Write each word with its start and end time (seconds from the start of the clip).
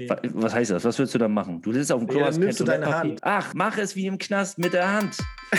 Nee. 0.00 0.30
Was 0.34 0.54
heißt 0.54 0.70
das? 0.70 0.84
Was 0.84 0.98
willst 0.98 1.14
du 1.14 1.18
da 1.18 1.28
machen? 1.28 1.60
Du 1.62 1.72
sitzt 1.72 1.92
auf 1.92 2.00
dem 2.00 2.08
Klo, 2.08 2.20
Ja, 2.20 2.26
hast 2.26 2.36
dann 2.36 2.44
nimmst 2.44 2.60
du 2.60 2.64
deine. 2.64 2.86
Hand. 2.86 3.20
Ach, 3.22 3.52
mach 3.54 3.76
es 3.76 3.94
wie 3.96 4.06
im 4.06 4.18
Knast 4.18 4.58
mit 4.58 4.72
der 4.72 4.90
Hand. 4.90 5.16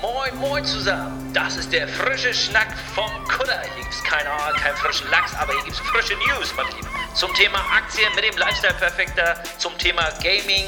Moin, 0.00 0.36
moin 0.38 0.64
zusammen. 0.64 1.12
Das 1.34 1.56
ist 1.56 1.72
der 1.72 1.88
frische 1.88 2.32
Schnack 2.32 2.68
vom 2.94 3.10
Kutter. 3.28 3.60
Hier 3.74 3.82
gibt's 3.82 4.02
keine, 4.04 4.30
keinen 4.54 4.76
frischen 4.76 5.10
Lachs, 5.10 5.34
aber 5.34 5.52
hier 5.52 5.64
gibt's 5.64 5.80
frische 5.80 6.14
News, 6.14 6.54
meine 6.56 6.68
Lieben. 6.70 6.86
Zum 7.14 7.34
Thema 7.34 7.58
Aktien 7.76 8.08
mit 8.14 8.24
dem 8.24 8.36
Lifestyle 8.38 8.74
Perfekter, 8.74 9.42
zum 9.58 9.76
Thema 9.78 10.08
Gaming 10.22 10.66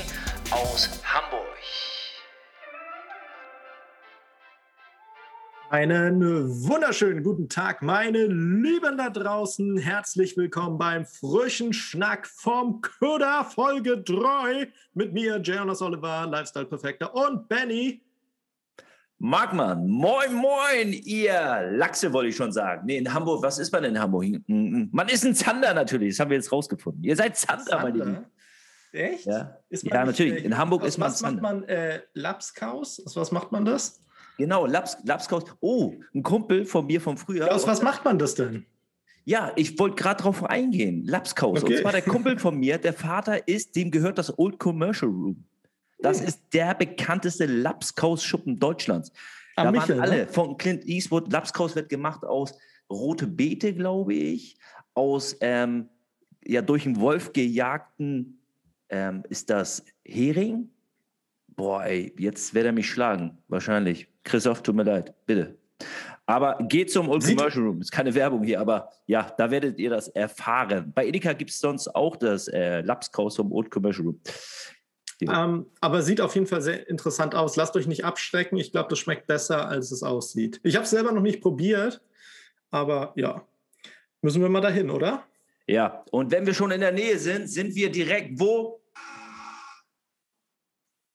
aus 0.51 1.00
Einen 5.71 6.21
wunderschönen 6.67 7.23
guten 7.23 7.49
Tag, 7.49 7.81
meine 7.81 8.27
Lieben 8.27 8.99
da 8.99 9.09
draußen. 9.09 9.77
Herzlich 9.79 10.37
willkommen 10.37 10.79
beim 10.79 11.07
frischen 11.07 11.73
Schnack 11.73 12.27
vom 12.27 12.81
Kutter, 12.81 13.45
Folge 13.45 13.99
3. 14.03 14.69
Mit 14.95 15.13
mir, 15.13 15.37
Jonas 15.39 15.81
Oliver, 15.81 16.27
Lifestyle 16.29 16.67
Perfekter 16.67 17.15
und 17.15 17.49
Benny. 17.49 18.03
Magmann, 19.19 19.87
moin, 19.87 20.35
moin, 20.35 20.93
ihr 20.93 21.69
Lachse 21.71 22.13
wollte 22.13 22.31
ich 22.31 22.37
schon 22.37 22.51
sagen. 22.51 22.87
Nee, 22.87 22.97
in 22.97 23.15
Hamburg, 23.15 23.41
was 23.45 23.61
ist 23.61 23.71
man 23.73 23.85
in 23.85 23.97
Hamburg? 24.01 24.25
Mm, 24.49 24.87
Man 24.91 25.09
ist 25.09 25.25
ein 25.25 25.37
Zander 25.37 25.73
natürlich, 25.73 26.15
das 26.17 26.21
haben 26.21 26.31
wir 26.31 26.37
jetzt 26.39 26.51
rausgefunden. 26.51 27.05
Ihr 27.05 27.15
seid 27.15 27.37
Zander, 27.37 27.81
meine 27.81 27.97
Lieben. 27.97 28.27
Echt? 28.91 29.27
Ja, 29.27 29.57
Ist 29.69 29.85
ja 29.85 30.05
natürlich. 30.05 30.43
äh, 30.43 30.47
In 30.47 30.59
Hamburg 30.59 30.83
was, 30.83 30.89
ist 30.89 30.99
man 30.99 31.11
Was 31.13 31.21
macht 31.23 31.31
Zander. 31.35 31.43
man? 31.43 31.63
Äh, 31.69 32.01
Lapskaus? 32.15 33.01
Aus 33.07 33.15
was 33.15 33.31
macht 33.31 33.53
man 33.53 33.65
das? 33.65 34.03
Genau, 34.41 34.65
Laps, 34.65 34.97
Lapskaus. 35.05 35.45
Oh, 35.61 35.93
ein 36.15 36.23
Kumpel 36.23 36.65
von 36.65 36.87
mir 36.87 37.01
vom 37.01 37.19
Frühjahr. 37.19 37.55
Aus 37.55 37.67
was 37.67 37.83
macht 37.83 38.05
man 38.07 38.19
das 38.19 38.35
denn? 38.35 38.65
Ja, 39.25 39.53
ich 39.55 39.79
wollte 39.79 39.97
gerade 39.97 40.23
drauf 40.23 40.43
eingehen. 40.45 41.05
Lapskaus. 41.05 41.63
Okay. 41.63 41.75
Und 41.75 41.81
zwar 41.83 41.93
der 41.93 42.03
Kumpel 42.03 42.39
von 42.39 42.59
mir, 42.59 42.79
der 42.79 42.95
Vater 42.95 43.47
ist, 43.47 43.77
dem 43.77 43.91
gehört 43.91 44.17
das 44.17 44.37
Old 44.39 44.59
Commercial 44.59 45.11
Room. 45.11 45.45
Das 45.99 46.23
ist 46.23 46.41
der 46.55 46.75
bekannteste 46.75 47.45
Lapskaus-Schuppen 47.45 48.59
Deutschlands. 48.59 49.13
Am 49.57 49.67
da 49.67 49.71
Michel, 49.73 49.99
waren 49.99 50.01
alle 50.01 50.25
ne? 50.25 50.27
von 50.27 50.57
Clint 50.57 50.87
Eastwood. 50.87 51.31
Lapskaus 51.31 51.77
wird 51.77 51.91
gemacht 51.91 52.25
aus 52.25 52.59
rote 52.89 53.27
Beete, 53.27 53.75
glaube 53.75 54.15
ich, 54.15 54.57
aus 54.95 55.37
ähm, 55.43 55.91
ja 56.47 56.63
durch 56.63 56.85
den 56.85 56.99
Wolf 56.99 57.35
gejagten 57.35 58.41
ähm, 58.89 59.23
ist 59.29 59.51
das 59.51 59.85
Hering. 60.05 60.71
Boah, 61.61 61.85
ey, 61.85 62.11
jetzt 62.19 62.55
wird 62.55 62.65
er 62.65 62.73
mich 62.73 62.89
schlagen, 62.89 63.37
wahrscheinlich. 63.49 64.09
Christoph, 64.25 64.63
tut 64.63 64.75
mir 64.75 64.85
leid, 64.85 65.13
bitte. 65.27 65.59
Aber 66.25 66.57
geht 66.63 66.91
zum 66.91 67.11
Old 67.11 67.23
Commercial 67.23 67.67
Room. 67.67 67.83
Ist 67.83 67.93
keine 67.93 68.15
Werbung 68.15 68.43
hier, 68.43 68.63
aber 68.63 68.89
ja, 69.05 69.31
da 69.37 69.51
werdet 69.51 69.79
ihr 69.79 69.91
das 69.91 70.09
erfahren. 70.09 70.91
Bei 70.95 71.07
Edeka 71.07 71.35
gibt 71.35 71.51
es 71.51 71.61
sonst 71.61 71.95
auch 71.95 72.17
das 72.17 72.49
äh, 72.49 72.81
Lapskaus 72.81 73.37
vom 73.37 73.53
Old 73.53 73.71
Commercial 73.71 74.07
Room. 74.07 74.21
Ähm, 75.21 75.67
aber 75.83 76.01
sieht 76.01 76.23
auf 76.23 76.35
jeden 76.35 76.47
Fall 76.47 76.63
sehr 76.63 76.89
interessant 76.89 77.35
aus. 77.35 77.57
Lasst 77.57 77.77
euch 77.77 77.87
nicht 77.87 78.07
abschrecken. 78.07 78.57
Ich 78.57 78.73
glaube, 78.73 78.89
das 78.89 78.99
schmeckt 78.99 79.27
besser, 79.27 79.69
als 79.69 79.91
es 79.91 80.03
aussieht. 80.03 80.61
Ich 80.63 80.77
habe 80.77 80.85
es 80.85 80.91
selber 80.91 81.13
noch 81.13 81.21
nicht 81.21 81.43
probiert, 81.43 82.01
aber 82.71 83.13
ja. 83.17 83.47
Müssen 84.23 84.41
wir 84.41 84.49
mal 84.49 84.63
dahin, 84.63 84.89
oder? 84.89 85.25
Ja, 85.67 86.07
und 86.11 86.31
wenn 86.31 86.47
wir 86.47 86.55
schon 86.55 86.71
in 86.71 86.81
der 86.81 86.93
Nähe 86.93 87.19
sind, 87.19 87.49
sind 87.49 87.75
wir 87.75 87.93
direkt 87.93 88.41
wo? 88.41 88.80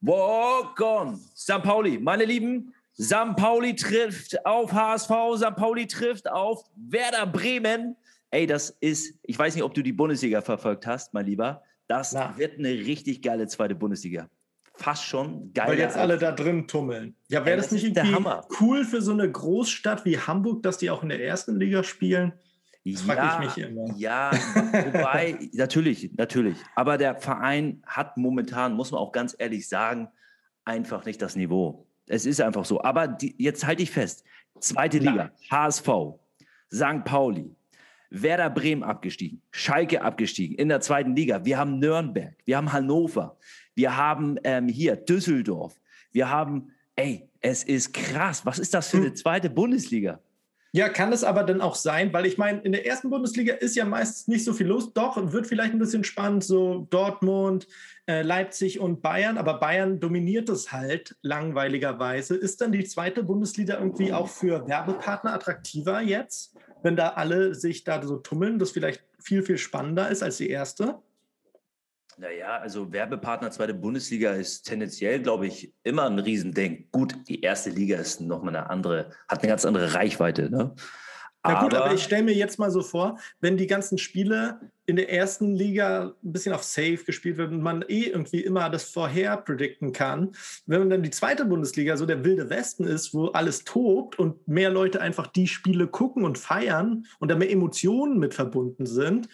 Walk 0.06 0.80
on. 0.82 1.20
St. 1.36 1.64
Pauli. 1.64 1.98
Meine 1.98 2.26
Lieben, 2.26 2.74
St. 3.00 3.36
Pauli 3.36 3.76
trifft 3.76 4.46
auf 4.46 4.72
HSV, 4.72 5.10
St. 5.38 5.56
Pauli 5.56 5.88
trifft 5.88 6.30
auf 6.30 6.64
Werder 6.76 7.26
Bremen. 7.26 7.96
Ey, 8.30 8.46
das 8.46 8.70
ist, 8.82 9.18
ich 9.24 9.38
weiß 9.38 9.56
nicht, 9.56 9.64
ob 9.64 9.74
du 9.74 9.82
die 9.82 9.94
Bundesliga 9.94 10.42
verfolgt 10.42 10.86
hast, 10.86 11.14
mein 11.14 11.26
Lieber. 11.26 11.64
Das 11.88 12.14
Na. 12.14 12.38
wird 12.38 12.60
eine 12.60 12.70
richtig 12.70 13.22
geile 13.22 13.48
zweite 13.48 13.76
Bundesliga. 13.76 14.30
Fast 14.76 15.06
schon 15.06 15.54
geil. 15.54 15.70
Weil 15.70 15.80
jetzt 15.80 15.98
alle 15.98 16.18
da 16.18 16.32
drin 16.32 16.68
tummeln. 16.68 17.16
Ja, 17.30 17.46
wäre 17.46 17.58
das 17.58 17.68
das 17.68 17.74
nicht 17.74 17.86
irgendwie 17.86 18.14
Hammer. 18.14 18.46
cool 18.60 18.84
für 18.84 19.02
so 19.02 19.12
eine 19.14 19.32
Großstadt 19.32 20.06
wie 20.06 20.20
Hamburg, 20.20 20.64
dass 20.64 20.78
die 20.78 20.90
auch 20.90 21.02
in 21.02 21.10
der 21.10 21.24
ersten 21.24 21.60
Liga 21.60 21.84
spielen? 21.84 22.34
Das 22.86 23.02
frag 23.02 23.42
ich 23.44 23.58
mich 23.58 23.68
immer. 23.68 23.94
Ja, 23.98 24.32
wobei, 24.56 25.40
natürlich, 25.54 26.12
natürlich. 26.16 26.58
Aber 26.76 26.98
der 27.00 27.16
Verein 27.16 27.82
hat 27.88 28.16
momentan, 28.16 28.74
muss 28.74 28.92
man 28.92 29.02
auch 29.02 29.12
ganz 29.12 29.36
ehrlich 29.38 29.68
sagen, 29.68 30.08
einfach 30.66 31.04
nicht 31.06 31.22
das 31.22 31.36
Niveau. 31.36 31.88
Es 32.08 32.28
ist 32.28 32.40
einfach 32.42 32.64
so. 32.66 32.84
Aber 32.84 33.08
die, 33.08 33.36
jetzt 33.40 33.66
halte 33.66 33.82
ich 33.82 33.90
fest: 33.90 34.24
zweite 34.60 35.00
Liga, 35.00 35.32
HSV, 35.50 35.90
St. 36.72 37.04
Pauli, 37.06 37.56
Werder 38.12 38.52
Bremen 38.52 38.84
abgestiegen, 38.84 39.42
Schalke 39.50 40.04
abgestiegen 40.04 40.56
in 40.56 40.70
der 40.70 40.80
zweiten 40.80 41.16
Liga. 41.16 41.44
Wir 41.44 41.58
haben 41.58 41.80
Nürnberg, 41.80 42.36
wir 42.46 42.58
haben 42.58 42.72
Hannover, 42.72 43.38
wir 43.74 43.98
haben 43.98 44.38
ähm, 44.44 44.68
hier 44.68 44.96
Düsseldorf, 44.96 45.82
wir 46.12 46.30
haben, 46.30 46.72
ey, 46.96 47.28
es 47.42 47.64
ist 47.64 47.94
krass. 47.94 48.46
Was 48.46 48.60
ist 48.60 48.76
das 48.76 48.90
für 48.90 48.98
eine 48.98 49.08
Hm. 49.08 49.16
zweite 49.16 49.50
Bundesliga? 49.50 50.20
Ja, 50.76 50.90
kann 50.90 51.14
es 51.14 51.24
aber 51.24 51.46
dann 51.46 51.62
auch 51.62 51.76
sein, 51.76 52.12
weil 52.12 52.26
ich 52.26 52.38
meine, 52.38 52.60
in 52.60 52.74
der 52.74 52.86
ersten 52.86 53.10
Bundesliga 53.10 53.54
ist 53.54 53.78
ja 53.78 53.86
meistens 53.86 54.28
nicht 54.28 54.44
so 54.44 54.52
viel 54.52 54.68
los. 54.68 54.92
Doch, 54.92 55.16
wird 55.32 55.48
vielleicht 55.48 55.72
ein 55.72 55.80
bisschen 55.80 56.04
spannend, 56.04 56.44
so 56.44 56.86
Dortmund, 56.90 57.66
äh, 58.08 58.24
Leipzig 58.24 58.82
und 58.82 59.02
Bayern, 59.02 59.38
aber 59.38 59.54
Bayern 59.58 60.02
dominiert 60.02 60.50
es 60.50 60.74
halt 60.74 61.16
langweiligerweise. 61.22 62.36
Ist 62.36 62.60
dann 62.60 62.74
die 62.74 62.84
zweite 62.84 63.24
Bundesliga 63.24 63.80
irgendwie 63.80 64.12
auch 64.12 64.28
für 64.28 64.68
Werbepartner 64.68 65.34
attraktiver 65.34 66.02
jetzt, 66.02 66.54
wenn 66.84 66.98
da 66.98 67.08
alle 67.12 67.56
sich 67.56 67.86
da 67.86 68.06
so 68.06 68.18
tummeln, 68.18 68.60
das 68.60 68.72
vielleicht 68.72 69.02
viel, 69.18 69.44
viel 69.44 69.58
spannender 69.58 70.10
ist 70.10 70.24
als 70.24 70.36
die 70.36 70.50
erste? 70.50 71.00
Naja, 72.18 72.60
also 72.60 72.92
Werbepartner 72.94 73.52
zweite 73.52 73.74
Bundesliga 73.74 74.32
ist 74.32 74.64
tendenziell, 74.64 75.22
glaube 75.22 75.48
ich, 75.48 75.74
immer 75.84 76.06
ein 76.06 76.20
Riesending. 76.20 76.88
Gut, 76.92 77.16
die 77.28 77.42
erste 77.42 77.70
Liga 77.70 77.98
ist 77.98 78.22
nochmal 78.22 78.56
eine 78.56 78.70
andere, 78.70 79.12
hat 79.28 79.40
eine 79.40 79.50
ganz 79.50 79.66
andere 79.66 79.94
Reichweite. 79.94 80.50
Ne? 80.50 80.74
Ja 81.48 81.62
gut, 81.62 81.74
aber 81.76 81.94
ich 81.94 82.04
stelle 82.04 82.24
mir 82.24 82.34
jetzt 82.34 82.58
mal 82.58 82.72
so 82.72 82.82
vor, 82.82 83.20
wenn 83.40 83.58
die 83.58 83.68
ganzen 83.68 83.98
Spiele 83.98 84.60
in 84.88 84.96
der 84.96 85.12
ersten 85.12 85.54
Liga 85.54 86.16
ein 86.24 86.32
bisschen 86.32 86.54
auf 86.54 86.64
Safe 86.64 86.98
gespielt 86.98 87.38
werden 87.38 87.58
und 87.58 87.64
man 87.64 87.84
eh 87.88 88.06
irgendwie 88.06 88.42
immer 88.42 88.70
das 88.70 88.90
vorher 88.90 89.38
predikten 89.38 89.92
kann, 89.94 90.32
wenn 90.66 90.80
man 90.80 90.90
dann 90.90 91.04
die 91.04 91.12
zweite 91.12 91.46
Bundesliga 91.46 91.98
so 91.98 92.06
der 92.06 92.24
wilde 92.24 92.50
Westen 92.50 92.86
ist, 92.86 93.14
wo 93.14 93.28
alles 93.28 93.64
tobt 93.64 94.18
und 94.18 94.48
mehr 94.48 94.70
Leute 94.70 95.02
einfach 95.02 95.28
die 95.28 95.48
Spiele 95.48 95.88
gucken 95.88 96.24
und 96.24 96.38
feiern 96.38 97.06
und 97.20 97.30
da 97.30 97.36
mehr 97.36 97.52
Emotionen 97.52 98.18
mit 98.18 98.34
verbunden 98.34 98.86
sind, 98.86 99.28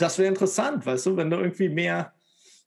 das 0.00 0.18
wäre 0.18 0.28
interessant, 0.28 0.86
weißt 0.86 1.06
du, 1.06 1.16
wenn 1.16 1.30
da 1.30 1.38
irgendwie 1.38 1.68
mehr 1.68 2.12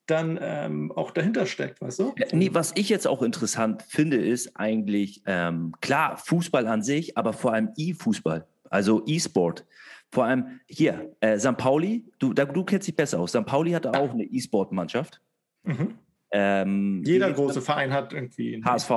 dann 0.06 0.38
ähm, 0.42 0.92
auch 0.92 1.12
dahinter 1.12 1.46
steckt, 1.46 1.82
weißt 1.82 2.00
du? 2.00 2.14
Ja, 2.18 2.28
Nee, 2.34 2.50
was 2.52 2.74
ich 2.76 2.90
jetzt 2.90 3.08
auch 3.08 3.22
interessant 3.22 3.84
finde, 3.84 4.18
ist 4.18 4.58
eigentlich, 4.58 5.24
ähm, 5.26 5.74
klar, 5.82 6.18
Fußball 6.18 6.68
an 6.68 6.82
sich, 6.84 7.18
aber 7.18 7.32
vor 7.32 7.54
allem 7.54 7.70
E-Fußball, 7.78 8.46
also 8.70 9.04
E-Sport. 9.06 9.66
Vor 10.12 10.26
allem 10.26 10.60
hier, 10.68 11.16
äh, 11.22 11.40
St. 11.40 11.58
Pauli, 11.58 12.06
du, 12.20 12.34
da, 12.34 12.46
du 12.46 12.64
kennst 12.64 12.88
dich 12.88 12.96
besser 12.96 13.20
aus. 13.20 13.32
St. 13.32 13.46
Pauli 13.46 13.72
hatte 13.72 13.92
auch 13.94 14.12
eine 14.12 14.24
E-Sport-Mannschaft. 14.24 15.22
Mhm. 15.64 15.96
Ähm, 16.32 17.04
Jeder 17.06 17.32
große 17.32 17.62
Verein 17.62 17.94
hat 17.94 18.12
irgendwie. 18.12 18.56
einen 18.56 18.66
HSV, 18.66 18.90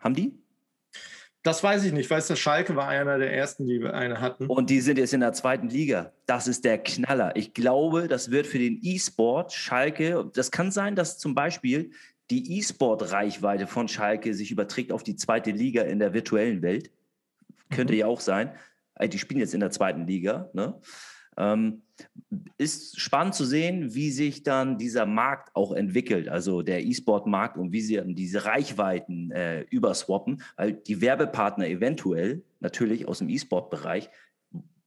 haben 0.00 0.14
die? 0.14 0.32
Das 1.44 1.62
weiß 1.62 1.84
ich 1.84 1.92
nicht. 1.92 2.06
Ich 2.06 2.10
weiß, 2.10 2.26
der 2.26 2.36
Schalke 2.36 2.74
war 2.76 2.88
einer 2.88 3.16
der 3.18 3.32
ersten, 3.32 3.64
die 3.66 3.82
eine 3.84 4.20
hatten. 4.20 4.46
Und 4.46 4.70
die 4.70 4.80
sind 4.80 4.98
jetzt 4.98 5.14
in 5.14 5.20
der 5.20 5.32
zweiten 5.32 5.68
Liga. 5.68 6.12
Das 6.26 6.48
ist 6.48 6.64
der 6.64 6.78
Knaller. 6.78 7.36
Ich 7.36 7.54
glaube, 7.54 8.08
das 8.08 8.30
wird 8.30 8.46
für 8.46 8.58
den 8.58 8.78
E-Sport 8.82 9.52
Schalke, 9.52 10.28
das 10.34 10.50
kann 10.50 10.70
sein, 10.72 10.96
dass 10.96 11.18
zum 11.18 11.34
Beispiel 11.34 11.90
die 12.30 12.58
E-Sport-Reichweite 12.58 13.66
von 13.66 13.88
Schalke 13.88 14.34
sich 14.34 14.50
überträgt 14.50 14.92
auf 14.92 15.02
die 15.02 15.16
zweite 15.16 15.50
Liga 15.50 15.82
in 15.82 15.98
der 15.98 16.12
virtuellen 16.12 16.60
Welt. 16.60 16.90
Könnte 17.70 17.94
Mhm. 17.94 17.98
ja 18.00 18.06
auch 18.06 18.20
sein. 18.20 18.52
Äh, 18.96 19.08
Die 19.08 19.18
spielen 19.18 19.40
jetzt 19.40 19.54
in 19.54 19.60
der 19.60 19.70
zweiten 19.70 20.06
Liga. 20.06 20.50
Ne? 20.52 20.78
Ähm, 21.38 21.82
ist 22.58 23.00
spannend 23.00 23.34
zu 23.34 23.44
sehen, 23.44 23.94
wie 23.94 24.10
sich 24.10 24.42
dann 24.42 24.78
dieser 24.78 25.06
Markt 25.06 25.54
auch 25.54 25.72
entwickelt, 25.72 26.28
also 26.28 26.62
der 26.62 26.84
E-Sport-Markt 26.84 27.56
und 27.56 27.72
wie 27.72 27.80
sie 27.80 27.96
dann 27.96 28.14
diese 28.14 28.44
Reichweiten 28.44 29.30
äh, 29.30 29.62
überswappen, 29.70 30.42
weil 30.56 30.74
die 30.74 31.00
Werbepartner 31.00 31.68
eventuell 31.68 32.42
natürlich 32.60 33.08
aus 33.08 33.18
dem 33.18 33.28
E-Sport-Bereich 33.28 34.10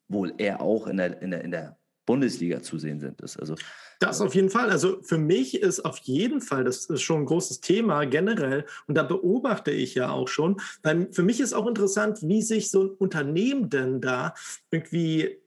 wohl 0.08 0.34
eher 0.38 0.62
auch 0.62 0.88
in 0.88 0.98
der, 0.98 1.22
in 1.22 1.32
der, 1.32 1.44
in 1.44 1.52
der 1.52 1.78
Bundesliga 2.06 2.62
zu 2.62 2.78
sehen 2.78 3.00
sind. 3.00 3.22
Das, 3.22 3.38
also, 3.38 3.56
Das 4.00 4.22
auf 4.22 4.36
jeden 4.36 4.50
Fall. 4.50 4.70
Also 4.70 5.02
für 5.04 5.18
mich 5.18 5.62
ist 5.62 5.86
auf 5.86 5.98
jeden 6.00 6.42
Fall, 6.42 6.64
das 6.64 6.86
ist 6.86 7.02
schon 7.02 7.22
ein 7.22 7.26
großes 7.26 7.62
Thema 7.62 8.06
generell 8.06 8.66
und 8.88 8.96
da 8.96 9.04
beobachte 9.04 9.72
ich 9.72 9.96
ja 9.96 10.12
auch 10.12 10.28
schon, 10.28 10.60
weil 10.84 11.12
für 11.12 11.24
mich 11.24 11.40
ist 11.40 11.54
auch 11.54 11.68
interessant, 11.68 12.20
wie 12.22 12.42
sich 12.42 12.70
so 12.72 12.84
ein 12.84 12.90
Unternehmen 12.90 13.70
denn 13.70 14.02
da 14.02 14.34
irgendwie 14.72 15.41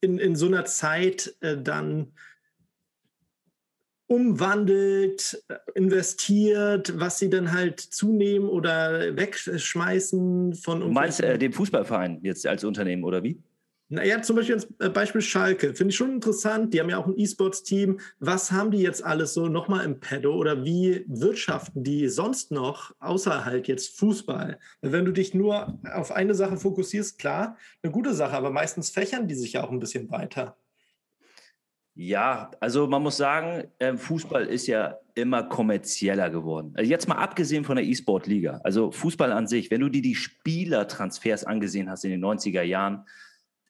in, 0.00 0.18
in 0.18 0.36
so 0.36 0.46
einer 0.46 0.64
Zeit 0.64 1.36
äh, 1.40 1.56
dann 1.56 2.12
umwandelt, 4.06 5.40
äh, 5.48 5.54
investiert, 5.74 6.98
was 6.98 7.18
sie 7.18 7.30
dann 7.30 7.52
halt 7.52 7.78
zunehmen 7.78 8.48
oder 8.48 9.16
wegschmeißen 9.16 10.54
von 10.54 10.80
du 10.80 10.88
meinst 10.88 11.22
äh, 11.22 11.38
den 11.38 11.52
Fußballverein 11.52 12.18
jetzt 12.22 12.44
als 12.46 12.64
Unternehmen 12.64 13.04
oder 13.04 13.22
wie? 13.22 13.40
Naja, 13.92 14.22
zum 14.22 14.36
Beispiel 14.36 14.54
als 14.54 14.68
äh, 14.78 14.88
Beispiel 14.88 15.20
Schalke. 15.20 15.74
Finde 15.74 15.90
ich 15.90 15.96
schon 15.96 16.12
interessant. 16.12 16.72
Die 16.72 16.80
haben 16.80 16.88
ja 16.88 16.96
auch 16.96 17.08
ein 17.08 17.18
E-Sports-Team. 17.18 17.98
Was 18.20 18.52
haben 18.52 18.70
die 18.70 18.78
jetzt 18.78 19.04
alles 19.04 19.34
so 19.34 19.48
nochmal 19.48 19.84
im 19.84 19.98
Pedo 19.98 20.32
oder 20.36 20.64
wie 20.64 21.04
wirtschaften 21.08 21.82
die 21.82 22.08
sonst 22.08 22.52
noch, 22.52 22.94
außer 23.00 23.44
halt 23.44 23.66
jetzt 23.66 23.98
Fußball? 23.98 24.60
Wenn 24.80 25.04
du 25.04 25.10
dich 25.10 25.34
nur 25.34 25.80
auf 25.92 26.12
eine 26.12 26.36
Sache 26.36 26.56
fokussierst, 26.56 27.18
klar, 27.18 27.56
eine 27.82 27.90
gute 27.90 28.14
Sache, 28.14 28.36
aber 28.36 28.50
meistens 28.50 28.90
fächern 28.90 29.26
die 29.26 29.34
sich 29.34 29.54
ja 29.54 29.64
auch 29.64 29.72
ein 29.72 29.80
bisschen 29.80 30.08
weiter. 30.08 30.56
Ja, 31.96 32.52
also 32.60 32.86
man 32.86 33.02
muss 33.02 33.16
sagen, 33.16 33.64
ähm, 33.80 33.98
Fußball 33.98 34.46
ist 34.46 34.68
ja 34.68 34.98
immer 35.16 35.42
kommerzieller 35.42 36.30
geworden. 36.30 36.72
Also 36.76 36.88
jetzt 36.88 37.08
mal 37.08 37.16
abgesehen 37.16 37.64
von 37.64 37.74
der 37.74 37.84
E-Sport-Liga. 37.84 38.60
Also 38.62 38.92
Fußball 38.92 39.32
an 39.32 39.48
sich, 39.48 39.72
wenn 39.72 39.80
du 39.80 39.88
dir 39.88 40.00
die 40.00 40.14
Spielertransfers 40.14 41.42
angesehen 41.42 41.90
hast 41.90 42.04
in 42.04 42.12
den 42.12 42.24
90er 42.24 42.62
Jahren, 42.62 43.04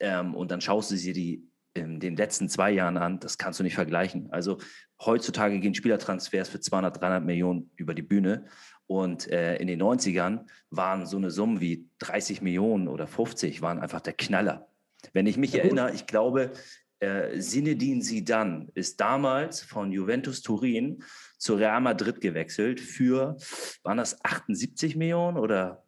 ähm, 0.01 0.35
und 0.35 0.51
dann 0.51 0.61
schaust 0.61 0.91
du 0.91 0.97
sie 0.97 1.13
die 1.13 1.47
in 1.73 2.01
den 2.01 2.17
letzten 2.17 2.49
zwei 2.49 2.71
Jahren 2.71 2.97
an, 2.97 3.19
das 3.19 3.37
kannst 3.37 3.59
du 3.59 3.63
nicht 3.63 3.75
vergleichen. 3.75 4.27
Also 4.31 4.57
heutzutage 4.99 5.59
gehen 5.59 5.73
Spielertransfers 5.73 6.49
für 6.49 6.59
200, 6.59 7.01
300 7.01 7.23
Millionen 7.23 7.71
über 7.77 7.93
die 7.93 8.01
Bühne. 8.01 8.45
Und 8.87 9.29
äh, 9.29 9.55
in 9.55 9.67
den 9.67 9.81
90ern 9.81 10.47
waren 10.69 11.05
so 11.05 11.15
eine 11.15 11.31
Summen 11.31 11.61
wie 11.61 11.87
30 11.99 12.41
Millionen 12.41 12.89
oder 12.89 13.07
50 13.07 13.61
waren 13.61 13.79
einfach 13.79 14.01
der 14.01 14.13
Knaller. 14.13 14.67
Wenn 15.13 15.27
ich 15.27 15.37
mich 15.37 15.53
ja, 15.53 15.63
erinnere, 15.63 15.93
ich 15.93 16.07
glaube, 16.07 16.51
äh, 16.99 17.39
Zinedine 17.39 18.01
Zidane 18.01 18.67
ist 18.73 18.99
damals 18.99 19.61
von 19.61 19.93
Juventus 19.93 20.41
Turin 20.41 21.03
zu 21.37 21.55
Real 21.55 21.79
Madrid 21.79 22.19
gewechselt 22.19 22.81
für, 22.81 23.37
waren 23.83 23.97
das 23.97 24.23
78 24.25 24.97
Millionen 24.97 25.37
oder 25.37 25.85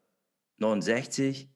69? 0.59 1.49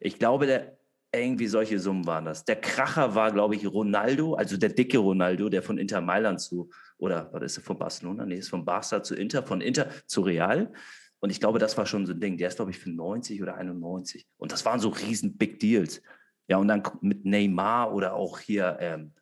Ich 0.00 0.18
glaube, 0.18 0.46
der, 0.46 0.79
irgendwie 1.12 1.48
solche 1.48 1.78
Summen 1.78 2.06
waren 2.06 2.24
das. 2.24 2.44
Der 2.44 2.56
Kracher 2.56 3.14
war, 3.14 3.32
glaube 3.32 3.56
ich, 3.56 3.66
Ronaldo, 3.66 4.34
also 4.34 4.56
der 4.56 4.68
dicke 4.68 4.98
Ronaldo, 4.98 5.48
der 5.48 5.62
von 5.62 5.78
Inter 5.78 6.00
Mailand 6.00 6.40
zu, 6.40 6.70
oder 6.98 7.28
was 7.32 7.42
ist 7.42 7.58
er 7.58 7.62
von 7.64 7.78
Barcelona? 7.78 8.24
Nee, 8.24 8.36
ist 8.36 8.48
von 8.48 8.64
Barca 8.64 9.02
zu 9.02 9.14
Inter, 9.16 9.42
von 9.42 9.60
Inter 9.60 9.88
zu 10.06 10.20
Real. 10.20 10.72
Und 11.18 11.30
ich 11.30 11.40
glaube, 11.40 11.58
das 11.58 11.76
war 11.76 11.86
schon 11.86 12.06
so 12.06 12.12
ein 12.12 12.20
Ding. 12.20 12.38
Der 12.38 12.48
ist, 12.48 12.56
glaube 12.56 12.70
ich, 12.70 12.78
für 12.78 12.90
90 12.90 13.42
oder 13.42 13.56
91. 13.56 14.26
Und 14.38 14.52
das 14.52 14.64
waren 14.64 14.80
so 14.80 14.88
riesen 14.88 15.36
Big 15.36 15.58
Deals. 15.58 16.00
Ja, 16.48 16.58
und 16.58 16.68
dann 16.68 16.82
mit 17.00 17.24
Neymar 17.24 17.92
oder 17.92 18.14
auch 18.14 18.38
hier, 18.38 18.76
ähm, 18.80 19.12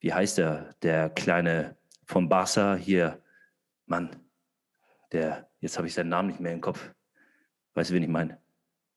wie 0.00 0.12
heißt 0.12 0.38
der, 0.38 0.74
der 0.82 1.10
kleine 1.10 1.76
von 2.04 2.28
Barca 2.28 2.74
hier, 2.74 3.22
Mann, 3.86 4.10
der, 5.12 5.48
jetzt 5.60 5.78
habe 5.78 5.86
ich 5.86 5.94
seinen 5.94 6.10
Namen 6.10 6.28
nicht 6.28 6.40
mehr 6.40 6.52
im 6.52 6.60
Kopf. 6.60 6.92
Weißt 7.74 7.90
du, 7.90 7.94
wen 7.94 8.02
ich 8.02 8.08
meine? 8.08 8.40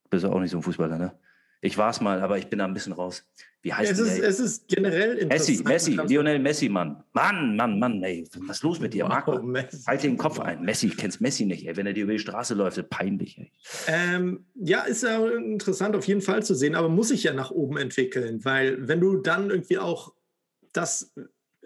Du 0.03 0.09
bist 0.09 0.25
auch 0.25 0.39
nicht 0.39 0.51
so 0.51 0.57
ein 0.57 0.63
Fußballer, 0.63 0.97
ne? 0.97 1.19
Ich 1.61 1.77
war 1.77 1.89
es 1.89 1.99
mal, 1.99 2.21
aber 2.21 2.37
ich 2.37 2.47
bin 2.47 2.59
da 2.59 2.65
ein 2.65 2.73
bisschen 2.73 2.93
raus. 2.93 3.25
Wie 3.61 3.73
heißt 3.73 3.91
es? 3.91 3.99
Ist, 3.99 4.19
es 4.19 4.39
ist 4.39 4.67
generell 4.69 5.17
interessant. 5.17 5.65
Messi, 5.65 5.93
Messi, 5.95 6.07
Lionel 6.07 6.39
Messi, 6.39 6.69
Mann. 6.69 7.03
Mann, 7.11 7.57
Mann, 7.57 7.77
Mann, 7.77 8.01
ey, 8.01 8.25
was 8.47 8.57
ist 8.57 8.63
los 8.63 8.79
mit 8.79 8.93
dir, 8.93 9.05
Marco? 9.05 9.33
Oh, 9.33 9.53
halt 9.85 10.03
den 10.03 10.17
Kopf 10.17 10.39
ein. 10.39 10.63
Messi, 10.63 10.89
kennst 10.89 11.19
Messi 11.19 11.45
nicht, 11.45 11.67
ey. 11.67 11.75
Wenn 11.75 11.85
er 11.85 11.91
dir 11.91 12.03
über 12.03 12.13
die 12.13 12.19
Straße 12.19 12.53
läuft, 12.53 12.77
ist 12.77 12.89
peinlich, 12.89 13.37
ey. 13.37 13.51
Ähm, 13.87 14.45
ja, 14.55 14.83
ist 14.83 15.03
ja 15.03 15.27
interessant 15.27 15.97
auf 15.97 16.07
jeden 16.07 16.21
Fall 16.21 16.41
zu 16.43 16.55
sehen, 16.55 16.75
aber 16.75 16.87
muss 16.87 17.09
sich 17.09 17.23
ja 17.23 17.33
nach 17.33 17.51
oben 17.51 17.77
entwickeln, 17.77 18.45
weil 18.45 18.87
wenn 18.87 19.01
du 19.01 19.17
dann 19.17 19.49
irgendwie 19.49 19.77
auch 19.77 20.13
das 20.71 21.13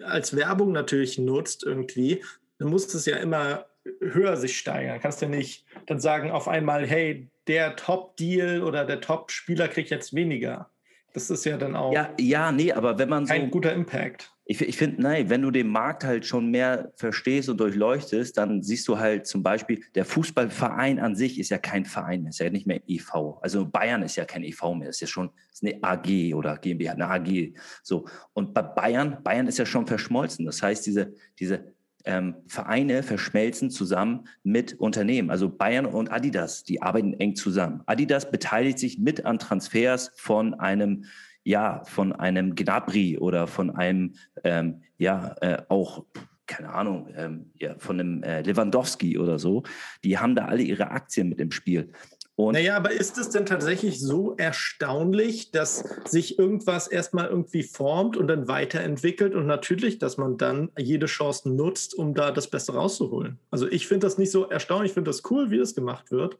als 0.02 0.34
Werbung 0.34 0.72
natürlich 0.72 1.18
nutzt 1.18 1.62
irgendwie, 1.62 2.24
dann 2.58 2.70
muss 2.70 2.92
es 2.92 3.06
ja 3.06 3.18
immer 3.18 3.66
höher 4.00 4.36
sich 4.36 4.58
steigern. 4.58 5.00
Kannst 5.00 5.22
du 5.22 5.26
nicht 5.26 5.64
dann 5.86 6.00
sagen 6.00 6.30
auf 6.30 6.48
einmal, 6.48 6.86
hey, 6.86 7.28
der 7.46 7.76
Top-Deal 7.76 8.62
oder 8.62 8.84
der 8.84 9.00
Top-Spieler 9.00 9.68
kriegt 9.68 9.90
jetzt 9.90 10.14
weniger. 10.14 10.70
Das 11.12 11.30
ist 11.30 11.44
ja 11.44 11.56
dann 11.56 11.76
auch 11.76 11.92
ja, 11.92 12.12
ja, 12.18 12.50
nee, 12.50 12.72
aber 12.72 12.98
wenn 12.98 13.08
man 13.08 13.26
so. 13.26 13.32
Ein 13.32 13.50
guter 13.50 13.72
Impact. 13.72 14.32
Ich, 14.46 14.60
ich 14.60 14.76
finde, 14.76 15.00
nein, 15.00 15.30
wenn 15.30 15.40
du 15.40 15.50
den 15.50 15.68
Markt 15.68 16.04
halt 16.04 16.26
schon 16.26 16.50
mehr 16.50 16.92
verstehst 16.96 17.48
und 17.48 17.58
durchleuchtest, 17.58 18.36
dann 18.36 18.62
siehst 18.62 18.86
du 18.88 18.98
halt 18.98 19.26
zum 19.26 19.42
Beispiel, 19.42 19.82
der 19.94 20.04
Fußballverein 20.04 20.98
an 20.98 21.14
sich 21.14 21.38
ist 21.38 21.50
ja 21.50 21.56
kein 21.56 21.86
Verein, 21.86 22.26
ist 22.26 22.40
ja 22.40 22.50
nicht 22.50 22.66
mehr 22.66 22.82
EV. 22.86 23.38
Also 23.40 23.64
Bayern 23.64 24.02
ist 24.02 24.16
ja 24.16 24.24
kein 24.26 24.42
EV 24.42 24.74
mehr, 24.74 24.90
ist 24.90 25.00
ja 25.00 25.06
schon 25.06 25.30
ist 25.50 25.64
eine 25.64 25.82
AG 25.82 26.34
oder 26.34 26.58
GmbH, 26.58 26.92
eine 26.92 27.08
AG. 27.08 27.54
So. 27.82 28.06
Und 28.34 28.52
bei 28.52 28.62
Bayern, 28.62 29.22
Bayern 29.22 29.46
ist 29.46 29.58
ja 29.58 29.64
schon 29.64 29.86
verschmolzen. 29.86 30.44
Das 30.44 30.62
heißt, 30.62 30.84
diese, 30.84 31.14
diese 31.38 31.72
ähm, 32.04 32.34
Vereine 32.46 33.02
verschmelzen 33.02 33.70
zusammen 33.70 34.26
mit 34.42 34.74
Unternehmen. 34.74 35.30
Also 35.30 35.48
Bayern 35.48 35.86
und 35.86 36.12
Adidas, 36.12 36.64
die 36.64 36.82
arbeiten 36.82 37.14
eng 37.14 37.34
zusammen. 37.34 37.82
Adidas 37.86 38.30
beteiligt 38.30 38.78
sich 38.78 38.98
mit 38.98 39.24
an 39.24 39.38
Transfers 39.38 40.12
von 40.16 40.54
einem 40.54 41.04
ja, 41.44 41.84
von 41.84 42.12
einem 42.12 42.54
Gnabry 42.54 43.18
oder 43.18 43.46
von 43.46 43.70
einem, 43.70 44.14
ähm, 44.42 44.82
ja, 44.98 45.36
äh, 45.40 45.62
auch, 45.68 46.04
keine 46.46 46.70
Ahnung, 46.70 47.08
ähm, 47.14 47.50
ja, 47.58 47.74
von 47.78 48.00
einem 48.00 48.22
äh, 48.22 48.42
Lewandowski 48.42 49.18
oder 49.18 49.38
so. 49.38 49.62
Die 50.02 50.18
haben 50.18 50.34
da 50.34 50.46
alle 50.46 50.62
ihre 50.62 50.90
Aktien 50.90 51.28
mit 51.28 51.40
im 51.40 51.50
Spiel. 51.50 51.92
Und 52.36 52.54
naja, 52.54 52.76
aber 52.76 52.90
ist 52.90 53.16
es 53.16 53.30
denn 53.30 53.46
tatsächlich 53.46 54.00
so 54.00 54.34
erstaunlich, 54.36 55.52
dass 55.52 55.84
sich 56.04 56.36
irgendwas 56.36 56.88
erstmal 56.88 57.26
irgendwie 57.26 57.62
formt 57.62 58.16
und 58.16 58.26
dann 58.26 58.48
weiterentwickelt 58.48 59.36
und 59.36 59.46
natürlich, 59.46 60.00
dass 60.00 60.16
man 60.16 60.36
dann 60.36 60.70
jede 60.76 61.06
Chance 61.06 61.48
nutzt, 61.48 61.94
um 61.94 62.12
da 62.12 62.32
das 62.32 62.50
Beste 62.50 62.74
rauszuholen? 62.74 63.38
Also 63.50 63.68
ich 63.68 63.86
finde 63.86 64.08
das 64.08 64.18
nicht 64.18 64.32
so 64.32 64.48
erstaunlich, 64.48 64.90
ich 64.90 64.94
finde 64.94 65.10
das 65.10 65.22
cool, 65.30 65.52
wie 65.52 65.58
das 65.58 65.76
gemacht 65.76 66.10
wird, 66.10 66.36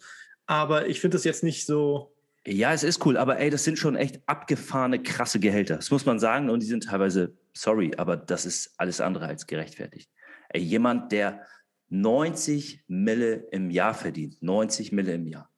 aber 0.46 0.88
ich 0.88 1.00
finde 1.00 1.16
das 1.16 1.24
jetzt 1.24 1.44
nicht 1.44 1.64
so. 1.64 2.12
Ja, 2.44 2.72
es 2.72 2.82
ist 2.82 3.06
cool, 3.06 3.16
aber 3.16 3.38
ey, 3.38 3.50
das 3.50 3.62
sind 3.62 3.78
schon 3.78 3.94
echt 3.94 4.20
abgefahrene, 4.26 5.00
krasse 5.00 5.38
Gehälter. 5.38 5.76
Das 5.76 5.92
muss 5.92 6.04
man 6.06 6.18
sagen 6.18 6.50
und 6.50 6.60
die 6.60 6.66
sind 6.66 6.84
teilweise, 6.84 7.36
sorry, 7.52 7.92
aber 7.96 8.16
das 8.16 8.46
ist 8.46 8.74
alles 8.78 9.00
andere 9.00 9.26
als 9.26 9.46
gerechtfertigt. 9.46 10.10
Ey, 10.48 10.60
jemand, 10.60 11.12
der 11.12 11.46
90 11.90 12.82
Mille 12.88 13.46
im 13.52 13.70
Jahr 13.70 13.94
verdient, 13.94 14.42
90 14.42 14.90
Mille 14.90 15.14
im 15.14 15.28
Jahr 15.28 15.53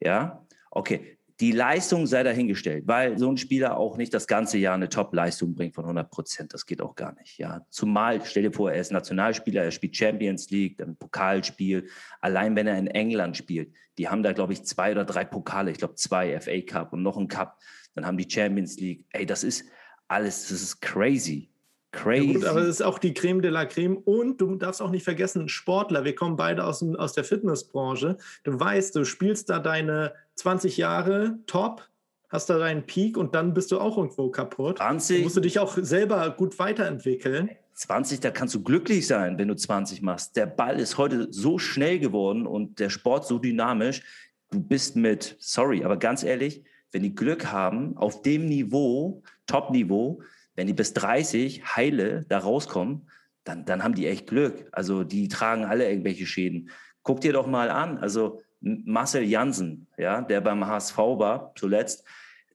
ja, 0.00 0.46
okay. 0.70 1.14
Die 1.40 1.52
Leistung 1.52 2.08
sei 2.08 2.24
dahingestellt, 2.24 2.88
weil 2.88 3.16
so 3.16 3.30
ein 3.30 3.36
Spieler 3.36 3.76
auch 3.76 3.96
nicht 3.96 4.12
das 4.12 4.26
ganze 4.26 4.58
Jahr 4.58 4.74
eine 4.74 4.88
Top-Leistung 4.88 5.54
bringt 5.54 5.76
von 5.76 5.84
100 5.84 6.10
Prozent. 6.10 6.52
Das 6.52 6.66
geht 6.66 6.80
auch 6.80 6.96
gar 6.96 7.14
nicht. 7.14 7.38
Ja, 7.38 7.64
zumal 7.70 8.24
stell 8.24 8.42
dir 8.42 8.52
vor, 8.52 8.72
er 8.72 8.80
ist 8.80 8.90
Nationalspieler, 8.90 9.62
er 9.62 9.70
spielt 9.70 9.96
Champions 9.96 10.50
League, 10.50 10.82
ein 10.82 10.96
Pokalspiel. 10.96 11.88
Allein 12.20 12.56
wenn 12.56 12.66
er 12.66 12.76
in 12.76 12.88
England 12.88 13.36
spielt, 13.36 13.72
die 13.98 14.08
haben 14.08 14.24
da 14.24 14.32
glaube 14.32 14.52
ich 14.52 14.64
zwei 14.64 14.90
oder 14.90 15.04
drei 15.04 15.24
Pokale. 15.24 15.70
Ich 15.70 15.78
glaube 15.78 15.94
zwei 15.94 16.40
FA 16.40 16.60
Cup 16.60 16.92
und 16.92 17.04
noch 17.04 17.16
ein 17.16 17.28
Cup. 17.28 17.56
Dann 17.94 18.04
haben 18.04 18.18
die 18.18 18.28
Champions 18.28 18.76
League. 18.80 19.06
Ey, 19.10 19.24
das 19.24 19.44
ist 19.44 19.64
alles, 20.08 20.48
das 20.48 20.60
ist 20.60 20.80
crazy. 20.80 21.52
Crazy. 21.92 22.26
Ja 22.26 22.32
gut, 22.32 22.44
aber 22.44 22.60
es 22.60 22.68
ist 22.68 22.82
auch 22.82 22.98
die 22.98 23.14
Creme 23.14 23.40
de 23.40 23.50
la 23.50 23.64
Creme. 23.64 23.96
Und 23.96 24.40
du 24.40 24.56
darfst 24.56 24.82
auch 24.82 24.90
nicht 24.90 25.04
vergessen, 25.04 25.48
Sportler, 25.48 26.04
wir 26.04 26.14
kommen 26.14 26.36
beide 26.36 26.64
aus, 26.64 26.82
aus 26.82 27.14
der 27.14 27.24
Fitnessbranche. 27.24 28.18
Du 28.44 28.60
weißt, 28.60 28.94
du 28.94 29.04
spielst 29.04 29.48
da 29.48 29.58
deine 29.58 30.12
20 30.34 30.76
Jahre 30.76 31.38
top, 31.46 31.88
hast 32.28 32.50
da 32.50 32.58
deinen 32.58 32.84
Peak 32.84 33.16
und 33.16 33.34
dann 33.34 33.54
bist 33.54 33.72
du 33.72 33.80
auch 33.80 33.96
irgendwo 33.96 34.30
kaputt. 34.30 34.78
20. 34.78 35.16
Dann 35.16 35.24
musst 35.24 35.36
du 35.36 35.40
dich 35.40 35.58
auch 35.58 35.78
selber 35.80 36.30
gut 36.30 36.58
weiterentwickeln. 36.58 37.50
20, 37.72 38.20
da 38.20 38.32
kannst 38.32 38.54
du 38.54 38.62
glücklich 38.62 39.06
sein, 39.06 39.38
wenn 39.38 39.48
du 39.48 39.54
20 39.54 40.02
machst. 40.02 40.36
Der 40.36 40.46
Ball 40.46 40.80
ist 40.80 40.98
heute 40.98 41.28
so 41.30 41.58
schnell 41.58 42.00
geworden 42.00 42.46
und 42.46 42.80
der 42.80 42.90
Sport 42.90 43.26
so 43.26 43.38
dynamisch. 43.38 44.02
Du 44.50 44.60
bist 44.60 44.96
mit, 44.96 45.36
sorry, 45.38 45.84
aber 45.84 45.96
ganz 45.96 46.22
ehrlich, 46.22 46.64
wenn 46.90 47.02
die 47.02 47.14
Glück 47.14 47.52
haben, 47.52 47.96
auf 47.96 48.22
dem 48.22 48.46
Niveau, 48.46 49.22
Top-Niveau, 49.46 50.20
wenn 50.58 50.66
die 50.66 50.74
bis 50.74 50.92
30 50.92 51.76
heile 51.76 52.24
da 52.28 52.40
rauskommen, 52.40 53.08
dann, 53.44 53.64
dann 53.64 53.84
haben 53.84 53.94
die 53.94 54.08
echt 54.08 54.26
Glück. 54.26 54.68
Also 54.72 55.04
die 55.04 55.28
tragen 55.28 55.64
alle 55.64 55.88
irgendwelche 55.88 56.26
Schäden. 56.26 56.70
Guck 57.04 57.20
dir 57.20 57.32
doch 57.32 57.46
mal 57.46 57.70
an, 57.70 57.98
also 57.98 58.40
Marcel 58.60 59.22
Jansen, 59.22 59.86
ja, 59.96 60.20
der 60.20 60.40
beim 60.40 60.66
HSV 60.66 60.98
war 60.98 61.52
zuletzt, 61.54 62.04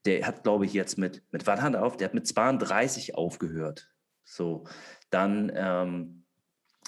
der 0.04 0.26
hat, 0.26 0.42
glaube 0.42 0.66
ich, 0.66 0.74
jetzt 0.74 0.98
mit, 0.98 1.22
mit 1.30 1.46
was 1.46 1.62
hat 1.62 1.72
er 1.72 1.82
auf? 1.82 1.96
Der 1.96 2.08
hat 2.08 2.14
mit 2.14 2.26
32 2.26 3.14
aufgehört. 3.14 3.88
So, 4.22 4.64
dann, 5.08 5.50
ähm, 5.54 6.24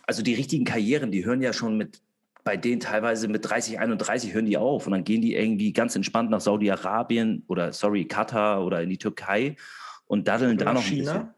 also 0.06 0.22
die 0.22 0.34
richtigen 0.34 0.66
Karrieren, 0.66 1.10
die 1.10 1.24
hören 1.24 1.40
ja 1.40 1.54
schon 1.54 1.78
mit, 1.78 2.02
bei 2.44 2.58
denen 2.58 2.80
teilweise 2.80 3.26
mit 3.28 3.48
30, 3.48 3.78
31 3.78 4.34
hören 4.34 4.44
die 4.44 4.58
auf 4.58 4.86
und 4.86 4.92
dann 4.92 5.04
gehen 5.04 5.22
die 5.22 5.34
irgendwie 5.34 5.72
ganz 5.72 5.96
entspannt 5.96 6.28
nach 6.28 6.42
Saudi-Arabien 6.42 7.42
oder, 7.46 7.72
sorry, 7.72 8.04
Katar 8.04 8.62
oder 8.62 8.82
in 8.82 8.90
die 8.90 8.98
Türkei 8.98 9.56
und 10.06 10.28
daddeln 10.28 10.58
da 10.58 10.72
noch 10.72 10.82
China? 10.82 11.12
ein 11.12 11.18
bisschen. 11.18 11.36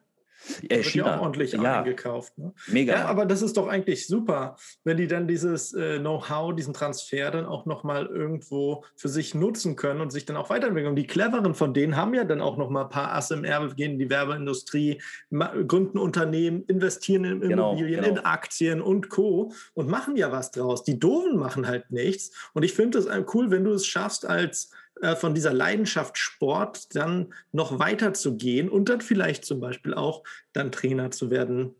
Äh, 0.69 0.83
China. 0.83 1.17
auch 1.17 1.23
ordentlich 1.23 1.53
ja. 1.53 1.79
eingekauft. 1.81 2.39
Ne? 2.39 2.53
Mega. 2.69 2.95
Ja, 2.95 3.07
aber 3.07 3.27
das 3.27 3.43
ist 3.43 3.57
doch 3.57 3.69
eigentlich 3.69 4.07
super, 4.07 4.57
wenn 4.85 4.97
die 4.97 5.07
dann 5.07 5.27
dieses 5.27 5.75
äh, 5.75 5.99
Know-how, 5.99 6.55
diesen 6.55 6.75
Transfer 6.75 7.31
dann 7.31 7.45
auch 7.45 7.67
nochmal 7.67 8.07
irgendwo 8.07 8.85
für 8.97 9.09
sich 9.09 9.35
nutzen 9.35 9.77
können 9.77 10.01
und 10.01 10.11
sich 10.11 10.25
dann 10.25 10.37
auch 10.37 10.51
weiterentwickeln. 10.51 10.91
Und 10.91 10.97
die 10.97 11.07
Cleveren 11.07 11.55
von 11.55 11.75
denen 11.75 11.97
haben 11.97 12.15
ja 12.15 12.25
dann 12.25 12.41
auch 12.41 12.57
nochmal 12.57 12.85
ein 12.85 12.91
paar 12.91 13.15
Asse 13.15 13.35
im 13.35 13.45
Erbe, 13.45 13.75
gehen 13.75 13.93
in 13.93 13.99
die 13.99 14.11
Werbeindustrie, 14.11 15.01
gründen 15.31 15.99
Unternehmen, 15.99 16.65
investieren 16.65 17.25
in 17.25 17.41
genau, 17.41 17.73
Immobilien, 17.73 18.03
genau, 18.03 18.15
genau. 18.15 18.21
in 18.21 18.27
Aktien 18.27 18.81
und 18.81 19.09
Co. 19.09 19.53
und 19.75 19.89
machen 19.89 20.17
ja 20.17 20.33
was 20.33 20.51
draus. 20.51 20.85
Die 20.85 20.99
Doofen 20.99 21.37
machen 21.37 21.67
halt 21.67 21.91
nichts. 21.91 22.31
Und 22.55 22.63
ich 22.63 22.73
finde 22.73 22.99
es 22.99 23.09
cool, 23.35 23.51
wenn 23.51 23.65
du 23.65 23.73
es 23.73 23.87
schaffst, 23.87 24.25
als 24.27 24.71
äh, 25.02 25.17
von 25.17 25.35
dieser 25.35 25.52
Leidenschaft 25.52 26.19
Sport 26.19 26.95
dann 26.95 27.33
noch 27.52 27.78
weiter 27.78 28.14
zu 28.14 28.37
gehen 28.37 28.69
und 28.69 28.88
dann 28.88 29.00
vielleicht 29.00 29.45
zum 29.45 29.61
Beispiel 29.61 29.95
auch 29.95 30.23
dann 30.52 30.73
Trainer 30.73 31.11
zu 31.11 31.31
werden. 31.31 31.75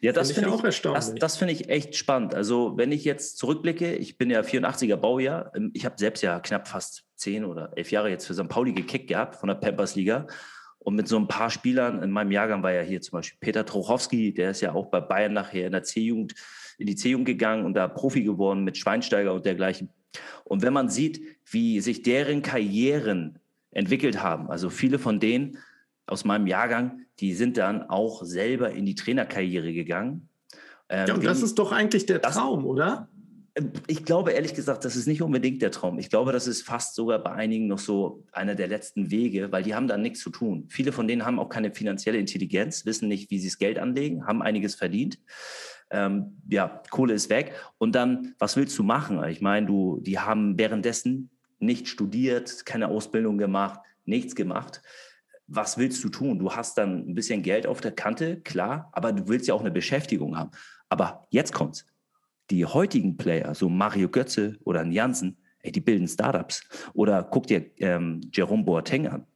Ja, 0.00 0.12
das 0.12 0.32
finde 0.32 0.48
ich, 0.48 0.54
auch 0.54 0.64
erstaunlich. 0.64 1.04
Das, 1.04 1.14
das 1.14 1.36
finde 1.36 1.52
ich 1.52 1.68
echt 1.68 1.96
spannend. 1.96 2.34
Also, 2.34 2.76
wenn 2.76 2.92
ich 2.92 3.04
jetzt 3.04 3.38
zurückblicke, 3.38 3.94
ich 3.94 4.18
bin 4.18 4.30
ja 4.30 4.40
84er 4.40 4.96
Baujahr. 4.96 5.52
Ähm, 5.54 5.70
ich 5.74 5.84
habe 5.84 5.96
selbst 5.98 6.22
ja 6.22 6.40
knapp 6.40 6.68
fast 6.68 7.04
zehn 7.16 7.44
oder 7.44 7.72
elf 7.76 7.90
Jahre 7.90 8.10
jetzt 8.10 8.26
für 8.26 8.34
St. 8.34 8.48
Pauli 8.48 8.72
gekickt 8.72 9.08
gehabt 9.08 9.36
von 9.36 9.48
der 9.48 9.56
Pampers 9.56 9.94
Liga. 9.94 10.26
Und 10.78 10.96
mit 10.96 11.08
so 11.08 11.16
ein 11.16 11.28
paar 11.28 11.50
Spielern, 11.50 12.02
in 12.02 12.10
meinem 12.10 12.30
Jahrgang 12.30 12.62
war 12.62 12.72
ja 12.72 12.82
hier 12.82 13.00
zum 13.00 13.18
Beispiel 13.18 13.38
Peter 13.40 13.64
Trochowski, 13.64 14.34
der 14.34 14.50
ist 14.50 14.60
ja 14.60 14.74
auch 14.74 14.86
bei 14.86 15.00
Bayern 15.00 15.32
nachher 15.32 15.66
in 15.66 15.72
der 15.72 15.82
C-Jugend, 15.82 16.34
in 16.76 16.86
die 16.86 16.94
C-Jugend 16.94 17.26
gegangen 17.26 17.64
und 17.64 17.72
da 17.72 17.88
Profi 17.88 18.22
geworden 18.22 18.64
mit 18.64 18.76
Schweinsteiger 18.76 19.32
und 19.32 19.46
dergleichen. 19.46 19.88
Und 20.44 20.62
wenn 20.62 20.72
man 20.72 20.88
sieht, 20.88 21.22
wie 21.50 21.80
sich 21.80 22.02
deren 22.02 22.42
Karrieren 22.42 23.38
entwickelt 23.70 24.22
haben, 24.22 24.50
also 24.50 24.70
viele 24.70 24.98
von 24.98 25.20
denen 25.20 25.58
aus 26.06 26.24
meinem 26.24 26.46
Jahrgang, 26.46 27.00
die 27.20 27.34
sind 27.34 27.56
dann 27.56 27.82
auch 27.82 28.24
selber 28.24 28.70
in 28.72 28.86
die 28.86 28.94
Trainerkarriere 28.94 29.72
gegangen. 29.72 30.28
Ähm, 30.88 31.08
ja, 31.08 31.14
und 31.14 31.24
das 31.24 31.42
ist 31.42 31.58
doch 31.58 31.72
eigentlich 31.72 32.06
der 32.06 32.20
Traum, 32.20 32.66
oder? 32.66 33.08
Ich 33.86 34.04
glaube 34.04 34.32
ehrlich 34.32 34.54
gesagt, 34.54 34.84
das 34.84 34.96
ist 34.96 35.06
nicht 35.06 35.22
unbedingt 35.22 35.62
der 35.62 35.70
Traum. 35.70 36.00
Ich 36.00 36.10
glaube, 36.10 36.32
das 36.32 36.48
ist 36.48 36.62
fast 36.62 36.96
sogar 36.96 37.20
bei 37.20 37.30
einigen 37.30 37.68
noch 37.68 37.78
so 37.78 38.24
einer 38.32 38.56
der 38.56 38.66
letzten 38.66 39.12
Wege, 39.12 39.52
weil 39.52 39.62
die 39.62 39.76
haben 39.76 39.86
da 39.86 39.96
nichts 39.96 40.20
zu 40.20 40.30
tun. 40.30 40.66
Viele 40.68 40.90
von 40.90 41.06
denen 41.06 41.24
haben 41.24 41.38
auch 41.38 41.48
keine 41.48 41.72
finanzielle 41.72 42.18
Intelligenz, 42.18 42.84
wissen 42.84 43.06
nicht, 43.06 43.30
wie 43.30 43.38
sie 43.38 43.48
das 43.48 43.58
Geld 43.58 43.78
anlegen, 43.78 44.26
haben 44.26 44.42
einiges 44.42 44.74
verdient. 44.74 45.20
Ähm, 45.90 46.40
ja, 46.48 46.82
Kohle 46.90 47.14
ist 47.14 47.30
weg. 47.30 47.52
Und 47.78 47.94
dann, 47.94 48.34
was 48.38 48.56
willst 48.56 48.78
du 48.78 48.82
machen? 48.82 49.22
Ich 49.24 49.40
meine, 49.40 49.66
du, 49.66 50.00
die 50.00 50.18
haben 50.18 50.58
währenddessen 50.58 51.30
nicht 51.58 51.88
studiert, 51.88 52.66
keine 52.66 52.88
Ausbildung 52.88 53.38
gemacht, 53.38 53.80
nichts 54.04 54.34
gemacht. 54.34 54.82
Was 55.46 55.76
willst 55.76 56.02
du 56.04 56.08
tun? 56.08 56.38
Du 56.38 56.52
hast 56.52 56.78
dann 56.78 57.08
ein 57.08 57.14
bisschen 57.14 57.42
Geld 57.42 57.66
auf 57.66 57.80
der 57.80 57.92
Kante, 57.92 58.40
klar, 58.40 58.88
aber 58.92 59.12
du 59.12 59.28
willst 59.28 59.46
ja 59.46 59.54
auch 59.54 59.60
eine 59.60 59.70
Beschäftigung 59.70 60.36
haben. 60.36 60.50
Aber 60.88 61.26
jetzt 61.30 61.52
kommt's 61.52 61.86
die 62.50 62.64
heutigen 62.64 63.16
Player, 63.16 63.54
so 63.54 63.68
Mario 63.68 64.08
Götze 64.08 64.56
oder 64.64 64.84
Jansen, 64.84 65.38
ey, 65.60 65.72
die 65.72 65.80
bilden 65.80 66.06
Startups. 66.08 66.66
Oder 66.92 67.22
guck 67.22 67.46
dir 67.46 67.70
ähm, 67.78 68.20
Jerome 68.32 68.64
Boateng 68.64 69.08
an. 69.08 69.26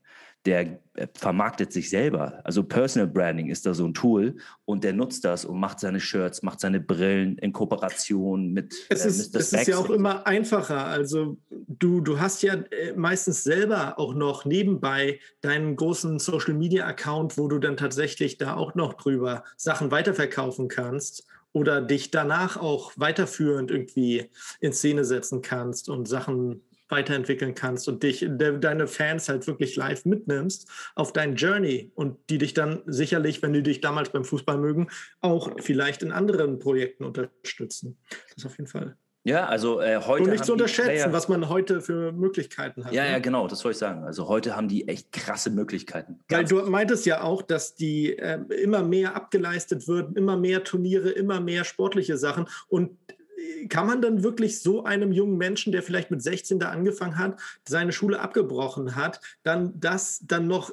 Der 0.47 0.81
äh, 0.95 1.07
vermarktet 1.15 1.73
sich 1.73 1.91
selber. 1.91 2.41
Also 2.45 2.63
Personal 2.63 3.09
Branding 3.09 3.51
ist 3.51 3.67
da 3.67 3.75
so 3.75 3.87
ein 3.87 3.95
Tool 3.95 4.37
und 4.65 4.85
der 4.85 4.93
nutzt 4.93 5.25
das 5.25 5.45
und 5.45 5.59
macht 5.59 5.81
seine 5.81 6.01
Shirts, 6.01 6.43
macht 6.43 6.61
seine 6.61 6.81
Brillen 6.81 7.39
in 7.39 7.53
Kooperation 7.53 8.53
mit 8.53 8.75
es 8.89 9.05
äh, 9.05 9.09
ist, 9.09 9.35
Es 9.35 9.53
ist 9.53 9.67
ja 9.67 9.79
auch 9.79 9.91
immer 9.91 10.27
einfacher. 10.27 10.87
Also 10.87 11.39
du, 11.51 12.01
du 12.01 12.21
hast 12.21 12.43
ja 12.43 12.55
äh, 12.55 12.93
meistens 12.95 13.45
selber 13.45 13.99
auch 13.99 14.15
noch 14.15 14.45
nebenbei 14.45 15.21
deinen 15.41 15.77
großen 15.77 16.19
Social 16.19 16.55
Media 16.55 16.87
Account, 16.87 17.37
wo 17.37 17.49
du 17.49 17.59
dann 17.59 17.77
tatsächlich 17.77 18.39
da 18.39 18.57
auch 18.57 18.75
noch 18.75 18.95
drüber 18.95 19.45
Sachen 19.57 19.91
weiterverkaufen 19.91 20.69
kannst 20.69 21.27
oder 21.53 21.81
dich 21.81 22.11
danach 22.11 22.57
auch 22.57 22.93
weiterführend 22.97 23.71
irgendwie 23.71 24.31
in 24.61 24.73
Szene 24.73 25.05
setzen 25.05 25.43
kannst 25.43 25.89
und 25.89 26.07
Sachen 26.07 26.63
weiterentwickeln 26.89 27.55
kannst 27.55 27.89
und 27.89 28.03
dich, 28.03 28.21
de, 28.21 28.59
deine 28.59 28.87
Fans 28.87 29.29
halt 29.29 29.47
wirklich 29.47 29.77
live 29.77 30.05
mitnimmst 30.05 30.69
auf 30.95 31.13
dein 31.13 31.37
Journey 31.37 31.93
und 31.95 32.19
die 32.31 32.39
dich 32.39 32.55
dann 32.55 32.83
sicherlich, 32.87 33.43
wenn 33.43 33.53
die 33.53 33.63
dich 33.63 33.81
damals 33.81 34.11
beim 34.11 34.25
Fußball 34.25 34.59
mögen, 34.59 34.89
auch 35.21 35.51
vielleicht 35.61 36.03
in 36.03 36.13
anderen 36.13 36.59
Projekten 36.59 37.05
unterstützen. 37.05 37.99
Das 38.35 38.47
auf 38.47 38.59
jeden 38.59 38.69
Fall. 38.69 38.97
Ja, 39.25 39.47
also 39.47 39.81
äh, 39.81 40.01
heute. 40.07 40.25
Und 40.25 40.31
nicht 40.31 40.45
zu 40.45 40.53
unterschätzen, 40.53 40.89
Player, 40.89 41.13
was 41.13 41.29
man 41.29 41.51
heute 41.51 41.83
für 41.83 42.13
Möglichkeiten 42.13 42.85
hat. 42.85 42.93
Ja, 42.93 43.05
ne? 43.05 43.11
ja, 43.13 43.19
genau, 43.19 43.47
das 43.47 43.63
wollte 43.63 43.75
ich 43.75 43.79
sagen. 43.79 44.05
Also 44.05 44.27
heute 44.27 44.57
haben 44.57 44.69
die 44.69 44.89
echt 44.89 45.13
krasse 45.13 45.51
Möglichkeiten. 45.51 46.21
Weil 46.31 46.45
du 46.45 46.63
meintest 46.63 47.05
ja 47.05 47.23
auch, 47.23 47.43
dass 47.43 47.75
die 47.75 48.17
äh, 48.17 48.39
immer 48.63 48.83
mehr 48.83 49.17
abgeleistet 49.17 49.87
würden, 49.87 50.17
immer 50.17 50.39
mehr 50.39 50.65
Turniere, 50.65 51.11
immer 51.11 51.41
mehr 51.41 51.65
sportliche 51.65 52.17
Sachen. 52.17 52.49
Und 52.69 52.97
kann 53.69 53.87
man 53.87 54.03
dann 54.03 54.23
wirklich 54.23 54.61
so 54.61 54.85
einem 54.85 55.13
jungen 55.13 55.37
Menschen, 55.37 55.73
der 55.73 55.83
vielleicht 55.83 56.11
mit 56.11 56.23
16 56.23 56.59
da 56.59 56.71
angefangen 56.71 57.19
hat, 57.19 57.41
seine 57.67 57.93
Schule 57.93 58.21
abgebrochen 58.21 58.97
hat, 58.97 59.21
dann 59.43 59.79
das 59.79 60.21
dann 60.27 60.47
noch 60.47 60.73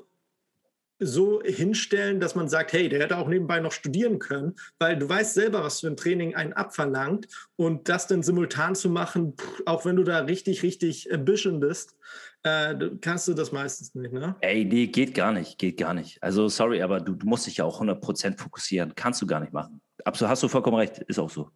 so 0.99 1.41
hinstellen, 1.43 2.19
dass 2.19 2.35
man 2.35 2.47
sagt, 2.47 2.71
hey, 2.71 2.87
der 2.87 3.01
hätte 3.01 3.17
auch 3.17 3.27
nebenbei 3.27 3.59
noch 3.59 3.73
studieren 3.73 4.17
können, 4.19 4.55
weil 4.79 4.97
du 4.97 5.09
weißt 5.09 5.33
selber, 5.33 5.63
was 5.63 5.81
für 5.81 5.87
ein 5.87 5.97
Training 5.97 6.35
einen 6.35 6.53
abverlangt 6.53 7.27
und 7.57 7.89
das 7.89 8.07
dann 8.07 8.23
simultan 8.23 8.75
zu 8.75 8.89
machen, 8.89 9.35
auch 9.65 9.85
wenn 9.85 9.97
du 9.97 10.03
da 10.03 10.19
richtig, 10.19 10.63
richtig 10.63 11.13
ambition 11.13 11.59
bist, 11.59 11.95
äh, 12.43 12.75
kannst 13.01 13.27
du 13.27 13.33
das 13.33 13.51
meistens 13.51 13.93
nicht, 13.93 14.13
ne? 14.13 14.35
Ey, 14.39 14.63
nee, 14.63 14.87
geht 14.87 15.13
gar 15.13 15.33
nicht, 15.33 15.57
geht 15.57 15.77
gar 15.77 15.93
nicht. 15.93 16.21
Also 16.23 16.47
sorry, 16.47 16.81
aber 16.81 17.01
du, 17.01 17.13
du 17.13 17.27
musst 17.27 17.45
dich 17.47 17.57
ja 17.57 17.65
auch 17.65 17.81
100% 17.81 18.39
fokussieren, 18.39 18.93
kannst 18.95 19.21
du 19.21 19.27
gar 19.27 19.41
nicht 19.41 19.51
machen. 19.51 19.81
Absolut, 20.05 20.29
hast 20.29 20.43
du 20.43 20.47
vollkommen 20.47 20.77
recht, 20.77 20.99
ist 20.99 21.19
auch 21.19 21.29
so. 21.29 21.49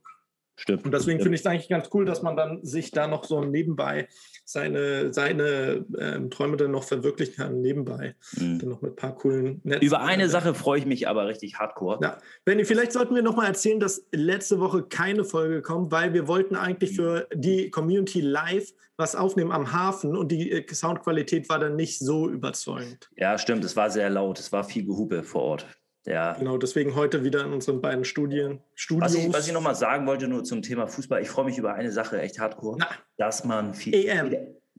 Stimmt. 0.60 0.84
Und 0.84 0.92
deswegen 0.94 1.22
finde 1.22 1.36
ich 1.36 1.42
es 1.42 1.48
eigentlich 1.48 1.70
ganz 1.70 1.90
cool, 1.94 2.04
dass 2.04 2.22
man 2.22 2.36
dann 2.36 2.66
sich 2.66 2.92
da 2.92 3.08
noch 3.08 3.24
so 3.24 3.42
nebenbei 3.42 4.10
seine, 4.44 5.14
seine 5.14 5.86
ähm, 5.98 6.30
Träume 6.30 6.58
dann 6.58 6.72
noch 6.72 6.84
verwirklichen 6.84 7.36
kann, 7.36 7.62
nebenbei. 7.62 8.16
Mhm. 8.36 8.60
Dann 8.60 8.70
noch 8.70 8.82
mit 8.82 8.92
ein 8.92 8.96
paar 8.98 9.16
coolen 9.16 9.62
Netzen. 9.64 9.86
Über 9.86 10.02
eine 10.02 10.28
Sache 10.28 10.54
freue 10.54 10.80
ich 10.80 10.86
mich 10.86 11.08
aber 11.08 11.28
richtig 11.28 11.58
hardcore. 11.58 12.00
Ja. 12.02 12.18
Benny, 12.44 12.66
vielleicht 12.66 12.92
sollten 12.92 13.16
wir 13.16 13.22
noch 13.22 13.38
mal 13.38 13.48
erzählen, 13.48 13.80
dass 13.80 14.06
letzte 14.12 14.60
Woche 14.60 14.84
keine 14.84 15.24
Folge 15.24 15.62
kommt, 15.62 15.94
weil 15.94 16.14
wir 16.14 16.28
wollten 16.28 16.58
eigentlich 16.58 16.94
für 16.94 17.30
die 17.34 17.70
Community 17.70 18.20
live 18.20 18.74
was 18.98 19.16
aufnehmen 19.16 19.54
am 19.54 19.72
Hafen 19.72 20.18
und 20.18 20.30
die 20.30 20.52
äh, 20.52 20.74
Soundqualität 20.74 21.48
war 21.48 21.60
dann 21.60 21.78
nicht 21.78 22.00
so 22.00 22.30
überzeugend. 22.30 23.10
Ja, 23.16 23.38
stimmt. 23.38 23.64
Es 23.64 23.78
war 23.78 23.90
sehr 23.90 24.10
laut. 24.10 24.40
Es 24.40 24.52
war 24.52 24.66
viel 24.66 24.86
Gehupe 24.86 25.24
vor 25.24 25.42
Ort. 25.44 25.68
Ja. 26.06 26.34
Genau, 26.34 26.58
deswegen 26.58 26.96
heute 26.96 27.24
wieder 27.24 27.46
in 27.46 27.54
unseren 27.54 27.82
beiden 27.82 28.06
Studien. 28.06 28.62
Studios. 28.74 29.14
Was 29.14 29.16
ich, 29.16 29.34
was 29.34 29.48
ich 29.48 29.54
nochmal 29.54 29.76
sagen 29.76 30.08
wollte, 30.08 30.28
nur 30.28 30.44
zum 30.44 30.62
Thema 30.62 30.88
Fußball, 30.88 31.22
ich 31.22 31.30
freue 31.30 31.46
mich 31.46 31.58
über 31.58 31.74
eine 31.74 31.92
Sache 31.92 32.22
echt 32.22 32.40
hardcore, 32.40 32.78
Na. 32.80 32.88
dass 33.18 33.44
man 33.44 33.74
viel. 33.74 33.94
EM. 33.94 34.36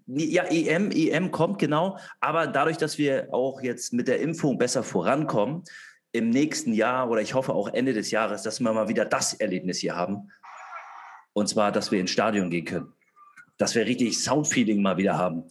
Ja, 0.07 0.45
EM, 0.45 0.91
EM 0.91 1.31
kommt 1.31 1.61
genau, 1.61 1.97
aber 2.21 2.49
dadurch, 2.49 2.79
dass 2.79 2.99
wir 2.99 3.29
auch 3.33 3.63
jetzt 3.63 3.93
mit 3.93 4.09
der 4.09 4.19
Impfung 4.21 4.59
besser 4.59 4.83
vorankommen, 4.83 5.63
im 6.13 6.31
nächsten 6.31 6.73
Jahr 6.73 7.09
oder 7.09 7.21
ich 7.21 7.35
hoffe 7.35 7.55
auch 7.55 7.69
Ende 7.69 7.93
des 7.93 8.11
Jahres, 8.11 8.43
dass 8.43 8.61
wir 8.61 8.73
mal 8.73 8.89
wieder 8.89 9.05
das 9.05 9.35
Erlebnis 9.35 9.79
hier 9.79 9.95
haben. 9.95 10.31
Und 11.33 11.49
zwar, 11.49 11.71
dass 11.71 11.93
wir 11.93 12.01
ins 12.01 12.11
Stadion 12.11 12.51
gehen 12.51 12.65
können. 12.65 12.93
Dass 13.59 13.75
wir 13.75 13.87
richtig 13.87 14.19
Soundfeeling 14.19 14.83
mal 14.83 14.97
wieder 14.97 15.17
haben. 15.17 15.45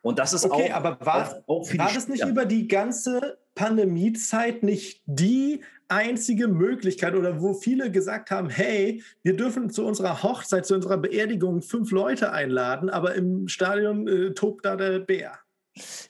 Und 0.00 0.18
das 0.18 0.32
ist 0.32 0.44
okay, 0.44 0.72
auch. 0.72 0.76
aber 0.76 0.98
war, 1.00 1.42
auch, 1.46 1.62
auch 1.62 1.78
war 1.78 1.92
das 1.92 2.08
nicht 2.08 2.24
über 2.24 2.46
die 2.46 2.66
ganze 2.66 3.38
Pandemiezeit 3.54 4.62
nicht 4.62 5.02
die 5.06 5.62
einzige 5.88 6.48
Möglichkeit 6.48 7.14
oder 7.14 7.40
wo 7.40 7.52
viele 7.52 7.90
gesagt 7.90 8.30
haben, 8.30 8.48
hey, 8.48 9.02
wir 9.22 9.36
dürfen 9.36 9.70
zu 9.70 9.84
unserer 9.84 10.22
Hochzeit, 10.22 10.64
zu 10.64 10.74
unserer 10.74 10.98
Beerdigung 10.98 11.60
fünf 11.60 11.90
Leute 11.90 12.32
einladen, 12.32 12.88
aber 12.88 13.14
im 13.14 13.48
Stadion 13.48 14.08
äh, 14.08 14.30
tobt 14.32 14.64
da 14.64 14.76
der 14.76 15.00
Bär. 15.00 15.38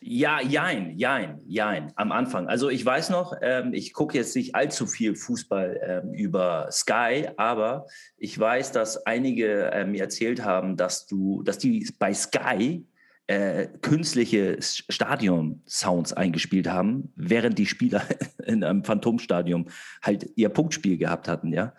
Ja, 0.00 0.40
jein, 0.40 0.99
jein, 0.99 1.40
jein, 1.46 1.92
am 1.94 2.11
Anfang. 2.11 2.49
Also 2.49 2.68
ich 2.68 2.84
weiß 2.84 3.11
noch, 3.11 3.34
ähm, 3.42 3.72
ich 3.72 3.92
gucke 3.92 4.18
jetzt 4.18 4.34
nicht 4.34 4.56
allzu 4.56 4.87
viel 4.87 5.14
Fußball 5.14 5.80
ähm, 6.04 6.14
über 6.14 6.68
Sky, 6.72 7.28
aber 7.37 7.87
ich 8.16 8.37
weiß, 8.37 8.72
dass 8.72 9.06
einige 9.06 9.70
äh, 9.70 9.84
mir 9.84 10.02
erzählt 10.02 10.44
haben, 10.44 10.76
dass 10.76 11.06
du, 11.06 11.44
dass 11.44 11.58
die 11.58 11.88
bei 12.00 12.12
Sky 12.12 12.84
äh, 13.26 13.69
künstliche 13.81 14.59
Stadion-Sounds 14.61 16.12
eingespielt 16.12 16.69
haben, 16.69 17.12
während 17.17 17.59
die 17.59 17.67
Spieler 17.67 18.02
in 18.47 18.64
einem 18.64 18.85
Phantomstadion 18.85 19.71
halt 20.02 20.31
ihr 20.37 20.49
Punktspiel 20.49 20.99
gehabt 20.99 21.29
hatten, 21.29 21.52
ja. 21.52 21.75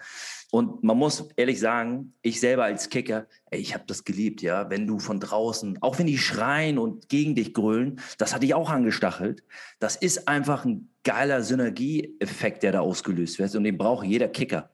Und 0.51 0.83
man 0.83 0.97
muss 0.97 1.29
ehrlich 1.35 1.59
sagen, 1.59 2.13
ich 2.21 2.39
selber 2.39 2.65
als 2.65 2.89
Kicker, 2.89 3.25
ey, 3.49 3.59
ich 3.59 3.73
habe 3.73 3.85
das 3.87 4.03
geliebt, 4.03 4.43
ja. 4.43 4.69
Wenn 4.69 4.85
du 4.85 4.99
von 4.99 5.19
draußen, 5.19 5.81
auch 5.81 5.97
wenn 5.97 6.07
die 6.07 6.19
schreien 6.19 6.77
und 6.77 7.09
gegen 7.09 7.35
dich 7.35 7.53
grölen, 7.53 7.99
das 8.19 8.35
hatte 8.35 8.45
ich 8.45 8.53
auch 8.53 8.69
angestachelt. 8.69 9.43
Das 9.79 9.95
ist 9.95 10.27
einfach 10.27 10.63
ein 10.63 10.89
geiler 11.03 11.41
Synergieeffekt, 11.41 12.63
der 12.63 12.71
da 12.71 12.79
ausgelöst 12.81 13.39
wird 13.39 13.55
und 13.55 13.63
den 13.63 13.77
braucht 13.77 14.05
jeder 14.05 14.27
Kicker. 14.27 14.69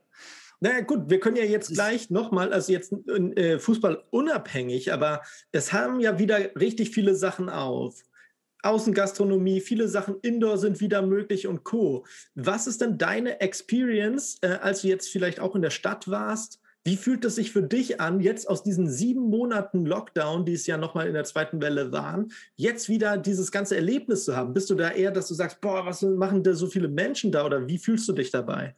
Naja, 0.62 0.82
gut, 0.82 1.10
wir 1.10 1.20
können 1.20 1.38
ja 1.38 1.46
jetzt 1.46 1.74
gleich 1.74 2.10
nochmal, 2.10 2.52
also 2.52 2.74
jetzt 2.74 2.94
äh, 3.08 3.60
Fußball 3.60 4.04
unabhängig, 4.10 4.92
aber 4.92 5.22
es 5.54 5.72
haben 5.72 6.02
ja 6.02 6.20
wieder 6.20 6.54
richtig 6.56 6.90
viele 6.90 7.16
Sachen 7.16 7.50
auf. 7.50 8.04
Außengastronomie, 8.62 9.62
viele 9.62 9.88
Sachen 9.88 10.18
indoor 10.22 10.58
sind 10.58 10.82
wieder 10.82 11.02
möglich 11.02 11.48
und 11.48 11.64
Co. 11.64 12.06
Was 12.36 12.68
ist 12.68 12.82
denn 12.82 12.98
deine 12.98 13.40
Experience, 13.40 14.38
äh, 14.42 14.58
als 14.62 14.82
du 14.82 14.90
jetzt 14.90 15.10
vielleicht 15.10 15.40
auch 15.40 15.56
in 15.56 15.62
der 15.62 15.70
Stadt 15.70 16.10
warst? 16.10 16.60
Wie 16.84 16.98
fühlt 16.98 17.24
es 17.24 17.36
sich 17.36 17.52
für 17.52 17.64
dich 17.64 18.02
an, 18.02 18.20
jetzt 18.20 18.50
aus 18.50 18.64
diesen 18.64 18.90
sieben 18.90 19.30
Monaten 19.30 19.86
Lockdown, 19.86 20.46
die 20.46 20.54
es 20.54 20.66
ja 20.66 20.78
nochmal 20.78 21.08
in 21.08 21.14
der 21.14 21.26
zweiten 21.26 21.62
Welle 21.62 21.92
waren, 21.92 22.32
jetzt 22.56 22.90
wieder 22.90 23.18
dieses 23.18 23.52
ganze 23.52 23.76
Erlebnis 23.78 24.26
zu 24.26 24.36
haben? 24.36 24.54
Bist 24.54 24.70
du 24.70 24.76
da 24.76 24.92
eher, 24.92 25.12
dass 25.12 25.28
du 25.28 25.34
sagst, 25.36 25.62
boah, 25.62 25.86
was 25.86 26.02
machen 26.02 26.44
da 26.44 26.54
so 26.54 26.68
viele 26.68 26.90
Menschen 26.90 27.32
da 27.32 27.46
oder 27.46 27.68
wie 27.68 27.78
fühlst 27.78 28.10
du 28.10 28.14
dich 28.14 28.32
dabei? 28.32 28.76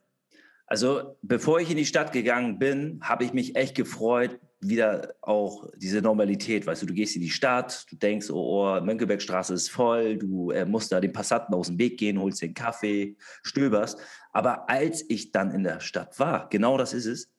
Also 0.71 1.17
bevor 1.21 1.59
ich 1.59 1.69
in 1.69 1.75
die 1.75 1.85
Stadt 1.85 2.13
gegangen 2.13 2.57
bin, 2.57 3.01
habe 3.01 3.25
ich 3.25 3.33
mich 3.33 3.57
echt 3.57 3.75
gefreut, 3.75 4.39
wieder 4.61 5.13
auch 5.19 5.67
diese 5.75 6.01
Normalität, 6.01 6.65
weißt 6.65 6.83
du, 6.83 6.85
du 6.85 6.93
gehst 6.93 7.17
in 7.17 7.21
die 7.21 7.29
Stadt, 7.29 7.85
du 7.89 7.97
denkst, 7.97 8.29
oh, 8.29 8.77
oh 8.77 8.79
Mönckebergstraße 8.79 9.53
ist 9.53 9.67
voll, 9.67 10.17
du 10.17 10.51
äh, 10.51 10.63
musst 10.63 10.93
da 10.93 11.01
den 11.01 11.11
Passanten 11.11 11.53
aus 11.55 11.67
dem 11.67 11.77
Weg 11.77 11.97
gehen, 11.97 12.21
holst 12.21 12.41
den 12.41 12.53
Kaffee, 12.53 13.17
stöberst. 13.43 13.99
Aber 14.31 14.69
als 14.69 15.03
ich 15.09 15.33
dann 15.33 15.51
in 15.51 15.65
der 15.65 15.81
Stadt 15.81 16.17
war, 16.19 16.47
genau 16.47 16.77
das 16.77 16.93
ist 16.93 17.05
es, 17.05 17.29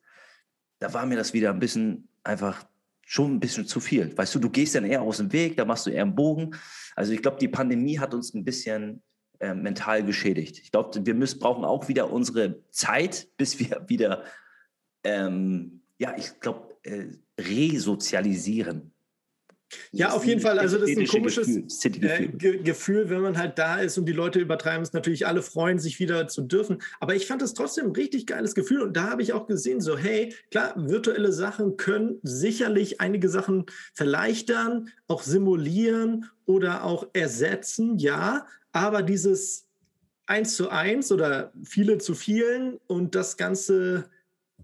da 0.79 0.93
war 0.93 1.07
mir 1.07 1.17
das 1.17 1.33
wieder 1.33 1.55
ein 1.55 1.59
bisschen 1.59 2.09
einfach 2.25 2.67
schon 3.01 3.37
ein 3.37 3.41
bisschen 3.41 3.67
zu 3.67 3.81
viel. 3.81 4.15
Weißt 4.15 4.35
du, 4.35 4.41
du 4.41 4.51
gehst 4.51 4.75
dann 4.75 4.85
eher 4.85 5.01
aus 5.01 5.17
dem 5.17 5.33
Weg, 5.33 5.57
da 5.57 5.65
machst 5.65 5.87
du 5.87 5.91
eher 5.91 6.03
einen 6.03 6.15
Bogen. 6.15 6.55
Also 6.95 7.15
ich 7.15 7.23
glaube, 7.23 7.39
die 7.39 7.49
Pandemie 7.49 7.99
hat 7.99 8.13
uns 8.13 8.35
ein 8.35 8.45
bisschen 8.45 9.03
äh, 9.43 9.55
mental 9.55 10.05
geschädigt. 10.05 10.61
Ich 10.63 10.71
glaube, 10.71 11.05
wir 11.05 11.15
müssen, 11.15 11.41
brauchen 11.41 11.65
auch 11.65 11.89
wieder 11.89 12.13
unsere 12.13 12.63
Zeit, 12.71 13.27
bis 13.37 13.59
wir 13.59 13.85
wieder, 13.89 14.23
ähm, 15.03 15.81
ja, 15.99 16.15
ich 16.17 16.39
glaube, 16.39 16.77
äh, 16.85 17.07
resozialisieren. 17.41 18.93
Ja, 19.91 20.11
auf 20.13 20.25
jeden 20.25 20.41
Fall. 20.41 20.59
Also 20.59 20.79
das 20.79 20.91
ist 20.91 20.99
ein 20.99 21.07
komisches 21.07 21.47
Gefühl, 21.47 22.05
äh, 22.05 22.59
Gefühl, 22.59 23.11
wenn 23.11 23.23
man 23.23 23.37
halt 23.37 23.59
da 23.59 23.81
ist 23.81 23.99
und 23.99 24.07
die 24.07 24.13
Leute 24.13 24.39
übertreiben 24.39 24.83
es 24.83 24.93
natürlich, 24.93 25.27
alle 25.27 25.43
freuen 25.43 25.79
sich 25.79 25.99
wieder 25.99 26.29
zu 26.29 26.43
dürfen. 26.43 26.81
Aber 27.01 27.17
ich 27.17 27.27
fand 27.27 27.43
es 27.43 27.55
trotzdem 27.55 27.87
ein 27.87 27.93
richtig 27.93 28.27
geiles 28.27 28.55
Gefühl 28.55 28.83
und 28.83 28.97
da 28.97 29.11
habe 29.11 29.23
ich 29.23 29.33
auch 29.33 29.47
gesehen, 29.47 29.81
so 29.81 29.97
hey, 29.97 30.35
klar, 30.51 30.75
virtuelle 30.77 31.33
Sachen 31.33 31.77
können 31.79 32.21
sicherlich 32.23 33.01
einige 33.01 33.29
Sachen 33.29 33.67
verleichtern, 33.93 34.91
auch 35.09 35.23
simulieren 35.23 36.27
oder 36.45 36.85
auch 36.85 37.09
ersetzen, 37.13 37.99
ja. 37.99 38.47
Aber 38.73 39.03
dieses 39.03 39.69
eins 40.27 40.57
zu 40.57 40.71
eins 40.71 41.13
oder 41.13 41.53
viele 41.65 41.99
zu 41.99 42.15
vielen 42.15 42.79
und 42.87 43.15
das 43.15 43.37
Ganze 43.37 44.11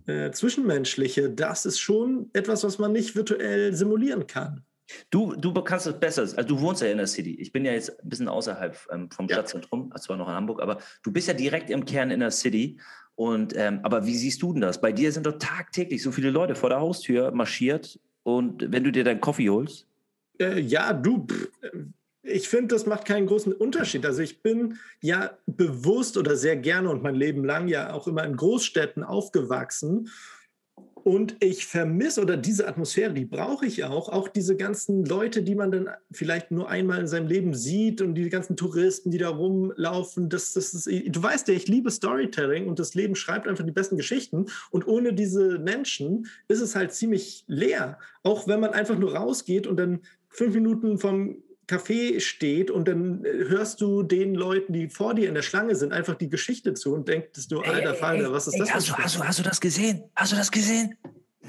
äh, 0.07 0.31
Zwischenmenschliche, 0.31 1.31
das 1.31 1.67
ist 1.67 1.79
schon 1.79 2.31
etwas, 2.33 2.65
was 2.65 2.79
man 2.79 2.93
nicht 2.93 3.15
virtuell 3.15 3.75
simulieren 3.75 4.27
kann. 4.27 4.65
Du, 5.11 5.35
du 5.35 5.53
kannst 5.53 5.87
es 5.87 6.01
besser. 6.01 6.23
Also 6.23 6.43
du 6.43 6.61
wohnst 6.61 6.81
ja 6.81 6.89
in 6.89 6.97
der 6.97 7.07
City. 7.07 7.35
Ich 7.39 7.53
bin 7.53 7.65
ja 7.65 7.73
jetzt 7.73 8.01
ein 8.03 8.09
bisschen 8.09 8.29
außerhalb 8.29 8.79
ähm, 8.91 9.11
vom 9.11 9.27
ja. 9.29 9.35
Stadtzentrum, 9.35 9.93
zwar 10.01 10.17
noch 10.17 10.29
in 10.29 10.35
Hamburg, 10.35 10.63
aber 10.63 10.79
du 11.03 11.13
bist 11.13 11.29
ja 11.29 11.35
direkt 11.35 11.69
im 11.69 11.85
Kern 11.85 12.11
in 12.11 12.21
der 12.21 12.31
City. 12.31 12.79
Und 13.15 13.55
ähm, 13.57 13.81
aber 13.83 14.07
wie 14.07 14.17
siehst 14.17 14.41
du 14.41 14.53
denn 14.53 14.63
das? 14.63 14.81
Bei 14.81 14.93
dir 14.93 15.13
sind 15.13 15.27
doch 15.27 15.39
tagtäglich 15.39 16.03
so 16.03 16.13
viele 16.13 16.31
Leute 16.31 16.55
vor 16.55 16.71
der 16.71 16.81
Haustür 16.81 17.33
marschiert. 17.33 18.01
Und 18.23 18.73
wenn 18.73 18.85
du 18.85 18.93
dir 18.93 19.05
deinen 19.05 19.21
Kaffee 19.21 19.51
holst? 19.51 19.87
Äh, 20.41 20.61
ja, 20.61 20.93
du. 20.93 21.27
Pff, 21.27 21.49
ich 22.29 22.49
finde, 22.49 22.75
das 22.75 22.87
macht 22.87 23.05
keinen 23.05 23.27
großen 23.27 23.53
Unterschied. 23.53 24.05
Also 24.07 24.23
ich 24.23 24.43
bin 24.43 24.79
ja 25.01 25.39
bewusst 25.47 26.17
oder 26.17 26.37
sehr 26.37 26.57
gerne 26.57 26.91
und 26.91 27.03
mein 27.03 27.15
Leben 27.15 27.45
lang 27.45 27.69
ja 27.69 27.93
auch 27.93 28.07
immer 28.07 28.25
in 28.25 28.37
Großstädten 28.37 29.03
aufgewachsen. 29.03 30.11
Und 31.05 31.37
ich 31.41 31.65
vermisse 31.65 32.21
oder 32.21 32.37
diese 32.37 32.69
Atmosphäre, 32.69 33.15
die 33.15 33.25
brauche 33.25 33.65
ich 33.65 33.85
auch. 33.85 34.11
Auch 34.11 34.29
diese 34.29 34.57
ganzen 34.57 35.07
Leute, 35.07 35.43
die 35.43 35.55
man 35.55 35.71
dann 35.71 35.89
vielleicht 36.13 36.51
nur 36.51 36.69
einmal 36.69 37.01
in 37.01 37.07
seinem 37.07 37.29
Leben 37.29 37.55
sieht 37.55 38.03
und 38.03 38.15
die 38.15 38.29
ganzen 38.29 38.57
Touristen, 38.57 39.11
die 39.11 39.19
da 39.19 39.31
rumlaufen. 39.31 40.29
Das, 40.29 40.53
das 40.53 40.75
ist, 40.75 40.87
du 40.87 41.23
weißt 41.23 41.49
ja, 41.49 41.55
ich 41.55 41.67
liebe 41.67 41.91
Storytelling 41.91 42.69
und 42.69 42.79
das 42.79 42.95
Leben 42.95 43.15
schreibt 43.15 43.49
einfach 43.49 43.65
die 43.65 43.73
besten 43.73 43.97
Geschichten. 43.97 44.47
Und 44.71 44.87
ohne 44.87 45.15
diese 45.15 45.59
Menschen 45.59 46.27
ist 46.49 46.61
es 46.61 46.75
halt 46.75 46.93
ziemlich 46.93 47.45
leer. 47.47 47.99
Auch 48.23 48.47
wenn 48.47 48.61
man 48.61 48.75
einfach 48.75 48.99
nur 48.99 49.15
rausgeht 49.17 49.67
und 49.67 49.79
dann 49.79 50.01
fünf 50.29 50.53
Minuten 50.53 50.99
vom 50.99 51.43
Café 51.69 52.21
steht 52.21 52.71
und 52.71 52.89
dann 52.89 53.25
äh, 53.25 53.49
hörst 53.49 53.81
du 53.81 54.03
den 54.03 54.35
Leuten, 54.35 54.73
die 54.73 54.89
vor 54.89 55.15
dir 55.15 55.29
in 55.29 55.35
der 55.35 55.43
Schlange 55.43 55.77
sind, 55.77 55.93
einfach 55.93 56.15
die 56.15 56.29
Geschichte 56.29 56.75
zu 56.75 56.95
und 56.95 57.09
denkst 57.09 57.49
du, 57.49 57.61
alter 57.61 57.95
Falter, 57.95 58.33
was 58.33 58.47
ist 58.47 58.55
ey, 58.55 58.61
das? 58.61 58.75
Hast 58.75 58.89
du, 58.89 58.95
hast, 58.95 59.17
du, 59.17 59.25
hast 59.25 59.39
du 59.39 59.43
das 59.43 59.61
gesehen? 59.61 60.05
Hast 60.17 60.33
du 60.33 60.37
das 60.37 60.51
gesehen? 60.51 60.97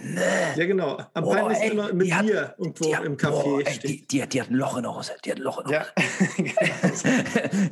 Nee. 0.01 0.21
Ja, 0.55 0.65
genau. 0.65 0.97
Am 1.13 1.23
oh, 1.25 1.31
peinlichsten 1.31 1.71
immer 1.71 1.93
mit 1.93 2.13
hat, 2.13 2.25
dir 2.25 2.55
irgendwo 2.57 2.95
hat, 2.95 3.03
im 3.03 3.17
Café 3.17 3.43
oh, 3.43 3.59
ey, 3.59 3.79
die, 3.79 4.07
die, 4.07 4.27
die, 4.27 4.41
hat 4.41 4.49
ein 4.49 4.55
Loch 4.55 4.77
in 4.77 4.83
der 4.83 4.95
Hose. 4.95 5.11
Die 5.25 5.31
hat 5.31 5.39
ein 5.39 5.43
Loch 5.43 5.59
in 5.59 5.71
der 5.71 5.88
Hose. 5.88 7.03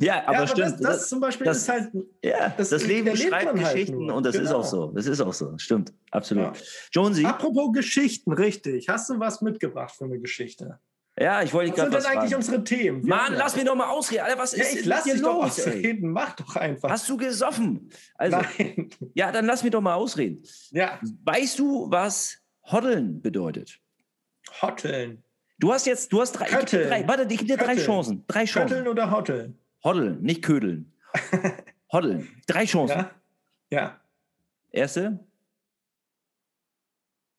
ja 0.00 0.22
aber, 0.26 0.32
ja, 0.32 0.38
aber 0.38 0.46
stimmt. 0.46 0.72
Das, 0.72 0.80
das, 0.80 1.08
zum 1.08 1.20
Beispiel 1.20 1.46
das, 1.46 1.58
ist 1.58 1.68
halt. 1.68 1.90
Ja, 2.22 2.52
das, 2.56 2.68
das 2.68 2.86
Leben 2.86 3.16
schreibt 3.16 3.46
halt 3.46 3.56
Geschichten 3.56 4.06
halt 4.06 4.12
und 4.12 4.26
das 4.26 4.34
genau. 4.34 4.44
ist 4.44 4.54
auch 4.54 4.64
so. 4.64 4.86
Das 4.88 5.06
ist 5.06 5.20
auch 5.20 5.32
so. 5.32 5.56
Stimmt. 5.56 5.94
Absolut. 6.10 6.56
Ja. 6.56 6.62
Jonesy. 6.92 7.24
Apropos 7.24 7.72
Geschichten, 7.72 8.32
richtig. 8.32 8.88
Hast 8.88 9.08
du 9.08 9.18
was 9.18 9.40
mitgebracht 9.40 9.94
für 9.96 10.04
eine 10.04 10.18
Geschichte? 10.18 10.78
Ja, 11.20 11.42
ich 11.42 11.52
wollte 11.52 11.72
gerade. 11.72 11.92
Was 11.92 12.04
sind 12.04 12.12
denn 12.12 12.20
eigentlich 12.20 12.36
unsere 12.36 12.64
Themen? 12.64 13.02
Wir 13.02 13.08
Mann, 13.08 13.34
lass 13.34 13.56
mich 13.56 13.64
doch 13.64 13.74
mal 13.74 13.88
ausreden. 13.88 14.22
Alter, 14.22 14.38
was 14.38 14.52
ist 14.54 14.72
ja, 14.72 14.80
ich 14.80 14.86
lass 14.86 15.04
dich 15.04 15.14
los, 15.14 15.22
doch 15.22 15.44
ausreden. 15.44 16.12
Mach 16.12 16.34
doch 16.36 16.54
einfach. 16.56 16.90
Hast 16.90 17.08
du 17.08 17.16
gesoffen? 17.16 17.90
Also, 18.14 18.36
Nein. 18.36 18.90
Ja, 19.14 19.32
dann 19.32 19.46
lass 19.46 19.62
mich 19.62 19.72
doch 19.72 19.80
mal 19.80 19.94
ausreden. 19.94 20.42
Ja. 20.70 21.00
Weißt 21.24 21.58
du, 21.58 21.90
was 21.90 22.38
Hoddeln 22.62 23.20
bedeutet? 23.20 23.80
Hotteln. 24.62 25.24
Du 25.58 25.72
hast 25.72 25.86
jetzt, 25.86 26.12
du 26.12 26.20
hast 26.20 26.32
drei, 26.32 26.46
ich 26.46 26.64
dir 26.66 26.86
drei 26.86 27.08
warte, 27.08 27.22
ich 27.22 27.38
gebe 27.38 27.46
dir 27.46 27.56
drei 27.56 27.76
Chancen. 27.76 28.24
Drei 28.28 28.44
Chancen. 28.44 28.68
Kötteln 28.68 28.88
oder 28.88 29.10
Hotteln? 29.10 29.58
Hoddeln, 29.82 30.22
nicht 30.22 30.42
Ködeln. 30.42 30.92
Hoddeln. 31.92 32.28
Drei 32.46 32.64
Chancen. 32.64 32.98
Ja. 32.98 33.10
ja. 33.70 34.00
Erste? 34.70 35.18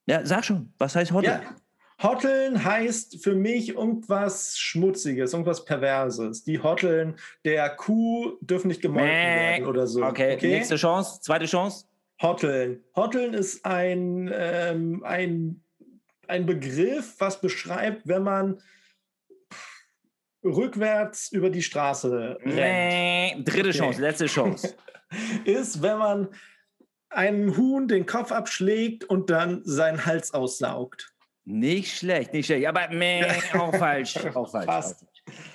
Ja, 0.05 0.25
sag 0.25 0.43
schon. 0.43 0.73
Was 0.77 0.95
heißt 0.95 1.13
Hoddeln? 1.13 1.41
Ja. 1.41 1.55
Hotteln 2.01 2.63
heißt 2.63 3.21
für 3.21 3.35
mich 3.35 3.69
irgendwas 3.69 4.57
Schmutziges, 4.57 5.33
irgendwas 5.33 5.65
Perverses. 5.65 6.43
Die 6.43 6.61
Hotteln 6.61 7.15
der 7.43 7.69
Kuh 7.69 8.37
dürfen 8.41 8.69
nicht 8.69 8.81
gemolken 8.81 9.09
werden 9.09 9.65
oder 9.65 9.85
so. 9.85 10.03
Okay. 10.03 10.35
okay, 10.35 10.47
nächste 10.47 10.77
Chance, 10.77 11.19
zweite 11.21 11.45
Chance. 11.45 11.85
Hotteln. 12.21 12.83
Hotteln 12.95 13.33
ist 13.33 13.65
ein, 13.65 14.29
ähm, 14.33 15.03
ein, 15.03 15.61
ein 16.27 16.45
Begriff, 16.45 17.15
was 17.19 17.41
beschreibt, 17.41 18.07
wenn 18.07 18.23
man 18.23 18.61
rückwärts 20.43 21.31
über 21.31 21.49
die 21.49 21.61
Straße 21.61 22.37
rennt. 22.43 23.47
Dritte 23.47 23.69
okay. 23.69 23.77
Chance, 23.77 24.01
letzte 24.01 24.25
Chance. 24.27 24.75
ist, 25.45 25.81
wenn 25.81 25.97
man 25.97 26.27
einem 27.09 27.57
Huhn 27.57 27.87
den 27.87 28.05
Kopf 28.05 28.31
abschlägt 28.31 29.03
und 29.03 29.29
dann 29.29 29.61
seinen 29.65 30.05
Hals 30.05 30.33
aussaugt. 30.33 31.13
Nicht 31.45 31.97
schlecht, 31.97 32.33
nicht 32.33 32.45
schlecht. 32.45 32.67
Aber 32.67 32.89
meh, 32.89 33.25
auch 33.53 33.75
falsch. 33.75 34.17
Auch 34.33 34.49
falsch. 34.49 34.65
Fast. 34.67 35.05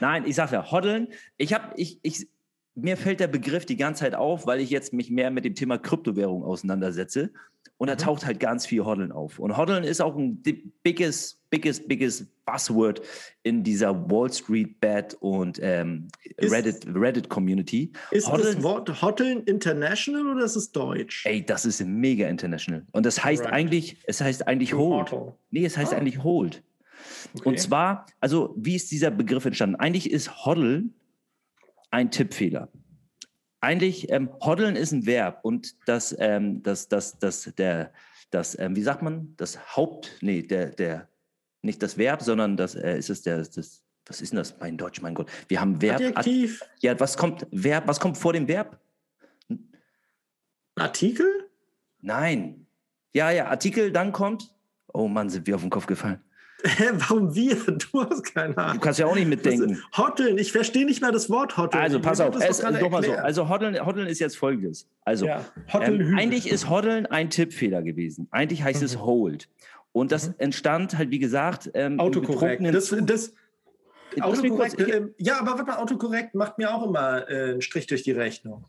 Nein, 0.01 0.25
ich 0.27 0.35
sage 0.35 0.55
ja, 0.55 0.71
Hoddeln. 0.71 1.09
Ich 1.37 1.53
habe, 1.53 1.73
ich, 1.77 1.99
ich, 2.03 2.29
mir 2.75 2.97
fällt 2.97 3.21
der 3.21 3.29
Begriff 3.29 3.67
die 3.67 3.77
ganze 3.77 4.01
Zeit 4.01 4.15
auf, 4.15 4.47
weil 4.47 4.61
ich 4.61 4.71
jetzt 4.71 4.93
mich 4.93 5.11
mehr 5.11 5.31
mit 5.31 5.45
dem 5.45 5.55
Thema 5.55 5.79
Kryptowährung 5.79 6.43
auseinandersetze. 6.43 7.31
Und 7.77 7.89
da 7.89 7.95
mhm. 7.95 7.99
taucht 7.99 8.27
halt 8.27 8.41
ganz 8.41 8.67
viel 8.67 8.85
Hoddeln 8.85 9.11
auf. 9.11 9.39
Und 9.39 9.57
Hoddeln 9.57 9.85
ist 9.85 10.01
auch 10.01 10.17
ein 10.17 10.43
biggest, 10.83 11.41
biggest, 11.51 11.89
biggest 11.89 12.27
Buzzword 12.47 13.03
in 13.43 13.65
dieser 13.65 14.11
Wall 14.11 14.33
Street 14.33 14.81
Bad 14.81 15.17
und 15.21 15.59
ähm, 15.63 16.09
Reddit, 16.41 16.87
Reddit 16.95 17.29
Community. 17.29 17.93
Ist 18.11 18.31
Hoddeln, 18.31 18.55
das 18.55 18.63
Wort 18.63 19.03
Hoddeln 19.03 19.43
international 19.45 20.27
oder 20.27 20.45
ist 20.45 20.57
es 20.57 20.71
deutsch? 20.71 21.27
Ey, 21.27 21.45
das 21.45 21.65
ist 21.65 21.85
mega 21.85 22.29
international. 22.29 22.87
Und 22.93 23.07
das 23.07 23.25
heißt 23.25 23.45
right. 23.45 23.53
eigentlich, 23.53 23.97
es 24.07 24.21
heißt 24.21 24.47
eigentlich 24.47 24.75
Hold. 24.75 25.13
Nee, 25.51 25.65
es 25.65 25.77
heißt 25.77 25.95
ah. 25.95 25.97
eigentlich 25.97 26.23
Hold. 26.23 26.63
Okay. 27.35 27.49
Und 27.49 27.59
zwar, 27.59 28.07
also 28.21 28.55
wie 28.57 28.77
ist 28.77 28.91
dieser 28.91 29.11
Begriff 29.11 29.45
entstanden? 29.45 29.77
Eigentlich 29.77 30.11
ist 30.11 30.45
Hoddeln 30.45 30.95
ein 31.95 32.11
Tippfehler 32.11 32.69
eigentlich, 33.65 34.11
ähm, 34.11 34.31
hoddeln 34.41 34.77
ist 34.77 34.93
ein 34.93 35.07
Verb 35.07 35.41
und 35.43 35.75
das, 35.87 36.15
ähm, 36.19 36.63
das, 36.63 36.89
das, 36.89 37.19
das, 37.19 37.51
der, 37.57 37.93
das, 38.31 38.57
ähm, 38.59 38.77
wie 38.77 38.83
sagt 38.83 39.03
man, 39.03 39.35
das 39.37 39.77
Haupt, 39.77 40.19
nee, 40.21 40.43
der, 40.43 40.71
der, 40.71 41.09
nicht 41.63 41.83
das 41.83 41.97
Verb, 41.97 42.23
sondern 42.23 42.57
das, 42.57 42.75
äh, 42.75 42.99
ist 42.99 43.11
es 43.11 43.23
der, 43.23 43.39
das, 43.39 43.83
was 44.07 44.21
ist 44.21 44.33
denn 44.33 44.37
das, 44.37 44.59
mein 44.61 44.77
Deutsch, 44.77 45.01
mein 45.01 45.15
Gott, 45.15 45.31
wir 45.49 45.61
haben 45.61 45.81
Verb. 45.81 45.97
Adjektiv. 45.97 46.63
Ad, 46.63 46.71
ja, 46.81 47.01
was 47.01 47.17
kommt, 47.17 47.47
Verb, 47.51 47.89
was 47.89 47.99
kommt 47.99 48.19
vor 48.19 48.35
dem 48.35 48.47
Verb? 48.47 48.79
Artikel? 50.77 51.49
Nein. 52.01 52.67
Ja, 53.15 53.31
ja, 53.31 53.47
Artikel, 53.47 53.93
dann 53.93 54.13
kommt, 54.13 54.55
oh 54.93 55.09
Mann, 55.09 55.31
sind 55.31 55.47
wir 55.47 55.55
auf 55.55 55.63
den 55.63 55.71
Kopf 55.71 55.87
gefallen. 55.87 56.21
Hä, 56.67 56.85
warum 56.95 57.35
wir? 57.35 57.57
Du 57.57 58.03
hast 58.03 58.35
keine 58.35 58.57
Ahnung. 58.57 58.75
Du 58.75 58.81
kannst 58.81 58.99
ja 58.99 59.07
auch 59.07 59.15
nicht 59.15 59.29
mitdenken. 59.29 59.83
Hotteln, 59.97 60.39
ich 60.39 60.53
verstehe 60.53 60.87
nicht 60.87 61.03
mal 61.03 61.13
das 61.13 61.29
Wort 61.29 61.57
Hotteln. 61.57 61.83
Also 61.83 62.01
pass 62.01 62.21
auf, 62.21 62.35
es 62.37 62.59
ist 62.59 62.63
doch 62.63 62.91
mal 62.91 63.05
so. 63.05 63.13
Also 63.13 63.49
Hotteln, 63.49 63.85
Hotteln 63.85 64.07
ist 64.07 64.19
jetzt 64.19 64.37
folgendes. 64.37 64.89
Also 65.05 65.27
ja, 65.27 65.45
ähm, 65.75 66.15
eigentlich 66.17 66.49
ist 66.49 66.71
Hotteln 66.71 67.07
ein 67.07 67.29
Tippfehler 67.31 67.83
gewesen. 67.83 68.29
Eigentlich 68.31 68.63
heißt 68.63 68.81
mhm. 68.81 68.87
es 68.87 68.99
Hold. 68.99 69.49
Und 69.93 70.11
das 70.11 70.29
mhm. 70.29 70.35
entstand 70.39 70.99
halt, 70.99 71.11
wie 71.11 71.19
gesagt, 71.19 71.71
ähm, 71.75 72.01
Autokorrekt. 72.01 72.63
Das, 72.75 72.95
das, 73.05 73.35
Autokorrekt, 74.21 74.81
äh, 74.81 75.09
ja, 75.19 75.41
aber 75.41 75.53
warte 75.53 75.65
mal, 75.65 75.77
Autokorrekt 75.77 76.35
macht 76.35 76.59
mir 76.59 76.75
auch 76.75 76.87
immer 76.87 77.29
äh, 77.29 77.53
einen 77.53 77.63
Strich 77.63 77.87
durch 77.87 78.03
die 78.03 78.13
Rechnung. 78.13 78.65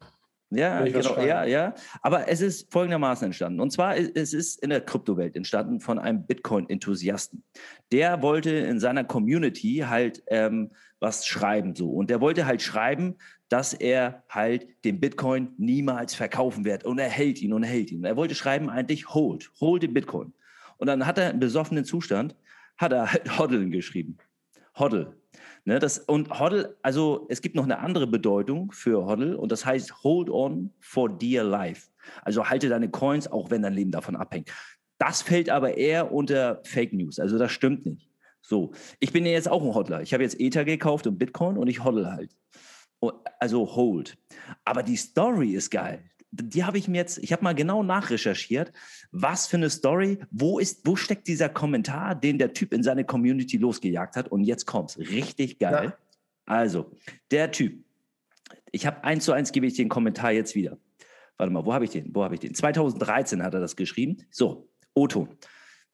Ja, 0.51 0.83
genau, 0.83 1.19
ja, 1.21 1.43
ja. 1.43 1.73
Aber 2.01 2.27
es 2.27 2.39
ist 2.39 2.71
folgendermaßen 2.71 3.25
entstanden. 3.25 3.59
Und 3.59 3.71
zwar, 3.71 3.97
es 3.97 4.33
ist 4.33 4.61
in 4.61 4.69
der 4.69 4.81
Kryptowelt 4.81 5.35
entstanden 5.35 5.79
von 5.79 5.97
einem 5.99 6.25
Bitcoin-Enthusiasten. 6.25 7.43
Der 7.91 8.21
wollte 8.21 8.51
in 8.51 8.79
seiner 8.79 9.03
Community 9.03 9.83
halt 9.87 10.23
ähm, 10.27 10.71
was 10.99 11.25
schreiben 11.25 11.75
so. 11.75 11.91
Und 11.91 12.09
der 12.09 12.21
wollte 12.21 12.45
halt 12.45 12.61
schreiben, 12.61 13.15
dass 13.49 13.73
er 13.73 14.23
halt 14.29 14.67
den 14.85 14.99
Bitcoin 14.99 15.49
niemals 15.57 16.15
verkaufen 16.15 16.65
wird. 16.65 16.83
Und 16.83 16.99
er 16.99 17.09
hält 17.09 17.41
ihn 17.41 17.53
und 17.53 17.63
er 17.63 17.69
hält 17.69 17.91
ihn. 17.91 18.03
Er 18.03 18.15
wollte 18.15 18.35
schreiben 18.35 18.69
eigentlich 18.69 19.09
hold, 19.09 19.51
hold 19.59 19.83
den 19.83 19.93
Bitcoin. 19.93 20.33
Und 20.77 20.87
dann 20.87 21.05
hat 21.05 21.17
er 21.17 21.31
im 21.31 21.39
besoffenen 21.39 21.85
Zustand, 21.85 22.35
hat 22.77 22.91
er 22.91 23.11
halt 23.11 23.37
Hoddeln 23.39 23.71
geschrieben. 23.71 24.17
Hoddle. 24.77 25.15
Ne, 25.67 25.79
das, 25.79 25.97
und 25.97 26.39
Hoddle, 26.39 26.77
also 26.83 27.25
es 27.27 27.41
gibt 27.41 27.55
noch 27.55 27.63
eine 27.63 27.79
andere 27.79 28.05
Bedeutung 28.05 28.71
für 28.71 29.07
Hoddle 29.07 29.35
und 29.35 29.51
das 29.51 29.65
heißt 29.65 30.03
Hold 30.03 30.29
on 30.29 30.71
for 30.79 31.09
dear 31.09 31.43
life. 31.43 31.89
Also 32.21 32.47
halte 32.47 32.69
deine 32.69 32.89
Coins, 32.89 33.27
auch 33.27 33.49
wenn 33.49 33.63
dein 33.63 33.73
Leben 33.73 33.89
davon 33.89 34.15
abhängt. 34.15 34.51
Das 34.99 35.23
fällt 35.23 35.49
aber 35.49 35.75
eher 35.75 36.11
unter 36.11 36.61
Fake 36.65 36.93
News. 36.93 37.19
Also 37.19 37.39
das 37.39 37.51
stimmt 37.51 37.83
nicht. 37.87 38.07
So, 38.41 38.73
ich 38.99 39.11
bin 39.11 39.25
ja 39.25 39.31
jetzt 39.31 39.49
auch 39.49 39.63
ein 39.63 39.73
Hodler. 39.73 40.03
Ich 40.03 40.13
habe 40.13 40.21
jetzt 40.21 40.39
Ether 40.39 40.65
gekauft 40.65 41.07
und 41.07 41.17
Bitcoin 41.17 41.57
und 41.57 41.67
ich 41.67 41.83
hodl 41.83 42.05
halt. 42.05 42.31
Also 43.39 43.75
hold. 43.75 44.15
Aber 44.65 44.83
die 44.83 44.95
Story 44.95 45.55
ist 45.55 45.71
geil. 45.71 46.03
Die 46.41 46.63
habe 46.63 46.77
ich 46.77 46.87
mir 46.87 46.97
jetzt, 46.97 47.17
ich 47.19 47.31
habe 47.31 47.43
mal 47.43 47.55
genau 47.55 47.83
nachrecherchiert, 47.83 48.73
was 49.11 49.47
für 49.47 49.57
eine 49.57 49.69
Story, 49.69 50.19
wo 50.31 50.59
ist, 50.59 50.85
wo 50.85 50.95
steckt 50.95 51.27
dieser 51.27 51.49
Kommentar, 51.49 52.15
den 52.15 52.37
der 52.37 52.53
Typ 52.53 52.73
in 52.73 52.83
seine 52.83 53.05
Community 53.05 53.57
losgejagt 53.57 54.15
hat 54.15 54.27
und 54.27 54.43
jetzt 54.43 54.65
kommt's. 54.65 54.97
Richtig 54.97 55.59
geil. 55.59 55.85
Ja. 55.85 55.97
Also, 56.45 56.91
der 57.31 57.51
Typ, 57.51 57.83
ich 58.71 58.85
habe 58.85 59.03
eins 59.03 59.25
zu 59.25 59.31
eins 59.31 59.51
gebe 59.51 59.65
ich 59.65 59.75
den 59.75 59.89
Kommentar 59.89 60.31
jetzt 60.31 60.55
wieder. 60.55 60.77
Warte 61.37 61.51
mal, 61.51 61.65
wo 61.65 61.73
habe 61.73 61.85
ich 61.85 61.91
den? 61.91 62.13
Wo 62.13 62.23
habe 62.23 62.35
ich 62.35 62.41
den? 62.41 62.53
2013 62.53 63.43
hat 63.43 63.53
er 63.53 63.59
das 63.59 63.75
geschrieben. 63.75 64.17
So, 64.29 64.67
Otto. 64.93 65.27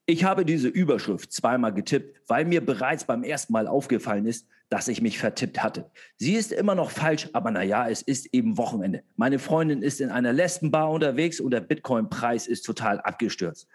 Ich 0.06 0.24
habe 0.24 0.46
diese 0.46 0.68
Überschrift 0.68 1.32
zweimal 1.32 1.74
getippt, 1.74 2.22
weil 2.28 2.46
mir 2.46 2.66
bereits 2.66 3.06
beim 3.06 3.24
ersten 3.24 3.54
Mal 3.54 3.68
aufgefallen 3.68 4.26
ist, 4.26 4.48
dass 4.70 4.88
ich 4.88 5.02
mich 5.02 5.20
vertippt 5.20 5.62
hatte. 5.62 5.92
Sie 6.18 6.34
ist 6.34 6.52
immer 6.52 6.76
noch 6.76 6.92
falsch, 6.92 7.30
aber 7.34 7.52
naja, 7.52 7.88
es 7.90 8.02
ist 8.02 8.34
eben 8.34 8.58
Wochenende. 8.58 9.04
Meine 9.16 9.38
Freundin 9.38 9.82
ist 9.82 10.02
in 10.02 10.10
einer 10.10 10.34
Lesbenbar 10.34 10.90
unterwegs 10.90 11.40
und 11.40 11.52
der 11.52 11.60
Bitcoin-Preis 11.60 12.48
ist 12.48 12.64
total 12.64 13.00
abgestürzt. 13.02 13.68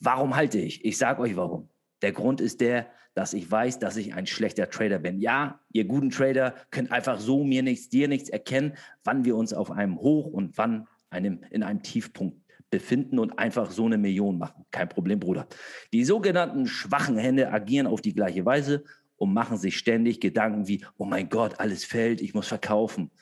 Warum 0.00 0.36
halte 0.36 0.58
ich? 0.58 0.84
Ich 0.84 0.96
sage 0.96 1.20
euch 1.20 1.36
warum. 1.36 1.68
Der 2.02 2.12
Grund 2.12 2.40
ist 2.40 2.60
der, 2.60 2.86
dass 3.14 3.34
ich 3.34 3.50
weiß, 3.50 3.78
dass 3.78 3.96
ich 3.96 4.14
ein 4.14 4.26
schlechter 4.26 4.70
Trader 4.70 4.98
bin. 4.98 5.20
Ja, 5.20 5.60
ihr 5.72 5.84
guten 5.84 6.10
Trader 6.10 6.54
könnt 6.70 6.92
einfach 6.92 7.18
so 7.18 7.44
mir 7.44 7.62
nichts, 7.62 7.88
dir 7.88 8.08
nichts 8.08 8.28
erkennen, 8.28 8.74
wann 9.02 9.24
wir 9.24 9.36
uns 9.36 9.52
auf 9.52 9.70
einem 9.70 9.98
Hoch 9.98 10.26
und 10.26 10.56
wann 10.56 10.86
einem, 11.10 11.40
in 11.50 11.62
einem 11.62 11.82
Tiefpunkt 11.82 12.43
befinden 12.74 13.20
und 13.20 13.38
einfach 13.38 13.70
so 13.70 13.86
eine 13.86 13.98
Million 13.98 14.36
machen. 14.36 14.64
Kein 14.72 14.88
Problem, 14.88 15.20
Bruder. 15.20 15.46
Die 15.92 16.04
sogenannten 16.04 16.66
schwachen 16.66 17.16
Hände 17.16 17.52
agieren 17.52 17.86
auf 17.86 18.00
die 18.00 18.14
gleiche 18.14 18.44
Weise 18.44 18.82
und 19.16 19.32
machen 19.32 19.56
sich 19.56 19.78
ständig 19.78 20.20
Gedanken 20.20 20.66
wie, 20.66 20.84
oh 20.98 21.04
mein 21.04 21.28
Gott, 21.28 21.60
alles 21.60 21.84
fällt, 21.84 22.20
ich 22.20 22.34
muss 22.34 22.48
verkaufen. 22.48 23.12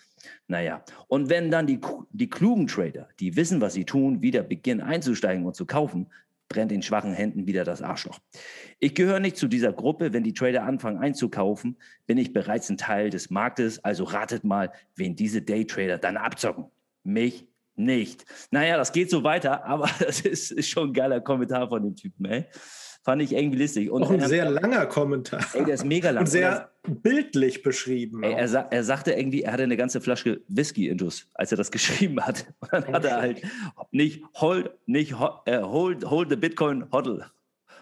Naja, 0.47 0.85
und 1.09 1.29
wenn 1.29 1.51
dann 1.51 1.67
die, 1.67 1.81
die 2.13 2.31
klugen 2.31 2.67
Trader, 2.67 3.09
die 3.21 3.37
wissen, 3.37 3.61
was 3.61 3.75
sie 3.75 3.85
tun, 3.85 4.23
wieder 4.23 4.43
beginnen 4.43 4.81
einzusteigen 4.81 5.45
und 5.45 5.55
zu 5.55 5.67
kaufen, 5.67 6.09
brennt 6.49 6.71
den 6.71 6.83
schwachen 6.83 7.13
Händen 7.13 7.47
wieder 7.47 7.65
das 7.65 7.83
Arschloch. 7.83 8.21
Ich 8.79 8.95
gehöre 8.95 9.21
nicht 9.21 9.37
zu 9.37 9.49
dieser 9.49 9.73
Gruppe. 9.73 10.13
Wenn 10.13 10.23
die 10.23 10.35
Trader 10.35 10.65
anfangen 10.65 10.99
einzukaufen, 10.99 11.77
bin 12.07 12.19
ich 12.19 12.33
bereits 12.33 12.71
ein 12.71 12.77
Teil 12.79 13.11
des 13.11 13.31
Marktes. 13.31 13.85
Also 13.85 14.05
ratet 14.05 14.45
mal, 14.45 14.73
wen 14.97 15.17
diese 15.17 15.43
Daytrader 15.43 15.99
dann 15.99 16.17
abzocken. 16.17 16.67
Mich 17.05 17.49
nicht. 17.77 18.25
Naja, 18.51 18.77
das 18.77 18.93
geht 18.93 19.11
so 19.11 19.25
weiter, 19.25 19.65
aber 19.67 19.89
das 19.99 20.21
ist, 20.21 20.51
ist 20.51 20.69
schon 20.69 20.91
ein 20.91 20.93
geiler 20.93 21.21
Kommentar 21.21 21.69
von 21.69 21.83
dem 21.83 21.97
Typen, 21.97 22.25
ey. 22.27 22.47
Fand 23.05 23.21
ich 23.21 23.33
irgendwie 23.33 23.59
lustig. 23.61 23.91
Und 23.91 24.05
auch 24.05 24.11
ein 24.13 24.21
sehr 24.21 24.49
langer 24.49 24.87
Kommentar. 24.87 25.45
Ey, 25.55 25.65
der 25.65 25.75
ist 25.75 25.85
mega 25.85 26.11
lang. 26.11 26.23
Und 26.23 26.29
sehr 26.29 26.71
bildlich 26.87 27.65
beschrieben. 27.65 28.23
Ey, 28.23 28.35
er, 28.35 28.69
er, 28.71 28.85
sagte 28.85 29.11
irgendwie, 29.13 29.43
er 29.43 29.53
hatte 29.53 29.65
eine 29.65 29.77
ganze 29.77 30.01
Flasche 30.01 30.41
Whisky 30.47 30.89
intus, 30.89 31.29
als 31.35 31.51
er 31.51 31.59
das 31.59 31.71
geschrieben 31.73 32.25
hat. 32.25 32.47
Und 32.61 32.73
dann 32.73 32.93
hat 32.93 33.05
er 33.05 33.21
halt 33.21 33.43
nicht 33.91 34.23
hold, 34.35 34.71
nicht 34.87 35.15
äh, 35.47 35.63
hold, 35.63 36.05
hold 36.09 36.31
the 36.31 36.37
Bitcoin, 36.37 36.85
hodl. 36.93 37.25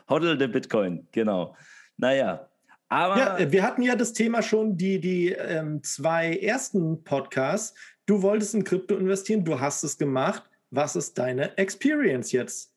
Hodl 0.09 0.39
the 0.39 0.47
Bitcoin, 0.47 1.07
genau. 1.13 1.55
Naja, 1.99 2.51
aber 2.91 3.41
ja, 3.41 3.53
wir 3.53 3.63
hatten 3.63 3.83
ja 3.83 3.95
das 3.95 4.13
Thema 4.13 4.43
schon, 4.43 4.77
die, 4.77 5.01
die 5.01 5.29
ähm, 5.29 5.81
zwei 5.85 6.37
ersten 6.37 7.05
Podcasts. 7.05 7.79
Du 8.07 8.23
wolltest 8.23 8.55
in 8.55 8.65
Krypto 8.65 8.97
investieren, 8.97 9.45
du 9.45 9.59
hast 9.61 9.83
es 9.85 9.97
gemacht. 9.97 10.43
Was 10.71 10.97
ist 10.97 11.19
deine 11.19 11.57
Experience 11.59 12.33
jetzt? 12.33 12.73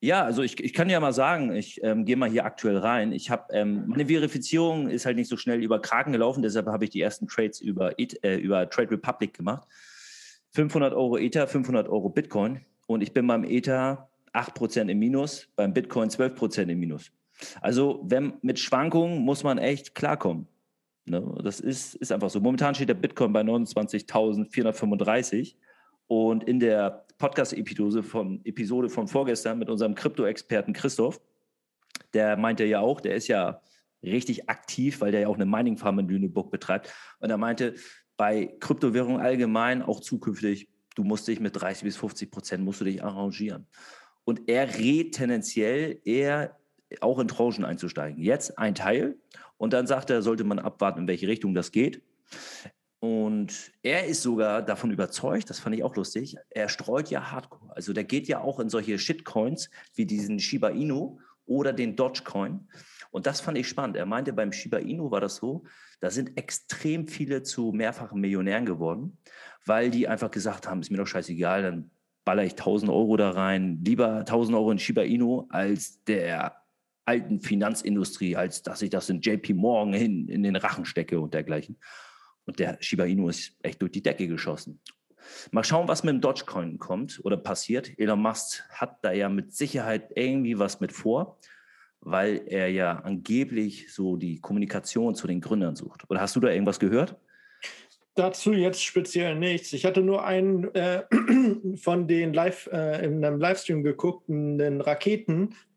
Ja, 0.00 0.22
also 0.22 0.42
ich, 0.42 0.62
ich 0.62 0.74
kann 0.74 0.90
ja 0.90 1.00
mal 1.00 1.14
sagen, 1.14 1.54
ich 1.54 1.82
ähm, 1.82 2.04
gehe 2.04 2.16
mal 2.16 2.28
hier 2.28 2.44
aktuell 2.44 2.76
rein. 2.76 3.12
Ich 3.12 3.30
habe 3.30 3.52
ähm, 3.54 3.84
meine 3.86 4.04
Verifizierung 4.04 4.90
ist 4.90 5.06
halt 5.06 5.16
nicht 5.16 5.30
so 5.30 5.38
schnell 5.38 5.62
über 5.62 5.80
Kraken 5.80 6.12
gelaufen, 6.12 6.42
deshalb 6.42 6.66
habe 6.66 6.84
ich 6.84 6.90
die 6.90 7.00
ersten 7.00 7.26
Trades 7.26 7.60
über, 7.60 7.98
äh, 7.98 8.36
über 8.36 8.68
Trade 8.68 8.90
Republic 8.90 9.32
gemacht. 9.32 9.66
500 10.50 10.92
Euro 10.92 11.16
Ether, 11.16 11.48
500 11.48 11.88
Euro 11.88 12.10
Bitcoin 12.10 12.60
und 12.86 13.02
ich 13.02 13.14
bin 13.14 13.26
beim 13.26 13.44
Ether 13.44 14.10
8% 14.34 14.90
im 14.90 14.98
Minus, 14.98 15.48
beim 15.56 15.72
Bitcoin 15.72 16.10
12% 16.10 16.68
im 16.68 16.78
Minus. 16.78 17.10
Also 17.62 18.02
wenn 18.04 18.34
mit 18.42 18.58
Schwankungen 18.58 19.20
muss 19.20 19.42
man 19.42 19.56
echt 19.56 19.94
klarkommen. 19.94 20.46
Ne? 21.06 21.22
Das 21.42 21.60
ist, 21.60 21.94
ist 21.96 22.12
einfach 22.12 22.30
so. 22.30 22.40
Momentan 22.40 22.74
steht 22.74 22.88
der 22.88 22.94
Bitcoin 22.94 23.30
bei 23.32 23.42
29.435 23.42 25.56
und 26.06 26.44
in 26.44 26.60
der 26.60 27.04
Podcast-Episode 27.18 28.02
von, 28.02 28.40
Episode 28.44 28.88
von 28.88 29.08
vorgestern 29.08 29.58
mit 29.58 29.68
unserem 29.70 29.94
Krypto-Experten 29.94 30.72
Christoph, 30.72 31.20
der 32.12 32.36
meinte 32.36 32.64
ja 32.64 32.80
auch, 32.80 33.00
der 33.00 33.14
ist 33.14 33.28
ja 33.28 33.60
richtig 34.02 34.48
aktiv, 34.48 35.00
weil 35.00 35.12
der 35.12 35.20
ja 35.22 35.28
auch 35.28 35.36
eine 35.36 35.46
Mining-Farm 35.46 36.00
in 36.00 36.08
Lüneburg 36.08 36.50
betreibt. 36.50 36.92
Und 37.20 37.30
er 37.30 37.38
meinte, 37.38 37.74
bei 38.16 38.54
Kryptowährungen 38.60 39.20
allgemein, 39.20 39.82
auch 39.82 40.00
zukünftig, 40.00 40.68
du 40.94 41.04
musst 41.04 41.26
dich 41.26 41.40
mit 41.40 41.60
30 41.60 41.84
bis 41.84 41.96
50 41.96 42.30
Prozent 42.30 42.64
musst 42.64 42.80
du 42.80 42.84
dich 42.84 43.02
arrangieren. 43.02 43.66
Und 44.24 44.48
er 44.48 44.78
rät 44.78 45.14
tendenziell 45.14 46.00
eher 46.04 46.56
auch 47.00 47.18
in 47.18 47.28
Tranchen 47.28 47.64
einzusteigen. 47.64 48.22
Jetzt 48.22 48.58
ein 48.58 48.74
Teil 48.74 49.16
und 49.56 49.72
dann 49.72 49.86
sagt 49.86 50.10
er, 50.10 50.22
sollte 50.22 50.44
man 50.44 50.58
abwarten, 50.58 51.00
in 51.00 51.08
welche 51.08 51.28
Richtung 51.28 51.54
das 51.54 51.72
geht. 51.72 52.02
Und 53.00 53.72
er 53.82 54.06
ist 54.06 54.22
sogar 54.22 54.62
davon 54.62 54.90
überzeugt, 54.90 55.50
das 55.50 55.58
fand 55.58 55.76
ich 55.76 55.84
auch 55.84 55.94
lustig, 55.94 56.36
er 56.48 56.70
streut 56.70 57.10
ja 57.10 57.30
Hardcore. 57.30 57.76
Also 57.76 57.92
der 57.92 58.04
geht 58.04 58.28
ja 58.28 58.40
auch 58.40 58.60
in 58.60 58.70
solche 58.70 58.98
Shitcoins 58.98 59.68
wie 59.94 60.06
diesen 60.06 60.38
Shiba 60.38 60.70
Inu 60.70 61.18
oder 61.44 61.74
den 61.74 61.96
Dogecoin. 61.96 62.66
Und 63.10 63.26
das 63.26 63.42
fand 63.42 63.58
ich 63.58 63.68
spannend. 63.68 63.96
Er 63.96 64.06
meinte, 64.06 64.32
beim 64.32 64.52
Shiba 64.52 64.78
Inu 64.78 65.10
war 65.10 65.20
das 65.20 65.36
so, 65.36 65.64
da 66.00 66.10
sind 66.10 66.38
extrem 66.38 67.06
viele 67.06 67.42
zu 67.42 67.72
mehrfachen 67.72 68.20
Millionären 68.20 68.64
geworden, 68.64 69.18
weil 69.66 69.90
die 69.90 70.08
einfach 70.08 70.30
gesagt 70.30 70.66
haben, 70.66 70.80
ist 70.80 70.90
mir 70.90 70.96
doch 70.96 71.06
scheißegal, 71.06 71.62
dann 71.62 71.90
baller 72.24 72.44
ich 72.44 72.52
1000 72.52 72.90
Euro 72.90 73.18
da 73.18 73.30
rein, 73.30 73.82
lieber 73.84 74.20
1000 74.20 74.56
Euro 74.56 74.70
in 74.70 74.78
Shiba 74.78 75.02
Inu 75.02 75.46
als 75.50 76.02
der 76.04 76.63
alten 77.04 77.40
Finanzindustrie, 77.40 78.36
als 78.36 78.62
dass 78.62 78.82
ich 78.82 78.90
das 78.90 79.10
in 79.10 79.20
JP 79.20 79.54
Morgan 79.54 79.94
hin 79.94 80.28
in 80.28 80.42
den 80.42 80.56
Rachen 80.56 80.84
stecke 80.84 81.20
und 81.20 81.34
dergleichen. 81.34 81.78
Und 82.46 82.58
der 82.58 82.78
Shiba 82.80 83.04
Inu 83.04 83.28
ist 83.28 83.56
echt 83.62 83.80
durch 83.80 83.92
die 83.92 84.02
Decke 84.02 84.28
geschossen. 84.28 84.80
Mal 85.50 85.64
schauen, 85.64 85.88
was 85.88 86.04
mit 86.04 86.14
dem 86.14 86.20
Dogecoin 86.20 86.78
kommt 86.78 87.20
oder 87.24 87.36
passiert. 87.36 87.98
Elon 87.98 88.20
Musk 88.20 88.62
hat 88.70 88.98
da 89.02 89.12
ja 89.12 89.28
mit 89.28 89.54
Sicherheit 89.54 90.10
irgendwie 90.14 90.58
was 90.58 90.80
mit 90.80 90.92
vor, 90.92 91.38
weil 92.00 92.42
er 92.46 92.68
ja 92.68 93.00
angeblich 93.00 93.92
so 93.92 94.16
die 94.16 94.40
Kommunikation 94.40 95.14
zu 95.14 95.26
den 95.26 95.40
Gründern 95.40 95.76
sucht. 95.76 96.08
Oder 96.10 96.20
hast 96.20 96.36
du 96.36 96.40
da 96.40 96.50
irgendwas 96.50 96.78
gehört? 96.78 97.16
Dazu 98.16 98.52
jetzt 98.52 98.84
speziell 98.84 99.34
nichts. 99.34 99.72
Ich 99.72 99.84
hatte 99.84 100.00
nur 100.00 100.24
einen 100.24 100.72
äh, 100.74 101.02
von 101.76 102.06
den 102.06 102.32
live 102.32 102.68
äh, 102.72 103.04
in 103.04 103.24
einem 103.24 103.40
Livestream 103.40 103.82
geguckten 103.82 104.56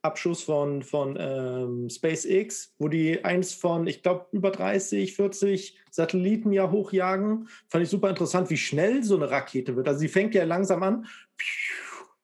Raketenabschuss 0.07 0.43
von, 0.43 0.81
von 0.81 1.17
ähm, 1.19 1.89
SpaceX, 1.89 2.73
wo 2.79 2.87
die 2.87 3.23
eins 3.23 3.53
von, 3.53 3.87
ich 3.87 4.01
glaube, 4.01 4.27
über 4.31 4.51
30, 4.51 5.15
40 5.15 5.77
Satelliten 5.91 6.51
ja 6.51 6.71
hochjagen. 6.71 7.47
Fand 7.67 7.83
ich 7.83 7.89
super 7.89 8.09
interessant, 8.09 8.49
wie 8.49 8.57
schnell 8.57 9.03
so 9.03 9.15
eine 9.15 9.29
Rakete 9.29 9.75
wird. 9.75 9.87
Also 9.87 9.99
sie 9.99 10.07
fängt 10.07 10.33
ja 10.35 10.43
langsam 10.43 10.83
an, 10.83 11.05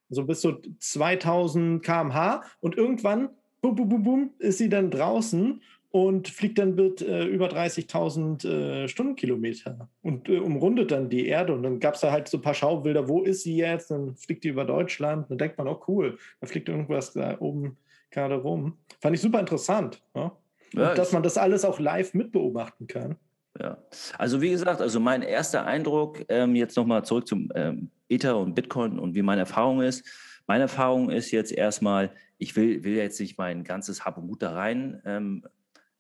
so 0.10 0.24
bis 0.24 0.42
so 0.42 0.60
2000 0.80 1.84
km/h 1.84 2.44
und 2.62 2.78
irgendwann, 2.78 3.30
bum, 3.62 3.76
bum, 3.76 3.90
bum, 3.90 4.04
bum, 4.04 4.34
ist 4.40 4.58
sie 4.58 4.70
dann 4.70 4.92
draußen 4.92 5.62
und 5.94 6.28
fliegt 6.28 6.58
dann 6.58 6.74
mit 6.74 7.04
äh, 7.04 7.24
über 7.26 7.50
30.000 7.50 8.48
äh, 8.48 8.88
Stundenkilometer 8.88 9.90
und 10.02 10.28
äh, 10.28 10.40
umrundet 10.40 10.90
dann 10.90 11.08
die 11.08 11.28
Erde. 11.28 11.54
Und 11.54 11.62
dann 11.62 11.80
gab 11.80 11.94
es 11.94 12.02
da 12.02 12.12
halt 12.12 12.28
so 12.28 12.40
ein 12.40 12.42
paar 12.42 12.56
Schaubilder, 12.56 13.08
wo 13.08 13.22
ist 13.22 13.44
sie 13.44 13.58
jetzt? 13.58 13.92
Dann 13.92 14.16
fliegt 14.16 14.44
die 14.44 14.48
über 14.48 14.66
Deutschland. 14.66 15.30
Dann 15.30 15.38
denkt 15.38 15.60
man, 15.60 15.68
oh 15.68 15.80
cool, 15.88 16.18
da 16.42 16.48
fliegt 16.48 16.68
irgendwas 16.68 17.14
da 17.14 17.40
oben 17.40 17.78
gerade 18.10 18.34
rum. 18.34 18.80
Fand 19.02 19.16
ich 19.16 19.22
super 19.22 19.40
interessant. 19.40 20.02
Ne? 20.16 20.32
Ja, 20.74 20.96
dass 20.96 21.12
man 21.12 21.22
das 21.22 21.38
alles 21.38 21.64
auch 21.64 21.80
live 21.80 22.16
mitbeobachten 22.16 22.88
kann. 22.88 23.16
Ja, 23.62 23.78
also 24.18 24.42
wie 24.42 24.50
gesagt, 24.50 24.82
also 24.82 25.00
mein 25.00 25.22
erster 25.22 25.64
Eindruck, 25.64 26.26
ähm, 26.28 26.56
jetzt 26.56 26.76
nochmal 26.76 27.06
zurück 27.06 27.28
zum 27.28 27.52
ähm, 27.54 27.92
Ether 28.10 28.40
und 28.40 28.56
Bitcoin 28.56 28.98
und 28.98 29.14
wie 29.14 29.22
meine 29.22 29.42
Erfahrung 29.42 29.82
ist. 29.82 30.04
Meine 30.48 30.64
Erfahrung 30.64 31.12
ist 31.12 31.30
jetzt 31.30 31.52
erstmal, 31.52 32.10
ich 32.40 32.56
will, 32.56 32.84
will 32.84 32.96
jetzt 32.96 33.20
nicht 33.20 33.38
mein 33.38 33.64
ganzes 33.64 34.06
Hab 34.06 34.18
und 34.18 34.28
Gut 34.28 34.42
da 34.42 34.54
rein 34.54 35.00
ähm, 35.06 35.44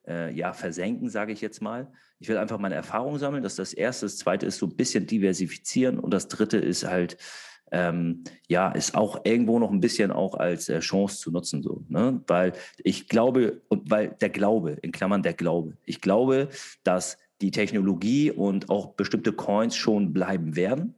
äh, 0.07 0.33
ja, 0.33 0.53
versenken, 0.53 1.09
sage 1.09 1.33
ich 1.33 1.41
jetzt 1.41 1.61
mal. 1.61 1.91
Ich 2.19 2.29
will 2.29 2.37
einfach 2.37 2.59
meine 2.59 2.75
Erfahrung 2.75 3.17
sammeln. 3.17 3.43
Das 3.43 3.53
ist 3.53 3.59
das 3.59 3.73
Erste. 3.73 4.05
Das 4.05 4.17
Zweite 4.17 4.45
ist 4.45 4.57
so 4.57 4.67
ein 4.67 4.75
bisschen 4.75 5.07
diversifizieren. 5.07 5.99
Und 5.99 6.11
das 6.13 6.27
Dritte 6.27 6.57
ist 6.57 6.85
halt 6.85 7.17
ähm, 7.73 8.23
ja, 8.47 8.69
ist 8.71 8.93
auch 8.93 9.25
irgendwo 9.25 9.57
noch 9.57 9.71
ein 9.71 9.79
bisschen 9.79 10.11
auch 10.11 10.35
als 10.35 10.69
äh, 10.69 10.79
Chance 10.79 11.17
zu 11.17 11.31
nutzen, 11.31 11.63
so, 11.63 11.83
ne? 11.89 12.21
Weil 12.27 12.53
ich 12.77 13.09
glaube, 13.09 13.61
und 13.67 13.89
weil 13.89 14.09
der 14.21 14.29
Glaube, 14.29 14.77
in 14.83 14.91
Klammern 14.91 15.23
der 15.23 15.33
Glaube, 15.33 15.75
ich 15.83 15.99
glaube, 15.99 16.49
dass 16.83 17.17
die 17.41 17.49
Technologie 17.49 18.29
und 18.29 18.69
auch 18.69 18.93
bestimmte 18.93 19.33
Coins 19.33 19.75
schon 19.75 20.13
bleiben 20.13 20.55
werden. 20.55 20.93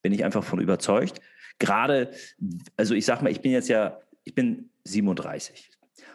Bin 0.00 0.12
ich 0.12 0.24
einfach 0.24 0.42
von 0.42 0.58
überzeugt. 0.58 1.20
Gerade, 1.58 2.10
also 2.78 2.94
ich 2.94 3.04
sag 3.04 3.20
mal, 3.20 3.30
ich 3.30 3.42
bin 3.42 3.52
jetzt 3.52 3.68
ja, 3.68 4.00
ich 4.24 4.34
bin 4.34 4.70
37. 4.84 5.70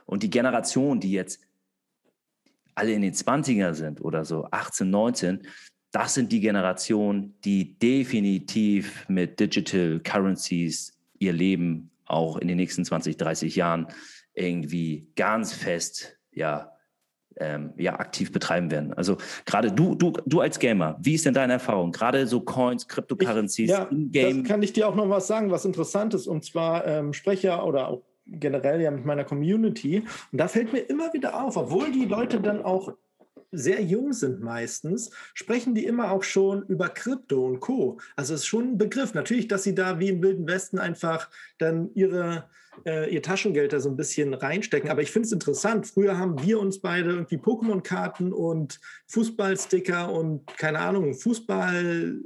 Und 0.08 0.24
die 0.24 0.32
Generation, 0.32 1.00
die 1.00 1.12
jetzt 1.12 1.41
alle 2.82 2.94
in 2.94 3.04
den 3.04 3.13
20er 3.13 3.74
sind 3.76 4.02
oder 4.02 4.26
so, 4.26 4.48
18, 4.50 4.89
19, 4.89 5.48
das 5.91 6.15
sind 6.15 6.32
die 6.32 6.39
Generationen, 6.39 7.36
die 7.46 7.78
definitiv 7.78 9.08
mit 9.08 9.39
Digital 9.39 10.00
Currencies 10.04 10.98
ihr 11.20 11.32
Leben 11.32 11.91
auch 12.06 12.38
in 12.38 12.48
den 12.48 12.58
nächsten 12.58 12.84
20, 12.84 13.17
30 13.17 13.56
Jahren 13.56 13.88
irgendwie 14.34 15.08
ganz 15.15 15.54
fest, 15.54 16.17
ja, 16.32 16.72
ähm, 17.38 17.74
ja, 17.78 18.00
aktiv 18.00 18.32
betreiben 18.32 18.72
werden. 18.72 18.94
Also 18.94 19.17
gerade 19.46 19.72
du, 19.72 19.94
du, 19.94 20.12
du 20.26 20.41
als 20.41 20.58
Gamer, 20.58 20.98
wie 21.02 21.13
ist 21.13 21.26
denn 21.26 21.34
deine 21.34 21.54
Erfahrung? 21.54 21.91
Gerade 21.91 22.26
so 22.26 22.41
Coins, 22.41 22.88
Cryptocurrencies, 22.88 23.70
ja, 23.70 23.84
in-game. 23.84 24.39
Das 24.39 24.50
kann 24.50 24.63
ich 24.63 24.74
dir 24.74 24.88
auch 24.88 24.96
noch 24.96 25.10
was 25.10 25.28
sagen, 25.28 25.52
was 25.52 25.65
interessant 25.65 26.13
ist. 26.15 26.28
Und 26.28 26.44
zwar 26.44 26.86
ähm, 26.88 27.13
Sprecher 27.13 27.65
oder 27.65 27.89
auch 27.89 28.02
generell 28.32 28.82
ja 28.82 28.91
mit 28.91 29.06
meiner 29.06 29.24
Community. 29.24 30.04
Und 30.32 30.38
da 30.38 30.48
fällt 30.48 30.74
mir 30.74 30.80
immer 30.80 31.13
wieder 31.13 31.41
auf, 31.41 31.58
obwohl 31.58 31.91
die 31.91 32.06
Leute 32.06 32.39
dann 32.39 32.63
auch 32.63 32.94
sehr 33.52 33.82
jung 33.82 34.13
sind 34.13 34.41
meistens, 34.41 35.12
sprechen 35.34 35.76
die 35.76 35.86
immer 35.86 36.12
auch 36.12 36.24
schon 36.24 36.63
über 36.67 36.89
Krypto 36.89 37.46
und 37.46 37.60
Co. 37.60 38.00
Also 38.15 38.34
es 38.34 38.41
ist 38.41 38.48
schon 38.48 38.74
ein 38.74 38.78
Begriff. 38.78 39.13
Natürlich, 39.13 39.48
dass 39.48 39.63
sie 39.63 39.76
da 39.76 40.00
wie 40.00 40.10
im 40.10 40.24
Wilden 40.24 40.48
Westen 40.48 40.80
einfach 40.80 41.30
dann 41.58 41.94
ihre, 41.94 42.50
äh, 42.86 43.13
ihr 43.13 43.22
Taschengeld 43.22 43.74
da 43.74 43.80
so 43.82 43.89
ein 43.89 43.98
bisschen 43.98 44.34
reinstecken. 44.34 44.89
Aber 44.89 45.02
ich 45.02 45.12
finde 45.12 45.26
es 45.26 45.34
interessant. 45.34 45.86
Früher 45.86 46.17
haben 46.17 46.41
wir 46.41 46.60
uns 46.60 46.80
beide 46.80 47.10
irgendwie 47.10 47.38
Pokémon-Karten 47.38 48.32
und 48.32 48.80
Fußballsticker 49.08 50.12
und 50.12 50.48
keine 50.58 50.80
Ahnung, 50.80 51.13
Fußball 51.13 52.22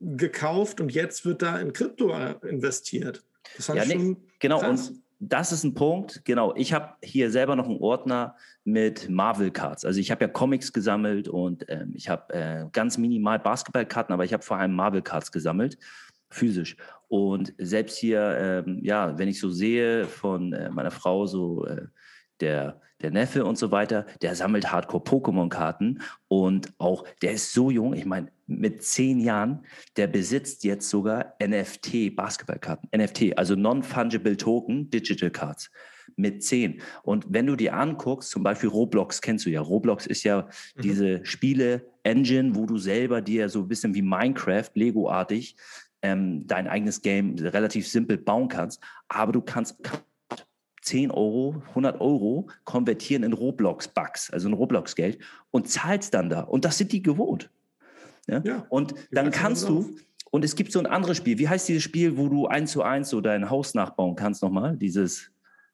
gekauft 0.00 0.80
und 0.80 0.92
jetzt 0.92 1.24
wird 1.24 1.42
da 1.42 1.58
in 1.58 1.72
Krypto 1.72 2.10
äh, 2.10 2.34
investiert. 2.46 3.22
Das 3.56 3.66
fand 3.66 3.78
ja, 3.78 3.84
schon 3.84 4.10
nee, 4.10 4.16
genau. 4.38 4.60
Krass. 4.60 4.90
Und 4.90 5.02
das 5.22 5.52
ist 5.52 5.64
ein 5.64 5.74
Punkt, 5.74 6.24
genau. 6.24 6.54
Ich 6.56 6.72
habe 6.72 6.94
hier 7.02 7.30
selber 7.30 7.54
noch 7.54 7.66
einen 7.66 7.78
Ordner 7.78 8.36
mit 8.64 9.10
Marvel 9.10 9.50
Cards. 9.50 9.84
Also 9.84 10.00
ich 10.00 10.10
habe 10.10 10.24
ja 10.24 10.28
Comics 10.28 10.72
gesammelt 10.72 11.28
und 11.28 11.66
ähm, 11.68 11.92
ich 11.94 12.08
habe 12.08 12.32
äh, 12.32 12.66
ganz 12.72 12.96
minimal 12.96 13.38
Basketballkarten, 13.38 14.14
aber 14.14 14.24
ich 14.24 14.32
habe 14.32 14.42
vor 14.42 14.56
allem 14.56 14.74
Marvel 14.74 15.02
Cards 15.02 15.30
gesammelt, 15.30 15.76
physisch. 16.30 16.76
Und 17.08 17.52
selbst 17.58 17.98
hier, 17.98 18.64
ähm, 18.66 18.78
ja, 18.82 19.18
wenn 19.18 19.28
ich 19.28 19.40
so 19.40 19.50
sehe 19.50 20.06
von 20.06 20.54
äh, 20.54 20.70
meiner 20.70 20.90
Frau 20.90 21.26
so 21.26 21.66
äh, 21.66 21.86
der, 22.40 22.80
der 23.02 23.10
Neffe 23.10 23.44
und 23.44 23.58
so 23.58 23.70
weiter, 23.70 24.06
der 24.22 24.34
sammelt 24.34 24.72
Hardcore-Pokémon-Karten 24.72 26.00
und 26.28 26.72
auch, 26.78 27.04
der 27.20 27.32
ist 27.32 27.52
so 27.52 27.70
jung, 27.70 27.92
ich 27.92 28.06
meine, 28.06 28.32
mit 28.50 28.82
zehn 28.82 29.20
Jahren, 29.20 29.64
der 29.96 30.06
besitzt 30.06 30.64
jetzt 30.64 30.90
sogar 30.90 31.34
NFT-Basketballkarten. 31.42 32.88
NFT, 32.94 33.38
also 33.38 33.54
Non-Fungible 33.54 34.36
Token, 34.36 34.90
Digital 34.90 35.30
Cards. 35.30 35.70
Mit 36.16 36.42
zehn. 36.42 36.82
Und 37.02 37.26
wenn 37.28 37.46
du 37.46 37.54
dir 37.54 37.74
anguckst, 37.74 38.30
zum 38.30 38.42
Beispiel 38.42 38.68
Roblox 38.68 39.20
kennst 39.20 39.46
du 39.46 39.50
ja. 39.50 39.60
Roblox 39.60 40.06
ist 40.06 40.24
ja 40.24 40.48
mhm. 40.74 40.82
diese 40.82 41.24
Spiele-Engine, 41.24 42.56
wo 42.56 42.66
du 42.66 42.78
selber 42.78 43.22
dir 43.22 43.48
so 43.48 43.60
ein 43.60 43.68
bisschen 43.68 43.94
wie 43.94 44.02
Minecraft, 44.02 44.70
Lego-artig, 44.74 45.56
ähm, 46.02 46.46
dein 46.46 46.66
eigenes 46.66 47.02
Game 47.02 47.36
relativ 47.38 47.86
simpel 47.86 48.18
bauen 48.18 48.48
kannst. 48.48 48.82
Aber 49.08 49.32
du 49.32 49.40
kannst 49.40 49.76
10 50.82 51.10
Euro, 51.10 51.62
100 51.68 52.00
Euro 52.00 52.48
konvertieren 52.64 53.22
in 53.22 53.32
Roblox-Bucks, 53.32 54.30
also 54.30 54.48
in 54.48 54.54
Roblox-Geld 54.54 55.18
und 55.50 55.68
zahlst 55.68 56.14
dann 56.14 56.30
da. 56.30 56.40
Und 56.40 56.64
das 56.64 56.78
sind 56.78 56.92
die 56.92 57.02
gewohnt. 57.02 57.50
Ja? 58.26 58.40
ja 58.44 58.66
und 58.68 58.94
dann 59.10 59.30
kannst 59.30 59.68
du, 59.68 59.96
und 60.30 60.44
es 60.44 60.54
gibt 60.54 60.72
so 60.72 60.78
ein 60.78 60.86
anderes 60.86 61.16
Spiel. 61.16 61.38
Wie 61.38 61.48
heißt 61.48 61.68
dieses 61.68 61.82
Spiel, 61.82 62.16
wo 62.16 62.28
du 62.28 62.46
eins 62.46 62.72
zu 62.72 62.82
eins 62.82 63.10
so 63.10 63.20
dein 63.20 63.50
Haus 63.50 63.74
nachbauen 63.74 64.14
kannst 64.14 64.42
nochmal? 64.42 64.76
Dieses. 64.76 65.30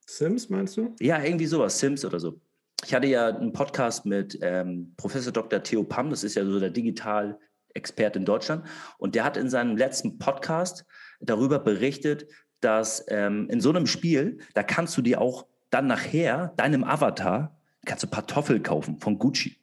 Sims 0.06 0.48
meinst 0.48 0.76
du? 0.76 0.94
Ja, 1.00 1.22
irgendwie 1.22 1.46
sowas, 1.46 1.78
Sims 1.78 2.04
oder 2.04 2.20
so. 2.20 2.40
Ich 2.84 2.94
hatte 2.94 3.06
ja 3.06 3.28
einen 3.28 3.52
Podcast 3.52 4.06
mit 4.06 4.38
ähm, 4.42 4.94
Professor 4.96 5.32
Dr. 5.32 5.62
Theo 5.62 5.82
Pam, 5.82 6.10
das 6.10 6.24
ist 6.24 6.36
ja 6.36 6.44
so 6.44 6.60
der 6.60 6.70
Digital-Experte 6.70 8.18
in 8.18 8.24
Deutschland. 8.24 8.64
Und 8.98 9.14
der 9.14 9.24
hat 9.24 9.36
in 9.36 9.50
seinem 9.50 9.76
letzten 9.76 10.18
Podcast 10.18 10.84
darüber 11.20 11.58
berichtet, 11.58 12.26
dass 12.60 13.04
ähm, 13.08 13.48
in 13.50 13.60
so 13.60 13.70
einem 13.70 13.86
Spiel, 13.86 14.38
da 14.54 14.62
kannst 14.62 14.96
du 14.96 15.02
dir 15.02 15.20
auch 15.20 15.46
dann 15.70 15.86
nachher 15.86 16.52
deinem 16.56 16.84
Avatar, 16.84 17.58
kannst 17.84 18.04
du 18.04 18.08
Kartoffeln 18.08 18.62
kaufen 18.62 18.98
von 18.98 19.18
Gucci. 19.18 19.56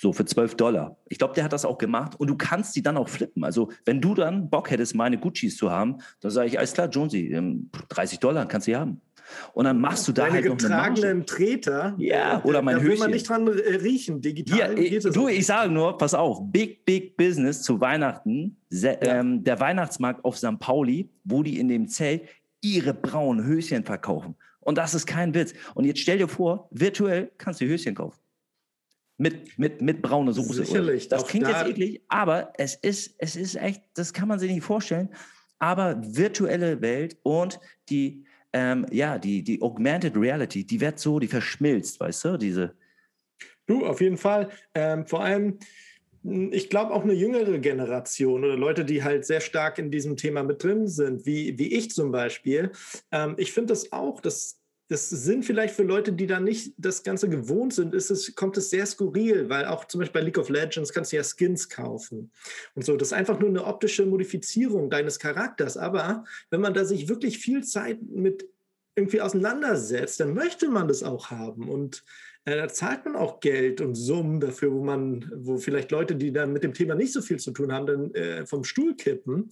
So 0.00 0.14
für 0.14 0.24
12 0.24 0.54
Dollar. 0.54 0.96
Ich 1.10 1.18
glaube, 1.18 1.34
der 1.34 1.44
hat 1.44 1.52
das 1.52 1.66
auch 1.66 1.76
gemacht 1.76 2.18
und 2.18 2.26
du 2.28 2.34
kannst 2.34 2.74
die 2.74 2.82
dann 2.82 2.96
auch 2.96 3.10
flippen. 3.10 3.44
Also, 3.44 3.70
wenn 3.84 4.00
du 4.00 4.14
dann 4.14 4.48
Bock 4.48 4.70
hättest, 4.70 4.94
meine 4.94 5.18
Guccis 5.18 5.58
zu 5.58 5.70
haben, 5.70 5.98
dann 6.20 6.30
sage 6.30 6.48
ich, 6.48 6.58
alles 6.58 6.72
klar, 6.72 6.88
Jonesy, 6.88 7.28
30 7.90 8.16
ähm, 8.16 8.20
Dollar 8.20 8.48
kannst 8.48 8.66
du 8.66 8.74
haben. 8.74 9.02
Und 9.52 9.66
dann 9.66 9.78
machst 9.78 10.08
du 10.08 10.12
da 10.12 10.22
Deine 10.22 10.36
halt 10.36 10.58
getragenen 10.58 11.26
Treter. 11.26 11.94
Ja, 11.98 12.42
oder 12.44 12.62
mein 12.62 12.76
da 12.76 12.80
Höschen. 12.80 12.92
will 12.92 12.98
man 12.98 13.10
nicht 13.10 13.28
dran 13.28 13.46
äh, 13.46 13.76
riechen, 13.76 14.22
digital. 14.22 14.58
Ja, 14.58 14.72
ich, 14.72 15.04
du, 15.04 15.28
ich 15.28 15.44
sage 15.44 15.70
nur, 15.70 15.98
pass 15.98 16.14
auf, 16.14 16.40
big, 16.50 16.86
big 16.86 17.18
business 17.18 17.62
zu 17.62 17.78
Weihnachten. 17.78 18.56
Ja. 18.70 18.94
ähm, 19.02 19.44
der 19.44 19.60
Weihnachtsmarkt 19.60 20.24
auf 20.24 20.38
St. 20.38 20.58
Pauli, 20.58 21.10
wo 21.24 21.42
die 21.42 21.58
in 21.58 21.68
dem 21.68 21.88
Zelt 21.88 22.22
ihre 22.62 22.94
braunen 22.94 23.44
Höschen 23.44 23.84
verkaufen. 23.84 24.34
Und 24.60 24.78
das 24.78 24.94
ist 24.94 25.06
kein 25.06 25.34
Witz. 25.34 25.52
Und 25.74 25.84
jetzt 25.84 26.00
stell 26.00 26.16
dir 26.16 26.28
vor, 26.28 26.68
virtuell 26.70 27.30
kannst 27.36 27.60
du 27.60 27.66
Höschen 27.66 27.94
kaufen. 27.94 28.19
Mit, 29.20 29.58
mit, 29.58 29.82
mit 29.82 30.00
brauner 30.00 30.32
Soße. 30.32 30.64
Sicherlich. 30.64 31.06
Das 31.08 31.26
klingt 31.26 31.44
da 31.44 31.50
jetzt 31.50 31.70
eklig, 31.70 32.00
aber 32.08 32.54
es 32.56 32.74
ist, 32.76 33.16
es 33.18 33.36
ist 33.36 33.54
echt, 33.54 33.82
das 33.92 34.14
kann 34.14 34.28
man 34.28 34.38
sich 34.38 34.50
nicht 34.50 34.64
vorstellen. 34.64 35.10
Aber 35.58 36.00
virtuelle 36.02 36.80
Welt 36.80 37.18
und 37.22 37.60
die, 37.90 38.24
ähm, 38.54 38.86
ja, 38.90 39.18
die, 39.18 39.42
die 39.44 39.60
Augmented 39.60 40.16
Reality, 40.16 40.64
die 40.64 40.80
wird 40.80 40.98
so, 40.98 41.18
die 41.18 41.26
verschmilzt, 41.26 42.00
weißt 42.00 42.24
du, 42.24 42.36
diese. 42.38 42.74
Du, 43.66 43.84
auf 43.84 44.00
jeden 44.00 44.16
Fall. 44.16 44.48
Ähm, 44.74 45.06
vor 45.06 45.22
allem, 45.22 45.58
hm, 46.22 46.50
ich 46.54 46.70
glaube 46.70 46.94
auch 46.94 47.02
eine 47.02 47.12
jüngere 47.12 47.58
Generation 47.58 48.42
oder 48.42 48.56
Leute, 48.56 48.86
die 48.86 49.04
halt 49.04 49.26
sehr 49.26 49.42
stark 49.42 49.78
in 49.78 49.90
diesem 49.90 50.16
Thema 50.16 50.42
mit 50.42 50.64
drin 50.64 50.88
sind, 50.88 51.26
wie, 51.26 51.58
wie 51.58 51.74
ich 51.74 51.90
zum 51.90 52.10
Beispiel. 52.10 52.72
Ähm, 53.12 53.34
ich 53.36 53.52
finde 53.52 53.74
das 53.74 53.92
auch, 53.92 54.22
dass 54.22 54.59
das 54.90 55.08
sind 55.08 55.44
vielleicht 55.44 55.76
für 55.76 55.84
Leute, 55.84 56.12
die 56.12 56.26
da 56.26 56.40
nicht 56.40 56.74
das 56.76 57.04
Ganze 57.04 57.28
gewohnt 57.28 57.72
sind, 57.72 57.94
ist 57.94 58.10
es, 58.10 58.34
kommt 58.34 58.56
es 58.56 58.70
sehr 58.70 58.84
skurril, 58.84 59.48
weil 59.48 59.66
auch 59.66 59.84
zum 59.84 60.00
Beispiel 60.00 60.20
bei 60.20 60.24
League 60.26 60.38
of 60.38 60.48
Legends 60.48 60.92
kannst 60.92 61.12
du 61.12 61.16
ja 61.16 61.22
Skins 61.22 61.68
kaufen 61.68 62.32
und 62.74 62.84
so. 62.84 62.96
Das 62.96 63.08
ist 63.08 63.12
einfach 63.12 63.38
nur 63.38 63.50
eine 63.50 63.64
optische 63.64 64.04
Modifizierung 64.04 64.90
deines 64.90 65.20
Charakters. 65.20 65.76
Aber 65.76 66.24
wenn 66.50 66.60
man 66.60 66.74
da 66.74 66.84
sich 66.84 67.08
wirklich 67.08 67.38
viel 67.38 67.62
Zeit 67.62 68.02
mit 68.02 68.48
irgendwie 68.96 69.20
auseinandersetzt, 69.20 70.18
dann 70.18 70.34
möchte 70.34 70.68
man 70.68 70.88
das 70.88 71.04
auch 71.04 71.30
haben. 71.30 71.68
Und 71.68 72.02
äh, 72.44 72.56
da 72.56 72.66
zahlt 72.66 73.04
man 73.04 73.14
auch 73.14 73.38
Geld 73.38 73.80
und 73.80 73.94
Summen 73.94 74.40
dafür, 74.40 74.72
wo 74.72 74.82
man, 74.82 75.30
wo 75.36 75.56
vielleicht 75.56 75.92
Leute, 75.92 76.16
die 76.16 76.32
dann 76.32 76.52
mit 76.52 76.64
dem 76.64 76.74
Thema 76.74 76.96
nicht 76.96 77.12
so 77.12 77.22
viel 77.22 77.38
zu 77.38 77.52
tun 77.52 77.72
haben, 77.72 77.86
dann 77.86 78.14
äh, 78.16 78.44
vom 78.44 78.64
Stuhl 78.64 78.96
kippen. 78.96 79.50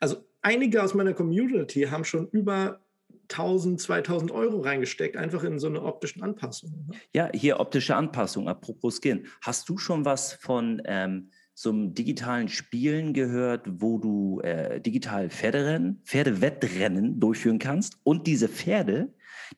Also 0.00 0.16
einige 0.42 0.82
aus 0.82 0.94
meiner 0.94 1.14
Community 1.14 1.82
haben 1.82 2.02
schon 2.02 2.26
über 2.30 2.80
1000, 3.30 3.80
2000 3.80 4.30
Euro 4.30 4.60
reingesteckt, 4.60 5.16
einfach 5.16 5.44
in 5.44 5.58
so 5.58 5.68
eine 5.68 5.82
optische 5.82 6.22
Anpassung. 6.22 6.70
Ne? 6.88 6.96
Ja, 7.14 7.30
hier 7.34 7.60
optische 7.60 7.96
Anpassung, 7.96 8.48
apropos 8.48 9.00
Skin. 9.00 9.26
Hast 9.40 9.68
du 9.68 9.78
schon 9.78 10.04
was 10.04 10.32
von 10.34 10.82
ähm, 10.84 11.30
so 11.54 11.70
einem 11.70 11.94
digitalen 11.94 12.48
Spielen 12.48 13.12
gehört, 13.12 13.66
wo 13.68 13.98
du 13.98 14.40
äh, 14.40 14.80
digital 14.80 15.30
Pferderennen, 15.30 16.00
Pferdewettrennen 16.04 17.20
durchführen 17.20 17.58
kannst 17.58 17.98
und 18.02 18.26
diese 18.26 18.48
Pferde, 18.48 19.12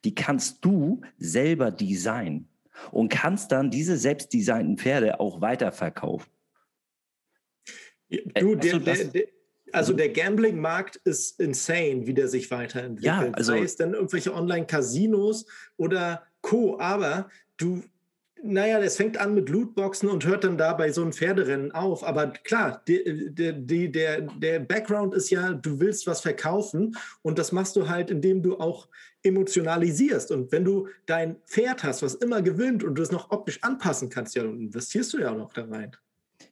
die 0.05 0.15
kannst 0.15 0.65
du 0.65 1.03
selber 1.19 1.71
designen 1.71 2.49
und 2.91 3.09
kannst 3.09 3.53
dann 3.53 3.71
diese 3.71 3.97
selbst 3.97 4.33
designten 4.33 4.79
Pferde 4.79 5.21
auch 5.21 5.41
weiterverkaufen. 5.41 6.31
Du, 8.11 8.57
der, 8.57 8.79
der, 8.79 9.05
der, 9.05 9.25
also 9.73 9.93
der 9.93 10.11
Gambling-Markt 10.11 10.97
ist 11.05 11.41
insane, 11.41 12.07
wie 12.07 12.15
der 12.15 12.29
sich 12.29 12.51
weiterentwickelt. 12.51 13.05
Ja, 13.05 13.31
also 13.33 13.53
Sei 13.53 13.63
es 13.63 13.77
dann 13.77 13.95
irgendwelche 13.95 14.35
Online-Casinos 14.35 15.47
oder 15.77 16.23
Co. 16.41 16.79
Aber 16.79 17.29
du, 17.57 17.83
naja, 18.43 18.79
es 18.81 18.97
fängt 18.97 19.19
an 19.19 19.35
mit 19.35 19.49
Lootboxen 19.49 20.09
und 20.09 20.27
hört 20.27 20.45
dann 20.45 20.59
da 20.59 20.75
bei 20.75 20.91
so 20.91 21.03
einem 21.03 21.13
Pferderennen 21.13 21.73
auf. 21.73 22.05
Aber 22.05 22.29
klar, 22.29 22.83
die, 22.87 23.31
die, 23.33 23.91
der, 23.91 24.23
der 24.23 24.61
Background 24.61 25.15
ist 25.15 25.31
ja, 25.31 25.53
du 25.53 25.81
willst 25.81 26.07
was 26.07 26.21
verkaufen 26.21 26.97
und 27.23 27.39
das 27.39 27.53
machst 27.53 27.77
du 27.77 27.89
halt, 27.89 28.11
indem 28.11 28.43
du 28.43 28.59
auch 28.59 28.89
emotionalisierst. 29.23 30.33
Und 30.33 30.51
wenn 30.53 30.65
du 30.65 30.89
dein 31.07 31.37
Pferd 31.47 31.85
hast, 31.85 32.03
was 32.03 32.15
immer 32.15 32.43
gewinnt 32.43 32.83
und 32.83 32.97
du 32.97 33.03
es 33.03 33.13
noch 33.13 33.31
optisch 33.31 33.63
anpassen 33.63 34.09
kannst, 34.09 34.35
ja, 34.35 34.43
dann 34.43 34.61
investierst 34.61 35.13
du 35.13 35.19
ja 35.19 35.31
auch 35.31 35.37
noch 35.37 35.53
da 35.53 35.65
rein. 35.65 35.97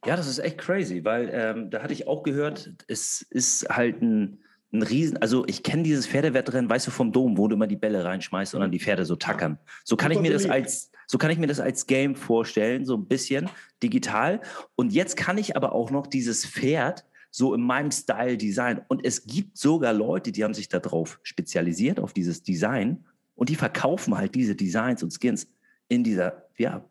Ja, 0.05 0.15
das 0.15 0.27
ist 0.27 0.39
echt 0.39 0.57
crazy, 0.57 1.03
weil 1.03 1.29
ähm, 1.33 1.69
da 1.69 1.81
hatte 1.83 1.93
ich 1.93 2.07
auch 2.07 2.23
gehört, 2.23 2.73
es 2.87 3.21
ist 3.29 3.67
halt 3.69 4.01
ein, 4.01 4.39
ein 4.73 4.81
Riesen, 4.83 5.17
also 5.17 5.45
ich 5.47 5.63
kenne 5.63 5.83
dieses 5.83 6.07
Pferdewettrennen, 6.07 6.69
weißt 6.69 6.87
du, 6.87 6.91
vom 6.91 7.11
Dom, 7.11 7.37
wo 7.37 7.47
du 7.47 7.55
immer 7.55 7.67
die 7.67 7.75
Bälle 7.75 8.03
reinschmeißt 8.03 8.55
und 8.55 8.61
dann 8.61 8.71
die 8.71 8.79
Pferde 8.79 9.05
so 9.05 9.15
tackern. 9.15 9.57
So 9.83 9.95
kann 9.95 10.11
ich 10.11 10.19
mir 10.19 10.31
das 10.31 10.45
als, 10.45 10.91
so 11.07 11.17
kann 11.17 11.31
ich 11.31 11.37
mir 11.37 11.47
das 11.47 11.59
als 11.59 11.87
Game 11.87 12.15
vorstellen, 12.15 12.85
so 12.85 12.95
ein 12.95 13.05
bisschen 13.05 13.49
digital. 13.83 14.41
Und 14.75 14.93
jetzt 14.93 15.17
kann 15.17 15.37
ich 15.37 15.55
aber 15.55 15.73
auch 15.73 15.91
noch 15.91 16.07
dieses 16.07 16.45
Pferd 16.45 17.05
so 17.31 17.53
in 17.53 17.61
meinem 17.61 17.91
Style 17.91 18.37
designen. 18.37 18.81
Und 18.87 19.05
es 19.05 19.25
gibt 19.25 19.57
sogar 19.57 19.93
Leute, 19.93 20.31
die 20.31 20.43
haben 20.43 20.53
sich 20.53 20.67
darauf 20.67 21.19
spezialisiert, 21.23 21.99
auf 21.99 22.13
dieses 22.13 22.43
Design. 22.43 23.05
Und 23.35 23.49
die 23.49 23.55
verkaufen 23.55 24.17
halt 24.17 24.35
diese 24.35 24.55
Designs 24.55 25.01
und 25.01 25.17
Skins 25.17 25.47
in 25.87 26.03
dieser, 26.03 26.45
ja, 26.57 26.85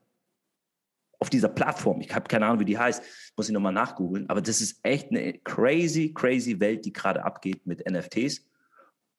auf 1.20 1.30
dieser 1.30 1.48
Plattform. 1.48 2.00
Ich 2.00 2.14
habe 2.14 2.28
keine 2.28 2.46
Ahnung, 2.46 2.60
wie 2.60 2.64
die 2.64 2.78
heißt, 2.78 3.02
muss 3.36 3.48
ich 3.48 3.52
nochmal 3.52 3.72
nachgoogeln. 3.72 4.28
Aber 4.28 4.40
das 4.40 4.60
ist 4.60 4.80
echt 4.82 5.10
eine 5.10 5.34
crazy, 5.44 6.12
crazy 6.12 6.58
Welt, 6.58 6.84
die 6.86 6.92
gerade 6.92 7.24
abgeht 7.24 7.66
mit 7.66 7.88
NFTs 7.88 8.46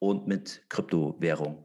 und 0.00 0.26
mit 0.26 0.64
Kryptowährung. 0.68 1.64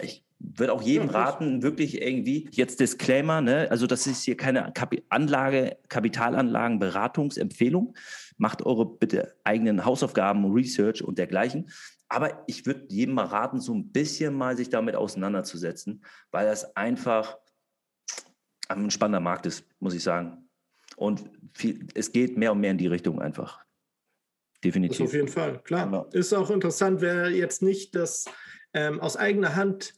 Ich 0.00 0.24
würde 0.40 0.72
auch 0.72 0.82
jedem 0.82 1.08
raten, 1.08 1.62
wirklich 1.62 2.02
irgendwie, 2.02 2.48
jetzt 2.50 2.80
Disclaimer, 2.80 3.40
ne? 3.40 3.68
also 3.70 3.86
das 3.86 4.06
ist 4.08 4.24
hier 4.24 4.36
keine 4.36 4.72
Kap 4.74 4.94
Anlage, 5.08 5.78
Kapitalanlagen, 5.88 6.80
Beratungsempfehlung. 6.80 7.94
Macht 8.36 8.66
eure 8.66 8.84
bitte 8.84 9.36
eigenen 9.44 9.84
Hausaufgaben, 9.84 10.52
Research 10.52 11.02
und 11.02 11.18
dergleichen. 11.18 11.70
Aber 12.08 12.42
ich 12.48 12.66
würde 12.66 12.86
jedem 12.88 13.14
mal 13.14 13.26
raten, 13.26 13.60
so 13.60 13.72
ein 13.72 13.90
bisschen 13.90 14.34
mal 14.34 14.56
sich 14.56 14.68
damit 14.68 14.96
auseinanderzusetzen, 14.96 16.04
weil 16.32 16.46
das 16.46 16.76
einfach 16.76 17.38
ein 18.76 18.90
spannender 18.90 19.20
Markt 19.20 19.46
ist, 19.46 19.64
muss 19.80 19.94
ich 19.94 20.02
sagen. 20.02 20.48
Und 20.96 21.24
viel, 21.54 21.86
es 21.94 22.12
geht 22.12 22.36
mehr 22.36 22.52
und 22.52 22.60
mehr 22.60 22.70
in 22.70 22.78
die 22.78 22.86
Richtung 22.86 23.20
einfach. 23.20 23.64
Definitiv. 24.62 24.98
Das 24.98 25.08
auf 25.08 25.14
jeden 25.14 25.28
Fall, 25.28 25.60
klar. 25.62 25.86
Genau. 25.86 26.04
Ist 26.12 26.32
auch 26.32 26.50
interessant, 26.50 27.00
wer 27.00 27.30
jetzt 27.30 27.62
nicht 27.62 27.94
das 27.94 28.26
ähm, 28.72 29.00
aus 29.00 29.16
eigener 29.16 29.56
Hand 29.56 29.94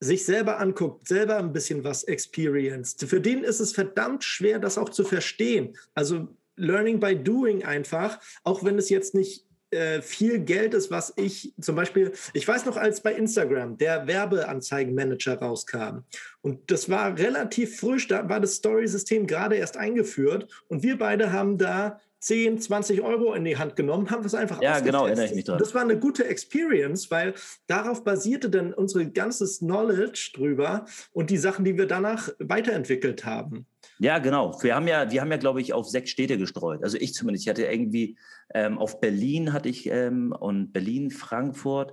sich 0.00 0.24
selber 0.24 0.58
anguckt, 0.58 1.08
selber 1.08 1.38
ein 1.38 1.52
bisschen 1.52 1.84
was 1.84 2.04
experienced. 2.04 3.08
Für 3.08 3.20
den 3.20 3.44
ist 3.44 3.60
es 3.60 3.72
verdammt 3.72 4.24
schwer, 4.24 4.58
das 4.58 4.76
auch 4.76 4.90
zu 4.90 5.04
verstehen. 5.04 5.76
Also 5.94 6.28
Learning 6.56 7.00
by 7.00 7.16
Doing 7.16 7.64
einfach, 7.64 8.18
auch 8.42 8.64
wenn 8.64 8.78
es 8.78 8.90
jetzt 8.90 9.14
nicht 9.14 9.46
äh, 9.70 10.00
viel 10.02 10.40
Geld 10.40 10.74
ist, 10.74 10.90
was 10.90 11.12
ich 11.16 11.54
zum 11.60 11.76
Beispiel, 11.76 12.12
ich 12.32 12.46
weiß 12.46 12.66
noch, 12.66 12.76
als 12.76 13.00
bei 13.00 13.12
Instagram 13.12 13.78
der 13.78 14.06
Werbeanzeigenmanager 14.06 15.38
rauskam 15.38 16.04
und 16.40 16.70
das 16.70 16.88
war 16.88 17.18
relativ 17.18 17.80
frisch, 17.80 18.08
da 18.08 18.28
war 18.28 18.40
das 18.40 18.54
Story-System 18.54 19.26
gerade 19.26 19.56
erst 19.56 19.76
eingeführt 19.76 20.48
und 20.68 20.82
wir 20.82 20.98
beide 20.98 21.32
haben 21.32 21.58
da 21.58 22.00
10, 22.20 22.60
20 22.60 23.02
Euro 23.02 23.34
in 23.34 23.44
die 23.44 23.56
Hand 23.56 23.76
genommen, 23.76 24.10
haben 24.10 24.24
es 24.24 24.34
einfach 24.34 24.60
Ja, 24.60 24.80
genau, 24.80 25.06
erinnere 25.06 25.26
ich 25.26 25.34
mich 25.34 25.44
dran. 25.44 25.58
Das 25.58 25.74
war 25.74 25.82
eine 25.82 25.98
gute 25.98 26.24
Experience, 26.24 27.10
weil 27.10 27.34
darauf 27.66 28.04
basierte 28.04 28.50
dann 28.50 28.72
unser 28.74 29.04
ganzes 29.04 29.58
Knowledge 29.58 30.32
drüber 30.34 30.86
und 31.12 31.30
die 31.30 31.36
Sachen, 31.36 31.64
die 31.64 31.76
wir 31.76 31.86
danach 31.86 32.30
weiterentwickelt 32.38 33.24
haben. 33.24 33.66
Ja, 33.98 34.18
genau. 34.18 34.56
Wir 34.62 34.74
haben 34.74 34.88
ja, 34.88 35.10
wir 35.10 35.20
haben 35.20 35.30
ja, 35.30 35.38
glaube 35.38 35.60
ich, 35.60 35.72
auf 35.72 35.88
sechs 35.88 36.10
Städte 36.10 36.36
gestreut. 36.38 36.82
Also 36.82 36.98
ich 36.98 37.14
zumindest. 37.14 37.44
Ich 37.44 37.48
hatte 37.48 37.64
irgendwie 37.64 38.16
ähm, 38.52 38.78
auf 38.78 39.00
Berlin 39.00 39.52
hatte 39.52 39.68
ich 39.68 39.86
ähm, 39.86 40.32
und 40.32 40.72
Berlin, 40.72 41.10
Frankfurt 41.10 41.92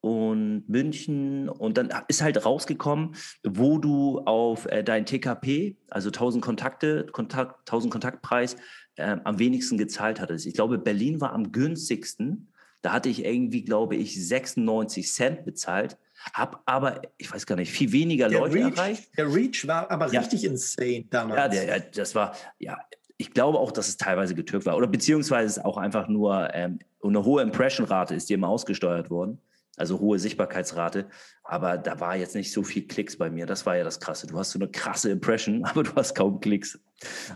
und 0.00 0.68
München 0.68 1.48
und 1.48 1.76
dann 1.76 1.92
ist 2.06 2.22
halt 2.22 2.44
rausgekommen, 2.44 3.16
wo 3.44 3.78
du 3.78 4.20
auf 4.20 4.66
äh, 4.66 4.84
dein 4.84 5.06
TKP, 5.06 5.76
also 5.90 6.10
1000 6.10 6.44
Kontakte, 6.44 7.06
Kontakt, 7.10 7.60
1000 7.60 7.92
Kontaktpreis, 7.92 8.56
äh, 8.96 9.16
am 9.24 9.38
wenigsten 9.38 9.76
gezahlt 9.76 10.20
hattest. 10.20 10.46
Ich 10.46 10.54
glaube, 10.54 10.78
Berlin 10.78 11.20
war 11.20 11.32
am 11.32 11.50
günstigsten. 11.50 12.48
Da 12.82 12.92
hatte 12.92 13.08
ich 13.08 13.24
irgendwie, 13.24 13.64
glaube 13.64 13.96
ich, 13.96 14.24
96 14.24 15.12
Cent 15.12 15.44
bezahlt. 15.44 15.98
Hab 16.32 16.62
aber, 16.66 17.02
ich 17.16 17.32
weiß 17.32 17.46
gar 17.46 17.56
nicht, 17.56 17.70
viel 17.70 17.92
weniger 17.92 18.28
der 18.28 18.40
Leute 18.40 18.54
Reach, 18.54 18.76
erreicht. 18.76 19.16
Der 19.16 19.32
Reach 19.32 19.66
war 19.66 19.90
aber 19.90 20.10
ja. 20.12 20.20
richtig 20.20 20.44
insane 20.44 21.04
damals. 21.10 21.54
Ja, 21.54 21.64
der, 21.64 21.80
das 21.80 22.14
war, 22.14 22.34
ja, 22.58 22.76
ich 23.18 23.32
glaube 23.32 23.58
auch, 23.58 23.72
dass 23.72 23.88
es 23.88 23.96
teilweise 23.96 24.34
getürkt 24.34 24.66
war. 24.66 24.76
Oder 24.76 24.86
beziehungsweise 24.86 25.46
es 25.46 25.64
auch 25.64 25.76
einfach 25.76 26.08
nur 26.08 26.54
ähm, 26.54 26.78
eine 27.02 27.24
hohe 27.24 27.42
Impression-Rate 27.42 28.14
ist, 28.14 28.28
die 28.28 28.34
immer 28.34 28.48
ausgesteuert 28.48 29.10
worden. 29.10 29.40
Also 29.76 30.00
hohe 30.00 30.18
Sichtbarkeitsrate. 30.18 31.06
Aber 31.44 31.78
da 31.78 32.00
war 32.00 32.16
jetzt 32.16 32.34
nicht 32.34 32.52
so 32.52 32.62
viel 32.62 32.86
Klicks 32.86 33.16
bei 33.16 33.30
mir. 33.30 33.46
Das 33.46 33.64
war 33.64 33.76
ja 33.76 33.84
das 33.84 34.00
Krasse. 34.00 34.26
Du 34.26 34.36
hast 34.38 34.50
so 34.50 34.58
eine 34.58 34.68
krasse 34.68 35.10
Impression, 35.10 35.64
aber 35.64 35.82
du 35.82 35.94
hast 35.94 36.14
kaum 36.14 36.40
Klicks. 36.40 36.78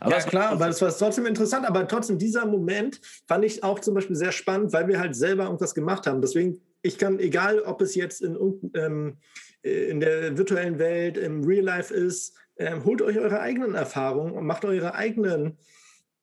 Aber 0.01 0.11
ja, 0.11 0.21
klar, 0.23 0.51
aber 0.51 0.69
es 0.69 0.83
war 0.83 0.97
trotzdem 0.97 1.27
interessant. 1.27 1.67
Aber 1.67 1.87
trotzdem, 1.87 2.19
dieser 2.19 2.47
Moment 2.47 3.01
fand 3.27 3.45
ich 3.45 3.63
auch 3.63 3.79
zum 3.79 3.95
Beispiel 3.95 4.17
sehr 4.17 4.33
spannend, 4.33 4.73
weil 4.73 4.89
wir 4.89 4.99
halt 4.99 5.15
selber 5.15 5.45
irgendwas 5.45 5.75
gemacht 5.75 6.07
haben. 6.07 6.21
Deswegen 6.21 6.61
ich 6.83 6.99
kann, 6.99 7.19
egal 7.19 7.61
ob 7.61 7.81
es 7.81 7.95
jetzt 7.95 8.23
in, 8.23 8.37
ähm, 8.75 9.17
in 9.63 10.01
der 10.01 10.37
virtuellen 10.37 10.79
Welt, 10.79 11.17
im 11.17 11.45
Real 11.45 11.65
Life 11.65 11.95
ist, 11.95 12.35
ähm, 12.57 12.85
holt 12.85 13.01
euch 13.03 13.19
eure 13.19 13.41
eigenen 13.41 13.75
Erfahrungen 13.75 14.35
und 14.35 14.47
macht 14.47 14.65
eure 14.65 14.95
eigenen 14.95 15.59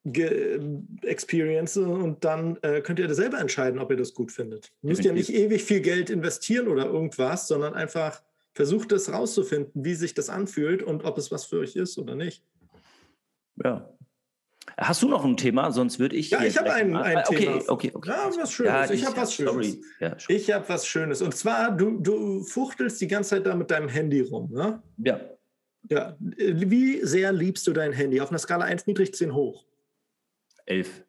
Ge 0.06 0.60
Experience 1.04 1.76
und 1.76 2.24
dann 2.24 2.58
äh, 2.62 2.82
könnt 2.82 3.00
ihr 3.00 3.08
das 3.08 3.18
selber 3.18 3.38
entscheiden, 3.40 3.80
ob 3.80 3.92
ihr 3.92 3.98
das 3.98 4.14
gut 4.14 4.32
findet. 4.32 4.72
Ihr 4.82 4.90
müsst 4.90 5.04
ja 5.04 5.12
nicht 5.12 5.34
ewig 5.34 5.64
viel 5.64 5.82
Geld 5.82 6.10
investieren 6.10 6.70
oder 6.70 6.86
irgendwas, 6.86 7.50
sondern 7.50 7.74
einfach 7.74 8.22
versucht 8.54 8.94
es 8.94 9.12
rauszufinden, 9.12 9.84
wie 9.84 9.96
sich 9.96 10.14
das 10.14 10.30
anfühlt 10.30 10.84
und 10.84 11.04
ob 11.04 11.18
es 11.18 11.32
was 11.32 11.46
für 11.46 11.60
euch 11.60 11.76
ist 11.76 11.98
oder 11.98 12.16
nicht. 12.16 12.44
Ja, 13.64 13.94
Hast 14.82 15.02
du 15.02 15.10
noch 15.10 15.26
ein 15.26 15.36
Thema? 15.36 15.72
Sonst 15.72 16.00
würde 16.00 16.16
ich. 16.16 16.30
Ja, 16.30 16.42
ich 16.42 16.58
habe 16.58 16.72
ein, 16.72 16.96
ein 16.96 17.18
okay, 17.18 17.36
Thema. 17.36 17.56
Okay, 17.68 17.92
okay, 17.94 18.10
Ja, 18.10 18.32
was 18.38 18.54
Schönes. 18.54 18.72
Ja, 18.72 18.92
ich 18.92 19.06
habe 19.06 19.18
was 19.18 19.34
Schönes. 19.34 19.78
Ja, 20.00 20.16
ich 20.30 20.52
habe 20.52 20.70
was 20.70 20.88
Schönes. 20.88 21.22
Und 21.22 21.36
zwar, 21.36 21.76
du, 21.76 22.00
du 22.00 22.44
fuchtelst 22.44 23.02
die 23.02 23.08
ganze 23.08 23.32
Zeit 23.32 23.46
da 23.46 23.56
mit 23.56 23.70
deinem 23.72 23.90
Handy 23.90 24.22
rum, 24.22 24.50
ne? 24.52 24.82
Ja. 24.98 25.20
Ja. 25.90 26.16
Wie 26.20 27.04
sehr 27.06 27.34
liebst 27.34 27.68
du 27.68 27.74
dein 27.74 27.92
Handy? 27.92 28.22
Auf 28.22 28.30
einer 28.30 28.40
Skala 28.40 28.66
1 28.66 28.88
niedrig, 28.88 29.14
10 29.14 29.34
hoch? 29.34 29.66
11. 30.66 31.04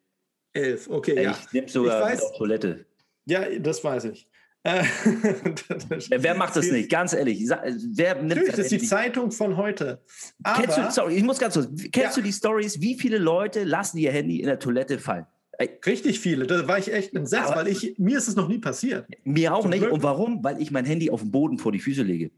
11, 0.53 0.89
okay. 0.89 1.23
Ja. 1.23 1.31
Ich 1.31 1.53
nehme 1.53 1.69
sogar 1.69 1.99
ich 1.99 2.13
weiß, 2.13 2.23
auf 2.23 2.37
Toilette. 2.37 2.85
Ja, 3.25 3.47
das 3.59 3.83
weiß 3.83 4.05
ich. 4.05 4.27
Äh, 4.63 4.83
wer 6.17 6.35
macht 6.35 6.55
das 6.55 6.69
nicht? 6.69 6.89
Ganz 6.89 7.13
ehrlich. 7.13 7.49
Wer 7.49 8.15
nimmt 8.15 8.29
Natürlich, 8.29 8.49
das 8.51 8.59
ist 8.59 8.71
die? 8.71 8.79
Zeitung 8.79 9.31
von 9.31 9.57
heute. 9.57 10.03
Aber 10.43 10.61
kennst 10.61 10.77
du, 10.77 10.91
sorry, 10.91 11.15
ich 11.15 11.23
muss 11.23 11.39
ganz 11.39 11.55
kurz. 11.55 11.67
Kennst 11.91 11.95
ja. 11.95 12.21
du 12.21 12.21
die 12.21 12.31
Stories? 12.31 12.79
Wie 12.79 12.95
viele 12.95 13.17
Leute 13.17 13.63
lassen 13.63 13.97
ihr 13.97 14.11
Handy 14.11 14.39
in 14.39 14.45
der 14.45 14.59
Toilette 14.59 14.99
fallen? 14.99 15.25
Richtig 15.85 16.19
viele. 16.19 16.47
Da 16.47 16.67
war 16.67 16.77
ich 16.77 16.91
echt 16.91 17.15
entsetzt, 17.15 17.55
weil 17.55 17.67
ich, 17.67 17.95
mir 17.97 18.17
ist 18.17 18.27
es 18.27 18.35
noch 18.35 18.47
nie 18.47 18.57
passiert. 18.57 19.07
Mir 19.23 19.53
auch 19.53 19.61
Zum 19.61 19.71
nicht. 19.71 19.81
Glück. 19.81 19.93
Und 19.93 20.03
warum? 20.03 20.43
Weil 20.43 20.61
ich 20.61 20.71
mein 20.71 20.85
Handy 20.85 21.09
auf 21.09 21.21
dem 21.21 21.31
Boden 21.31 21.57
vor 21.57 21.71
die 21.71 21.79
Füße 21.79 22.03
lege. 22.03 22.31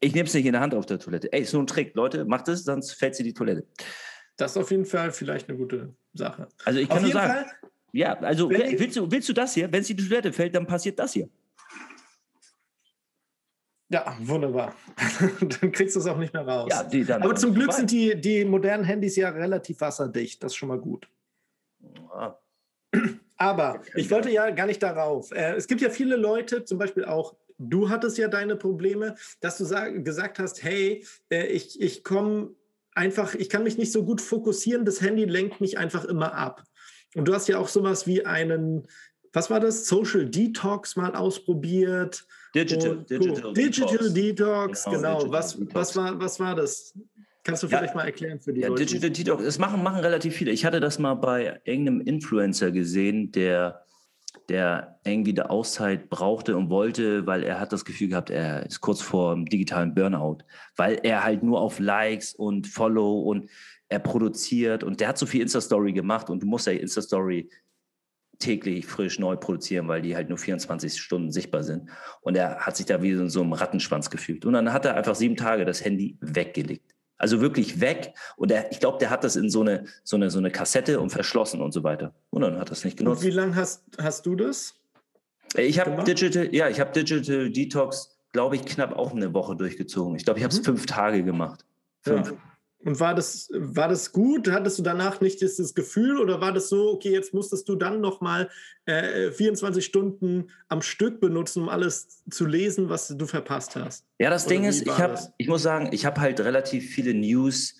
Ich 0.00 0.14
nehme 0.14 0.26
es 0.26 0.34
nicht 0.34 0.46
in 0.46 0.52
der 0.52 0.60
Hand 0.60 0.74
auf 0.74 0.86
der 0.86 0.98
Toilette. 0.98 1.32
Ey, 1.32 1.42
ist 1.42 1.52
nur 1.52 1.62
ein 1.62 1.66
Trick. 1.66 1.94
Leute, 1.94 2.24
macht 2.24 2.48
es, 2.48 2.64
sonst 2.64 2.92
fällt 2.92 3.14
sie 3.14 3.22
die 3.22 3.34
Toilette. 3.34 3.66
Das 4.36 4.52
ist 4.52 4.56
auf 4.56 4.70
jeden 4.70 4.84
Fall 4.84 5.12
vielleicht 5.12 5.48
eine 5.48 5.58
gute 5.58 5.94
Sache. 6.12 6.48
Also 6.64 6.80
ich 6.80 6.88
kann 6.88 6.98
auf 6.98 7.04
nur 7.04 7.12
sagen, 7.12 7.32
Fall, 7.32 7.70
ja, 7.92 8.18
also 8.18 8.50
willst 8.50 8.96
du, 8.96 9.10
willst 9.10 9.28
du 9.28 9.32
das 9.32 9.54
hier? 9.54 9.70
Wenn 9.70 9.82
es 9.82 9.90
in 9.90 9.96
die 9.96 10.08
Toilette 10.08 10.32
fällt, 10.32 10.54
dann 10.54 10.66
passiert 10.66 10.98
das 10.98 11.12
hier. 11.12 11.28
Ja, 13.92 14.16
wunderbar. 14.20 14.74
dann 15.60 15.70
kriegst 15.70 15.94
du 15.96 16.00
es 16.00 16.06
auch 16.06 16.16
nicht 16.16 16.32
mehr 16.32 16.46
raus. 16.46 16.68
Ja, 16.70 16.82
die, 16.82 17.10
Aber 17.12 17.34
zum 17.34 17.54
Glück 17.54 17.72
sind 17.72 17.90
die, 17.90 18.18
die 18.18 18.44
modernen 18.44 18.84
Handys 18.84 19.16
ja 19.16 19.28
relativ 19.28 19.80
wasserdicht. 19.80 20.42
Das 20.42 20.52
ist 20.52 20.56
schon 20.56 20.68
mal 20.68 20.78
gut. 20.78 21.08
Ah. 22.10 22.38
Aber 23.36 23.82
ich 23.94 24.10
wollte 24.10 24.30
ja 24.30 24.50
gar 24.50 24.66
nicht 24.66 24.82
darauf. 24.82 25.30
Äh, 25.32 25.54
es 25.56 25.66
gibt 25.66 25.80
ja 25.80 25.90
viele 25.90 26.16
Leute, 26.16 26.64
zum 26.64 26.78
Beispiel 26.78 27.04
auch 27.04 27.34
du 27.68 27.88
hattest 27.88 28.18
ja 28.18 28.28
deine 28.28 28.56
Probleme, 28.56 29.14
dass 29.40 29.58
du 29.58 29.64
gesagt 30.02 30.38
hast, 30.38 30.62
hey, 30.62 31.04
äh, 31.30 31.46
ich, 31.46 31.80
ich 31.80 32.04
komme 32.04 32.54
einfach, 32.94 33.34
ich 33.34 33.48
kann 33.48 33.62
mich 33.62 33.78
nicht 33.78 33.92
so 33.92 34.04
gut 34.04 34.20
fokussieren, 34.20 34.84
das 34.84 35.00
Handy 35.00 35.24
lenkt 35.24 35.60
mich 35.60 35.78
einfach 35.78 36.04
immer 36.04 36.34
ab. 36.34 36.64
Und 37.14 37.26
du 37.26 37.34
hast 37.34 37.48
ja 37.48 37.58
auch 37.58 37.68
sowas 37.68 38.06
wie 38.06 38.24
einen, 38.24 38.88
was 39.32 39.50
war 39.50 39.60
das, 39.60 39.86
Social 39.86 40.26
Detox 40.26 40.96
mal 40.96 41.14
ausprobiert. 41.14 42.26
Digital, 42.54 42.98
und, 42.98 43.10
Digital, 43.10 43.52
Digital 43.54 44.12
Detox, 44.12 44.84
genau. 44.84 44.96
genau. 44.96 45.18
Digital 45.18 45.32
was, 45.32 45.56
Detox. 45.56 45.74
Was, 45.74 45.96
war, 45.96 46.20
was 46.20 46.40
war 46.40 46.54
das? 46.54 46.94
Kannst 47.44 47.62
du 47.62 47.68
vielleicht 47.68 47.94
ja, 47.94 47.96
mal 47.96 48.04
erklären 48.04 48.40
für 48.40 48.52
die 48.52 48.60
ja, 48.60 48.68
Leute? 48.68 48.84
Digital 48.84 49.10
Detox, 49.10 49.44
das 49.44 49.58
machen, 49.58 49.82
machen 49.82 50.00
relativ 50.00 50.34
viele. 50.34 50.52
Ich 50.52 50.64
hatte 50.64 50.80
das 50.80 50.98
mal 50.98 51.14
bei 51.14 51.60
irgendeinem 51.64 52.02
Influencer 52.02 52.70
gesehen, 52.70 53.32
der, 53.32 53.84
der 54.48 55.00
irgendwie 55.04 55.32
eine 55.32 55.50
Auszeit 55.50 56.10
brauchte 56.10 56.56
und 56.56 56.68
wollte, 56.70 57.26
weil 57.26 57.42
er 57.42 57.58
hat 57.58 57.72
das 57.72 57.84
Gefühl 57.84 58.08
gehabt, 58.08 58.30
er 58.30 58.66
ist 58.66 58.80
kurz 58.80 59.00
vor 59.00 59.32
einem 59.32 59.46
digitalen 59.46 59.94
Burnout, 59.94 60.38
weil 60.76 61.00
er 61.02 61.24
halt 61.24 61.42
nur 61.42 61.60
auf 61.60 61.78
Likes 61.78 62.34
und 62.34 62.66
Follow 62.66 63.22
und 63.22 63.48
er 63.88 63.98
produziert 63.98 64.84
und 64.84 65.00
der 65.00 65.08
hat 65.08 65.18
so 65.18 65.26
viel 65.26 65.42
Insta-Story 65.42 65.92
gemacht 65.92 66.30
und 66.30 66.42
du 66.42 66.46
musst 66.46 66.66
ja 66.66 66.72
Insta-Story 66.72 67.50
täglich 68.42 68.86
frisch 68.86 69.18
neu 69.18 69.36
produzieren, 69.36 69.88
weil 69.88 70.02
die 70.02 70.14
halt 70.14 70.28
nur 70.28 70.38
24 70.38 71.00
Stunden 71.00 71.30
sichtbar 71.30 71.62
sind. 71.62 71.88
Und 72.20 72.36
er 72.36 72.58
hat 72.58 72.76
sich 72.76 72.86
da 72.86 73.02
wie 73.02 73.10
in 73.10 73.30
so 73.30 73.40
einem 73.40 73.52
Rattenschwanz 73.52 74.10
gefühlt. 74.10 74.44
Und 74.44 74.52
dann 74.52 74.72
hat 74.72 74.84
er 74.84 74.96
einfach 74.96 75.14
sieben 75.14 75.36
Tage 75.36 75.64
das 75.64 75.84
Handy 75.84 76.16
weggelegt. 76.20 76.94
Also 77.16 77.40
wirklich 77.40 77.80
weg. 77.80 78.14
Und 78.36 78.50
er, 78.50 78.70
ich 78.72 78.80
glaube, 78.80 78.98
der 78.98 79.10
hat 79.10 79.22
das 79.22 79.36
in 79.36 79.48
so 79.48 79.60
eine, 79.60 79.84
so, 80.02 80.16
eine, 80.16 80.28
so 80.28 80.38
eine 80.38 80.50
Kassette 80.50 80.98
und 81.00 81.10
verschlossen 81.10 81.62
und 81.62 81.72
so 81.72 81.84
weiter. 81.84 82.14
Und 82.30 82.42
dann 82.42 82.58
hat 82.58 82.70
er 82.70 82.72
es 82.72 82.84
nicht 82.84 82.96
genutzt. 82.96 83.22
Und 83.22 83.28
wie 83.28 83.32
lange 83.32 83.54
hast, 83.54 83.84
hast 83.98 84.26
du 84.26 84.34
das? 84.34 84.74
Ich 85.56 85.78
habe 85.78 86.02
Digital, 86.02 86.52
ja, 86.54 86.68
ich 86.68 86.80
habe 86.80 86.92
Digital 86.92 87.50
Detox, 87.50 88.18
glaube 88.32 88.56
ich, 88.56 88.64
knapp 88.64 88.96
auch 88.96 89.12
eine 89.12 89.32
Woche 89.34 89.54
durchgezogen. 89.54 90.16
Ich 90.16 90.24
glaube, 90.24 90.40
ich 90.40 90.44
habe 90.44 90.52
es 90.52 90.60
mhm. 90.60 90.64
fünf 90.64 90.86
Tage 90.86 91.22
gemacht. 91.22 91.64
Fünf. 92.00 92.32
Ja. 92.32 92.36
Und 92.84 92.98
war 92.98 93.14
das, 93.14 93.48
war 93.52 93.88
das 93.88 94.12
gut? 94.12 94.50
Hattest 94.50 94.78
du 94.78 94.82
danach 94.82 95.20
nicht 95.20 95.40
dieses 95.40 95.74
Gefühl 95.74 96.18
oder 96.18 96.40
war 96.40 96.52
das 96.52 96.68
so, 96.68 96.90
okay, 96.90 97.12
jetzt 97.12 97.32
musstest 97.32 97.68
du 97.68 97.76
dann 97.76 98.00
nochmal 98.00 98.50
äh, 98.86 99.30
24 99.30 99.84
Stunden 99.84 100.50
am 100.68 100.82
Stück 100.82 101.20
benutzen, 101.20 101.62
um 101.62 101.68
alles 101.68 102.24
zu 102.30 102.44
lesen, 102.44 102.88
was 102.88 103.08
du 103.08 103.26
verpasst 103.26 103.76
hast? 103.76 104.04
Ja, 104.18 104.30
das 104.30 104.46
oder 104.46 104.54
Ding 104.54 104.64
ist, 104.64 104.82
ich, 104.82 104.98
hab, 104.98 105.16
ich 105.38 105.48
muss 105.48 105.62
sagen, 105.62 105.90
ich 105.92 106.04
habe 106.04 106.20
halt 106.20 106.40
relativ 106.40 106.90
viele 106.90 107.14
News 107.14 107.76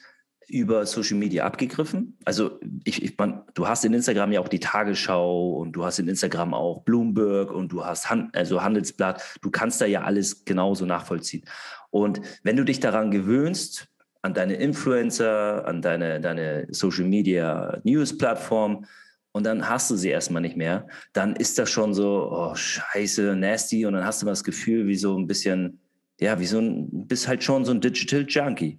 über 0.53 0.85
Social 0.87 1.17
Media 1.17 1.45
abgegriffen. 1.45 2.19
Also 2.25 2.61
ich, 2.85 3.03
ich 3.03 3.17
man, 3.17 3.43
du 3.55 3.67
hast 3.67 3.85
in 3.85 3.95
Instagram 3.95 4.33
ja 4.33 4.41
auch 4.41 4.49
die 4.49 4.61
Tagesschau 4.61 5.55
und 5.55 5.73
du 5.73 5.85
hast 5.85 5.99
in 5.99 6.09
Instagram 6.09 6.53
auch 6.53 6.83
Bloomberg 6.83 7.51
und 7.51 7.73
du 7.73 7.85
hast 7.85 8.11
Han 8.11 8.31
also 8.35 8.63
Handelsblatt. 8.63 9.23
Du 9.41 9.51
kannst 9.51 9.81
da 9.81 9.87
ja 9.87 10.03
alles 10.03 10.45
genauso 10.45 10.85
nachvollziehen. 10.85 11.45
Und 11.91 12.21
wenn 12.43 12.57
du 12.57 12.65
dich 12.65 12.81
daran 12.81 13.11
gewöhnst, 13.11 13.89
an 14.23 14.35
deine 14.35 14.55
Influencer, 14.55 15.67
an 15.67 15.83
deine, 15.83 16.21
deine 16.21 16.67
Social 16.71 17.05
Media 17.05 17.81
News 17.85 18.17
Plattform 18.17 18.87
und 19.33 19.45
dann 19.45 19.69
hast 19.69 19.91
du 19.91 19.97
sie 19.97 20.11
erstmal 20.11 20.43
nicht 20.43 20.57
mehr, 20.57 20.87
dann 21.13 21.35
ist 21.37 21.59
das 21.59 21.71
schon 21.71 21.93
so, 21.95 22.31
oh, 22.31 22.55
scheiße, 22.55 23.35
nasty 23.35 23.85
und 23.85 23.95
dann 23.95 24.05
hast 24.05 24.23
du 24.23 24.27
mal 24.27 24.33
das 24.33 24.45
Gefühl, 24.45 24.87
wie 24.87 24.95
so 24.95 25.19
ein 25.19 25.27
bisschen, 25.27 25.81
ja, 26.21 26.39
wie 26.39 26.47
so 26.47 26.59
ein, 26.59 27.07
bist 27.09 27.27
halt 27.27 27.43
schon 27.43 27.65
so 27.65 27.73
ein 27.73 27.81
Digital 27.81 28.25
Junkie. 28.29 28.79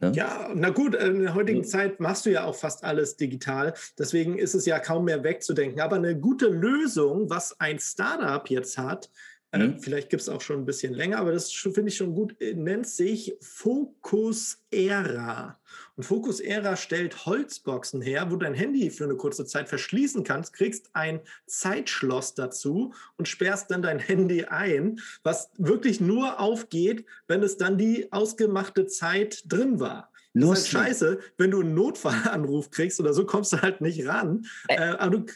Ne? 0.00 0.12
Ja, 0.14 0.50
na 0.54 0.70
gut, 0.70 0.94
in 0.94 1.22
der 1.22 1.34
heutigen 1.34 1.62
ja. 1.62 1.68
Zeit 1.68 2.00
machst 2.00 2.26
du 2.26 2.30
ja 2.30 2.44
auch 2.44 2.54
fast 2.54 2.84
alles 2.84 3.16
digital. 3.16 3.72
Deswegen 3.98 4.38
ist 4.38 4.54
es 4.54 4.66
ja 4.66 4.78
kaum 4.78 5.06
mehr 5.06 5.24
wegzudenken. 5.24 5.80
Aber 5.80 5.96
eine 5.96 6.18
gute 6.18 6.48
Lösung, 6.48 7.30
was 7.30 7.58
ein 7.60 7.78
Startup 7.78 8.48
jetzt 8.50 8.76
hat, 8.76 9.06
äh, 9.06 9.10
mhm. 9.58 9.78
vielleicht 9.80 10.10
gibt 10.10 10.22
es 10.22 10.28
auch 10.28 10.40
schon 10.40 10.60
ein 10.60 10.66
bisschen 10.66 10.94
länger, 10.94 11.18
aber 11.18 11.32
das 11.32 11.52
finde 11.52 11.88
ich 11.88 11.96
schon 11.96 12.14
gut, 12.14 12.40
äh, 12.40 12.54
nennt 12.54 12.86
sich 12.86 13.36
Focus 13.40 14.62
Era. 14.70 15.58
Und 15.96 16.04
Focus 16.04 16.40
Era 16.40 16.76
stellt 16.76 17.26
Holzboxen 17.26 18.00
her, 18.02 18.26
wo 18.26 18.36
du 18.36 18.44
dein 18.44 18.54
Handy 18.54 18.90
für 18.90 19.04
eine 19.04 19.16
kurze 19.16 19.44
Zeit 19.46 19.68
verschließen 19.68 20.24
kannst, 20.24 20.52
kriegst 20.52 20.90
ein 20.94 21.20
Zeitschloss 21.46 22.34
dazu 22.34 22.92
und 23.16 23.28
sperrst 23.28 23.70
dann 23.70 23.82
dein 23.82 23.98
Handy 24.00 24.44
ein, 24.44 25.00
was 25.22 25.50
wirklich 25.56 26.00
nur 26.00 26.40
aufgeht, 26.40 27.04
wenn 27.28 27.42
es 27.42 27.56
dann 27.56 27.78
die 27.78 28.12
ausgemachte 28.12 28.86
Zeit 28.86 29.42
drin 29.46 29.80
war. 29.80 30.10
Das 30.34 30.60
ist 30.60 30.74
halt 30.74 30.88
scheiße, 30.88 31.18
wenn 31.38 31.50
du 31.50 31.60
einen 31.60 31.74
Notfallanruf 31.74 32.70
kriegst 32.70 33.00
oder 33.00 33.14
so, 33.14 33.24
kommst 33.24 33.54
du 33.54 33.62
halt 33.62 33.80
nicht 33.80 34.06
ran. 34.06 34.44
Äh, 34.68 34.74
äh 34.74 34.96
aber 34.98 35.18
du, 35.18 35.26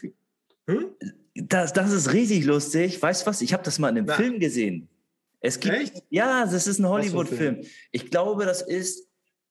hm? 0.67 0.91
Das, 1.35 1.73
das 1.73 1.91
ist 1.91 2.13
richtig 2.13 2.45
lustig. 2.45 3.01
Weißt 3.01 3.21
du 3.21 3.25
was? 3.27 3.41
Ich 3.41 3.53
habe 3.53 3.63
das 3.63 3.79
mal 3.79 3.89
in 3.89 3.97
einem 3.97 4.07
Na. 4.07 4.15
Film 4.15 4.39
gesehen. 4.39 4.87
Es 5.39 5.59
gibt, 5.59 5.75
Echt? 5.75 6.03
Ja, 6.09 6.45
das 6.45 6.67
ist 6.67 6.79
ein 6.79 6.87
Hollywood-Film. 6.87 7.61
Ich 7.91 8.11
glaube, 8.11 8.45
das 8.45 8.61
ist 8.61 9.07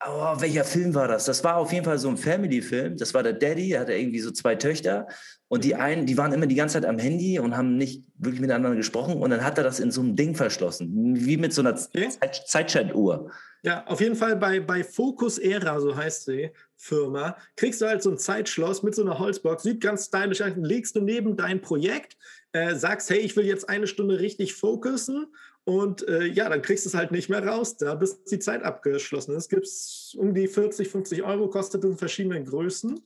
Oh, 0.06 0.34
welcher 0.38 0.64
Film 0.64 0.94
war 0.94 1.08
das? 1.08 1.26
Das 1.26 1.44
war 1.44 1.56
auf 1.56 1.72
jeden 1.72 1.84
Fall 1.84 1.98
so 1.98 2.08
ein 2.08 2.16
Family-Film. 2.16 2.96
Das 2.96 3.12
war 3.12 3.22
der 3.22 3.34
Daddy, 3.34 3.68
der 3.68 3.80
hatte 3.80 3.92
irgendwie 3.92 4.20
so 4.20 4.30
zwei 4.30 4.54
Töchter. 4.54 5.06
Und 5.48 5.62
die 5.64 5.74
einen, 5.74 6.06
die 6.06 6.16
waren 6.16 6.32
immer 6.32 6.46
die 6.46 6.54
ganze 6.54 6.74
Zeit 6.74 6.86
am 6.86 6.98
Handy 6.98 7.38
und 7.38 7.54
haben 7.54 7.76
nicht 7.76 8.04
wirklich 8.16 8.40
miteinander 8.40 8.74
gesprochen. 8.74 9.20
Und 9.20 9.28
dann 9.28 9.44
hat 9.44 9.58
er 9.58 9.64
das 9.64 9.78
in 9.78 9.90
so 9.90 10.00
einem 10.00 10.16
Ding 10.16 10.34
verschlossen, 10.34 11.16
wie 11.16 11.36
mit 11.36 11.52
so 11.52 11.60
einer 11.60 11.72
okay. 11.74 12.08
Zeitschaltuhr. 12.46 13.30
Ja, 13.62 13.84
auf 13.88 14.00
jeden 14.00 14.16
Fall 14.16 14.36
bei, 14.36 14.60
bei 14.60 14.82
Focus 14.82 15.36
Era, 15.36 15.78
so 15.80 15.94
heißt 15.94 16.28
die 16.28 16.50
Firma, 16.76 17.36
kriegst 17.56 17.82
du 17.82 17.86
halt 17.86 18.02
so 18.02 18.10
ein 18.10 18.16
Zeitschloss 18.16 18.82
mit 18.82 18.94
so 18.94 19.02
einer 19.02 19.18
Holzbox, 19.18 19.64
sieht 19.64 19.82
ganz 19.82 20.06
stylisch 20.06 20.40
aus, 20.40 20.52
legst 20.56 20.96
du 20.96 21.02
neben 21.02 21.36
dein 21.36 21.60
Projekt, 21.60 22.16
äh, 22.52 22.74
sagst, 22.74 23.10
hey, 23.10 23.18
ich 23.18 23.36
will 23.36 23.44
jetzt 23.44 23.68
eine 23.68 23.86
Stunde 23.86 24.18
richtig 24.18 24.54
fokussen 24.54 25.26
und 25.64 26.06
äh, 26.08 26.24
ja, 26.24 26.48
dann 26.48 26.62
kriegst 26.62 26.84
du 26.84 26.88
es 26.88 26.94
halt 26.94 27.12
nicht 27.12 27.28
mehr 27.28 27.46
raus, 27.46 27.76
da 27.76 27.94
bis 27.94 28.24
die 28.24 28.38
Zeit 28.38 28.62
abgeschlossen 28.62 29.36
ist. 29.36 29.48
Gibt 29.48 29.66
es 29.66 30.16
um 30.18 30.34
die 30.34 30.48
40, 30.48 30.88
50 30.88 31.22
Euro, 31.22 31.48
kostet 31.48 31.84
in 31.84 31.96
verschiedenen 31.96 32.44
Größen. 32.44 33.00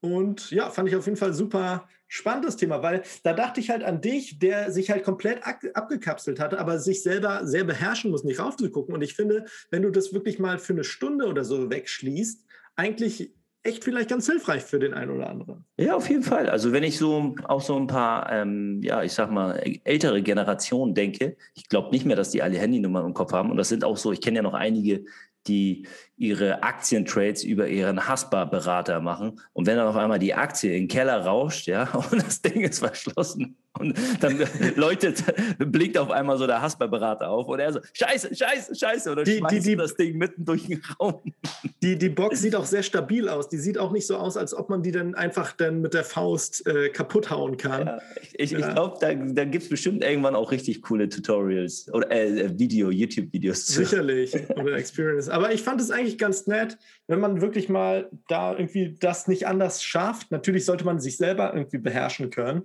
Und 0.00 0.50
ja, 0.50 0.70
fand 0.70 0.88
ich 0.88 0.96
auf 0.96 1.06
jeden 1.06 1.16
Fall 1.16 1.34
super 1.34 1.88
spannendes 2.06 2.56
Thema, 2.56 2.82
weil 2.82 3.02
da 3.22 3.34
dachte 3.34 3.60
ich 3.60 3.68
halt 3.68 3.82
an 3.82 4.00
dich, 4.00 4.38
der 4.38 4.72
sich 4.72 4.90
halt 4.90 5.04
komplett 5.04 5.42
abgekapselt 5.44 6.40
hatte, 6.40 6.58
aber 6.58 6.78
sich 6.78 7.02
selber 7.02 7.46
sehr 7.46 7.64
beherrschen 7.64 8.10
muss, 8.10 8.24
nicht 8.24 8.40
raufzugucken. 8.40 8.94
Und 8.94 9.02
ich 9.02 9.14
finde, 9.14 9.44
wenn 9.70 9.82
du 9.82 9.90
das 9.90 10.14
wirklich 10.14 10.38
mal 10.38 10.58
für 10.58 10.72
eine 10.72 10.84
Stunde 10.84 11.26
oder 11.26 11.44
so 11.44 11.70
wegschließt, 11.70 12.44
eigentlich 12.76 13.34
echt 13.62 13.84
vielleicht 13.84 14.08
ganz 14.08 14.26
hilfreich 14.26 14.62
für 14.62 14.78
den 14.78 14.94
einen 14.94 15.10
oder 15.10 15.28
anderen. 15.28 15.64
Ja, 15.78 15.96
auf 15.96 16.08
jeden 16.08 16.22
Fall. 16.22 16.48
Also 16.48 16.72
wenn 16.72 16.84
ich 16.84 16.98
so 16.98 17.34
auch 17.44 17.60
so 17.60 17.76
ein 17.76 17.86
paar, 17.86 18.30
ähm, 18.32 18.80
ja, 18.82 19.02
ich 19.02 19.12
sag 19.12 19.30
mal, 19.30 19.62
ältere 19.84 20.22
Generationen 20.22 20.94
denke, 20.94 21.36
ich 21.54 21.68
glaube 21.68 21.90
nicht 21.90 22.06
mehr, 22.06 22.16
dass 22.16 22.30
die 22.30 22.42
alle 22.42 22.58
Handynummern 22.58 23.06
im 23.06 23.14
Kopf 23.14 23.32
haben. 23.32 23.50
Und 23.50 23.56
das 23.56 23.68
sind 23.68 23.84
auch 23.84 23.96
so, 23.96 24.12
ich 24.12 24.20
kenne 24.20 24.36
ja 24.36 24.42
noch 24.42 24.54
einige, 24.54 25.04
die 25.46 25.86
ihre 26.18 26.62
Aktientrades 26.62 27.44
über 27.44 27.68
ihren 27.68 28.08
Haspa-Berater 28.08 29.00
machen. 29.00 29.40
Und 29.52 29.66
wenn 29.66 29.76
dann 29.76 29.86
auf 29.86 29.96
einmal 29.96 30.18
die 30.18 30.34
Aktie 30.34 30.74
in 30.74 30.82
den 30.82 30.88
Keller 30.88 31.24
rauscht, 31.24 31.66
ja, 31.66 31.88
und 32.10 32.22
das 32.22 32.42
Ding 32.42 32.62
ist 32.62 32.80
verschlossen, 32.80 33.56
und 33.78 33.96
dann 34.20 34.38
läutet, 34.76 35.22
blinkt 35.58 35.98
auf 35.98 36.10
einmal 36.10 36.36
so 36.36 36.46
der 36.46 36.60
Hasper-Berater 36.60 37.28
auf 37.28 37.46
und 37.48 37.60
er 37.60 37.72
so, 37.72 37.80
scheiße, 37.92 38.34
scheiße, 38.34 38.74
scheiße. 38.74 39.10
Oder 39.10 39.24
die, 39.24 39.38
schmeißt 39.38 39.54
die, 39.54 39.60
die, 39.60 39.76
das 39.76 39.94
Ding 39.94 40.16
mitten 40.16 40.44
durch 40.44 40.66
den 40.66 40.82
Raum. 40.98 41.20
Die, 41.80 41.96
die 41.96 42.08
Box 42.08 42.40
sieht 42.40 42.56
auch 42.56 42.64
sehr 42.64 42.82
stabil 42.82 43.28
aus. 43.28 43.48
Die 43.48 43.56
sieht 43.56 43.78
auch 43.78 43.92
nicht 43.92 44.04
so 44.04 44.16
aus, 44.16 44.36
als 44.36 44.52
ob 44.52 44.68
man 44.68 44.82
die 44.82 44.90
dann 44.90 45.14
einfach 45.14 45.52
dann 45.52 45.80
mit 45.80 45.94
der 45.94 46.02
Faust 46.02 46.66
äh, 46.66 46.88
kaputt 46.88 47.30
hauen 47.30 47.56
kann. 47.56 47.86
Ja, 47.86 47.98
ich, 48.32 48.50
ja. 48.50 48.58
ich 48.58 48.68
glaube, 48.68 48.96
da, 49.00 49.14
da 49.14 49.44
gibt 49.44 49.62
es 49.62 49.70
bestimmt 49.70 50.02
irgendwann 50.02 50.34
auch 50.34 50.50
richtig 50.50 50.82
coole 50.82 51.08
Tutorials 51.08 51.88
oder 51.92 52.10
äh, 52.10 52.58
Video, 52.58 52.90
YouTube-Videos 52.90 53.66
zu. 53.66 53.84
Sicherlich. 53.84 54.34
Oder 54.56 54.72
Experience. 54.72 55.28
Aber 55.28 55.52
ich 55.52 55.62
fand 55.62 55.80
es 55.80 55.92
eigentlich 55.92 56.07
ganz 56.16 56.46
nett, 56.46 56.78
wenn 57.06 57.20
man 57.20 57.40
wirklich 57.40 57.68
mal 57.68 58.08
da 58.28 58.52
irgendwie 58.52 58.96
das 58.98 59.28
nicht 59.28 59.46
anders 59.46 59.82
schafft. 59.82 60.30
Natürlich 60.30 60.64
sollte 60.64 60.84
man 60.84 61.00
sich 61.00 61.16
selber 61.16 61.52
irgendwie 61.52 61.78
beherrschen 61.78 62.30
können. 62.30 62.62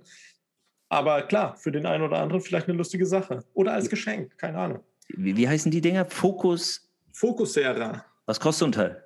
Aber 0.88 1.22
klar, 1.22 1.56
für 1.56 1.72
den 1.72 1.86
einen 1.86 2.04
oder 2.04 2.18
anderen 2.18 2.40
vielleicht 2.40 2.68
eine 2.68 2.78
lustige 2.78 3.04
Sache. 3.04 3.44
Oder 3.52 3.72
als 3.72 3.90
Geschenk, 3.90 4.38
keine 4.38 4.58
Ahnung. 4.58 4.80
Wie, 5.08 5.36
wie 5.36 5.48
heißen 5.48 5.70
die 5.70 5.80
Dinger? 5.80 6.04
Fokus? 6.06 6.88
Fokusera. 7.12 8.04
Was 8.26 8.40
kostet 8.40 8.60
so 8.60 8.64
ein 8.66 8.72
Teil? 8.72 9.04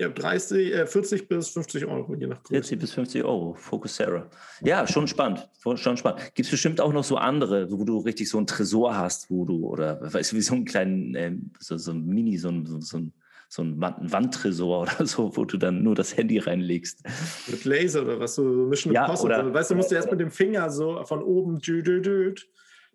Ja, 0.00 0.08
30, 0.08 0.72
äh, 0.72 0.86
40 0.86 1.28
bis 1.28 1.50
50 1.50 1.84
Euro, 1.84 2.14
je 2.14 2.26
nach 2.26 2.42
Größe. 2.42 2.54
40 2.54 2.78
bis 2.78 2.92
50 2.92 3.22
Euro, 3.22 3.52
Focusera. 3.52 4.30
Ja, 4.62 4.86
schon 4.86 5.06
spannend. 5.06 5.46
Schon 5.74 5.98
spannend. 5.98 6.22
Gibt 6.34 6.46
es 6.46 6.50
bestimmt 6.50 6.80
auch 6.80 6.94
noch 6.94 7.04
so 7.04 7.18
andere, 7.18 7.70
wo 7.70 7.84
du 7.84 7.98
richtig 7.98 8.30
so 8.30 8.38
einen 8.38 8.46
Tresor 8.46 8.96
hast, 8.96 9.30
wo 9.30 9.44
du, 9.44 9.66
oder 9.66 10.00
weißt 10.14 10.32
du, 10.32 10.36
wie 10.36 10.40
so 10.40 10.54
einen 10.54 10.64
kleinen, 10.64 11.14
äh, 11.14 11.36
so, 11.58 11.76
so 11.76 11.92
ein 11.92 12.06
Mini, 12.06 12.38
so 12.38 12.48
ein, 12.48 12.64
so 12.64 12.96
ein 12.96 13.12
so 13.50 13.62
ein 13.62 13.80
Wandtresor 13.80 14.82
oder 14.82 15.06
so, 15.06 15.36
wo 15.36 15.44
du 15.44 15.58
dann 15.58 15.82
nur 15.82 15.96
das 15.96 16.16
Handy 16.16 16.38
reinlegst. 16.38 17.02
Mit 17.48 17.64
Laser 17.64 18.02
oder 18.02 18.20
was, 18.20 18.36
so 18.36 18.44
Mission 18.44 18.94
ja, 18.94 19.04
Impossible. 19.04 19.34
Oder, 19.34 19.52
weißt 19.52 19.72
du, 19.72 19.74
musst 19.74 19.90
du 19.90 19.96
erst 19.96 20.10
mit 20.10 20.20
dem 20.20 20.30
Finger 20.30 20.70
so 20.70 21.04
von 21.04 21.22
oben 21.22 21.58
dü, 21.58 21.82
dü, 21.82 22.00
dü, 22.00 22.34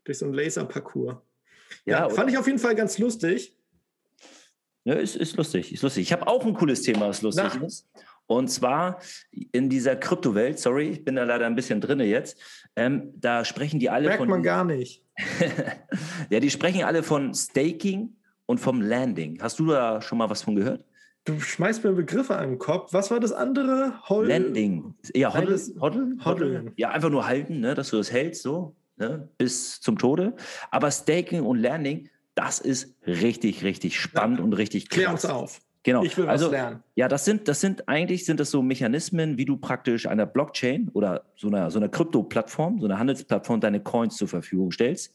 durch 0.06 0.18
so 0.18 0.26
ein 0.26 0.34
Laserparcours. 0.34 1.18
Ja, 1.84 2.08
ja 2.08 2.10
fand 2.10 2.32
ich 2.32 2.38
auf 2.38 2.47
jeden 2.47 2.60
Fall 2.60 2.74
ganz 2.74 2.97
lustig. 2.97 3.53
Ja, 4.86 4.93
ist, 4.93 5.18
ist 5.18 5.36
lustig, 5.36 5.74
ist 5.74 5.84
lustig. 5.84 6.03
Ich 6.03 6.14
habe 6.14 6.26
auch 6.26 6.45
ein 6.45 6.53
cooles 6.53 6.84
Thema, 6.84 7.10
was 7.10 7.22
lustig 7.22 7.51
Na. 7.60 7.66
ist. 7.66 7.88
Und 8.28 8.47
zwar 8.47 8.99
in 9.51 9.70
dieser 9.70 9.95
Kryptowelt, 9.95 10.58
sorry, 10.58 10.89
ich 10.89 11.03
bin 11.03 11.16
da 11.16 11.26
leider 11.26 11.45
ein 11.45 11.56
bisschen 11.56 11.82
drin 11.82 11.99
jetzt, 11.99 12.38
ähm, 12.76 13.14
da 13.18 13.43
sprechen 13.43 13.80
die 13.80 13.89
alle 13.89 14.08
Merkt 14.08 14.20
von... 14.20 14.28
Merkt 14.30 14.43
man 14.43 14.43
gar 14.43 14.64
nicht. 14.64 15.03
ja, 16.30 16.39
die 16.39 16.49
sprechen 16.49 16.84
alle 16.84 17.03
von 17.03 17.34
Staking 17.34 18.16
und 18.45 18.59
vom 18.59 18.81
Landing. 18.81 19.39
Hast 19.41 19.59
du 19.59 19.67
da 19.67 20.01
schon 20.01 20.17
mal 20.17 20.29
was 20.29 20.43
von 20.43 20.55
gehört? 20.55 20.83
Du 21.25 21.39
schmeißt 21.39 21.83
mir 21.83 21.93
Begriffe 21.93 22.37
an 22.37 22.49
den 22.49 22.59
Kopf. 22.59 22.93
Was 22.93 23.09
war 23.09 23.19
das 23.19 23.31
andere? 23.31 23.93
Hol 24.07 24.27
Landing. 24.27 24.93
Ja. 25.15 25.33
Hoddeln? 25.33 26.23
Hoddeln. 26.23 26.71
Ja, 26.75 26.89
einfach 26.89 27.09
nur 27.09 27.25
halten, 27.25 27.59
ne, 27.61 27.73
dass 27.73 27.89
du 27.89 27.97
das 27.97 28.11
hältst, 28.11 28.43
so, 28.43 28.75
ne, 28.97 29.27
bis 29.39 29.81
zum 29.81 29.97
Tode. 29.97 30.35
Aber 30.69 30.91
Staking 30.91 31.41
und 31.41 31.57
Landing, 31.57 32.09
das 32.35 32.59
ist 32.59 32.95
richtig, 33.07 33.63
richtig 33.63 33.99
spannend 33.99 34.37
ja. 34.37 34.43
und 34.43 34.53
richtig 34.53 34.89
krass. 34.89 34.99
Klär 34.99 35.11
uns 35.11 35.25
auf. 35.25 35.61
Genau. 35.85 36.03
Ich 36.03 36.17
will 36.17 36.27
also, 36.27 36.45
was 36.45 36.51
lernen. 36.51 36.83
Ja, 36.95 37.07
das 37.07 37.25
sind, 37.25 37.47
das 37.47 37.61
sind 37.61 37.87
eigentlich 37.87 38.25
sind 38.25 38.39
das 38.39 38.49
so 38.49 38.63
Mechanismen, 38.63 39.37
wie 39.37 39.45
du 39.45 39.57
praktisch 39.57 40.07
einer 40.07 40.25
Blockchain 40.25 40.89
oder 40.93 41.25
so 41.35 41.47
einer, 41.47 41.69
so 41.69 41.77
einer 41.77 41.89
Krypto-Plattform, 41.89 42.79
so 42.79 42.87
einer 42.87 42.97
Handelsplattform 42.97 43.61
deine 43.61 43.79
Coins 43.79 44.17
zur 44.17 44.27
Verfügung 44.27 44.71
stellst. 44.71 45.13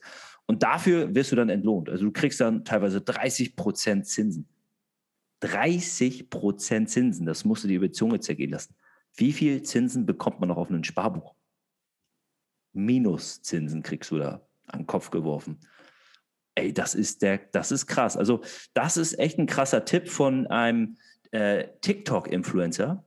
Und 0.51 0.65
dafür 0.65 1.15
wirst 1.15 1.31
du 1.31 1.37
dann 1.37 1.49
entlohnt. 1.49 1.89
Also 1.89 2.07
du 2.07 2.11
kriegst 2.11 2.41
dann 2.41 2.65
teilweise 2.65 3.01
30 3.01 3.55
Prozent 3.55 4.09
Zinsen. 4.09 4.49
30 5.45 6.29
Prozent 6.29 6.91
Zinsen, 6.91 7.25
das 7.25 7.45
musst 7.45 7.63
du 7.63 7.69
dir 7.69 7.77
über 7.77 7.87
die 7.87 7.93
Zunge 7.93 8.19
zergehen 8.19 8.51
lassen. 8.51 8.75
Wie 9.15 9.33
viel 9.33 9.63
Zinsen 9.63 10.07
bekommt 10.07 10.41
man 10.41 10.49
noch 10.49 10.57
auf 10.57 10.69
einem 10.69 10.83
Sparbuch? 10.83 11.37
Minuszinsen 12.73 13.85
kriegst 13.85 14.11
du 14.11 14.19
da 14.19 14.45
an 14.67 14.81
den 14.81 14.87
Kopf 14.89 15.13
geworfen. 15.13 15.61
Ey, 16.57 16.75
das 16.75 16.97
ist 16.97 17.23
der, 17.23 17.39
das 17.53 17.71
ist 17.71 17.87
krass. 17.87 18.17
Also, 18.17 18.41
das 18.75 18.97
ist 18.97 19.21
echt 19.21 19.39
ein 19.39 19.47
krasser 19.47 19.85
Tipp 19.85 20.09
von 20.09 20.49
einem 20.49 20.97
äh, 21.31 21.69
TikTok-Influencer. 21.81 23.05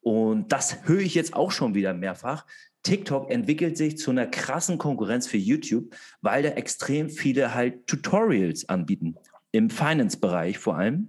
Und 0.00 0.52
das 0.52 0.86
höre 0.86 1.00
ich 1.00 1.16
jetzt 1.16 1.34
auch 1.34 1.50
schon 1.50 1.74
wieder 1.74 1.92
mehrfach 1.92 2.46
TikTok 2.84 3.30
entwickelt 3.30 3.76
sich 3.76 3.98
zu 3.98 4.10
einer 4.10 4.26
krassen 4.26 4.78
Konkurrenz 4.78 5.26
für 5.26 5.38
YouTube, 5.38 5.94
weil 6.20 6.42
da 6.42 6.50
extrem 6.50 7.10
viele 7.10 7.54
halt 7.54 7.86
Tutorials 7.86 8.68
anbieten. 8.68 9.16
Im 9.50 9.70
Finance-Bereich 9.70 10.58
vor 10.58 10.76
allem 10.76 11.08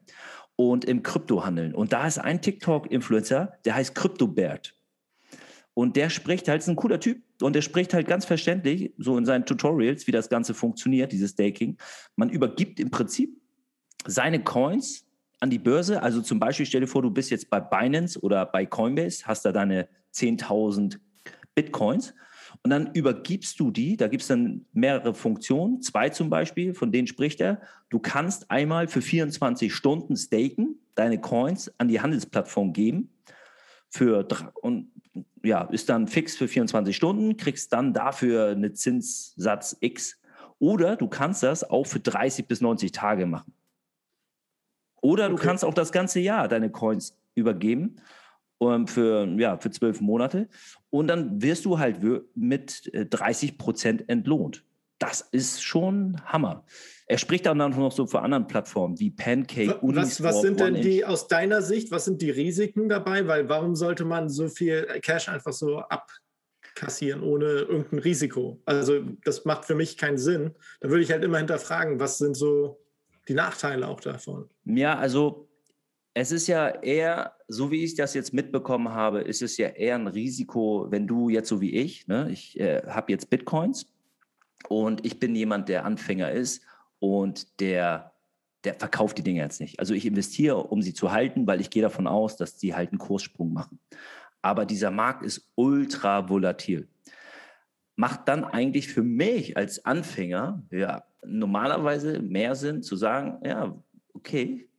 und 0.55 0.85
im 0.85 1.03
Kryptohandeln. 1.03 1.75
Und 1.75 1.93
da 1.93 2.07
ist 2.07 2.17
ein 2.17 2.41
TikTok-Influencer, 2.41 3.53
der 3.65 3.75
heißt 3.75 3.93
CryptoBert. 3.93 4.73
Und 5.73 5.97
der 5.97 6.09
spricht 6.09 6.47
halt, 6.47 6.61
ist 6.61 6.69
ein 6.69 6.77
cooler 6.77 6.99
Typ, 6.99 7.21
und 7.41 7.53
der 7.53 7.61
spricht 7.61 7.93
halt 7.93 8.07
ganz 8.07 8.23
verständlich, 8.23 8.93
so 8.97 9.17
in 9.17 9.25
seinen 9.25 9.45
Tutorials, 9.45 10.07
wie 10.07 10.11
das 10.11 10.29
Ganze 10.29 10.53
funktioniert, 10.53 11.11
dieses 11.11 11.31
Staking. 11.31 11.77
Man 12.15 12.29
übergibt 12.29 12.79
im 12.79 12.89
Prinzip 12.89 13.41
seine 14.05 14.41
Coins 14.41 15.05
an 15.41 15.49
die 15.49 15.59
Börse. 15.59 16.01
Also 16.01 16.21
zum 16.21 16.39
Beispiel, 16.39 16.65
stell 16.65 16.81
dir 16.81 16.87
vor, 16.87 17.01
du 17.01 17.11
bist 17.11 17.29
jetzt 17.29 17.49
bei 17.49 17.59
Binance 17.59 18.17
oder 18.21 18.45
bei 18.45 18.65
Coinbase, 18.65 19.25
hast 19.25 19.43
da 19.43 19.51
deine 19.51 19.89
10.000 20.13 20.97
Bitcoins 21.55 22.13
und 22.63 22.69
dann 22.69 22.93
übergibst 22.93 23.59
du 23.59 23.71
die, 23.71 23.97
da 23.97 24.07
gibt 24.07 24.21
es 24.21 24.27
dann 24.27 24.65
mehrere 24.73 25.13
Funktionen, 25.13 25.81
zwei 25.81 26.09
zum 26.09 26.29
Beispiel, 26.29 26.73
von 26.73 26.91
denen 26.91 27.07
spricht 27.07 27.41
er. 27.41 27.61
Du 27.89 27.99
kannst 27.99 28.51
einmal 28.51 28.87
für 28.87 29.01
24 29.01 29.73
Stunden 29.73 30.15
staken, 30.15 30.79
deine 30.95 31.19
Coins 31.19 31.73
an 31.77 31.87
die 31.87 32.01
Handelsplattform 32.01 32.73
geben. 32.73 33.09
Für, 33.89 34.27
und 34.61 34.91
ja, 35.43 35.63
ist 35.65 35.89
dann 35.89 36.07
fix 36.07 36.35
für 36.35 36.47
24 36.47 36.95
Stunden, 36.95 37.37
kriegst 37.37 37.71
dann 37.71 37.93
dafür 37.93 38.47
eine 38.47 38.73
Zinssatz 38.73 39.77
X. 39.79 40.19
Oder 40.59 40.95
du 40.95 41.07
kannst 41.07 41.43
das 41.43 41.69
auch 41.69 41.85
für 41.85 41.99
30 41.99 42.47
bis 42.47 42.61
90 42.61 42.91
Tage 42.91 43.25
machen. 43.25 43.53
Oder 45.01 45.29
du 45.29 45.35
kannst 45.35 45.63
auch 45.63 45.73
das 45.73 45.91
ganze 45.91 46.19
Jahr 46.19 46.47
deine 46.47 46.71
Coins 46.71 47.15
übergeben 47.35 47.97
um, 48.57 48.87
für, 48.87 49.27
ja, 49.37 49.57
für 49.57 49.71
zwölf 49.71 50.01
Monate. 50.01 50.47
Und 50.89 51.07
dann 51.07 51.41
wirst 51.41 51.65
du 51.65 51.79
halt 51.79 51.99
mit 52.35 52.91
30 52.93 53.51
äh, 53.51 53.53
Prozent 53.55 54.09
entlohnt. 54.09 54.63
Das 54.97 55.21
ist 55.21 55.61
schon 55.61 56.21
Hammer. 56.25 56.65
Er 57.07 57.17
spricht 57.17 57.45
dann 57.45 57.57
noch 57.57 57.91
so 57.91 58.07
für 58.07 58.21
anderen 58.21 58.47
Plattformen 58.47 58.99
wie 58.99 59.11
Pancake, 59.11 59.77
Was, 59.81 60.23
was 60.23 60.41
sind 60.41 60.59
denn 60.59 60.75
die 60.75 61.05
aus 61.05 61.27
deiner 61.27 61.61
Sicht, 61.61 61.91
was 61.91 62.05
sind 62.05 62.21
die 62.21 62.31
Risiken 62.31 62.89
dabei? 62.89 63.27
Weil 63.27 63.47
warum 63.49 63.75
sollte 63.75 64.05
man 64.05 64.29
so 64.29 64.47
viel 64.47 64.85
Cash 65.01 65.29
einfach 65.29 65.53
so 65.53 65.79
abkassieren 65.79 67.21
ohne 67.21 67.45
irgendein 67.45 67.99
Risiko? 67.99 68.61
Also 68.65 69.01
das 69.23 69.45
macht 69.45 69.65
für 69.65 69.75
mich 69.75 69.97
keinen 69.97 70.17
Sinn. 70.17 70.55
Da 70.79 70.89
würde 70.89 71.03
ich 71.03 71.11
halt 71.11 71.23
immer 71.23 71.37
hinterfragen, 71.37 71.99
was 71.99 72.17
sind 72.17 72.35
so 72.35 72.81
die 73.27 73.33
Nachteile 73.33 73.87
auch 73.87 73.99
davon? 73.99 74.49
Ja, 74.63 74.97
also 74.97 75.47
es 76.17 76.31
ist 76.31 76.47
ja 76.47 76.69
eher, 76.69 77.35
so 77.49 77.71
wie 77.71 77.83
ich 77.83 77.95
das 77.95 78.13
jetzt 78.13 78.33
mitbekommen 78.33 78.93
habe, 78.93 79.19
ist 79.19 79.41
es 79.41 79.57
ja 79.57 79.67
eher 79.67 79.95
ein 79.95 80.07
Risiko, 80.07 80.87
wenn 80.89 81.07
du 81.07 81.27
jetzt 81.27 81.49
so 81.49 81.59
wie 81.59 81.75
ich, 81.75 82.07
ne, 82.07 82.29
ich 82.31 82.57
äh, 82.57 82.83
habe 82.87 83.11
jetzt 83.11 83.29
Bitcoins 83.29 83.87
und 84.69 85.05
ich 85.05 85.19
bin 85.19 85.35
jemand, 85.35 85.67
der 85.67 85.83
Anfänger 85.83 86.31
ist 86.31 86.63
und 86.99 87.59
der, 87.59 88.13
der 88.63 88.75
verkauft 88.75 89.17
die 89.17 89.23
Dinge 89.23 89.41
jetzt 89.41 89.59
nicht. 89.59 89.77
Also 89.81 89.93
ich 89.93 90.05
investiere, 90.05 90.55
um 90.55 90.81
sie 90.81 90.93
zu 90.93 91.11
halten, 91.11 91.47
weil 91.47 91.59
ich 91.59 91.69
gehe 91.69 91.83
davon 91.83 92.07
aus, 92.07 92.37
dass 92.37 92.55
die 92.55 92.73
halt 92.73 92.91
einen 92.91 92.99
Kurssprung 92.99 93.51
machen. 93.51 93.79
Aber 94.41 94.65
dieser 94.65 94.91
Markt 94.91 95.21
ist 95.25 95.51
ultra 95.55 96.29
volatil. 96.29 96.87
Macht 97.97 98.29
dann 98.29 98.45
eigentlich 98.45 98.87
für 98.87 99.03
mich 99.03 99.57
als 99.57 99.83
Anfänger 99.83 100.63
ja 100.71 101.03
normalerweise 101.25 102.21
mehr 102.21 102.55
Sinn 102.55 102.83
zu 102.83 102.95
sagen, 102.95 103.45
ja, 103.45 103.77
okay, 104.13 104.69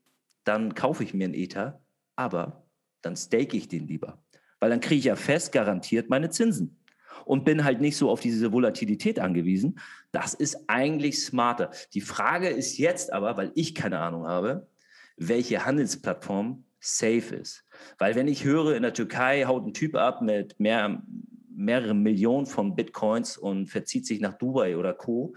dann 0.46 0.74
kaufe 0.74 1.02
ich 1.02 1.12
mir 1.12 1.24
einen 1.24 1.34
Ether, 1.34 1.82
aber 2.14 2.66
dann 3.02 3.16
stake 3.16 3.56
ich 3.56 3.68
den 3.68 3.86
lieber. 3.86 4.22
Weil 4.60 4.70
dann 4.70 4.80
kriege 4.80 4.98
ich 4.98 5.04
ja 5.04 5.16
fest 5.16 5.52
garantiert 5.52 6.08
meine 6.08 6.30
Zinsen 6.30 6.78
und 7.24 7.44
bin 7.44 7.64
halt 7.64 7.80
nicht 7.80 7.96
so 7.96 8.08
auf 8.08 8.20
diese 8.20 8.52
Volatilität 8.52 9.18
angewiesen. 9.18 9.78
Das 10.12 10.34
ist 10.34 10.68
eigentlich 10.68 11.22
smarter. 11.22 11.70
Die 11.94 12.00
Frage 12.00 12.48
ist 12.48 12.78
jetzt 12.78 13.12
aber, 13.12 13.36
weil 13.36 13.52
ich 13.54 13.74
keine 13.74 13.98
Ahnung 13.98 14.26
habe, 14.26 14.68
welche 15.16 15.64
Handelsplattform 15.64 16.64
safe 16.78 17.34
ist. 17.34 17.64
Weil 17.98 18.14
wenn 18.14 18.28
ich 18.28 18.44
höre, 18.44 18.76
in 18.76 18.82
der 18.82 18.94
Türkei 18.94 19.44
haut 19.46 19.66
ein 19.66 19.74
Typ 19.74 19.96
ab 19.96 20.22
mit 20.22 20.60
mehr, 20.60 21.02
mehreren 21.50 22.02
Millionen 22.02 22.46
von 22.46 22.76
Bitcoins 22.76 23.36
und 23.36 23.66
verzieht 23.66 24.06
sich 24.06 24.20
nach 24.20 24.34
Dubai 24.34 24.76
oder 24.76 24.94
Co., 24.94 25.34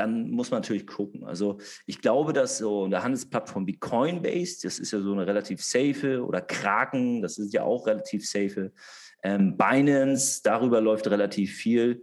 dann 0.00 0.30
muss 0.30 0.50
man 0.50 0.62
natürlich 0.62 0.86
gucken. 0.86 1.24
Also 1.24 1.58
ich 1.84 2.00
glaube, 2.00 2.32
dass 2.32 2.56
so 2.56 2.84
eine 2.84 3.02
Handelsplattform 3.02 3.66
wie 3.66 3.78
Coinbase, 3.78 4.62
das 4.62 4.78
ist 4.78 4.92
ja 4.92 5.00
so 5.00 5.12
eine 5.12 5.26
relativ 5.26 5.62
safe, 5.62 6.24
oder 6.24 6.40
Kraken, 6.40 7.20
das 7.20 7.36
ist 7.36 7.52
ja 7.52 7.64
auch 7.64 7.86
relativ 7.86 8.26
safe. 8.26 8.72
Ähm, 9.22 9.58
Binance, 9.58 10.40
darüber 10.42 10.80
läuft 10.80 11.06
relativ 11.08 11.54
viel. 11.54 12.02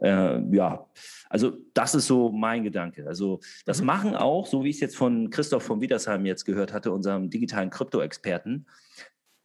Äh, 0.00 0.40
ja, 0.56 0.86
also 1.28 1.58
das 1.74 1.94
ist 1.94 2.06
so 2.06 2.30
mein 2.30 2.64
Gedanke. 2.64 3.06
Also 3.06 3.40
das 3.66 3.80
mhm. 3.80 3.86
machen 3.86 4.16
auch, 4.16 4.46
so 4.46 4.64
wie 4.64 4.70
ich 4.70 4.76
es 4.76 4.80
jetzt 4.80 4.96
von 4.96 5.28
Christoph 5.28 5.62
von 5.62 5.82
Wiedersheim 5.82 6.24
jetzt 6.24 6.46
gehört 6.46 6.72
hatte, 6.72 6.90
unserem 6.90 7.28
digitalen 7.28 7.68
Krypto-Experten, 7.68 8.64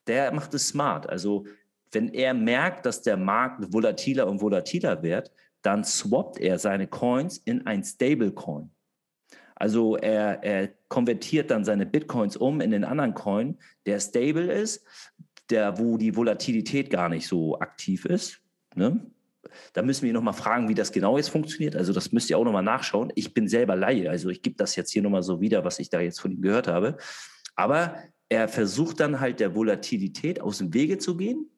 der 0.08 0.32
macht 0.32 0.54
es 0.54 0.70
smart. 0.70 1.10
Also 1.10 1.46
wenn 1.92 2.08
er 2.14 2.34
merkt, 2.34 2.86
dass 2.86 3.02
der 3.02 3.18
Markt 3.18 3.74
volatiler 3.74 4.28
und 4.28 4.40
volatiler 4.40 5.04
wird, 5.04 5.30
dann 5.62 5.84
swappt 5.84 6.40
er 6.40 6.60
seine 6.60 6.88
Coins 6.88 7.38
in 7.38 7.66
ein 7.68 7.84
Stablecoin. 7.84 8.72
Also 9.56 9.96
er, 9.96 10.44
er 10.44 10.70
konvertiert 10.88 11.52
dann 11.52 11.64
seine 11.64 11.86
Bitcoins 11.86 12.36
um 12.36 12.62
in 12.62 12.72
den 12.72 12.84
anderen 12.84 13.14
Coin, 13.14 13.60
der 13.86 14.00
stable 14.00 14.52
ist, 14.52 14.84
der, 15.52 15.78
wo 15.78 15.98
die 15.98 16.16
Volatilität 16.16 16.90
gar 16.90 17.10
nicht 17.10 17.28
so 17.28 17.60
aktiv 17.60 18.06
ist. 18.06 18.42
Ne? 18.74 19.06
Da 19.74 19.84
müssen 19.84 20.06
wir 20.06 20.14
nochmal 20.14 20.34
fragen, 20.34 20.68
wie 20.68 20.74
das 20.74 20.92
genau 20.92 21.18
jetzt 21.18 21.30
funktioniert. 21.30 21.76
Also 21.76 21.94
das 21.94 22.12
müsst 22.12 22.30
ihr 22.30 22.38
auch 22.38 22.44
nochmal 22.44 22.64
nachschauen. 22.64 23.12
Ich 23.16 23.34
bin 23.34 23.48
selber 23.48 23.76
Laie, 23.76 24.10
also 24.10 24.30
ich 24.30 24.42
gebe 24.42 24.56
das 24.56 24.76
jetzt 24.76 24.92
hier 24.92 25.04
nochmal 25.04 25.24
so 25.24 25.42
wieder, 25.42 25.64
was 25.64 25.78
ich 25.78 25.90
da 25.90 26.00
jetzt 26.00 26.22
von 26.22 26.32
ihm 26.32 26.42
gehört 26.42 26.68
habe. 26.68 26.98
Aber 27.56 27.98
er 28.30 28.48
versucht 28.48 29.00
dann 29.00 29.20
halt 29.20 29.40
der 29.40 29.54
Volatilität 29.56 30.42
aus 30.42 30.60
dem 30.60 30.74
Wege 30.74 30.98
zu 30.98 31.18
gehen 31.18 31.52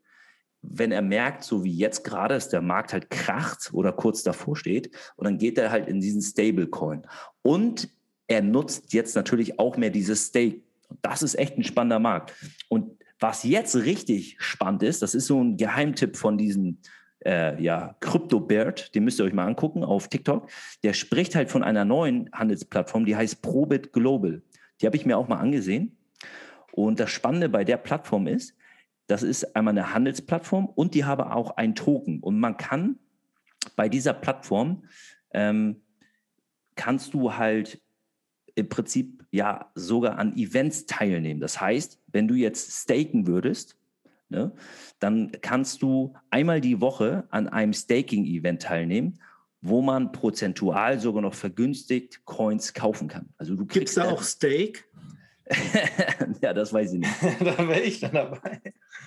wenn 0.63 0.91
er 0.91 1.01
merkt, 1.01 1.43
so 1.43 1.63
wie 1.63 1.75
jetzt 1.75 2.03
gerade, 2.03 2.33
dass 2.33 2.49
der 2.49 2.61
Markt 2.61 2.93
halt 2.93 3.09
kracht 3.09 3.69
oder 3.73 3.91
kurz 3.91 4.23
davor 4.23 4.55
steht, 4.55 4.89
und 5.15 5.25
dann 5.25 5.37
geht 5.37 5.57
er 5.57 5.69
halt 5.71 5.87
in 5.87 5.99
diesen 5.99 6.21
Stablecoin. 6.21 7.05
Und 7.41 7.89
er 8.27 8.41
nutzt 8.41 8.93
jetzt 8.93 9.15
natürlich 9.15 9.59
auch 9.59 9.77
mehr 9.77 9.89
dieses 9.89 10.27
Stake. 10.27 10.61
Das 11.01 11.21
ist 11.21 11.35
echt 11.35 11.57
ein 11.57 11.63
spannender 11.63 11.99
Markt. 11.99 12.33
Und 12.69 12.97
was 13.19 13.43
jetzt 13.43 13.75
richtig 13.75 14.37
spannend 14.39 14.83
ist, 14.83 15.01
das 15.01 15.13
ist 15.13 15.27
so 15.27 15.41
ein 15.41 15.57
Geheimtipp 15.57 16.15
von 16.17 16.37
diesem 16.37 16.79
äh, 17.25 17.61
ja, 17.61 17.95
CryptoBird, 17.99 18.95
den 18.95 19.03
müsst 19.03 19.19
ihr 19.19 19.25
euch 19.25 19.33
mal 19.33 19.45
angucken 19.45 19.83
auf 19.83 20.07
TikTok. 20.07 20.49
Der 20.83 20.93
spricht 20.93 21.35
halt 21.35 21.49
von 21.51 21.63
einer 21.63 21.85
neuen 21.85 22.29
Handelsplattform, 22.33 23.05
die 23.05 23.15
heißt 23.15 23.41
Probit 23.41 23.93
Global. 23.93 24.41
Die 24.81 24.85
habe 24.85 24.95
ich 24.95 25.05
mir 25.05 25.17
auch 25.17 25.27
mal 25.27 25.37
angesehen. 25.37 25.97
Und 26.71 26.99
das 26.99 27.11
Spannende 27.11 27.49
bei 27.49 27.63
der 27.63 27.77
Plattform 27.77 28.27
ist, 28.27 28.55
das 29.07 29.23
ist 29.23 29.55
einmal 29.55 29.73
eine 29.73 29.93
Handelsplattform 29.93 30.65
und 30.65 30.93
die 30.93 31.05
haben 31.05 31.23
auch 31.23 31.51
ein 31.57 31.75
Token. 31.75 32.19
Und 32.19 32.39
man 32.39 32.57
kann 32.57 32.99
bei 33.75 33.89
dieser 33.89 34.13
Plattform, 34.13 34.83
ähm, 35.31 35.81
kannst 36.75 37.13
du 37.13 37.35
halt 37.35 37.81
im 38.55 38.69
Prinzip 38.69 39.25
ja 39.31 39.71
sogar 39.75 40.17
an 40.17 40.37
Events 40.37 40.85
teilnehmen. 40.85 41.39
Das 41.39 41.59
heißt, 41.59 41.99
wenn 42.07 42.27
du 42.27 42.35
jetzt 42.35 42.83
staken 42.83 43.27
würdest, 43.27 43.77
ne, 44.29 44.51
dann 44.99 45.31
kannst 45.41 45.81
du 45.81 46.13
einmal 46.29 46.61
die 46.61 46.79
Woche 46.79 47.25
an 47.29 47.47
einem 47.47 47.73
Staking-Event 47.73 48.61
teilnehmen, 48.61 49.19
wo 49.61 49.81
man 49.81 50.11
prozentual 50.11 50.99
sogar 50.99 51.21
noch 51.21 51.33
vergünstigt 51.33 52.25
Coins 52.25 52.73
kaufen 52.73 53.07
kann. 53.07 53.29
Also 53.37 53.55
du 53.55 53.65
Gibt 53.65 53.89
es 53.89 53.95
da 53.95 54.09
auch 54.09 54.21
Stake? 54.21 54.81
ja, 56.41 56.53
das 56.53 56.73
weiß 56.73 56.93
ich 56.93 56.99
nicht. 56.99 57.11
da 57.39 57.67
wäre 57.67 57.81
ich 57.81 57.99
dann 57.99 58.13
dabei. 58.13 58.61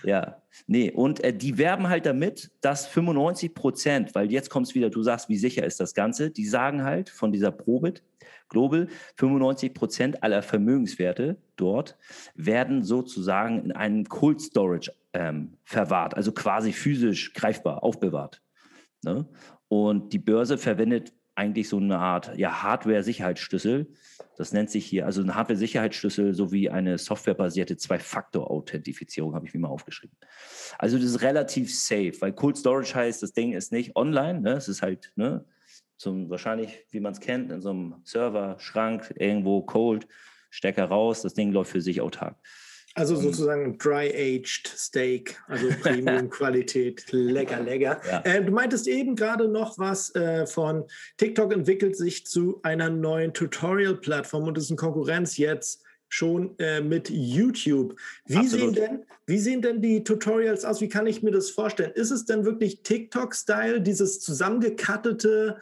Ja, 0.05 0.43
nee, 0.67 0.91
und 0.91 1.25
äh, 1.25 1.33
die 1.33 1.59
werben 1.59 1.89
halt 1.89 2.07
damit, 2.07 2.51
dass 2.61 2.87
95 2.87 3.55
Prozent, 3.55 4.15
weil 4.15 4.31
jetzt 4.31 4.51
kommst 4.51 4.75
wieder, 4.75 4.91
du 4.91 5.03
sagst, 5.03 5.29
wie 5.29 5.39
sicher 5.39 5.65
ist 5.65 5.81
das 5.81 5.95
Ganze, 5.95 6.31
die 6.31 6.47
sagen 6.47 6.85
halt 6.85 7.09
von 7.09 7.33
dieser 7.33 7.51
Probit 7.51 8.03
Global, 8.49 8.89
95 9.17 9.75
Prozent 9.75 10.23
aller 10.23 10.43
Vermögenswerte 10.43 11.37
dort 11.57 11.97
werden 12.35 12.85
sozusagen 12.85 13.65
in 13.65 13.73
einem 13.73 14.05
Cold 14.05 14.41
Storage 14.41 14.93
ähm, 15.13 15.55
verwahrt, 15.65 16.15
also 16.15 16.33
quasi 16.33 16.73
physisch 16.73 17.33
greifbar, 17.33 17.83
aufbewahrt. 17.83 18.43
Ne? 19.03 19.27
Und 19.69 20.13
die 20.13 20.19
Börse 20.19 20.59
verwendet 20.59 21.13
eigentlich 21.35 21.69
so 21.69 21.79
eine 21.79 21.99
Art 21.99 22.37
ja, 22.37 22.63
Hardware-Sicherheitsschlüssel. 22.63 23.89
Das 24.37 24.53
nennt 24.53 24.71
sich 24.71 24.85
hier, 24.87 25.07
also 25.07 25.23
ein 25.23 25.35
Hardware-Sicherheitsschlüssel 25.35 26.35
sowie 26.35 26.69
eine 26.69 26.99
softwarebasierte 26.99 27.77
Zwei-Faktor-Authentifizierung, 27.77 29.35
habe 29.35 29.47
ich 29.47 29.55
mir 29.55 29.61
mal 29.61 29.69
aufgeschrieben. 29.69 30.17
Also 30.79 30.99
das 30.99 31.07
ist 31.07 31.23
relativ 31.23 31.75
safe, 31.75 32.13
weil 32.21 32.33
Cold 32.33 32.59
Storage 32.59 32.95
heißt, 32.95 33.23
das 33.23 33.33
Ding 33.33 33.53
ist 33.53 33.73
nicht 33.73 33.97
online, 33.97 34.41
ne? 34.41 34.53
es 34.53 34.69
ist 34.69 34.83
halt 34.83 35.13
ne, 35.17 35.45
zum, 35.97 36.29
wahrscheinlich, 36.29 36.85
wie 36.91 37.01
man 37.01 37.13
es 37.13 37.21
kennt, 37.21 37.51
in 37.51 37.63
so 37.63 37.71
einem 37.71 37.95
Server, 38.05 38.57
Schrank, 38.59 39.15
irgendwo 39.17 39.63
cold, 39.63 40.07
Stecker 40.51 40.85
raus, 40.85 41.23
das 41.23 41.35
Ding 41.35 41.53
läuft 41.53 41.73
für 41.73 41.81
sich 41.81 42.01
autark. 42.01 42.37
Also 42.97 43.15
sozusagen 43.15 43.77
dry-aged 43.77 44.67
Steak, 44.75 45.39
also 45.49 45.69
Premium-Qualität, 45.83 47.05
lecker, 47.13 47.61
lecker. 47.61 48.01
Ja. 48.11 48.23
Äh, 48.25 48.43
du 48.43 48.51
meintest 48.53 48.89
eben 48.89 49.17
gerade 49.17 49.49
noch 49.49 49.79
was 49.79 50.15
äh, 50.15 50.47
von 50.47 50.85
TikTok 51.19 51.53
entwickelt 51.53 51.95
sich 51.95 52.27
zu 52.27 52.59
einer 52.63 52.89
neuen 52.89 53.35
Tutorial-Plattform 53.35 54.45
und 54.45 54.57
ist 54.57 54.71
in 54.71 54.79
Konkurrenz 54.79 55.37
jetzt 55.37 55.83
schon 56.09 56.59
äh, 56.59 56.81
mit 56.81 57.11
YouTube. 57.11 57.97
Wie 58.25 58.47
sehen, 58.47 58.73
denn, 58.73 59.05
wie 59.27 59.41
sehen 59.41 59.61
denn 59.61 59.83
die 59.83 60.03
Tutorials 60.03 60.65
aus? 60.65 60.81
Wie 60.81 60.89
kann 60.89 61.07
ich 61.07 61.23
mir 61.23 61.33
das 61.33 61.51
vorstellen? 61.51 61.93
Ist 61.95 62.11
es 62.11 62.25
denn 62.25 62.47
wirklich 62.47 62.83
TikTok-Style, 62.83 63.83
dieses 63.83 64.21
zusammengekattete 64.21 65.61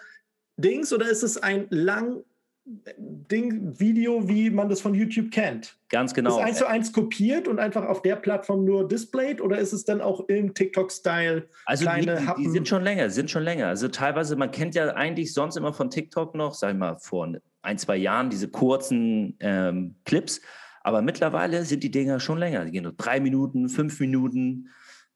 Dings, 0.56 0.92
oder 0.92 1.10
ist 1.10 1.24
es 1.24 1.36
ein 1.36 1.66
lang 1.70 2.22
Ding, 2.66 3.78
Video, 3.78 4.26
wie 4.26 4.48
man 4.48 4.70
das 4.70 4.80
von 4.80 4.94
YouTube 4.94 5.30
kennt. 5.30 5.76
Ganz 5.90 6.14
genau. 6.14 6.38
Ist 6.38 6.44
eins 6.44 6.58
zu 6.58 6.66
eins 6.66 6.92
kopiert 6.92 7.46
und 7.46 7.58
einfach 7.58 7.84
auf 7.84 8.00
der 8.00 8.16
Plattform 8.16 8.64
nur 8.64 8.88
displayed 8.88 9.42
oder 9.42 9.58
ist 9.58 9.74
es 9.74 9.84
dann 9.84 10.00
auch 10.00 10.28
im 10.28 10.54
TikTok-Style? 10.54 11.46
Also 11.66 11.84
kleine 11.84 12.16
die, 12.16 12.26
die, 12.26 12.42
die, 12.44 12.50
sind 12.50 12.66
schon 12.66 12.82
länger, 12.82 13.10
sind 13.10 13.30
schon 13.30 13.42
länger. 13.42 13.68
Also 13.68 13.88
teilweise, 13.88 14.36
man 14.36 14.50
kennt 14.50 14.74
ja 14.74 14.88
eigentlich 14.94 15.34
sonst 15.34 15.56
immer 15.56 15.74
von 15.74 15.90
TikTok 15.90 16.34
noch, 16.34 16.54
sag 16.54 16.72
ich 16.72 16.78
mal, 16.78 16.96
vor 16.98 17.28
ein, 17.60 17.78
zwei 17.78 17.96
Jahren 17.96 18.30
diese 18.30 18.48
kurzen 18.48 19.36
ähm, 19.40 19.96
Clips. 20.06 20.40
Aber 20.80 21.02
mittlerweile 21.02 21.64
sind 21.64 21.82
die 21.82 21.90
Dinger 21.90 22.18
schon 22.18 22.38
länger. 22.38 22.64
Die 22.64 22.70
gehen 22.70 22.84
nur 22.84 22.92
drei 22.92 23.20
Minuten, 23.20 23.68
fünf 23.68 24.00
Minuten 24.00 24.70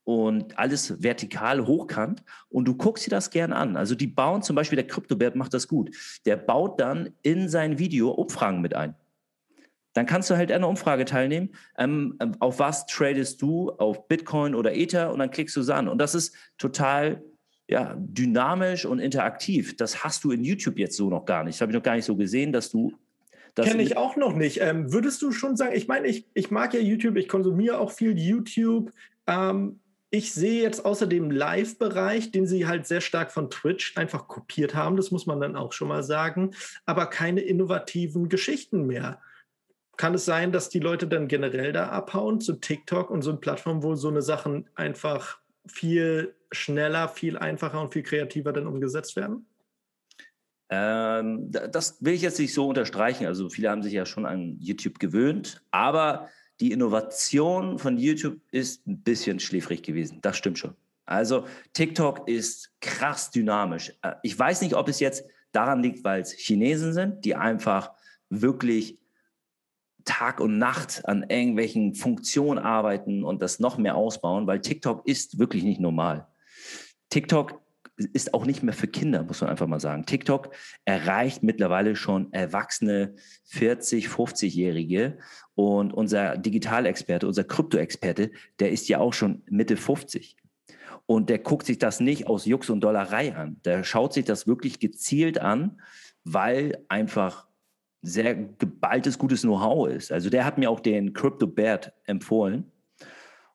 und 0.09 0.59
alles 0.59 1.03
vertikal 1.03 1.67
hochkant 1.67 2.23
und 2.49 2.67
du 2.67 2.75
guckst 2.75 3.05
dir 3.05 3.11
das 3.11 3.29
gern 3.29 3.53
an. 3.53 3.77
Also 3.77 3.95
die 3.95 4.07
bauen 4.07 4.41
zum 4.41 4.57
Beispiel, 4.57 4.77
der 4.77 4.87
CryptoBert 4.87 5.37
macht 5.37 5.53
das 5.53 5.69
gut. 5.69 5.95
Der 6.25 6.39
baut 6.39 6.81
dann 6.81 7.11
in 7.21 7.51
sein 7.51 7.79
Video 7.79 8.09
Umfragen 8.13 8.63
mit 8.63 8.73
ein. 8.73 8.95
Dann 9.93 10.07
kannst 10.07 10.31
du 10.31 10.37
halt 10.39 10.51
an 10.51 10.57
einer 10.57 10.69
Umfrage 10.71 11.05
teilnehmen. 11.05 11.51
Ähm, 11.77 12.17
ähm, 12.21 12.33
auf 12.39 12.59
was 12.59 12.87
tradest 12.87 13.43
du? 13.43 13.71
Auf 13.73 14.09
Bitcoin 14.09 14.55
oder 14.55 14.75
Ether? 14.75 15.13
Und 15.13 15.19
dann 15.19 15.31
klickst 15.31 15.55
du 15.57 15.61
es 15.61 15.69
an. 15.69 15.89
Und 15.89 15.99
das 15.99 16.15
ist 16.15 16.35
total 16.57 17.23
ja, 17.69 17.95
dynamisch 17.99 18.87
und 18.87 19.01
interaktiv. 19.01 19.77
Das 19.77 20.05
hast 20.05 20.25
du 20.25 20.31
in 20.31 20.43
YouTube 20.43 20.79
jetzt 20.79 20.97
so 20.97 21.11
noch 21.11 21.27
gar 21.27 21.45
nicht. 21.45 21.57
Das 21.57 21.61
habe 21.61 21.73
ich 21.73 21.77
noch 21.77 21.83
gar 21.83 21.97
nicht 21.97 22.07
so 22.07 22.17
gesehen, 22.17 22.51
dass 22.51 22.71
du 22.71 22.95
Kenne 23.55 23.83
ich 23.83 23.99
auch 23.99 24.17
noch 24.17 24.35
nicht. 24.35 24.61
Ähm, 24.63 24.91
würdest 24.91 25.21
du 25.21 25.33
schon 25.33 25.57
sagen, 25.57 25.75
ich 25.75 25.89
meine, 25.89 26.07
ich, 26.07 26.27
ich 26.33 26.51
mag 26.51 26.73
ja 26.73 26.81
YouTube, 26.81 27.17
ich 27.17 27.29
konsumiere 27.29 27.79
auch 27.81 27.91
viel 27.91 28.17
YouTube. 28.17 28.93
Ähm, 29.27 29.81
ich 30.11 30.33
sehe 30.33 30.63
jetzt 30.63 30.85
außer 30.85 31.07
dem 31.07 31.31
Live-Bereich, 31.31 32.31
den 32.31 32.47
sie 32.47 32.67
halt 32.67 32.87
sehr 32.87 33.01
stark 33.01 33.31
von 33.31 33.51
Twitch 33.51 33.97
einfach 33.97 34.27
kopiert 34.27 34.75
haben, 34.75 34.97
das 34.97 35.11
muss 35.11 35.27
man 35.27 35.41
dann 35.41 35.57
auch 35.57 35.73
schon 35.73 35.89
mal 35.89 36.03
sagen, 36.03 36.53
aber 36.87 37.07
keine 37.07 37.41
innovativen 37.41 38.29
Geschichten 38.29 38.87
mehr. 38.87 39.21
Kann 39.97 40.15
es 40.15 40.25
sein, 40.25 40.53
dass 40.53 40.69
die 40.71 40.79
Leute 40.79 41.09
dann 41.09 41.29
generell 41.29 41.73
da 41.73 41.89
abhauen 41.89 42.41
zu 42.41 42.55
TikTok 42.55 43.11
und 43.11 43.23
so 43.23 43.31
eine 43.31 43.41
Plattform, 43.41 43.83
wo 43.83 43.97
so 43.97 44.09
eine 44.09 44.23
Sachen 44.23 44.69
einfach 44.75 45.41
viel 45.67 46.35
schneller, 46.53 47.09
viel 47.09 47.37
einfacher 47.37 47.81
und 47.81 47.93
viel 47.93 48.03
kreativer 48.05 48.53
dann 48.53 48.67
umgesetzt 48.67 49.17
werden? 49.17 49.47
Ähm, 50.71 51.51
das 51.51 52.03
will 52.03 52.15
ich 52.15 52.23
jetzt 52.23 52.39
nicht 52.39 52.55
so 52.55 52.69
unterstreichen. 52.69 53.27
Also 53.27 53.49
viele 53.49 53.71
haben 53.71 53.83
sich 53.83 53.93
ja 53.93 54.07
schon 54.07 54.27
an 54.27 54.57
YouTube 54.61 54.99
gewöhnt, 54.99 55.63
aber 55.71 56.29
die 56.61 56.73
Innovation 56.73 57.79
von 57.79 57.99
YouTube 57.99 58.41
ist 58.51 58.87
ein 58.87 59.03
bisschen 59.03 59.41
schläfrig 59.41 59.83
gewesen. 59.83 60.19
Das 60.23 60.37
stimmt 60.37 60.59
schon. 60.59 60.75
Also 61.07 61.47
TikTok 61.73 62.29
ist 62.29 62.71
krass 62.81 63.31
dynamisch. 63.31 63.93
Äh, 64.03 64.15
ich 64.23 64.39
weiß 64.39 64.61
nicht, 64.61 64.75
ob 64.75 64.89
es 64.89 65.01
jetzt 65.01 65.25
daran 65.53 65.83
liegt, 65.83 66.05
weil 66.05 66.21
es 66.21 66.33
Chinesen 66.33 66.93
sind, 66.93 67.25
die 67.25 67.35
einfach 67.35 67.93
wirklich 68.29 68.99
Tag 70.05 70.41
und 70.41 70.59
Nacht 70.59 71.07
an 71.07 71.25
irgendwelchen 71.29 71.95
Funktionen 71.95 72.59
arbeiten 72.59 73.25
und 73.25 73.43
das 73.43 73.61
noch 73.61 73.79
mehr 73.79 73.95
ausbauen, 73.95 74.47
weil 74.47 74.61
TikTok 74.61 75.07
ist 75.07 75.39
wirklich 75.39 75.65
nicht 75.65 75.81
normal. 75.81 76.27
TikTok 77.11 77.61
ist 77.99 78.32
auch 78.32 78.46
nicht 78.46 78.62
mehr 78.62 78.74
für 78.74 78.86
Kinder, 78.86 79.24
muss 79.24 79.40
man 79.40 79.51
einfach 79.51 79.66
mal 79.66 79.80
sagen. 79.80 80.07
TikTok 80.07 80.55
erreicht 80.84 81.42
mittlerweile 81.42 81.96
schon 81.96 82.32
erwachsene 82.32 83.14
40, 83.46 84.07
50-Jährige 84.07 85.18
und 85.55 85.92
unser 85.92 86.36
Digitalexperte, 86.36 87.26
unser 87.26 87.44
Kryptoexperte, 87.44 88.30
der 88.61 88.70
ist 88.70 88.88
ja 88.88 88.99
auch 88.99 89.12
schon 89.12 89.42
Mitte 89.46 89.76
50. 89.76 90.36
Und 91.07 91.30
der 91.30 91.38
guckt 91.38 91.66
sich 91.66 91.78
das 91.78 92.01
nicht 92.01 92.26
aus 92.26 92.44
Jux 92.44 92.70
und 92.70 92.80
Dollerei 92.80 93.34
an. 93.34 93.61
Der 93.64 93.82
schaut 93.82 94.12
sich 94.12 94.24
das 94.24 94.46
wirklich 94.46 94.78
gezielt 94.78 95.40
an, 95.40 95.80
weil 96.22 96.84
einfach 96.88 97.46
sehr 98.03 98.34
geballtes, 98.34 99.18
gutes 99.18 99.42
Know-how 99.42 99.88
ist. 99.88 100.12
Also 100.12 100.30
der 100.30 100.44
hat 100.44 100.59
mir 100.59 100.70
auch 100.70 100.80
den 100.80 101.14
Crypto 101.14 101.46
Bert 101.46 101.92
empfohlen. 102.05 102.70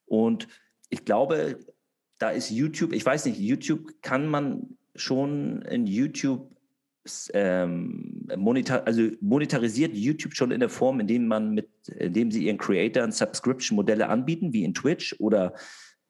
Und 0.05 0.47
ich 0.89 1.05
glaube, 1.05 1.59
da 2.24 2.30
ist 2.30 2.49
YouTube, 2.49 2.93
ich 2.93 3.05
weiß 3.05 3.26
nicht, 3.26 3.38
YouTube 3.38 4.01
kann 4.01 4.28
man 4.28 4.78
schon 4.95 5.61
in 5.63 5.86
YouTube 5.86 6.49
ähm, 7.34 8.30
monetar 8.38 8.88
also 8.88 9.09
monetarisiert 9.19 9.93
YouTube 9.93 10.34
schon 10.34 10.51
in 10.51 10.61
der 10.61 10.69
Form, 10.69 11.01
indem 11.01 11.28
man 11.28 11.53
mit, 11.53 11.67
indem 11.89 12.32
sie 12.32 12.45
ihren 12.45 12.57
Creatoren 12.57 13.11
Subscription-Modelle 13.11 14.07
anbieten, 14.07 14.53
wie 14.53 14.63
in 14.63 14.74
Twitch 14.74 15.17
oder 15.19 15.53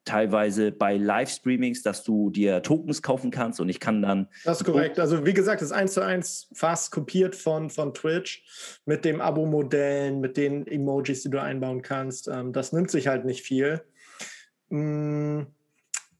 teilweise 0.04 0.70
bei 0.70 0.96
Livestreamings, 0.96 1.82
dass 1.82 2.04
du 2.04 2.30
dir 2.30 2.62
Tokens 2.62 3.02
kaufen 3.02 3.32
kannst 3.32 3.58
und 3.58 3.68
ich 3.68 3.80
kann 3.80 4.00
dann. 4.00 4.28
Das 4.44 4.60
ist 4.60 4.64
korrekt. 4.64 5.00
Also 5.00 5.26
wie 5.26 5.34
gesagt, 5.34 5.62
das 5.62 5.70
ist 5.70 5.76
eins 5.76 5.94
zu 5.94 6.00
eins 6.00 6.48
fast 6.54 6.92
kopiert 6.92 7.34
von, 7.34 7.70
von 7.70 7.92
Twitch 7.92 8.80
mit 8.86 9.04
dem 9.04 9.20
Abo-Modellen, 9.20 10.20
mit 10.20 10.36
den 10.36 10.64
Emojis, 10.68 11.24
die 11.24 11.30
du 11.30 11.42
einbauen 11.42 11.82
kannst. 11.82 12.28
Ähm, 12.28 12.52
das 12.52 12.72
nimmt 12.72 12.92
sich 12.92 13.08
halt 13.08 13.24
nicht 13.24 13.42
viel. 13.42 13.82
Mm, 14.68 15.46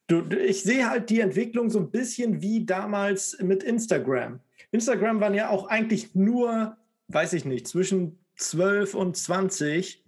Du, 0.07 0.23
ich 0.37 0.63
sehe 0.63 0.89
halt 0.89 1.09
die 1.09 1.21
Entwicklung 1.21 1.71
so 1.71 1.79
ein 1.79 1.91
bisschen 1.91 2.43
wie 2.43 2.65
damals 2.65 3.39
mit 3.41 3.63
Instagram. 3.63 4.41
Instagram 4.71 5.21
waren 5.21 5.35
ja 5.35 5.49
auch 5.49 5.69
eigentlich 5.69 6.15
nur, 6.15 6.77
weiß 7.09 7.33
ich 7.33 7.45
nicht, 7.45 7.67
zwischen 7.67 8.19
12 8.37 8.95
und 8.95 9.17
20 9.17 10.05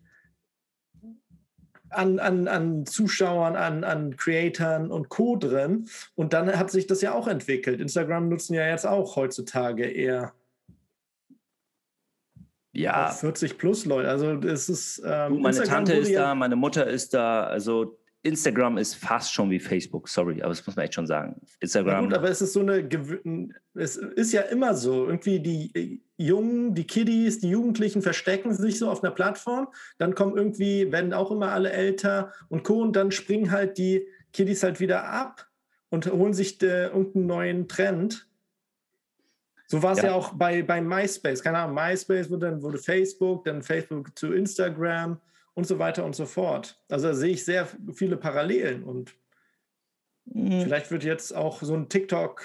an, 1.91 2.19
an, 2.19 2.49
an 2.49 2.85
Zuschauern, 2.85 3.57
an, 3.57 3.85
an 3.85 4.17
Creatoren 4.17 4.91
und 4.91 5.09
Co. 5.09 5.37
drin. 5.37 5.89
Und 6.15 6.33
dann 6.33 6.59
hat 6.59 6.71
sich 6.71 6.87
das 6.87 7.01
ja 7.01 7.15
auch 7.15 7.29
entwickelt. 7.29 7.81
Instagram 7.81 8.29
nutzen 8.29 8.55
ja 8.55 8.69
jetzt 8.69 8.87
auch 8.87 9.17
heutzutage 9.17 9.85
eher 9.87 10.35
ja. 12.73 13.11
40 13.11 13.57
plus 13.57 13.87
Leute. 13.87 14.09
Also 14.09 14.33
es 14.41 14.69
ist. 14.69 15.03
Ähm, 15.05 15.41
meine 15.41 15.57
Instagram 15.57 15.87
Tante 15.87 15.95
ist 15.95 16.15
da, 16.15 16.35
meine 16.35 16.57
Mutter 16.57 16.87
ist 16.87 17.15
da. 17.15 17.45
Also 17.45 17.99
Instagram 18.27 18.77
ist 18.77 18.95
fast 18.97 19.33
schon 19.33 19.51
wie 19.51 19.61
Facebook, 19.61 20.09
sorry, 20.09 20.43
aber 20.43 20.51
das 20.51 20.67
muss 20.67 20.77
man 20.77 20.85
echt 20.85 20.95
schon 20.95 21.07
sagen. 21.07 21.41
Instagram. 21.61 22.05
gut, 22.05 22.15
aber 22.15 22.29
es 22.29 22.43
ist 22.43 22.53
so 22.53 22.61
eine, 22.61 22.89
es 23.75 23.97
ist 23.97 24.33
ja 24.33 24.43
immer 24.43 24.75
so, 24.75 25.07
irgendwie 25.07 25.41
die 25.41 25.71
äh, 25.75 26.01
Jungen, 26.17 26.75
die 26.75 26.87
Kiddies, 26.87 27.39
die 27.39 27.51
Jugendlichen 27.51 28.03
verstecken 28.03 28.53
sich 28.53 28.79
so 28.79 28.91
auf 28.91 29.05
einer 29.05 29.13
Plattform, 29.13 29.69
dann 29.99 30.15
kommen 30.15 30.37
irgendwie, 30.37 30.91
werden 30.91 31.13
auch 31.13 31.31
immer 31.31 31.53
alle 31.53 31.71
älter 31.71 32.33
und 32.49 32.65
Co. 32.65 32.83
und 32.83 32.97
dann 32.97 33.13
springen 33.13 33.51
halt 33.51 33.79
die 33.79 34.07
Kiddies 34.33 34.63
halt 34.63 34.81
wieder 34.81 35.05
ab 35.05 35.47
und 35.91 36.11
holen 36.11 36.35
sich 36.35 36.59
de, 36.59 36.87
irgendeinen 36.87 37.27
neuen 37.27 37.69
Trend. 37.69 38.29
So 39.69 39.83
war 39.83 39.93
es 39.93 39.99
ja. 39.99 40.07
ja. 40.07 40.15
auch 40.15 40.33
bei, 40.35 40.63
bei 40.63 40.81
MySpace. 40.81 41.43
Keine 41.43 41.59
Ahnung, 41.59 41.75
MySpace 41.75 42.31
wurde 42.31 42.51
dann 42.51 42.63
wurde 42.63 42.79
Facebook, 42.79 43.45
dann 43.45 43.63
Facebook 43.63 44.17
zu 44.19 44.33
Instagram 44.33 45.21
und 45.57 45.67
so 45.67 45.79
weiter 45.79 46.05
und 46.05 46.15
so 46.15 46.27
fort. 46.27 46.79
Also 46.89 47.09
da 47.09 47.15
sehe 47.15 47.33
ich 47.33 47.45
sehr 47.45 47.67
viele 47.95 48.19
Parallelen 48.19 48.85
und 48.85 49.17
mhm. 50.27 50.63
vielleicht 50.63 50.91
wird 50.91 51.03
jetzt 51.03 51.35
auch 51.35 51.63
so 51.63 51.75
ein 51.75 51.89
TikTok. 51.89 52.45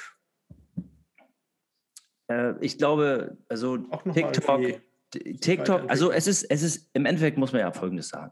Äh, 2.29 2.53
ich 2.61 2.77
glaube, 2.77 3.37
also 3.49 3.77
TikTok, 4.13 4.81
TikTok, 5.41 5.89
also 5.89 6.09
es 6.09 6.25
ist, 6.25 6.43
es 6.43 6.63
ist, 6.63 6.89
im 6.93 7.05
Endeffekt 7.05 7.37
muss 7.37 7.51
man 7.51 7.59
ja 7.59 7.71
Folgendes 7.73 8.07
sagen. 8.07 8.31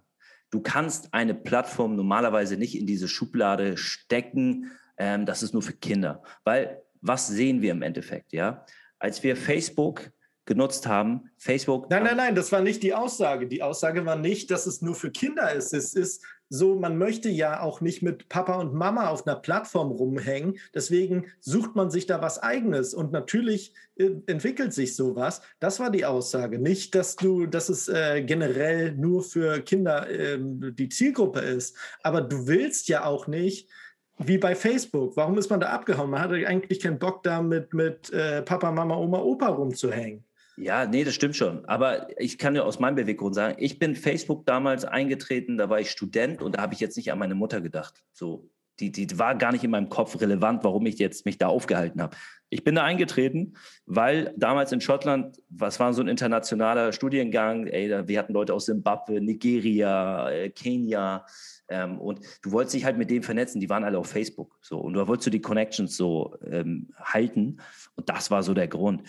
Du 0.49 0.61
kannst 0.61 1.13
eine 1.13 1.35
Plattform 1.35 1.97
normalerweise 1.97 2.55
nicht 2.55 2.79
in 2.79 2.87
diese 2.87 3.09
Schublade 3.09 3.75
stecken, 3.75 4.71
ähm, 4.97 5.25
das 5.25 5.43
ist 5.43 5.53
nur 5.53 5.61
für 5.61 5.73
Kinder. 5.73 6.23
Weil 6.45 6.81
was 7.01 7.27
sehen 7.27 7.61
wir 7.61 7.71
im 7.71 7.81
Endeffekt, 7.81 8.31
ja? 8.31 8.65
Als 8.97 9.23
wir 9.23 9.35
Facebook 9.35 10.09
genutzt 10.49 10.87
haben. 10.87 11.29
Facebook. 11.37 11.89
Nein, 11.89 12.03
nein, 12.03 12.17
nein, 12.17 12.35
das 12.35 12.51
war 12.51 12.61
nicht 12.61 12.83
die 12.83 12.93
Aussage. 12.93 13.47
Die 13.47 13.63
Aussage 13.63 14.05
war 14.05 14.17
nicht, 14.17 14.51
dass 14.51 14.65
es 14.65 14.81
nur 14.81 14.95
für 14.95 15.11
Kinder 15.11 15.53
ist. 15.53 15.73
Es 15.73 15.93
ist 15.93 16.25
so, 16.49 16.75
man 16.75 16.97
möchte 16.97 17.29
ja 17.29 17.61
auch 17.61 17.79
nicht 17.79 18.01
mit 18.01 18.27
Papa 18.27 18.55
und 18.55 18.73
Mama 18.73 19.09
auf 19.09 19.27
einer 19.27 19.35
Plattform 19.35 19.91
rumhängen. 19.91 20.57
Deswegen 20.73 21.27
sucht 21.39 21.75
man 21.75 21.91
sich 21.91 22.07
da 22.07 22.23
was 22.23 22.39
eigenes. 22.39 22.95
Und 22.95 23.11
natürlich 23.11 23.75
äh, 23.95 24.09
entwickelt 24.25 24.73
sich 24.73 24.95
sowas. 24.95 25.43
Das 25.59 25.79
war 25.79 25.91
die 25.91 26.05
Aussage. 26.05 26.57
Nicht, 26.57 26.95
dass 26.95 27.15
du, 27.15 27.45
dass 27.45 27.69
es 27.69 27.87
äh, 27.87 28.23
generell 28.23 28.93
nur 28.93 29.21
für 29.21 29.61
Kinder 29.61 30.09
äh, 30.09 30.39
die 30.41 30.89
Zielgruppe 30.89 31.41
ist. 31.41 31.77
Aber 32.01 32.21
du 32.21 32.47
willst 32.47 32.87
ja 32.87 33.05
auch 33.05 33.27
nicht, 33.27 33.69
wie 34.17 34.37
bei 34.37 34.55
Facebook. 34.55 35.15
Warum 35.15 35.37
ist 35.37 35.49
man 35.49 35.59
da 35.59 35.69
abgehauen? 35.69 36.09
Man 36.09 36.21
hatte 36.21 36.35
eigentlich 36.47 36.79
keinen 36.79 36.99
Bock 36.99 37.23
da 37.23 37.41
mit, 37.41 37.73
mit 37.73 38.11
äh, 38.11 38.41
Papa, 38.41 38.71
Mama, 38.71 38.97
Oma, 38.97 39.19
Opa 39.19 39.47
rumzuhängen. 39.47 40.25
Ja, 40.59 40.85
nee, 40.85 41.03
das 41.03 41.15
stimmt 41.15 41.35
schon. 41.35 41.65
Aber 41.65 42.07
ich 42.19 42.37
kann 42.37 42.55
ja 42.55 42.63
aus 42.63 42.79
meinem 42.79 42.95
Beweggrund 42.95 43.33
sagen, 43.33 43.55
ich 43.59 43.79
bin 43.79 43.95
Facebook 43.95 44.45
damals 44.45 44.83
eingetreten, 44.83 45.57
da 45.57 45.69
war 45.69 45.79
ich 45.79 45.89
Student 45.89 46.41
und 46.41 46.57
da 46.57 46.61
habe 46.61 46.73
ich 46.73 46.79
jetzt 46.79 46.97
nicht 46.97 47.11
an 47.11 47.19
meine 47.19 47.35
Mutter 47.35 47.61
gedacht. 47.61 48.03
So, 48.11 48.49
die, 48.79 48.91
die 48.91 49.17
war 49.17 49.35
gar 49.35 49.51
nicht 49.53 49.63
in 49.63 49.71
meinem 49.71 49.89
Kopf 49.89 50.19
relevant, 50.19 50.63
warum 50.63 50.85
ich 50.85 50.99
jetzt 50.99 51.25
mich 51.25 51.37
da 51.37 51.47
aufgehalten 51.47 52.01
habe. 52.01 52.15
Ich 52.49 52.63
bin 52.63 52.75
da 52.75 52.83
eingetreten, 52.83 53.53
weil 53.85 54.33
damals 54.35 54.71
in 54.71 54.81
Schottland, 54.81 55.37
was 55.49 55.79
war 55.79 55.93
so 55.93 56.01
ein 56.01 56.07
internationaler 56.07 56.91
Studiengang, 56.91 57.67
ey, 57.67 58.07
wir 58.07 58.19
hatten 58.19 58.33
Leute 58.33 58.53
aus 58.53 58.65
Zimbabwe, 58.65 59.21
Nigeria, 59.21 60.29
äh, 60.29 60.49
Kenia, 60.49 61.25
ähm, 61.69 61.99
und 61.99 62.19
du 62.41 62.51
wolltest 62.51 62.75
dich 62.75 62.83
halt 62.83 62.97
mit 62.97 63.09
denen 63.09 63.23
vernetzen, 63.23 63.61
die 63.61 63.69
waren 63.69 63.83
alle 63.83 63.97
auf 63.97 64.07
Facebook. 64.07 64.57
So, 64.61 64.79
und 64.79 64.93
da 64.93 65.07
wolltest 65.07 65.27
du 65.27 65.31
die 65.31 65.41
Connections 65.41 65.95
so 65.95 66.35
ähm, 66.49 66.89
halten. 66.97 67.57
Und 67.95 68.09
das 68.09 68.31
war 68.31 68.43
so 68.43 68.53
der 68.53 68.67
Grund. 68.67 69.03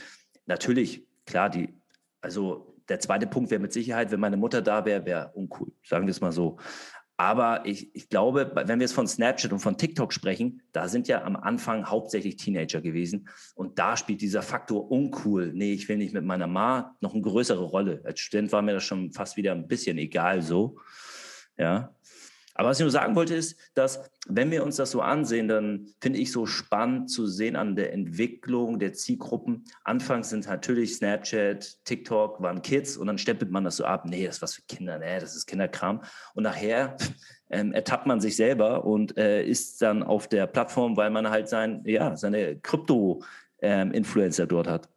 Natürlich, 0.46 1.07
klar, 1.26 1.50
die, 1.50 1.68
also 2.20 2.76
der 2.88 3.00
zweite 3.00 3.26
Punkt 3.26 3.50
wäre 3.50 3.60
mit 3.60 3.72
Sicherheit, 3.72 4.10
wenn 4.10 4.20
meine 4.20 4.36
Mutter 4.36 4.62
da 4.62 4.84
wäre, 4.84 5.04
wäre 5.06 5.30
uncool, 5.34 5.72
sagen 5.84 6.06
wir 6.06 6.10
es 6.10 6.20
mal 6.20 6.32
so. 6.32 6.58
Aber 7.20 7.66
ich, 7.66 7.94
ich 7.94 8.08
glaube, 8.08 8.50
wenn 8.54 8.78
wir 8.78 8.84
jetzt 8.84 8.94
von 8.94 9.06
Snapchat 9.06 9.52
und 9.52 9.58
von 9.58 9.76
TikTok 9.76 10.10
sprechen, 10.10 10.62
da 10.72 10.88
sind 10.88 11.06
ja 11.06 11.22
am 11.22 11.36
Anfang 11.36 11.84
hauptsächlich 11.84 12.36
Teenager 12.36 12.80
gewesen. 12.80 13.28
Und 13.54 13.78
da 13.78 13.98
spielt 13.98 14.22
dieser 14.22 14.40
Faktor 14.40 14.90
uncool. 14.90 15.52
Nee, 15.52 15.74
ich 15.74 15.86
will 15.90 15.98
nicht 15.98 16.14
mit 16.14 16.24
meiner 16.24 16.46
Ma 16.46 16.96
noch 17.02 17.12
eine 17.12 17.20
größere 17.20 17.62
Rolle. 17.62 18.00
Als 18.04 18.20
Student 18.20 18.52
war 18.52 18.62
mir 18.62 18.72
das 18.72 18.84
schon 18.84 19.12
fast 19.12 19.36
wieder 19.36 19.52
ein 19.52 19.68
bisschen 19.68 19.98
egal 19.98 20.40
so. 20.40 20.78
Ja. 21.58 21.94
Aber 22.61 22.68
was 22.68 22.78
ich 22.78 22.84
nur 22.84 22.90
sagen 22.90 23.16
wollte, 23.16 23.34
ist, 23.34 23.56
dass 23.72 24.11
wenn 24.28 24.50
wir 24.50 24.62
uns 24.62 24.76
das 24.76 24.90
so 24.90 25.00
ansehen, 25.00 25.48
dann 25.48 25.86
finde 25.98 26.18
ich 26.18 26.30
so 26.30 26.44
spannend 26.44 27.08
zu 27.08 27.26
sehen 27.26 27.56
an 27.56 27.74
der 27.74 27.94
Entwicklung 27.94 28.78
der 28.78 28.92
Zielgruppen. 28.92 29.64
Anfangs 29.82 30.28
sind 30.28 30.46
natürlich 30.46 30.94
Snapchat, 30.94 31.82
TikTok, 31.86 32.42
waren 32.42 32.61
Kids 32.61 32.98
und 32.98 33.06
dann 33.06 33.16
stempelt 33.16 33.50
man 33.50 33.64
das 33.64 33.76
so 33.76 33.86
ab. 33.86 34.04
Nee, 34.04 34.26
das 34.26 34.36
ist 34.36 34.42
was 34.42 34.54
für 34.56 34.62
Kinder, 34.68 34.98
nee, 34.98 35.18
das 35.18 35.34
ist 35.36 35.46
Kinderkram. 35.46 36.02
Und 36.34 36.42
nachher 36.42 36.98
ähm, 37.48 37.72
ertappt 37.72 38.04
man 38.04 38.20
sich 38.20 38.36
selber 38.36 38.84
und 38.84 39.16
äh, 39.16 39.42
ist 39.42 39.80
dann 39.80 40.02
auf 40.02 40.28
der 40.28 40.46
Plattform, 40.46 40.98
weil 40.98 41.08
man 41.08 41.30
halt 41.30 41.48
sein, 41.48 41.80
ja, 41.86 42.14
seine 42.14 42.58
Krypto-Influencer 42.58 44.42
ähm, 44.42 44.48
dort 44.50 44.68
hat. 44.68 44.90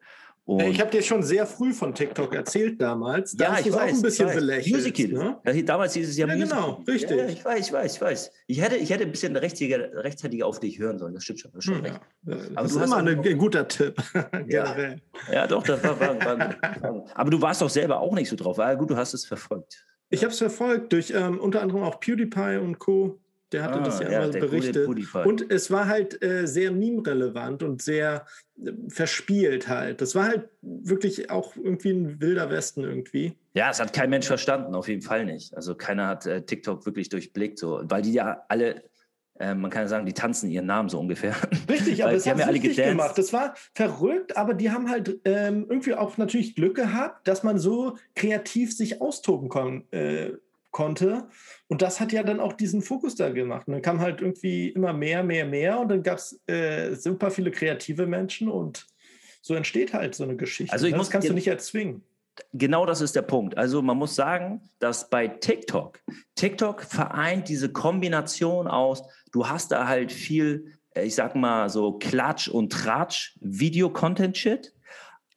Und 0.46 0.60
ich 0.66 0.82
habe 0.82 0.92
dir 0.92 1.02
schon 1.02 1.24
sehr 1.24 1.48
früh 1.48 1.74
von 1.74 1.96
TikTok 1.96 2.36
erzählt 2.36 2.82
damals. 2.82 3.32
Da 3.32 3.54
ja, 3.54 3.60
ich 3.60 3.72
weiß. 3.72 3.94
Auch 3.94 3.96
ein 3.96 4.02
bisschen 4.02 4.34
belächelt. 4.34 4.76
Musical. 4.76 5.40
Ne? 5.46 5.64
Damals 5.64 5.94
hieß 5.94 6.10
es 6.10 6.18
ja, 6.18 6.28
ja 6.28 6.36
genau, 6.36 6.84
richtig. 6.86 7.18
Ja, 7.18 7.28
ich 7.28 7.46
weiß, 7.46 7.68
ich 7.68 7.72
weiß, 7.72 7.96
ich 7.96 8.02
weiß. 8.02 8.32
Ich 8.48 8.62
hätte, 8.62 8.76
ich 8.76 8.90
hätte 8.90 9.04
ein 9.04 9.12
bisschen 9.12 9.36
rechtzeitiger, 9.38 10.04
rechtzeitiger 10.04 10.46
auf 10.46 10.60
dich 10.60 10.80
hören 10.80 11.00
sollen. 11.00 11.14
Das 11.14 11.24
stimmt 11.24 11.40
schon. 11.40 11.52
Das, 11.54 11.64
schon 11.64 11.76
hm, 11.76 11.86
recht. 11.86 12.02
Ja. 12.26 12.36
Aber 12.56 12.64
das 12.64 12.76
ist 12.76 12.84
immer 12.84 12.98
ein 12.98 13.38
guter 13.38 13.68
Tipp. 13.70 13.96
ja. 14.48 14.96
ja, 15.32 15.48
doch. 15.48 15.64
Das 15.64 15.82
war, 15.82 15.98
war, 15.98 16.26
war, 16.26 17.06
aber 17.14 17.30
du 17.30 17.42
warst 17.42 17.62
doch 17.62 17.70
selber 17.70 18.02
auch 18.02 18.14
nicht 18.14 18.28
so 18.28 18.36
drauf. 18.36 18.60
Aber 18.60 18.76
gut, 18.76 18.90
du 18.90 18.98
hast 18.98 19.14
es 19.14 19.26
verfolgt. 19.26 19.86
Ich 20.10 20.24
habe 20.24 20.34
es 20.34 20.38
verfolgt 20.40 20.92
durch 20.92 21.12
ähm, 21.16 21.40
unter 21.40 21.62
anderem 21.62 21.84
auch 21.84 22.02
PewDiePie 22.02 22.58
und 22.62 22.80
Co. 22.80 23.23
Der 23.54 23.64
hatte 23.64 23.80
ah, 23.80 23.84
das 23.84 24.00
ja, 24.00 24.12
ja 24.12 24.24
immer 24.24 24.40
berichtet. 24.40 24.88
Und 25.26 25.52
es 25.52 25.70
war 25.70 25.88
halt 25.88 26.22
äh, 26.24 26.48
sehr 26.48 26.72
meme-relevant 26.72 27.64
und 27.64 27.82
sehr 27.82 28.26
äh, 28.62 28.72
verspielt 28.90 29.68
halt. 29.68 30.02
Das 30.02 30.16
war 30.16 30.26
halt 30.26 30.50
wirklich 30.62 31.30
auch 31.30 31.56
irgendwie 31.56 31.92
ein 31.92 32.20
wilder 32.20 32.50
Westen 32.50 32.84
irgendwie. 32.84 33.38
Ja, 33.54 33.70
es 33.70 33.80
hat 33.80 33.94
kein 33.94 34.10
Mensch 34.10 34.26
verstanden, 34.26 34.74
auf 34.74 34.88
jeden 34.88 35.04
Fall 35.04 35.26
nicht. 35.26 35.56
Also 35.56 35.76
keiner 35.76 36.08
hat 36.08 36.26
äh, 36.26 36.42
TikTok 36.42 36.86
wirklich 36.86 37.10
durchblickt, 37.10 37.60
so, 37.60 37.82
weil 37.84 38.02
die 38.02 38.14
ja 38.14 38.44
alle 38.50 38.84
äh, 39.40 39.56
man 39.56 39.72
kann 39.72 39.84
ja 39.84 39.88
sagen, 39.88 40.06
die 40.06 40.14
tanzen 40.14 40.50
ihren 40.50 40.68
Namen 40.68 40.90
so 40.90 41.00
ungefähr. 41.00 41.36
Richtig, 41.70 42.04
aber 42.04 42.14
das 42.14 42.28
haben 42.28 42.40
ja 42.40 42.46
alle 42.46 42.60
gedanced. 42.60 42.86
gemacht. 42.86 43.18
Das 43.18 43.34
war 43.34 43.56
verrückt, 43.74 44.38
aber 44.38 44.54
die 44.54 44.72
haben 44.72 44.90
halt 44.90 45.20
ähm, 45.26 45.66
irgendwie 45.68 45.96
auch 45.96 46.18
natürlich 46.18 46.56
Glück 46.56 46.76
gehabt, 46.76 47.28
dass 47.28 47.44
man 47.44 47.58
so 47.58 47.98
kreativ 48.16 48.76
sich 48.76 49.02
austoben 49.02 49.50
kon 49.50 49.92
äh, 49.92 50.34
konnte. 50.74 51.30
Und 51.68 51.82
das 51.82 52.02
hat 52.02 52.12
ja 52.12 52.24
dann 52.24 52.42
auch 52.42 52.52
diesen 52.52 52.82
Fokus 52.82 53.16
da 53.16 53.30
gemacht. 53.30 53.68
Und 53.68 53.74
dann 53.74 53.82
kam 53.82 54.02
halt 54.02 54.20
irgendwie 54.20 54.68
immer 54.70 54.92
mehr, 54.92 55.24
mehr, 55.24 55.46
mehr 55.46 55.80
und 55.80 55.88
dann 55.88 56.04
gab 56.04 56.18
es 56.18 56.42
äh, 56.48 56.96
super 56.96 57.32
viele 57.32 57.52
kreative 57.52 58.06
Menschen 58.06 58.50
und 58.50 58.86
so 59.42 59.54
entsteht 59.54 59.94
halt 59.94 60.16
so 60.16 60.24
eine 60.26 60.36
Geschichte. 60.36 60.74
Also 60.74 60.88
ich 60.88 60.92
ne? 60.92 60.98
das 60.98 61.10
kannst 61.10 61.30
du 61.30 61.34
nicht 61.34 61.48
erzwingen. 61.48 62.04
Genau 62.52 62.86
das 62.86 63.02
ist 63.02 63.16
der 63.16 63.22
Punkt. 63.22 63.58
Also 63.58 63.82
man 63.82 63.98
muss 63.98 64.16
sagen, 64.16 64.62
dass 64.80 65.10
bei 65.10 65.28
TikTok, 65.28 66.00
TikTok 66.36 66.82
vereint 66.82 67.48
diese 67.48 67.72
Kombination 67.72 68.68
aus, 68.68 69.04
du 69.32 69.48
hast 69.48 69.72
da 69.72 69.88
halt 69.88 70.12
viel, 70.12 70.74
äh, 70.96 71.06
ich 71.06 71.16
sag 71.16 71.36
mal 71.36 71.70
so 71.70 71.94
Klatsch 71.94 72.48
und 72.48 72.72
Tratsch, 72.72 73.38
Video-Content-Shit 73.42 74.74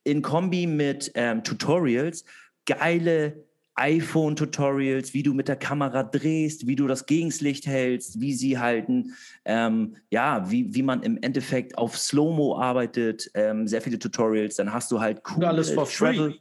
in 0.04 0.22
Kombi 0.22 0.66
mit 0.66 1.12
ähm, 1.14 1.44
Tutorials, 1.44 2.24
geile 2.64 3.45
iPhone-Tutorials, 3.76 5.14
wie 5.14 5.22
du 5.22 5.34
mit 5.34 5.48
der 5.48 5.56
Kamera 5.56 6.02
drehst, 6.02 6.66
wie 6.66 6.76
du 6.76 6.86
das 6.86 7.06
Gegenslicht 7.06 7.66
hältst, 7.66 8.20
wie 8.20 8.32
sie 8.32 8.58
halten, 8.58 9.14
ähm, 9.44 9.96
ja, 10.10 10.50
wie, 10.50 10.74
wie 10.74 10.82
man 10.82 11.02
im 11.02 11.18
Endeffekt 11.22 11.76
auf 11.76 11.96
Slow-Mo 11.96 12.58
arbeitet, 12.58 13.30
ähm, 13.34 13.68
sehr 13.68 13.82
viele 13.82 13.98
Tutorials, 13.98 14.56
dann 14.56 14.72
hast 14.72 14.90
du 14.90 15.00
halt 15.00 15.22
cool. 15.30 15.36
Und 15.36 15.44
alles 15.44 15.70
for 15.70 15.86
Travel. 15.86 16.32
free. 16.32 16.38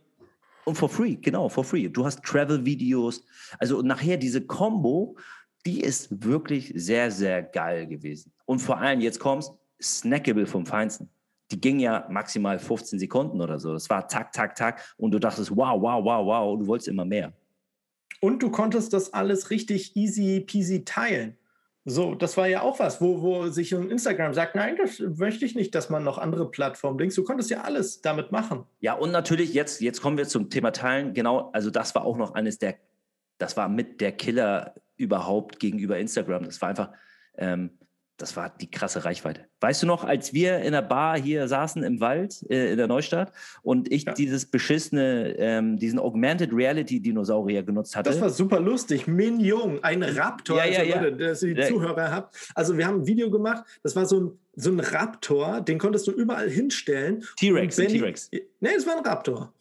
Und 0.63 0.75
for 0.75 0.89
free, 0.89 1.15
genau, 1.15 1.47
for 1.49 1.63
free. 1.63 1.87
Du 1.89 2.05
hast 2.05 2.23
Travel-Videos. 2.23 3.23
Also 3.59 3.81
nachher 3.81 4.17
diese 4.17 4.41
Combo, 4.41 5.15
die 5.65 5.81
ist 5.81 6.23
wirklich 6.23 6.71
sehr, 6.75 7.11
sehr 7.11 7.43
geil 7.43 7.85
gewesen. 7.85 8.31
Und 8.45 8.59
vor 8.59 8.79
allem, 8.79 9.01
jetzt 9.01 9.19
kommst, 9.19 9.51
snackable 9.81 10.47
vom 10.47 10.65
Feinsten 10.65 11.09
die 11.51 11.61
ging 11.61 11.79
ja 11.79 12.07
maximal 12.09 12.57
15 12.57 12.99
Sekunden 12.99 13.41
oder 13.41 13.59
so. 13.59 13.73
Das 13.73 13.89
war 13.89 14.07
tak, 14.07 14.31
tak, 14.31 14.55
tak. 14.55 14.81
Und 14.97 15.11
du 15.11 15.19
dachtest, 15.19 15.51
wow, 15.51 15.79
wow, 15.81 16.03
wow, 16.03 16.25
wow. 16.25 16.53
Und 16.53 16.61
du 16.61 16.67
wolltest 16.67 16.87
immer 16.87 17.05
mehr. 17.05 17.33
Und 18.21 18.41
du 18.41 18.49
konntest 18.49 18.93
das 18.93 19.13
alles 19.13 19.49
richtig 19.49 19.95
easy 19.95 20.39
peasy 20.39 20.83
teilen. 20.83 21.37
So, 21.87 22.15
das 22.15 22.35
war 22.35 22.47
ja 22.47 22.61
auch 22.61 22.79
was, 22.79 22.99
wo, 22.99 23.21
wo 23.21 23.47
sich 23.49 23.71
Instagram 23.71 24.33
sagt, 24.33 24.55
nein, 24.55 24.75
das 24.75 24.99
möchte 24.99 25.45
ich 25.45 25.53
nicht, 25.53 25.75
dass 25.75 25.91
man 25.91 26.03
noch 26.03 26.17
andere 26.17 26.49
Plattformen 26.49 26.97
links. 26.97 27.13
Du 27.13 27.23
konntest 27.23 27.51
ja 27.51 27.61
alles 27.61 28.01
damit 28.01 28.31
machen. 28.31 28.63
Ja, 28.79 28.93
und 28.93 29.11
natürlich, 29.11 29.53
jetzt, 29.53 29.81
jetzt 29.81 30.01
kommen 30.01 30.17
wir 30.17 30.27
zum 30.27 30.49
Thema 30.49 30.71
Teilen. 30.71 31.13
Genau, 31.13 31.51
also 31.53 31.69
das 31.69 31.93
war 31.93 32.03
auch 32.03 32.17
noch 32.17 32.33
eines 32.33 32.57
der, 32.57 32.77
das 33.37 33.55
war 33.55 33.69
mit 33.69 34.01
der 34.01 34.13
Killer 34.13 34.73
überhaupt 34.97 35.59
gegenüber 35.59 35.99
Instagram. 35.99 36.45
Das 36.45 36.59
war 36.59 36.69
einfach, 36.69 36.91
ähm, 37.37 37.69
das 38.17 38.37
war 38.37 38.49
die 38.49 38.69
krasse 38.69 39.03
Reichweite. 39.03 39.45
Weißt 39.59 39.83
du 39.83 39.87
noch, 39.87 40.03
als 40.03 40.33
wir 40.33 40.59
in 40.59 40.71
der 40.71 40.81
Bar 40.81 41.19
hier 41.19 41.47
saßen 41.47 41.83
im 41.83 41.99
Wald 41.99 42.45
äh, 42.49 42.71
in 42.71 42.77
der 42.77 42.87
Neustadt 42.87 43.31
und 43.61 43.91
ich 43.91 44.05
ja. 44.05 44.13
dieses 44.13 44.45
beschissene, 44.45 45.35
ähm, 45.37 45.77
diesen 45.77 45.99
Augmented 45.99 46.51
Reality 46.53 47.01
Dinosaurier 47.01 47.63
genutzt 47.63 47.95
hatte? 47.95 48.09
Das 48.09 48.21
war 48.21 48.29
super 48.29 48.59
lustig. 48.59 49.07
Min 49.07 49.39
Jung, 49.39 49.83
ein 49.83 50.03
Raptor, 50.03 50.57
ja, 50.57 50.65
ja, 50.65 50.79
also, 50.79 50.91
ja. 50.91 51.01
Leute, 51.01 51.17
dass 51.17 51.43
ihr 51.43 51.55
die 51.55 51.61
ja. 51.61 51.67
Zuhörer 51.67 52.11
habt. 52.11 52.51
Also 52.55 52.77
wir 52.77 52.87
haben 52.87 53.01
ein 53.01 53.07
Video 53.07 53.29
gemacht, 53.29 53.63
das 53.83 53.95
war 53.95 54.05
so 54.05 54.19
ein, 54.19 54.39
so 54.55 54.71
ein 54.71 54.79
Raptor, 54.79 55.61
den 55.61 55.77
konntest 55.77 56.07
du 56.07 56.11
überall 56.11 56.49
hinstellen. 56.49 57.25
T-Rex, 57.37 57.75
T-Rex. 57.75 58.29
Nee, 58.31 58.69
es 58.77 58.87
war 58.87 58.97
ein 58.97 59.03
Raptor. 59.03 59.53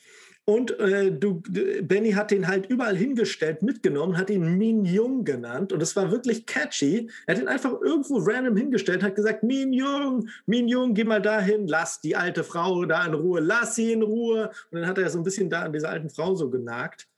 Und 0.47 0.79
äh, 0.79 1.11
du, 1.11 1.43
Benny 1.83 2.13
hat 2.13 2.31
den 2.31 2.47
halt 2.47 2.67
überall 2.67 2.97
hingestellt, 2.97 3.63
mitgenommen, 3.63 4.19
hat 4.19 4.29
ihn 4.29 4.59
Min 4.59 4.85
Jung 4.85 5.25
genannt. 5.25 5.73
Und 5.73 5.83
es 5.83 5.97
war 5.97 6.11
wirklich 6.11 6.45
catchy. 6.45 7.09
Er 7.27 7.35
hat 7.35 7.43
ihn 7.43 7.49
einfach 7.49 7.73
irgendwo 7.81 8.19
random 8.19 8.57
hingestellt, 8.57 9.03
hat 9.03 9.15
gesagt, 9.15 9.43
Min 9.43 9.73
Jung, 9.73 10.29
Min 10.45 10.69
Jung, 10.69 10.93
geh 10.93 11.05
mal 11.05 11.23
dahin, 11.23 11.67
lass 11.67 12.03
die 12.03 12.15
alte 12.15 12.45
Frau 12.45 12.85
da 12.85 13.07
in 13.07 13.15
Ruhe, 13.15 13.41
lass 13.41 13.77
sie 13.77 13.93
in 13.93 14.03
Ruhe. 14.03 14.51
Und 14.71 14.81
dann 14.81 14.87
hat 14.87 14.99
er 14.99 15.09
so 15.09 15.19
ein 15.19 15.25
bisschen 15.25 15.49
da 15.49 15.63
an 15.63 15.73
dieser 15.73 15.89
alten 15.89 16.11
Frau 16.11 16.35
so 16.35 16.51
genagt. 16.51 17.09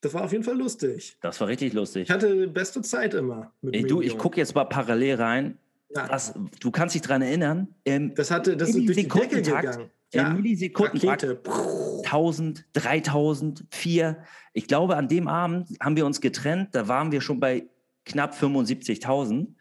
Das 0.00 0.12
war 0.12 0.24
auf 0.24 0.32
jeden 0.32 0.44
Fall 0.44 0.58
lustig. 0.58 1.16
Das 1.20 1.40
war 1.40 1.48
richtig 1.48 1.72
lustig. 1.74 2.02
Ich 2.02 2.10
hatte 2.10 2.48
beste 2.48 2.82
Zeit 2.82 3.14
immer. 3.14 3.52
Ey, 3.70 3.84
du, 3.84 4.02
ich 4.02 4.18
gucke 4.18 4.38
jetzt 4.38 4.54
mal 4.54 4.64
parallel 4.64 5.14
rein. 5.14 5.58
Ja. 5.94 6.08
Das, 6.08 6.34
du 6.60 6.70
kannst 6.72 6.94
dich 6.96 7.02
daran 7.02 7.22
erinnern. 7.22 7.68
Ähm, 7.84 8.14
das 8.16 8.32
hatte, 8.32 8.56
das 8.56 8.70
ist 8.70 8.86
durch 8.86 8.98
die 8.98 9.08
Decke 9.08 9.42
gegangen. 9.42 9.90
Ja, 10.14 10.28
in 10.28 10.36
Millisekunden. 10.36 11.08
1000, 11.08 12.64
3000, 12.72 13.64
4. 13.70 14.24
Ich 14.52 14.66
glaube, 14.66 14.96
an 14.96 15.08
dem 15.08 15.28
Abend 15.28 15.68
haben 15.80 15.96
wir 15.96 16.06
uns 16.06 16.20
getrennt. 16.20 16.74
Da 16.74 16.88
waren 16.88 17.12
wir 17.12 17.20
schon 17.20 17.40
bei 17.40 17.66
knapp 18.04 18.34
75.000. 18.34 19.54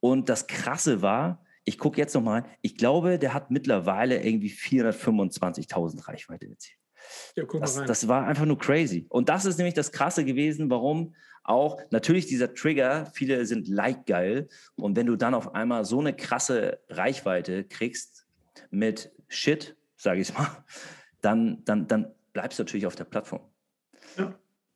Und 0.00 0.28
das 0.28 0.46
Krasse 0.46 1.02
war, 1.02 1.44
ich 1.64 1.78
gucke 1.78 1.98
jetzt 1.98 2.14
nochmal, 2.14 2.44
ich 2.62 2.76
glaube, 2.76 3.18
der 3.18 3.34
hat 3.34 3.50
mittlerweile 3.50 4.22
irgendwie 4.22 4.50
425.000 4.50 6.08
Reichweite 6.08 6.48
erzielt. 6.48 6.78
Ja, 7.36 7.44
das, 7.58 7.82
das, 7.84 8.08
war 8.08 8.26
einfach 8.26 8.46
nur 8.46 8.58
crazy. 8.58 9.06
Und 9.08 9.28
das 9.28 9.44
ist 9.44 9.58
nämlich 9.58 9.74
das 9.74 9.92
Krasse 9.92 10.24
gewesen, 10.24 10.70
warum 10.70 11.14
auch 11.42 11.80
natürlich 11.90 12.26
dieser 12.26 12.54
Trigger, 12.54 13.06
viele 13.06 13.46
sind 13.46 13.68
like 13.68 14.06
geil. 14.06 14.48
Und 14.76 14.96
wenn 14.96 15.06
du 15.06 15.16
dann 15.16 15.34
auf 15.34 15.54
einmal 15.54 15.84
so 15.84 15.98
eine 15.98 16.14
krasse 16.14 16.80
Reichweite 16.88 17.64
kriegst 17.64 18.26
mit 18.70 19.12
Shit, 19.30 19.74
sage 19.96 20.20
ich 20.20 20.34
mal, 20.34 20.48
dann, 21.22 21.64
dann, 21.64 21.86
dann 21.86 22.12
bleibst 22.32 22.58
du 22.58 22.64
natürlich 22.64 22.86
auf 22.86 22.96
der 22.96 23.04
Plattform. 23.04 23.40
Ja. 24.18 24.34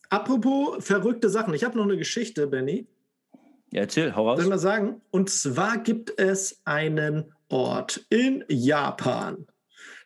Apropos 0.09 0.85
verrückte 0.85 1.29
Sachen. 1.29 1.53
Ich 1.55 1.65
habe 1.65 1.77
noch 1.77 1.85
eine 1.85 1.97
Geschichte, 1.97 2.47
Benny. 2.47 2.87
Ja, 3.73 3.81
erzähl, 3.81 4.15
hau 4.15 4.29
raus. 4.29 4.37
Soll 4.37 4.47
ich 4.47 4.51
mal 4.51 4.59
sagen? 4.59 5.03
Und 5.11 5.29
zwar 5.29 5.79
gibt 5.79 6.19
es 6.19 6.61
einen 6.65 7.35
Ort 7.49 8.07
in 8.11 8.45
Japan. 8.49 9.47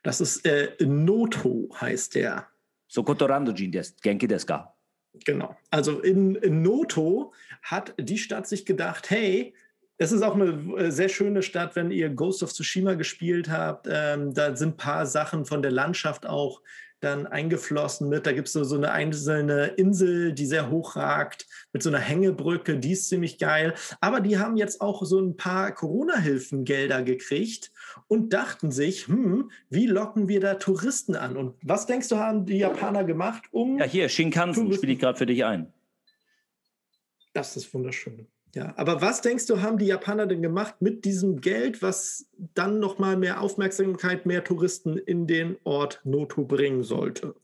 Das 0.03 0.21
ist 0.21 0.47
äh, 0.47 0.75
Noto, 0.81 1.69
heißt 1.79 2.15
der. 2.15 2.49
Sokotorando 2.87 3.53
des, 3.53 3.97
Genki 4.01 4.27
desu 4.27 4.47
Genau. 5.25 5.57
Also 5.71 6.01
in, 6.01 6.37
in 6.37 6.63
Noto 6.63 7.33
hat 7.63 7.95
die 7.99 8.19
Stadt 8.19 8.47
sich 8.47 8.65
gedacht, 8.65 9.11
hey, 9.11 9.55
es 9.99 10.13
ist 10.13 10.23
auch 10.23 10.35
eine 10.35 10.77
äh, 10.79 10.91
sehr 10.91 11.09
schöne 11.09 11.43
Stadt, 11.43 11.75
wenn 11.77 11.91
ihr 11.91 12.09
Ghost 12.09 12.43
of 12.43 12.53
Tsushima 12.53 12.95
gespielt 12.95 13.51
habt. 13.51 13.89
Ähm, 13.91 14.33
da 14.33 14.57
sind 14.57 14.75
ein 14.75 14.77
paar 14.77 15.07
Sachen 15.07 15.45
von 15.45 15.61
der 15.61 15.73
Landschaft 15.73 16.25
auch 16.25 16.63
dann 17.01 17.27
eingeflossen 17.27 18.09
mit. 18.09 18.27
Da 18.27 18.33
gibt 18.33 18.49
es 18.49 18.55
so, 18.55 18.65
so 18.65 18.77
eine 18.77 18.91
einzelne 18.91 19.67
Insel, 19.77 20.33
die 20.33 20.47
sehr 20.47 20.71
hoch 20.71 20.97
ragt, 20.97 21.47
mit 21.73 21.83
so 21.83 21.91
einer 21.91 21.99
Hängebrücke, 21.99 22.79
die 22.79 22.93
ist 22.93 23.09
ziemlich 23.09 23.39
geil. 23.39 23.75
Aber 24.01 24.21
die 24.21 24.39
haben 24.39 24.57
jetzt 24.57 24.81
auch 24.81 25.05
so 25.05 25.21
ein 25.21 25.37
paar 25.37 25.73
Corona-Hilfengelder 25.73 27.03
gekriegt 27.03 27.71
und 28.09 28.33
dachten 28.33 28.71
sich, 28.71 29.07
hm, 29.07 29.51
wie 29.71 29.87
locken 29.87 30.29
wir 30.29 30.41
da 30.41 30.55
Touristen 30.55 31.15
an? 31.15 31.37
Und 31.37 31.55
was 31.63 31.87
denkst 31.87 32.09
du, 32.09 32.17
haben 32.17 32.47
die 32.47 32.59
Japaner 32.59 33.05
gemacht, 33.05 33.45
um. 33.53 33.79
Ja, 33.79 33.85
hier, 33.85 34.09
Shinkansen 34.09 34.73
spiele 34.73 34.93
ich 34.93 34.99
gerade 34.99 35.19
für 35.19 35.27
dich 35.27 35.45
ein. 35.45 35.73
Das 37.33 37.57
ist 37.57 37.73
wunderschön. 37.73 38.27
Ja, 38.55 38.73
aber 38.77 39.03
was 39.03 39.21
denkst 39.21 39.47
du, 39.47 39.61
haben 39.61 39.79
die 39.79 39.87
Japaner 39.87 40.27
denn 40.27 40.43
gemacht 40.43 40.77
mit 40.81 41.05
diesem 41.05 41.41
Geld, 41.41 41.83
was 41.83 42.29
dann 42.55 42.79
nochmal 42.79 43.17
mehr 43.17 43.41
Aufmerksamkeit, 43.41 44.27
mehr 44.27 44.43
Touristen 44.43 44.97
in 44.97 45.27
den 45.27 45.59
Ort 45.65 46.01
Noto 46.05 46.45
bringen 46.45 46.83
sollte? 46.83 47.35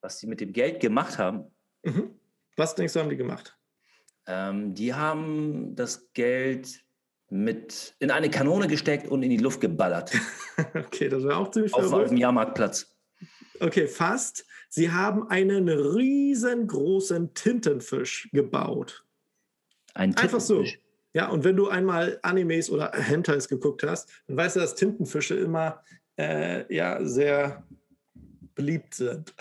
Was 0.00 0.18
sie 0.18 0.26
mit 0.26 0.40
dem 0.40 0.52
Geld 0.52 0.80
gemacht 0.80 1.18
haben? 1.18 1.44
Mhm. 1.84 2.10
Was 2.56 2.74
denkst 2.74 2.92
du, 2.92 3.00
haben 3.00 3.08
die 3.08 3.16
gemacht? 3.16 3.56
Ähm, 4.26 4.74
die 4.74 4.94
haben 4.94 5.74
das 5.76 6.12
Geld 6.12 6.84
mit 7.30 7.94
in 7.98 8.10
eine 8.10 8.30
Kanone 8.30 8.68
gesteckt 8.68 9.08
und 9.08 9.22
in 9.22 9.30
die 9.30 9.38
Luft 9.38 9.60
geballert. 9.60 10.12
okay, 10.74 11.08
das 11.08 11.22
wäre 11.22 11.36
auch 11.36 11.50
ziemlich 11.50 11.72
auf, 11.72 11.92
auf 11.92 12.08
dem 12.08 12.18
Jahrmarktplatz. 12.18 12.94
Okay, 13.60 13.86
fast. 13.86 14.44
Sie 14.68 14.90
haben 14.90 15.28
einen 15.28 15.68
riesengroßen 15.68 17.32
Tintenfisch 17.34 18.28
gebaut. 18.32 19.04
Ein 19.94 20.16
Einfach 20.16 20.40
so. 20.40 20.64
Ja, 21.14 21.28
und 21.28 21.44
wenn 21.44 21.56
du 21.56 21.68
einmal 21.68 22.18
Animes 22.22 22.70
oder 22.70 22.92
Hentais 22.94 23.48
geguckt 23.48 23.82
hast, 23.82 24.08
dann 24.26 24.36
weißt 24.36 24.56
du, 24.56 24.60
dass 24.60 24.74
Tintenfische 24.74 25.34
immer 25.34 25.82
äh, 26.18 26.74
ja, 26.74 27.04
sehr 27.04 27.64
beliebt 28.54 28.94
sind. 28.94 29.34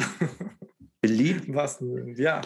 Beliebt? 1.02 1.46
Was? 1.54 1.84
Ja. 2.16 2.42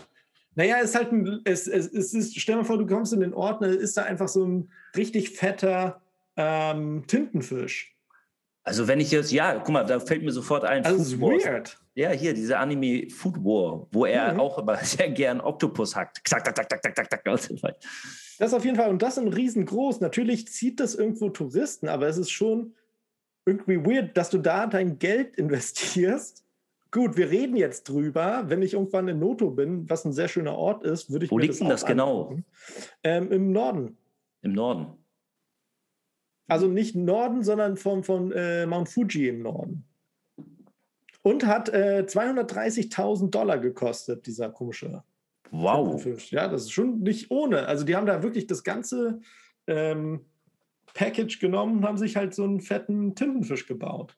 Naja, 0.55 0.77
es 0.81 0.91
ist 0.91 0.95
halt 0.95 1.11
ein, 1.11 1.41
es, 1.43 1.67
es, 1.67 1.91
es 1.91 2.13
ist, 2.13 2.39
stell 2.39 2.55
dir 2.55 2.61
mal 2.61 2.65
vor, 2.65 2.77
du 2.77 2.85
kommst 2.85 3.11
in 3.13 3.19
den 3.19 3.33
Ort, 3.33 3.61
da 3.61 3.67
ist 3.67 3.97
da 3.97 4.03
einfach 4.03 4.29
so 4.29 4.45
ein 4.45 4.71
richtig 4.95 5.31
fetter 5.31 6.01
ähm, 6.37 7.03
Tintenfisch. 7.07 7.94
Also 8.65 8.87
wenn 8.87 8.99
ich 8.99 9.11
jetzt, 9.11 9.31
ja, 9.31 9.59
guck 9.59 9.69
mal, 9.69 9.85
da 9.85 9.99
fällt 9.99 10.23
mir 10.23 10.31
sofort 10.31 10.65
ein. 10.65 10.83
Food 10.83 11.21
Wars. 11.21 11.45
weird. 11.45 11.77
Ja, 11.93 12.09
hier, 12.09 12.33
diese 12.33 12.57
Anime 12.57 13.09
Food 13.11 13.37
War, 13.37 13.87
wo 13.91 14.05
er 14.05 14.33
mhm. 14.33 14.39
auch 14.39 14.57
immer 14.57 14.75
sehr 14.83 15.09
gern 15.11 15.39
Oktopus 15.39 15.95
hackt. 15.95 16.27
Zack, 16.27 16.43
zack, 16.43 16.55
zack, 16.57 16.83
zack, 16.83 16.95
zack, 16.95 17.21
zack, 17.21 17.79
Das 18.39 18.49
ist 18.49 18.53
auf 18.53 18.65
jeden 18.65 18.75
Fall, 18.75 18.89
und 18.89 19.03
das 19.03 19.17
ist 19.17 19.35
riesengroß. 19.35 20.01
Natürlich 20.01 20.47
zieht 20.47 20.79
das 20.79 20.95
irgendwo 20.95 21.29
Touristen, 21.29 21.87
aber 21.87 22.07
es 22.07 22.17
ist 22.17 22.31
schon 22.31 22.73
irgendwie 23.45 23.85
weird, 23.85 24.17
dass 24.17 24.31
du 24.31 24.39
da 24.39 24.65
dein 24.65 24.97
Geld 24.97 25.35
investierst. 25.37 26.43
Gut, 26.89 27.17
wir 27.17 27.29
reden 27.29 27.55
jetzt 27.55 27.87
drüber. 27.87 28.45
Wenn 28.47 28.63
ich 28.63 28.73
irgendwann 28.73 29.07
in 29.07 29.19
Noto 29.19 29.51
bin, 29.51 29.87
was 29.89 30.05
ein 30.05 30.13
sehr 30.13 30.27
schöner 30.27 30.57
Ort 30.57 30.83
ist, 30.83 31.11
würde 31.11 31.25
ich 31.25 31.31
Wo 31.31 31.35
mir 31.35 31.43
liegt 31.43 31.53
das 31.53 31.59
denn 31.59 31.69
das 31.69 31.85
genau? 31.85 32.35
Ähm, 33.03 33.31
Im 33.31 33.51
Norden. 33.51 33.97
Im 34.41 34.53
Norden. 34.53 35.04
Also 36.47 36.67
nicht 36.67 36.95
Norden, 36.95 37.43
sondern 37.43 37.77
von, 37.77 38.03
von 38.03 38.31
äh, 38.31 38.65
Mount 38.65 38.89
Fuji 38.89 39.29
im 39.29 39.41
Norden. 39.41 39.85
Und 41.23 41.47
hat 41.47 41.69
äh, 41.69 42.05
230.000 42.07 43.31
Dollar 43.31 43.57
gekostet, 43.57 44.27
dieser 44.27 44.49
komische. 44.51 45.03
Wow. 45.49 46.05
Ja, 46.29 46.47
das 46.47 46.63
ist 46.63 46.71
schon 46.71 46.99
nicht 46.99 47.31
ohne. 47.31 47.65
Also 47.67 47.83
die 47.83 47.95
haben 47.95 48.05
da 48.05 48.21
wirklich 48.21 48.45
das 48.45 48.63
ganze 48.63 49.21
ähm, 49.65 50.21
Package 50.93 51.39
genommen 51.39 51.77
und 51.77 51.85
haben 51.85 51.97
sich 51.97 52.15
halt 52.15 52.35
so 52.35 52.43
einen 52.43 52.61
fetten 52.61 53.15
Tintenfisch 53.15 53.65
gebaut. 53.65 54.17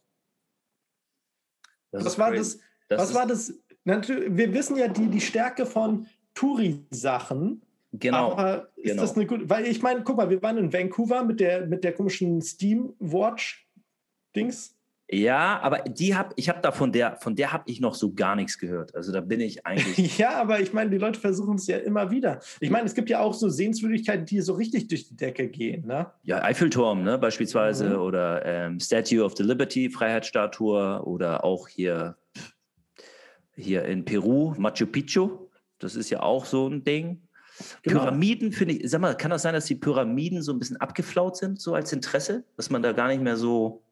Das 1.92 2.06
was 2.06 2.20
war 2.20 2.32
das? 2.32 2.60
das 2.90 3.02
was 3.02 3.14
war 3.14 3.26
das? 3.26 3.54
Wir 3.84 4.54
wissen 4.54 4.76
ja 4.76 4.88
die, 4.88 5.08
die 5.08 5.22
Stärke 5.22 5.66
von 5.66 6.08
Touri-Sachen. 6.34 7.62
Genau. 7.94 8.32
Aber 8.34 8.70
ist 8.76 8.92
genau. 8.92 9.02
das 9.02 9.16
eine 9.16 9.26
gute? 9.26 9.50
Weil 9.50 9.66
ich 9.66 9.82
meine, 9.82 10.04
guck 10.04 10.18
mal, 10.18 10.30
wir 10.30 10.42
waren 10.42 10.58
in 10.58 10.74
Vancouver 10.74 11.24
mit 11.24 11.40
der, 11.40 11.66
mit 11.66 11.84
der 11.84 11.94
komischen 11.94 12.42
Steam 12.42 12.94
Watch-Dings. 13.00 14.78
Ja, 15.10 15.62
aber 15.62 15.84
die 15.84 16.16
hab, 16.16 16.34
ich 16.36 16.50
habe 16.50 16.60
da 16.62 16.74
von 16.74 16.92
der, 16.92 17.16
von 17.16 17.34
der 17.34 17.54
habe 17.54 17.64
ich 17.68 17.80
noch 17.80 17.96
so 17.96 18.14
gar 18.14 18.36
nichts 18.36 18.60
gehört. 18.60 18.94
Also 18.94 19.14
da 19.14 19.22
bin 19.22 19.40
ich 19.40 19.66
eigentlich. 19.66 20.18
ja, 20.18 20.32
aber 20.32 20.60
ich 20.60 20.74
meine, 20.74 20.90
die 20.90 20.98
Leute 20.98 21.18
versuchen 21.18 21.56
es 21.56 21.68
ja 21.68 21.78
immer 21.78 22.12
wieder. 22.12 22.42
Ich 22.60 22.70
meine, 22.70 22.86
es 22.86 22.94
gibt 22.94 23.10
ja 23.10 23.22
auch 23.22 23.34
so 23.34 23.48
Sehenswürdigkeiten, 23.48 24.26
die 24.26 24.42
so 24.42 24.54
richtig 24.56 24.90
durch 24.90 25.08
die 25.08 25.16
Decke 25.16 25.48
gehen, 25.48 25.88
ne? 25.88 26.12
Ja, 26.24 26.44
Eiffelturm, 26.44 27.04
ne, 27.04 27.18
beispielsweise, 27.18 27.92
mhm. 27.92 28.02
oder 28.02 28.46
ähm, 28.46 28.80
Statue 28.82 29.24
of 29.24 29.38
the 29.38 29.44
Liberty, 29.44 29.90
Freiheitsstatue, 29.90 31.02
oder 31.06 31.46
auch 31.46 31.70
hier, 31.70 32.18
hier 33.56 33.86
in 33.86 34.04
Peru, 34.04 34.56
Machu 34.58 34.88
Picchu. 34.88 35.48
Das 35.80 35.96
ist 35.96 36.10
ja 36.10 36.22
auch 36.22 36.44
so 36.44 36.68
ein 36.68 36.84
Ding. 36.84 37.27
Genau. 37.84 38.02
Pyramiden 38.02 38.52
finde 38.52 38.76
ich, 38.76 38.90
sag 38.90 39.02
mal, 39.02 39.16
kann 39.16 39.32
das 39.32 39.42
sein, 39.42 39.54
dass 39.54 39.66
die 39.66 39.76
Pyramiden 39.76 40.42
so 40.42 40.52
ein 40.52 40.60
bisschen 40.60 40.78
abgeflaut 40.78 41.38
sind, 41.38 41.60
so 41.60 41.74
als 41.74 41.92
Interesse, 41.94 42.44
dass 42.56 42.70
man 42.70 42.84
da 42.84 42.92
gar 42.92 43.08
nicht 43.08 43.22
mehr 43.22 43.38
so 43.38 43.84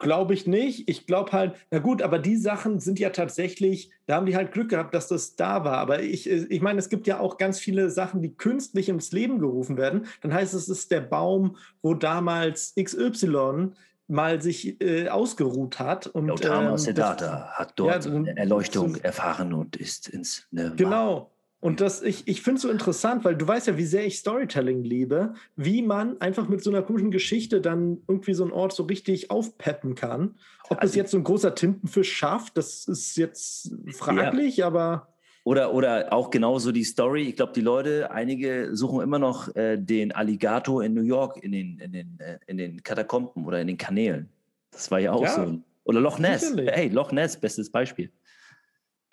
Glaube 0.00 0.32
ich 0.32 0.46
nicht. 0.46 0.88
Ich 0.88 1.06
glaube 1.06 1.32
halt, 1.32 1.54
na 1.72 1.80
gut, 1.80 2.02
aber 2.02 2.20
die 2.20 2.36
Sachen 2.36 2.78
sind 2.78 3.00
ja 3.00 3.10
tatsächlich, 3.10 3.90
da 4.06 4.14
haben 4.14 4.26
die 4.26 4.36
halt 4.36 4.52
Glück 4.52 4.68
gehabt, 4.68 4.94
dass 4.94 5.08
das 5.08 5.34
da 5.34 5.64
war. 5.64 5.78
Aber 5.78 6.02
ich, 6.02 6.30
ich 6.30 6.60
meine, 6.60 6.78
es 6.78 6.88
gibt 6.88 7.08
ja 7.08 7.18
auch 7.18 7.36
ganz 7.36 7.58
viele 7.58 7.90
Sachen, 7.90 8.22
die 8.22 8.32
künstlich 8.32 8.88
ins 8.88 9.10
Leben 9.10 9.40
gerufen 9.40 9.76
werden. 9.76 10.06
Dann 10.20 10.32
heißt 10.32 10.54
es, 10.54 10.62
es 10.62 10.68
ist 10.68 10.90
der 10.92 11.00
Baum, 11.00 11.56
wo 11.82 11.94
damals 11.94 12.74
XY 12.80 13.72
mal 14.06 14.40
sich 14.40 14.80
äh, 14.80 15.08
ausgeruht 15.08 15.80
hat. 15.80 16.06
Und, 16.06 16.28
Gautama 16.28 16.70
ähm, 16.70 16.78
Siddhartha 16.78 17.48
hat 17.54 17.72
dort 17.74 18.06
ja, 18.06 18.12
eine 18.12 18.36
Erleuchtung 18.36 18.94
so, 18.94 19.00
erfahren 19.00 19.52
und 19.52 19.74
ist 19.74 20.08
ins 20.08 20.46
Nirvana. 20.52 20.76
Genau. 20.76 21.30
Und 21.60 21.80
das, 21.80 22.02
ich, 22.02 22.28
ich 22.28 22.42
finde 22.42 22.56
es 22.56 22.62
so 22.62 22.70
interessant, 22.70 23.24
weil 23.24 23.34
du 23.34 23.46
weißt 23.46 23.66
ja, 23.66 23.76
wie 23.76 23.84
sehr 23.84 24.06
ich 24.06 24.18
Storytelling 24.18 24.84
liebe, 24.84 25.34
wie 25.56 25.82
man 25.82 26.20
einfach 26.20 26.48
mit 26.48 26.62
so 26.62 26.70
einer 26.70 26.82
komischen 26.82 27.10
Geschichte 27.10 27.60
dann 27.60 27.98
irgendwie 28.06 28.34
so 28.34 28.44
einen 28.44 28.52
Ort 28.52 28.72
so 28.72 28.84
richtig 28.84 29.32
aufpeppen 29.32 29.96
kann. 29.96 30.36
Ob 30.68 30.80
also, 30.80 30.92
es 30.92 30.94
jetzt 30.94 31.10
so 31.10 31.16
ein 31.16 31.24
großer 31.24 31.56
Tintenfisch 31.56 32.12
schafft, 32.12 32.56
das 32.56 32.86
ist 32.86 33.16
jetzt 33.16 33.74
fraglich, 33.90 34.58
ja. 34.58 34.68
aber. 34.68 35.08
Oder, 35.42 35.74
oder 35.74 36.12
auch 36.12 36.30
genauso 36.30 36.70
die 36.70 36.84
Story. 36.84 37.22
Ich 37.22 37.36
glaube, 37.36 37.52
die 37.54 37.60
Leute, 37.60 38.10
einige 38.12 38.76
suchen 38.76 39.00
immer 39.00 39.18
noch 39.18 39.54
äh, 39.56 39.78
den 39.78 40.12
Alligator 40.12 40.84
in 40.84 40.94
New 40.94 41.02
York 41.02 41.42
in 41.42 41.52
den, 41.52 41.78
in, 41.80 41.92
den, 41.92 42.20
äh, 42.20 42.38
in 42.46 42.58
den 42.58 42.82
Katakomben 42.82 43.46
oder 43.46 43.60
in 43.60 43.66
den 43.66 43.78
Kanälen. 43.78 44.28
Das 44.70 44.90
war 44.90 45.00
ja 45.00 45.10
auch 45.10 45.22
ja, 45.22 45.34
so. 45.34 45.58
Oder 45.84 46.00
Loch 46.00 46.18
Ness. 46.18 46.42
Sicherlich. 46.42 46.70
Hey, 46.70 46.88
Loch 46.88 47.10
Ness, 47.10 47.40
bestes 47.40 47.70
Beispiel. 47.70 48.12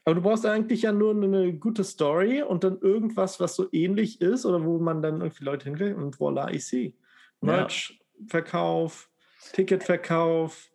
Aber 0.05 0.15
du 0.15 0.21
brauchst 0.21 0.45
eigentlich 0.45 0.83
ja 0.83 0.91
nur 0.91 1.15
eine 1.15 1.51
gute 1.53 1.83
Story 1.83 2.43
und 2.43 2.63
dann 2.63 2.79
irgendwas, 2.79 3.39
was 3.39 3.55
so 3.55 3.67
ähnlich 3.71 4.21
ist 4.21 4.45
oder 4.45 4.63
wo 4.63 4.77
man 4.77 5.01
dann 5.01 5.21
irgendwie 5.21 5.43
Leute 5.43 5.65
hingeht 5.65 5.95
und 5.97 6.19
voila, 6.19 6.51
ich 6.51 6.67
sehe. 6.67 6.93
Merch-Verkauf, 7.41 9.09
Ticketverkauf. 9.53 10.69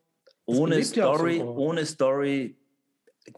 Ohne 0.47 0.83
Story, 0.83 1.39
ja 1.39 1.45
so 1.45 1.55
ohne 1.55 1.87
Story 1.87 2.57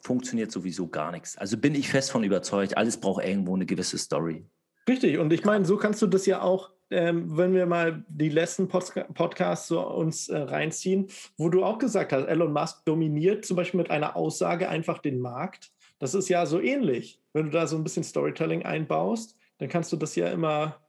funktioniert 0.00 0.50
sowieso 0.50 0.88
gar 0.88 1.12
nichts. 1.12 1.36
Also 1.36 1.58
bin 1.58 1.74
ich 1.74 1.90
fest 1.90 2.10
von 2.10 2.24
überzeugt, 2.24 2.74
alles 2.78 2.96
braucht 2.96 3.24
irgendwo 3.24 3.54
eine 3.54 3.66
gewisse 3.66 3.98
Story. 3.98 4.46
Richtig, 4.88 5.18
und 5.18 5.30
ich 5.30 5.44
meine, 5.44 5.66
so 5.66 5.76
kannst 5.76 6.00
du 6.00 6.06
das 6.06 6.24
ja 6.24 6.40
auch, 6.40 6.70
ähm, 6.90 7.36
wenn 7.36 7.52
wir 7.52 7.66
mal 7.66 8.02
die 8.08 8.30
letzten 8.30 8.66
Pod 8.68 8.92
Podcasts 9.12 9.68
so 9.68 9.86
uns 9.86 10.30
äh, 10.30 10.38
reinziehen, 10.38 11.08
wo 11.36 11.50
du 11.50 11.64
auch 11.64 11.78
gesagt 11.78 12.14
hast, 12.14 12.24
Elon 12.26 12.52
Musk 12.52 12.86
dominiert 12.86 13.44
zum 13.44 13.58
Beispiel 13.58 13.78
mit 13.78 13.90
einer 13.90 14.16
Aussage 14.16 14.70
einfach 14.70 14.98
den 14.98 15.20
Markt 15.20 15.70
das 16.02 16.14
ist 16.14 16.28
ja 16.28 16.46
so 16.46 16.60
ähnlich. 16.60 17.20
Wenn 17.32 17.44
du 17.44 17.50
da 17.52 17.68
so 17.68 17.76
ein 17.76 17.84
bisschen 17.84 18.02
Storytelling 18.02 18.64
einbaust, 18.64 19.36
dann 19.58 19.68
kannst 19.68 19.92
du 19.92 19.96
das 19.96 20.16
ja 20.16 20.26
immer 20.26 20.80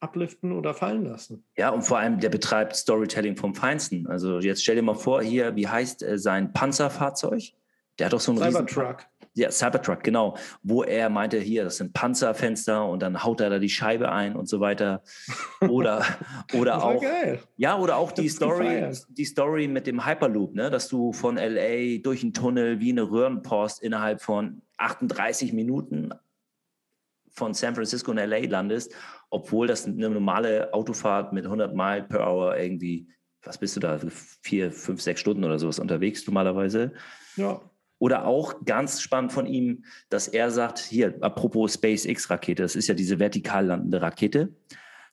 abliften 0.00 0.52
oder 0.52 0.74
fallen 0.74 1.06
lassen. 1.06 1.46
Ja, 1.56 1.70
und 1.70 1.80
vor 1.80 1.96
allem, 1.96 2.20
der 2.20 2.28
betreibt 2.28 2.76
Storytelling 2.76 3.38
vom 3.38 3.54
Feinsten. 3.54 4.06
Also 4.06 4.40
jetzt 4.40 4.62
stell 4.62 4.76
dir 4.76 4.82
mal 4.82 4.96
vor, 4.96 5.22
hier, 5.22 5.56
wie 5.56 5.66
heißt 5.66 6.02
äh, 6.02 6.18
sein 6.18 6.52
Panzerfahrzeug? 6.52 7.54
Der 7.98 8.06
hat 8.06 8.12
doch 8.12 8.20
so 8.20 8.32
einen 8.32 8.42
Cybertruck. 8.42 9.06
Ja, 9.34 9.50
Cybertruck, 9.50 10.02
genau. 10.02 10.36
Wo 10.62 10.82
er 10.82 11.08
meinte, 11.08 11.38
hier, 11.38 11.64
das 11.64 11.78
sind 11.78 11.94
Panzerfenster 11.94 12.86
und 12.86 13.02
dann 13.02 13.24
haut 13.24 13.40
er 13.40 13.48
da 13.48 13.58
die 13.58 13.70
Scheibe 13.70 14.12
ein 14.12 14.36
und 14.36 14.46
so 14.46 14.60
weiter. 14.60 15.02
Oder, 15.68 16.04
oder 16.52 16.84
auch. 16.84 17.00
Geil. 17.00 17.40
Ja, 17.56 17.78
oder 17.78 17.96
auch 17.96 18.12
die 18.12 18.28
Story, 18.28 18.90
die 19.08 19.24
Story 19.24 19.68
mit 19.68 19.86
dem 19.86 20.04
Hyperloop, 20.04 20.54
ne? 20.54 20.70
dass 20.70 20.88
du 20.88 21.12
von 21.12 21.36
LA 21.36 21.98
durch 22.02 22.22
einen 22.22 22.34
Tunnel 22.34 22.80
wie 22.80 22.90
eine 22.90 23.10
Röhrenpost 23.10 23.82
innerhalb 23.82 24.20
von 24.20 24.60
38 24.76 25.54
Minuten 25.54 26.10
von 27.30 27.54
San 27.54 27.74
Francisco 27.74 28.12
in 28.12 28.18
LA 28.18 28.50
landest, 28.50 28.94
obwohl 29.30 29.66
das 29.66 29.86
eine 29.86 30.10
normale 30.10 30.74
Autofahrt 30.74 31.32
mit 31.32 31.46
100 31.46 31.74
Mile 31.74 32.02
per 32.02 32.30
Hour 32.30 32.58
irgendwie 32.58 33.08
was 33.44 33.58
bist 33.58 33.76
du 33.76 33.80
da, 33.80 33.98
vier, 34.42 34.70
fünf, 34.70 35.00
sechs 35.00 35.20
Stunden 35.20 35.44
oder 35.44 35.58
sowas 35.58 35.78
unterwegs 35.78 36.26
normalerweise. 36.26 36.92
Ja. 37.36 37.60
Oder 38.02 38.26
auch 38.26 38.64
ganz 38.64 39.00
spannend 39.00 39.32
von 39.32 39.46
ihm, 39.46 39.84
dass 40.08 40.26
er 40.26 40.50
sagt, 40.50 40.80
hier, 40.80 41.14
apropos 41.20 41.74
SpaceX-Rakete, 41.74 42.60
das 42.60 42.74
ist 42.74 42.88
ja 42.88 42.94
diese 42.94 43.20
vertikal 43.20 43.64
landende 43.64 44.02
Rakete. 44.02 44.48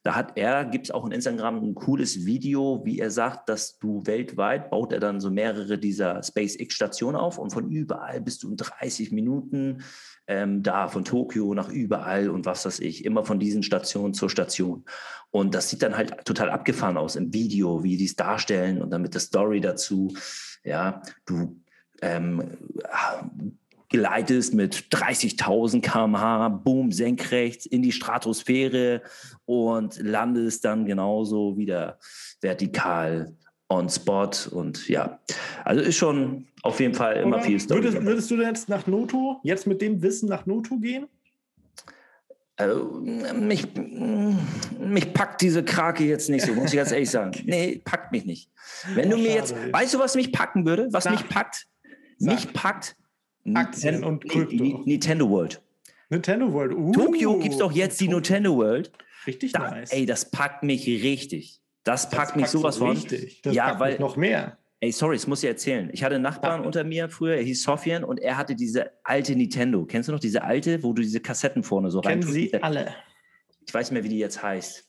Da 0.02 0.16
hat 0.16 0.40
er, 0.40 0.66
gibt 0.66 0.86
es 0.88 0.92
auch 0.92 1.06
in 1.06 1.12
Instagram 1.12 1.58
ein 1.58 1.76
cooles 1.76 2.26
Video, 2.26 2.82
wie 2.86 2.98
er 2.98 3.12
sagt, 3.12 3.48
dass 3.48 3.78
du 3.78 4.08
weltweit 4.08 4.72
baut 4.72 4.92
er 4.92 5.00
dann 5.00 5.20
so 5.20 5.30
mehrere 5.30 5.78
dieser 5.78 6.24
SpaceX-Stationen 6.24 7.16
auf 7.16 7.38
und 7.38 7.52
von 7.52 7.70
überall 7.70 8.22
bist 8.22 8.42
du 8.42 8.50
in 8.50 8.58
30 8.58 9.12
Minuten 9.12 9.84
ähm, 10.26 10.64
da, 10.64 10.88
von 10.88 11.06
Tokio 11.06 11.54
nach 11.54 11.70
überall 11.70 12.32
und 12.32 12.48
was 12.48 12.66
weiß 12.66 12.80
ich, 12.80 13.06
immer 13.06 13.24
von 13.24 13.40
diesen 13.40 13.62
Stationen 13.62 14.16
zur 14.16 14.32
Station. 14.32 14.84
Und 15.30 15.54
das 15.54 15.70
sieht 15.70 15.84
dann 15.84 15.96
halt 15.96 16.26
total 16.26 16.50
abgefahren 16.50 16.98
aus 16.98 17.16
im 17.16 17.32
Video, 17.36 17.84
wie 17.84 17.98
die 17.98 18.06
es 18.06 18.16
darstellen 18.16 18.82
und 18.82 18.90
dann 18.90 19.04
mit 19.04 19.14
der 19.14 19.22
Story 19.22 19.62
dazu. 19.62 20.12
Ja, 20.64 21.04
du 21.28 21.59
ähm, 22.02 22.58
gleitest 23.90 24.54
mit 24.54 24.76
30.000 24.92 25.82
km/h, 25.82 26.50
boom, 26.50 26.92
senkrecht 26.92 27.66
in 27.66 27.82
die 27.82 27.92
Stratosphäre 27.92 29.02
und 29.46 30.00
landest 30.00 30.64
dann 30.64 30.86
genauso 30.86 31.58
wieder 31.58 31.98
vertikal 32.42 33.36
on 33.70 33.90
spot 33.90 34.32
und 34.52 34.88
ja, 34.88 35.20
also 35.64 35.82
ist 35.82 35.98
schon 35.98 36.48
auf 36.64 36.80
jeden 36.80 36.94
Fall 36.94 37.18
immer 37.18 37.38
Oder 37.38 37.46
viel 37.46 37.60
Story. 37.60 37.84
Würdest, 37.84 38.04
würdest, 38.04 38.32
du 38.32 38.36
jetzt 38.42 38.70
nach 38.70 38.88
Noto, 38.88 39.40
jetzt 39.44 39.68
mit 39.68 39.82
dem 39.82 40.02
Wissen 40.02 40.28
nach 40.28 40.46
Noto 40.46 40.78
gehen? 40.78 41.08
Also, 42.56 43.02
mich, 43.36 43.68
mich 44.80 45.14
packt 45.14 45.42
diese 45.42 45.64
Krake 45.64 46.04
jetzt 46.04 46.30
nicht 46.30 46.46
so, 46.46 46.54
muss 46.54 46.72
ich 46.72 46.76
ganz 46.76 46.92
ehrlich 46.92 47.10
sagen. 47.10 47.32
Nee, 47.46 47.82
packt 47.86 48.12
mich 48.12 48.26
nicht. 48.26 48.50
Wenn 48.96 49.10
du 49.10 49.18
mir 49.18 49.34
jetzt, 49.34 49.56
weißt 49.72 49.94
du, 49.94 50.00
was 50.00 50.16
mich 50.16 50.34
packen 50.34 50.66
würde? 50.66 50.90
Was 50.92 51.06
Sag. 51.06 51.14
mich 51.14 51.30
packt? 51.30 51.68
Sag. 52.20 52.36
Mich 52.36 52.54
packt 52.54 52.96
Aktien 53.54 54.04
und 54.04 54.28
Krypto. 54.30 54.84
Nintendo 54.86 55.30
World. 55.30 55.62
Nintendo 56.10 56.52
World. 56.52 56.74
Uh, 56.74 56.92
Tokio 56.92 57.40
gibt 57.40 57.54
es 57.54 57.60
doch 57.60 57.72
jetzt 57.72 58.00
die 58.02 58.08
Nintendo 58.08 58.56
World. 58.56 58.92
Richtig 59.26 59.54
da, 59.54 59.72
nice. 59.72 59.92
Ey, 59.92 60.06
das 60.06 60.30
packt 60.30 60.64
mich 60.64 60.86
richtig. 60.86 61.62
Das 61.84 62.10
packt 62.10 62.32
das 62.32 62.36
mich 62.36 62.48
sowas 62.48 62.76
so 62.76 62.86
von. 62.86 62.96
Richtig. 62.96 63.42
Das 63.42 63.56
ja, 63.56 63.80
weil 63.80 64.00
noch 64.00 64.18
mehr. 64.18 64.58
Ey, 64.82 64.92
sorry, 64.92 65.18
das 65.18 65.28
muss 65.28 65.44
ich 65.44 65.50
erzählen. 65.50 65.90
Ich 65.92 66.04
hatte 66.04 66.16
einen 66.16 66.24
Nachbarn 66.24 66.62
ja. 66.62 66.66
unter 66.66 66.84
mir 66.86 67.10
früher, 67.10 67.36
er 67.36 67.44
hieß 67.44 67.64
Sofian 67.64 68.04
und 68.04 68.20
er 68.20 68.38
hatte 68.38 68.56
diese 68.56 68.92
alte 69.04 69.36
Nintendo. 69.36 69.86
Kennst 69.86 70.08
du 70.08 70.14
noch 70.14 70.22
diese 70.22 70.44
alte, 70.44 70.84
wo 70.84 70.94
du 70.94 71.02
diese 71.02 71.20
Kassetten 71.20 71.64
vorne 71.64 71.92
so 71.92 72.00
rein 72.00 72.22
Kennen 72.22 72.32
sie 72.32 72.54
alle. 72.62 72.96
Ich 73.66 73.74
weiß 73.74 73.92
nicht 73.92 73.96
mehr, 73.96 74.04
wie 74.06 74.10
die 74.10 74.20
jetzt 74.20 74.42
heißt. 74.42 74.88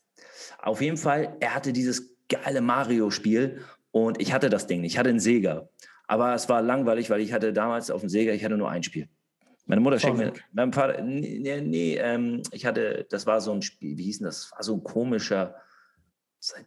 Auf 0.62 0.80
jeden 0.80 0.96
Fall, 0.96 1.36
er 1.40 1.54
hatte 1.54 1.72
dieses 1.72 2.16
geile 2.28 2.60
Mario-Spiel 2.60 3.62
und 3.90 4.20
ich 4.20 4.32
hatte 4.32 4.48
das 4.48 4.68
Ding. 4.68 4.84
Ich 4.84 4.96
hatte 4.96 5.08
einen 5.08 5.18
Sega. 5.18 5.68
Aber 6.10 6.34
es 6.34 6.48
war 6.48 6.60
langweilig, 6.60 7.08
weil 7.08 7.20
ich 7.20 7.32
hatte 7.32 7.52
damals 7.52 7.88
auf 7.88 8.00
dem 8.00 8.08
Sega, 8.08 8.32
ich 8.32 8.44
hatte 8.44 8.56
nur 8.56 8.68
ein 8.68 8.82
Spiel. 8.82 9.08
Meine 9.66 9.80
Mutter 9.80 10.00
schenkt 10.00 10.18
mir, 10.18 10.32
mein 10.50 10.72
Vater, 10.72 11.00
nee, 11.02 11.60
nee 11.60 11.98
ähm, 11.98 12.42
ich 12.50 12.66
hatte, 12.66 13.06
das 13.08 13.28
war 13.28 13.40
so 13.40 13.52
ein 13.52 13.62
Spiel, 13.62 13.96
wie 13.96 14.02
hieß 14.02 14.18
denn 14.18 14.24
das? 14.24 14.40
das 14.40 14.52
war 14.52 14.62
so 14.64 14.74
ein 14.74 14.82
komischer, 14.82 15.54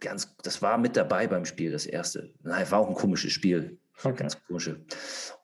ganz, 0.00 0.34
das 0.42 0.62
war 0.62 0.78
mit 0.78 0.96
dabei 0.96 1.26
beim 1.26 1.44
Spiel, 1.44 1.72
das 1.72 1.84
erste. 1.84 2.32
Nein, 2.42 2.70
war 2.70 2.78
auch 2.78 2.88
ein 2.88 2.94
komisches 2.94 3.32
Spiel. 3.32 3.78
Okay. 4.02 4.22
Ganz 4.22 4.36
komische. 4.46 4.80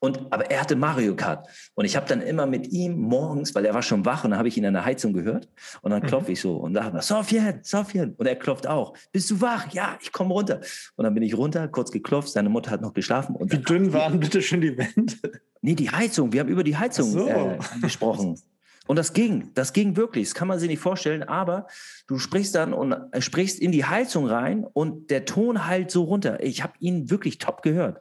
Und, 0.01 0.33
aber 0.33 0.51
er 0.51 0.61
hatte 0.61 0.77
Mario 0.77 1.15
Kart. 1.15 1.47
Und 1.75 1.85
ich 1.85 1.97
habe 1.97 2.07
dann 2.07 2.21
immer 2.21 2.47
mit 2.47 2.69
ihm 2.69 2.99
morgens, 2.99 3.55
weil 3.55 3.65
er 3.65 3.75
war 3.75 3.83
schon 3.83 4.05
wach 4.05 4.25
und 4.25 4.31
dann 4.31 4.39
habe 4.39 4.49
ich 4.49 4.57
ihn 4.57 4.67
an 4.67 4.75
der 4.75 4.85
Heizung 4.85 5.13
gehört. 5.13 5.49
Und 5.83 5.93
dann 5.93 6.03
klopfe 6.03 6.29
mhm. 6.29 6.33
ich 6.33 6.41
so 6.41 6.57
und 6.57 6.75
wir, 6.75 7.03
Sofian, 7.03 7.61
Sofian. 7.63 8.15
Und 8.17 8.27
er 8.27 8.37
klopft 8.37 8.67
auch. 8.67 8.95
Bist 9.13 9.31
du 9.31 9.41
wach? 9.41 9.73
Ja, 9.73 9.99
ich 10.01 10.13
komme 10.13 10.35
runter. 10.35 10.61
Und 10.97 11.05
dann 11.05 11.15
bin 11.15 11.23
ich 11.23 11.37
runter, 11.37 11.69
kurz 11.69 11.91
geklopft. 11.91 12.31
Seine 12.31 12.49
Mutter 12.49 12.71
hat 12.71 12.81
noch 12.81 12.93
geschlafen. 12.93 13.37
Und 13.37 13.53
Wie 13.53 13.59
dünn 13.59 13.93
waren 13.93 14.19
bitte 14.21 14.43
schon 14.43 14.61
die 14.61 14.77
Wände? 14.77 15.15
Nee, 15.63 15.75
die 15.75 15.91
Heizung. 15.91 16.33
Wir 16.33 16.41
haben 16.41 16.49
über 16.49 16.65
die 16.65 16.77
Heizung 16.77 17.11
so. 17.11 17.29
äh, 17.29 17.59
gesprochen. 17.83 18.41
Und 18.87 18.97
das 18.97 19.13
ging, 19.13 19.51
das 19.55 19.73
ging 19.73 19.97
wirklich. 19.97 20.29
Das 20.29 20.35
kann 20.35 20.49
man 20.49 20.59
sich 20.59 20.69
nicht 20.69 20.81
vorstellen, 20.81 21.23
aber 21.23 21.69
du 22.09 22.19
sprichst 22.19 22.57
dann 22.57 22.73
und 22.73 22.93
äh, 23.13 23.21
sprichst 23.21 23.61
in 23.61 23.71
die 23.71 23.85
Heizung 23.85 24.27
rein 24.27 24.65
und 24.65 25.11
der 25.11 25.27
Ton 25.27 25.67
halt 25.67 25.91
so 25.93 26.03
runter. 26.03 26.43
Ich 26.43 26.63
habe 26.65 26.73
ihn 26.81 27.09
wirklich 27.09 27.39
top 27.39 27.63
gehört. 27.63 28.01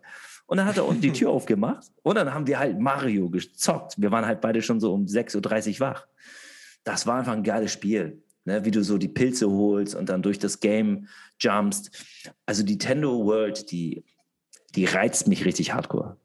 Und 0.50 0.58
dann 0.58 0.66
hat 0.66 0.78
er 0.78 0.88
unten 0.88 1.02
die 1.02 1.14
Tür 1.14 1.30
aufgemacht 1.30 1.92
und 2.02 2.16
dann 2.16 2.34
haben 2.34 2.48
wir 2.48 2.58
halt 2.58 2.80
Mario 2.80 3.30
gezockt. 3.30 4.02
Wir 4.02 4.12
waren 4.12 4.26
halt 4.26 4.42
beide 4.42 4.64
schon 4.64 4.80
so 4.80 4.92
um 4.92 5.06
6.30 5.06 5.76
Uhr 5.76 5.80
wach. 5.82 6.08
Das 6.84 7.06
war 7.06 7.20
einfach 7.20 7.34
ein 7.34 7.44
geiles 7.44 7.72
Spiel. 7.72 8.24
Ne? 8.46 8.66
Wie 8.66 8.72
du 8.72 8.84
so 8.84 8.98
die 8.98 9.10
Pilze 9.10 9.48
holst 9.48 9.94
und 9.94 10.10
dann 10.10 10.24
durch 10.24 10.40
das 10.40 10.60
Game 10.60 11.08
jumpst. 11.40 11.92
Also 12.48 12.64
die 12.64 12.80
Tendo 12.80 13.26
World, 13.26 13.70
die, 13.70 14.04
die 14.74 14.86
reizt 14.86 15.28
mich 15.28 15.46
richtig 15.46 15.72
hardcore. 15.72 16.18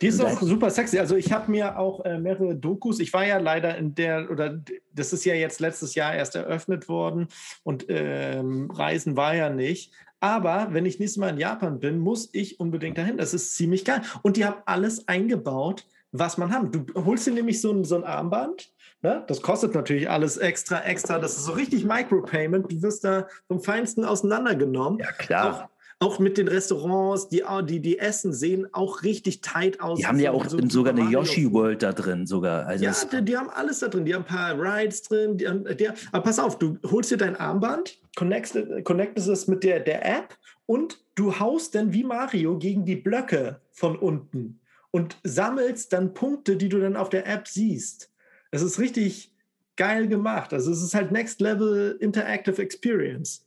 Die 0.00 0.06
ist 0.06 0.20
auch 0.20 0.40
super 0.40 0.70
sexy. 0.70 1.00
Also 1.00 1.16
ich 1.16 1.32
habe 1.32 1.50
mir 1.50 1.76
auch 1.76 2.04
äh, 2.04 2.20
mehrere 2.20 2.54
Dokus. 2.54 3.00
Ich 3.00 3.12
war 3.12 3.26
ja 3.26 3.38
leider 3.38 3.76
in 3.76 3.96
der, 3.96 4.30
oder 4.30 4.62
das 4.92 5.12
ist 5.12 5.24
ja 5.24 5.34
jetzt 5.34 5.58
letztes 5.58 5.96
Jahr 5.96 6.14
erst 6.14 6.36
eröffnet 6.36 6.88
worden 6.88 7.26
und 7.64 7.86
ähm, 7.88 8.70
Reisen 8.70 9.16
war 9.16 9.34
ja 9.34 9.50
nicht. 9.50 9.92
Aber 10.24 10.68
wenn 10.70 10.86
ich 10.86 10.98
nächstes 10.98 11.18
Mal 11.18 11.28
in 11.28 11.36
Japan 11.36 11.80
bin, 11.80 11.98
muss 11.98 12.30
ich 12.32 12.58
unbedingt 12.58 12.96
dahin. 12.96 13.18
Das 13.18 13.34
ist 13.34 13.56
ziemlich 13.56 13.84
geil. 13.84 14.00
Und 14.22 14.38
die 14.38 14.46
haben 14.46 14.56
alles 14.64 15.06
eingebaut, 15.06 15.84
was 16.12 16.38
man 16.38 16.50
hat. 16.50 16.74
Du 16.74 16.86
holst 17.04 17.26
dir 17.26 17.34
nämlich 17.34 17.60
so 17.60 17.70
ein, 17.70 17.84
so 17.84 17.96
ein 17.96 18.04
Armband. 18.04 18.72
Ne? 19.02 19.22
Das 19.26 19.42
kostet 19.42 19.74
natürlich 19.74 20.08
alles 20.08 20.38
extra, 20.38 20.80
extra. 20.80 21.18
Das 21.18 21.36
ist 21.36 21.44
so 21.44 21.52
richtig 21.52 21.84
Micropayment. 21.84 22.72
Du 22.72 22.80
wirst 22.80 23.04
da 23.04 23.28
vom 23.48 23.60
Feinsten 23.60 24.02
auseinandergenommen. 24.02 24.98
Ja, 24.98 25.12
klar. 25.12 25.68
Auch 25.68 25.73
auch 25.98 26.18
mit 26.18 26.38
den 26.38 26.48
Restaurants, 26.48 27.28
die, 27.28 27.42
die, 27.64 27.80
die 27.80 27.98
Essen 27.98 28.32
sehen 28.32 28.66
auch 28.72 29.02
richtig 29.02 29.40
tight 29.40 29.80
aus. 29.80 29.98
Die 29.98 30.06
haben 30.06 30.18
ja 30.18 30.32
auch 30.32 30.46
so 30.46 30.58
sogar 30.68 30.92
eine 30.92 31.10
Yoshi 31.10 31.50
World 31.52 31.82
da 31.82 31.92
drin 31.92 32.26
sogar. 32.26 32.66
Also 32.66 32.84
ja, 32.84 32.94
die, 33.12 33.24
die, 33.24 33.36
haben 33.36 33.50
alles 33.50 33.80
da 33.80 33.88
drin. 33.88 34.04
Die 34.04 34.14
haben 34.14 34.22
ein 34.22 34.26
paar 34.26 34.58
Rides 34.58 35.02
drin. 35.02 35.38
Die 35.38 35.48
haben, 35.48 35.64
die, 35.64 35.88
aber 36.12 36.22
pass 36.22 36.38
auf, 36.38 36.58
du 36.58 36.78
holst 36.90 37.10
dir 37.10 37.16
dein 37.16 37.36
Armband, 37.36 37.98
connectest, 38.16 38.84
connectest 38.84 39.28
es 39.28 39.46
mit 39.46 39.64
der, 39.64 39.80
der 39.80 40.04
App 40.04 40.36
und 40.66 41.04
du 41.14 41.38
haust 41.38 41.74
dann 41.74 41.92
wie 41.92 42.04
Mario 42.04 42.58
gegen 42.58 42.84
die 42.84 42.96
Blöcke 42.96 43.60
von 43.72 43.96
unten 43.96 44.60
und 44.90 45.16
sammelst 45.22 45.92
dann 45.92 46.14
Punkte, 46.14 46.56
die 46.56 46.68
du 46.68 46.80
dann 46.80 46.96
auf 46.96 47.08
der 47.08 47.26
App 47.26 47.48
siehst. 47.48 48.10
Es 48.50 48.62
ist 48.62 48.78
richtig 48.78 49.34
geil 49.76 50.06
gemacht. 50.06 50.52
Also 50.52 50.70
es 50.70 50.82
ist 50.82 50.94
halt 50.94 51.10
Next 51.10 51.40
Level 51.40 51.96
Interactive 52.00 52.60
Experience. 52.60 53.43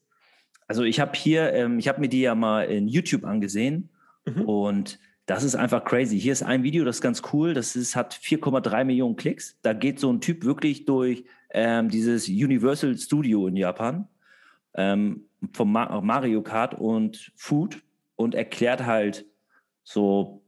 Also 0.68 0.84
ich 0.84 1.00
habe 1.00 1.12
hier, 1.16 1.54
ähm, 1.54 1.80
ich 1.80 1.88
habe 1.88 2.00
mir 2.00 2.10
die 2.10 2.22
ja 2.22 2.36
mal 2.36 2.64
in 2.64 2.88
YouTube 2.88 3.24
angesehen 3.24 3.90
mhm. 4.26 4.42
und 4.44 5.00
das 5.26 5.44
ist 5.44 5.56
einfach 5.56 5.84
crazy. 5.84 6.20
Hier 6.20 6.32
ist 6.32 6.44
ein 6.44 6.64
Video, 6.64 6.86
das 6.86 6.98
ist 6.98 7.02
ganz 7.02 7.22
cool. 7.34 7.54
Das 7.54 7.76
ist, 7.76 7.96
hat 7.96 8.14
4,3 8.14 8.86
Millionen 8.86 9.18
Klicks. 9.18 9.58
Da 9.62 9.74
geht 9.74 10.00
so 10.00 10.12
ein 10.12 10.22
Typ 10.22 10.46
wirklich 10.46 10.86
durch 10.86 11.26
ähm, 11.52 11.90
dieses 11.90 12.30
Universal 12.30 12.98
Studio 12.98 13.48
in 13.48 13.58
Japan 13.58 14.08
ähm, 14.76 15.26
vom 15.54 15.72
Ma 15.72 16.00
Mario 16.02 16.42
Kart 16.42 16.76
und 16.76 17.32
Food 17.36 17.82
und 18.16 18.36
erklärt 18.36 18.86
halt 18.86 19.26
so, 19.84 20.42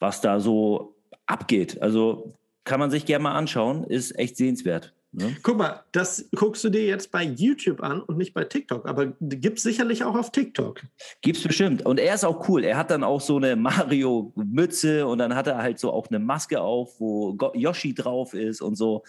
was 0.00 0.20
da 0.20 0.40
so 0.40 0.96
abgeht. 1.26 1.80
Also 1.80 2.34
kann 2.64 2.80
man 2.80 2.90
sich 2.90 3.06
gerne 3.06 3.22
mal 3.22 3.34
anschauen, 3.34 3.84
ist 3.84 4.18
echt 4.18 4.36
sehenswert. 4.36 4.93
Ne? 5.16 5.36
Guck 5.42 5.58
mal, 5.58 5.84
das 5.92 6.28
guckst 6.34 6.64
du 6.64 6.70
dir 6.70 6.84
jetzt 6.84 7.12
bei 7.12 7.22
YouTube 7.22 7.82
an 7.82 8.02
und 8.02 8.18
nicht 8.18 8.34
bei 8.34 8.44
TikTok, 8.44 8.84
aber 8.86 9.12
gibt 9.20 9.58
es 9.58 9.62
sicherlich 9.62 10.02
auch 10.02 10.16
auf 10.16 10.32
TikTok. 10.32 10.82
Gibt 11.22 11.36
es 11.36 11.42
bestimmt. 11.44 11.86
Und 11.86 12.00
er 12.00 12.14
ist 12.14 12.24
auch 12.24 12.48
cool. 12.48 12.64
Er 12.64 12.76
hat 12.76 12.90
dann 12.90 13.04
auch 13.04 13.20
so 13.20 13.36
eine 13.36 13.54
Mario-Mütze 13.54 15.06
und 15.06 15.18
dann 15.18 15.36
hat 15.36 15.46
er 15.46 15.58
halt 15.58 15.78
so 15.78 15.92
auch 15.92 16.08
eine 16.08 16.18
Maske 16.18 16.60
auf, 16.60 16.98
wo 16.98 17.36
Yoshi 17.54 17.94
drauf 17.94 18.34
ist 18.34 18.60
und 18.60 18.74
so. 18.74 19.04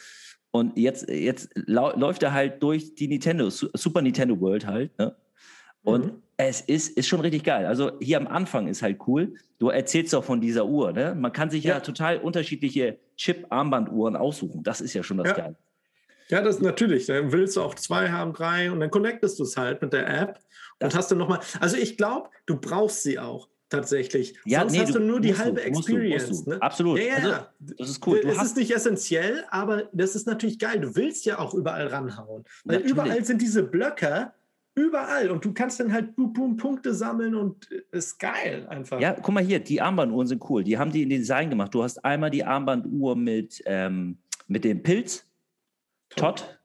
Und 0.51 0.77
jetzt, 0.77 1.09
jetzt 1.09 1.49
läuft 1.55 2.21
er 2.23 2.33
halt 2.33 2.61
durch 2.61 2.93
die 2.95 3.07
Nintendo, 3.07 3.49
Super 3.49 4.01
Nintendo 4.01 4.39
World 4.39 4.67
halt. 4.67 4.97
Ne? 4.99 5.15
Und 5.83 6.05
mhm. 6.05 6.21
es 6.37 6.61
ist, 6.61 6.95
ist 6.97 7.07
schon 7.07 7.21
richtig 7.21 7.43
geil. 7.43 7.65
Also 7.65 7.93
hier 7.99 8.17
am 8.17 8.27
Anfang 8.27 8.67
ist 8.67 8.81
halt 8.81 8.99
cool. 9.07 9.33
Du 9.57 9.69
erzählst 9.69 10.13
doch 10.13 10.23
von 10.23 10.39
dieser 10.39 10.65
Uhr. 10.65 10.91
Ne? 10.93 11.15
Man 11.15 11.33
kann 11.33 11.49
sich 11.49 11.63
ja, 11.63 11.75
ja 11.75 11.79
total 11.79 12.19
unterschiedliche 12.19 12.99
Chip-Armbanduhren 13.17 14.15
aussuchen. 14.15 14.63
Das 14.63 14.81
ist 14.81 14.93
ja 14.93 15.01
schon 15.01 15.17
das 15.17 15.29
ja. 15.29 15.33
Geile. 15.33 15.55
Ja, 16.29 16.41
das 16.41 16.59
natürlich. 16.59 17.05
Dann 17.05 17.31
willst 17.31 17.55
du 17.55 17.61
auch 17.61 17.75
zwei 17.75 18.09
haben, 18.09 18.33
drei 18.33 18.71
und 18.71 18.79
dann 18.79 18.89
connectest 18.89 19.39
du 19.39 19.43
es 19.43 19.57
halt 19.57 19.81
mit 19.81 19.93
der 19.93 20.07
App 20.07 20.39
und 20.79 20.83
das 20.91 20.95
hast 20.95 21.11
du 21.11 21.15
nochmal. 21.15 21.39
Also 21.59 21.77
ich 21.77 21.97
glaube, 21.97 22.29
du 22.45 22.57
brauchst 22.57 23.03
sie 23.03 23.19
auch 23.19 23.47
tatsächlich. 23.69 24.35
Ja, 24.45 24.61
Sonst 24.61 24.71
nee, 24.73 24.79
hast 24.79 24.95
du, 24.95 24.99
nur 24.99 25.19
die 25.19 25.37
halbe 25.37 25.61
du, 25.61 25.67
Experience. 25.67 26.27
Musst 26.27 26.29
du, 26.29 26.33
musst 26.33 26.47
du. 26.47 26.51
Ne? 26.51 26.61
Absolut. 26.61 26.99
Ja, 26.99 27.05
ja. 27.05 27.15
Also, 27.15 27.35
das 27.77 27.89
ist 27.89 28.07
cool. 28.07 28.21
Du 28.21 28.29
es 28.29 28.43
ist 28.43 28.57
nicht 28.57 28.71
essentiell, 28.71 29.45
aber 29.49 29.89
das 29.93 30.15
ist 30.15 30.27
natürlich 30.27 30.59
geil. 30.59 30.79
Du 30.79 30.95
willst 30.95 31.25
ja 31.25 31.39
auch 31.39 31.53
überall 31.53 31.87
ranhauen. 31.87 32.43
Weil 32.63 32.77
natürlich. 32.77 32.91
überall 32.91 33.25
sind 33.25 33.41
diese 33.41 33.63
Blöcke, 33.63 34.33
überall. 34.75 35.31
Und 35.31 35.45
du 35.45 35.53
kannst 35.53 35.79
dann 35.79 35.91
halt 35.91 36.15
boom, 36.15 36.33
boom, 36.33 36.57
Punkte 36.57 36.93
sammeln 36.93 37.35
und 37.35 37.69
ist 37.91 38.19
geil 38.19 38.67
einfach. 38.69 38.99
Ja, 38.99 39.13
guck 39.13 39.33
mal 39.33 39.43
hier, 39.43 39.59
die 39.59 39.81
Armbanduhren 39.81 40.27
sind 40.27 40.43
cool. 40.49 40.63
Die 40.63 40.77
haben 40.77 40.91
die 40.91 41.03
in 41.03 41.09
Design 41.09 41.49
gemacht. 41.49 41.73
Du 41.73 41.83
hast 41.83 42.03
einmal 42.03 42.29
die 42.29 42.43
Armbanduhr 42.43 43.15
mit, 43.15 43.63
ähm, 43.65 44.17
mit 44.47 44.63
dem 44.63 44.83
Pilz, 44.83 45.25
Todd. 46.15 46.59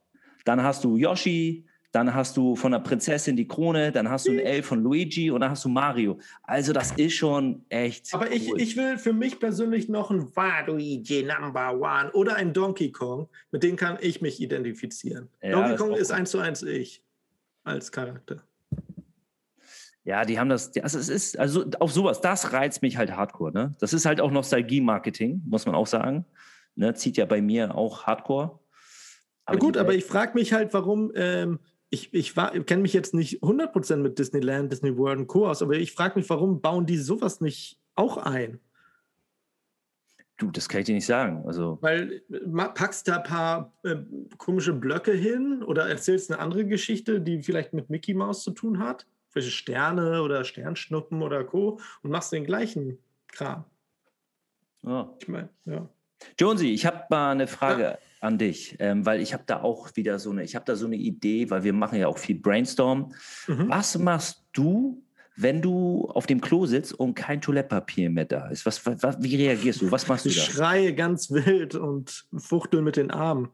Dann 0.45 0.63
hast 0.63 0.83
du 0.83 0.97
Yoshi, 0.97 1.65
dann 1.91 2.13
hast 2.13 2.37
du 2.37 2.55
von 2.55 2.71
der 2.71 2.79
Prinzessin 2.79 3.35
die 3.35 3.47
Krone, 3.47 3.91
dann 3.91 4.09
hast 4.09 4.27
du 4.27 4.31
ein 4.31 4.39
L 4.39 4.63
von 4.63 4.81
Luigi 4.81 5.29
und 5.29 5.41
dann 5.41 5.51
hast 5.51 5.65
du 5.65 5.69
Mario. 5.69 6.19
Also 6.43 6.71
das 6.71 6.91
ist 6.93 7.13
schon 7.13 7.65
echt. 7.69 8.13
Aber 8.13 8.31
ich, 8.31 8.49
ich 8.55 8.77
will 8.77 8.97
für 8.97 9.13
mich 9.13 9.39
persönlich 9.39 9.89
noch 9.89 10.09
ein 10.09 10.33
Waluigi 10.35 11.23
Number 11.23 11.73
One 11.73 12.11
oder 12.13 12.35
ein 12.35 12.53
Donkey 12.53 12.91
Kong, 12.91 13.27
mit 13.51 13.63
dem 13.63 13.75
kann 13.75 13.97
ich 13.99 14.21
mich 14.21 14.41
identifizieren. 14.41 15.27
Ja, 15.41 15.51
Donkey 15.51 15.75
Kong 15.75 15.95
ist 15.95 16.11
eins 16.11 16.31
zu 16.31 16.39
eins 16.39 16.63
ich 16.63 17.03
als 17.63 17.91
Charakter. 17.91 18.41
Ja, 20.03 20.25
die 20.25 20.39
haben 20.39 20.49
das, 20.49 20.75
also 20.77 20.97
es 20.97 21.09
ist, 21.09 21.37
also 21.37 21.65
auf 21.79 21.91
sowas, 21.91 22.21
das 22.21 22.53
reizt 22.53 22.81
mich 22.81 22.97
halt 22.97 23.15
hardcore, 23.15 23.51
ne? 23.51 23.75
Das 23.79 23.93
ist 23.93 24.05
halt 24.05 24.19
auch 24.19 24.31
Nostalgie-Marketing, 24.31 25.43
muss 25.45 25.67
man 25.67 25.75
auch 25.75 25.85
sagen. 25.85 26.25
Ne? 26.75 26.93
Zieht 26.95 27.17
ja 27.17 27.25
bei 27.25 27.41
mir 27.41 27.75
auch 27.75 28.07
hardcore. 28.07 28.59
Aber 29.45 29.57
gut, 29.57 29.77
aber 29.77 29.93
ich 29.93 30.05
frage 30.05 30.33
mich 30.35 30.53
halt, 30.53 30.73
warum, 30.73 31.11
ähm, 31.15 31.59
ich, 31.89 32.13
ich, 32.13 32.35
ich 32.37 32.65
kenne 32.65 32.81
mich 32.81 32.93
jetzt 32.93 33.13
nicht 33.13 33.43
100% 33.43 33.97
mit 33.97 34.17
Disneyland, 34.17 34.71
Disney 34.71 34.97
World 34.97 35.19
und 35.19 35.27
Co. 35.27 35.47
aus, 35.47 35.61
aber 35.61 35.73
ich 35.73 35.91
frage 35.91 36.17
mich, 36.19 36.29
warum 36.29 36.61
bauen 36.61 36.85
die 36.85 36.97
sowas 36.97 37.41
nicht 37.41 37.79
auch 37.95 38.17
ein? 38.17 38.59
Du, 40.37 40.49
das 40.49 40.69
kann 40.69 40.81
ich 40.81 40.85
dir 40.85 40.95
nicht 40.95 41.05
sagen. 41.05 41.43
Also 41.45 41.77
Weil 41.81 42.23
packst 42.73 43.07
da 43.07 43.17
ein 43.17 43.23
paar 43.23 43.73
äh, 43.83 43.97
komische 44.37 44.73
Blöcke 44.73 45.11
hin 45.11 45.61
oder 45.63 45.87
erzählst 45.87 46.31
eine 46.31 46.39
andere 46.39 46.65
Geschichte, 46.65 47.21
die 47.21 47.43
vielleicht 47.43 47.73
mit 47.73 47.89
Mickey 47.89 48.13
Mouse 48.13 48.43
zu 48.43 48.51
tun 48.51 48.79
hat? 48.79 49.05
Welche 49.33 49.51
Sterne 49.51 50.23
oder 50.23 50.43
Sternschnuppen 50.43 51.21
oder 51.21 51.43
Co. 51.43 51.79
und 52.01 52.09
machst 52.09 52.31
den 52.31 52.43
gleichen 52.43 52.97
Kram. 53.27 53.65
Oh. 54.83 55.05
Ich 55.19 55.27
meine, 55.27 55.49
ja. 55.65 55.87
Jonesy, 56.39 56.73
ich 56.73 56.85
habe 56.85 57.03
mal 57.09 57.31
eine 57.31 57.47
Frage. 57.47 57.83
Ja 57.83 57.97
an 58.21 58.37
dich, 58.37 58.75
ähm, 58.79 59.05
weil 59.05 59.19
ich 59.19 59.33
habe 59.33 59.43
da 59.47 59.61
auch 59.61 59.89
wieder 59.95 60.19
so 60.19 60.29
eine, 60.29 60.43
ich 60.43 60.55
habe 60.55 60.63
da 60.65 60.75
so 60.75 60.85
eine 60.85 60.95
Idee, 60.95 61.49
weil 61.49 61.63
wir 61.63 61.73
machen 61.73 61.99
ja 61.99 62.07
auch 62.07 62.19
viel 62.19 62.39
Brainstorm. 62.39 63.13
Mhm. 63.47 63.67
Was 63.67 63.97
machst 63.97 64.43
du, 64.53 65.03
wenn 65.35 65.61
du 65.61 66.07
auf 66.13 66.27
dem 66.27 66.39
Klo 66.39 66.67
sitzt 66.67 66.93
und 66.93 67.15
kein 67.15 67.41
Toilettpapier 67.41 68.11
mehr 68.11 68.25
da 68.25 68.47
ist? 68.49 68.65
Was, 68.65 68.85
was, 68.85 69.21
wie 69.21 69.35
reagierst 69.35 69.81
du? 69.81 69.91
Was 69.91 70.07
machst 70.07 70.25
du 70.25 70.29
da? 70.29 70.35
Ich 70.35 70.43
schreie 70.43 70.93
ganz 70.93 71.31
wild 71.31 71.73
und 71.73 72.25
fuchtel 72.37 72.83
mit 72.83 72.95
den 72.95 73.09
Armen. 73.09 73.49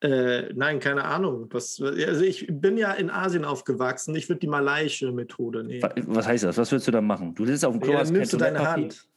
Äh, 0.00 0.52
nein, 0.54 0.80
keine 0.80 1.04
Ahnung. 1.04 1.48
Was, 1.50 1.80
also 1.80 2.24
ich 2.24 2.46
bin 2.50 2.76
ja 2.76 2.92
in 2.92 3.10
Asien 3.10 3.44
aufgewachsen. 3.44 4.14
Ich 4.16 4.28
würde 4.28 4.40
die 4.40 4.48
malaiische 4.48 5.12
Methode 5.12 5.62
nehmen. 5.62 5.88
Was 6.06 6.26
heißt 6.26 6.44
das? 6.44 6.56
Was 6.56 6.72
würdest 6.72 6.88
du 6.88 6.92
da 6.92 7.00
machen? 7.00 7.34
Du 7.36 7.46
sitzt 7.46 7.64
auf 7.64 7.72
dem 7.72 7.80
Klo, 7.80 7.92
ja, 7.92 7.98
hast 8.00 8.10
nimmst 8.10 8.32
du 8.32 8.36
deine 8.36 8.68
Hand. 8.68 9.07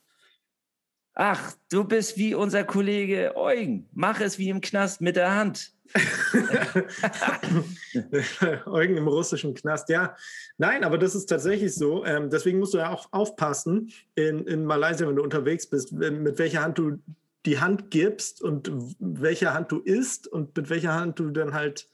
Ach, 1.23 1.53
du 1.69 1.83
bist 1.83 2.17
wie 2.17 2.33
unser 2.33 2.63
Kollege 2.63 3.33
Eugen. 3.35 3.87
Mach 3.93 4.19
es 4.21 4.39
wie 4.39 4.49
im 4.49 4.59
Knast 4.59 5.01
mit 5.01 5.15
der 5.15 5.35
Hand. 5.35 5.71
Eugen 8.65 8.97
im 8.97 9.07
russischen 9.07 9.53
Knast, 9.53 9.89
ja. 9.89 10.15
Nein, 10.57 10.83
aber 10.83 10.97
das 10.97 11.13
ist 11.13 11.27
tatsächlich 11.27 11.75
so. 11.75 12.03
Ähm, 12.05 12.31
deswegen 12.31 12.57
musst 12.57 12.73
du 12.73 12.79
ja 12.79 12.89
auch 12.89 13.07
aufpassen 13.11 13.91
in, 14.15 14.47
in 14.47 14.65
Malaysia, 14.65 15.07
wenn 15.07 15.15
du 15.15 15.21
unterwegs 15.21 15.69
bist, 15.69 15.91
mit 15.91 16.39
welcher 16.39 16.63
Hand 16.63 16.79
du 16.79 16.97
die 17.45 17.59
Hand 17.59 17.91
gibst 17.91 18.41
und 18.41 18.71
welcher 18.97 19.53
Hand 19.53 19.71
du 19.71 19.77
isst 19.77 20.27
und 20.27 20.57
mit 20.57 20.71
welcher 20.71 20.95
Hand 20.95 21.19
du 21.19 21.29
dann 21.29 21.53
halt 21.53 21.87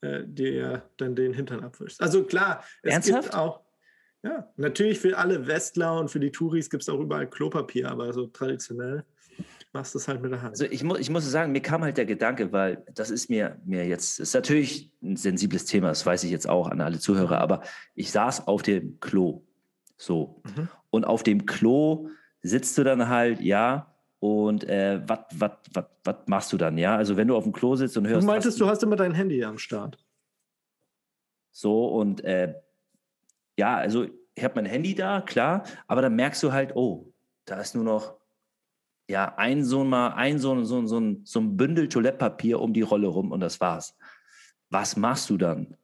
äh, 0.00 0.24
dir 0.26 0.82
dann 0.96 1.14
den 1.14 1.34
Hintern 1.34 1.62
abwischst. 1.62 2.02
Also 2.02 2.24
klar, 2.24 2.64
es 2.82 2.94
Ernsthaft? 2.94 3.22
gibt 3.22 3.36
auch 3.36 3.60
ja, 4.22 4.48
natürlich 4.56 5.00
für 5.00 5.18
alle 5.18 5.46
Westler 5.46 5.98
und 5.98 6.10
für 6.10 6.20
die 6.20 6.30
Touris 6.30 6.70
gibt 6.70 6.82
es 6.82 6.88
auch 6.88 7.00
überall 7.00 7.28
Klopapier, 7.28 7.90
aber 7.90 8.12
so 8.12 8.26
traditionell 8.26 9.04
machst 9.72 9.94
du 9.94 9.98
es 9.98 10.06
halt 10.06 10.20
mit 10.22 10.30
der 10.30 10.42
Hand. 10.42 10.50
Also 10.52 10.66
ich, 10.66 10.84
mu 10.84 10.96
ich 10.96 11.10
muss 11.10 11.28
sagen, 11.30 11.52
mir 11.52 11.62
kam 11.62 11.82
halt 11.82 11.96
der 11.96 12.04
Gedanke, 12.04 12.52
weil 12.52 12.84
das 12.94 13.10
ist 13.10 13.30
mir, 13.30 13.58
mir 13.64 13.86
jetzt, 13.86 14.20
ist 14.20 14.34
natürlich 14.34 14.92
ein 15.02 15.16
sensibles 15.16 15.64
Thema, 15.64 15.88
das 15.88 16.04
weiß 16.04 16.24
ich 16.24 16.30
jetzt 16.30 16.48
auch 16.48 16.68
an 16.68 16.80
alle 16.80 16.98
Zuhörer, 16.98 17.40
aber 17.40 17.62
ich 17.94 18.12
saß 18.12 18.46
auf 18.46 18.62
dem 18.62 19.00
Klo. 19.00 19.42
So. 19.96 20.42
Mhm. 20.44 20.68
Und 20.90 21.04
auf 21.06 21.22
dem 21.22 21.46
Klo 21.46 22.08
sitzt 22.42 22.76
du 22.76 22.84
dann 22.84 23.08
halt, 23.08 23.40
ja, 23.40 23.94
und 24.20 24.64
äh, 24.64 25.00
was 25.06 26.16
machst 26.26 26.52
du 26.52 26.56
dann, 26.56 26.78
ja? 26.78 26.96
Also 26.96 27.16
wenn 27.16 27.26
du 27.26 27.34
auf 27.34 27.42
dem 27.42 27.52
Klo 27.52 27.74
sitzt 27.74 27.96
und 27.96 28.06
hörst. 28.06 28.22
Du 28.22 28.26
meintest, 28.26 28.60
du 28.60 28.68
hast 28.68 28.82
immer 28.82 28.94
dein 28.94 29.14
Handy 29.14 29.42
am 29.42 29.58
Start. 29.58 29.98
So, 31.50 31.86
und 31.88 32.22
äh, 32.24 32.54
ja, 33.56 33.76
also 33.76 34.06
ich 34.34 34.44
habe 34.44 34.54
mein 34.56 34.66
Handy 34.66 34.94
da, 34.94 35.20
klar, 35.20 35.64
aber 35.86 36.02
dann 36.02 36.16
merkst 36.16 36.42
du 36.42 36.52
halt, 36.52 36.74
oh, 36.74 37.12
da 37.44 37.60
ist 37.60 37.74
nur 37.74 37.84
noch 37.84 38.16
ja, 39.08 39.34
ein 39.36 39.64
so 39.64 39.84
mal 39.84 40.14
ein 40.14 40.38
so, 40.38 40.64
so, 40.64 40.86
so, 40.86 40.98
ein, 40.98 41.20
so 41.24 41.40
ein 41.40 41.56
Bündel 41.56 41.88
Toilettpapier 41.88 42.60
um 42.60 42.72
die 42.72 42.82
Rolle 42.82 43.08
rum 43.08 43.30
und 43.30 43.40
das 43.40 43.60
war's. 43.60 43.96
Was 44.70 44.96
machst 44.96 45.28
du 45.28 45.36
dann? 45.36 45.76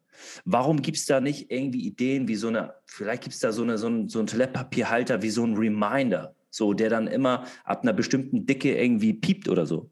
Warum 0.44 0.80
gibt 0.82 0.96
es 0.96 1.06
da 1.06 1.20
nicht 1.20 1.50
irgendwie 1.50 1.86
Ideen 1.86 2.26
wie 2.26 2.36
so 2.36 2.48
eine, 2.48 2.74
vielleicht 2.86 3.22
gibt 3.24 3.34
es 3.34 3.40
da 3.40 3.52
so, 3.52 3.62
eine, 3.62 3.76
so, 3.76 3.88
ein, 3.88 4.08
so 4.08 4.18
einen 4.18 4.28
Toilettpapierhalter 4.28 5.20
wie 5.22 5.30
so 5.30 5.44
ein 5.44 5.56
Reminder, 5.56 6.34
so 6.50 6.72
der 6.72 6.90
dann 6.90 7.06
immer 7.06 7.44
ab 7.64 7.82
einer 7.82 7.92
bestimmten 7.92 8.46
Dicke 8.46 8.76
irgendwie 8.76 9.12
piept 9.12 9.48
oder 9.48 9.66
so? 9.66 9.90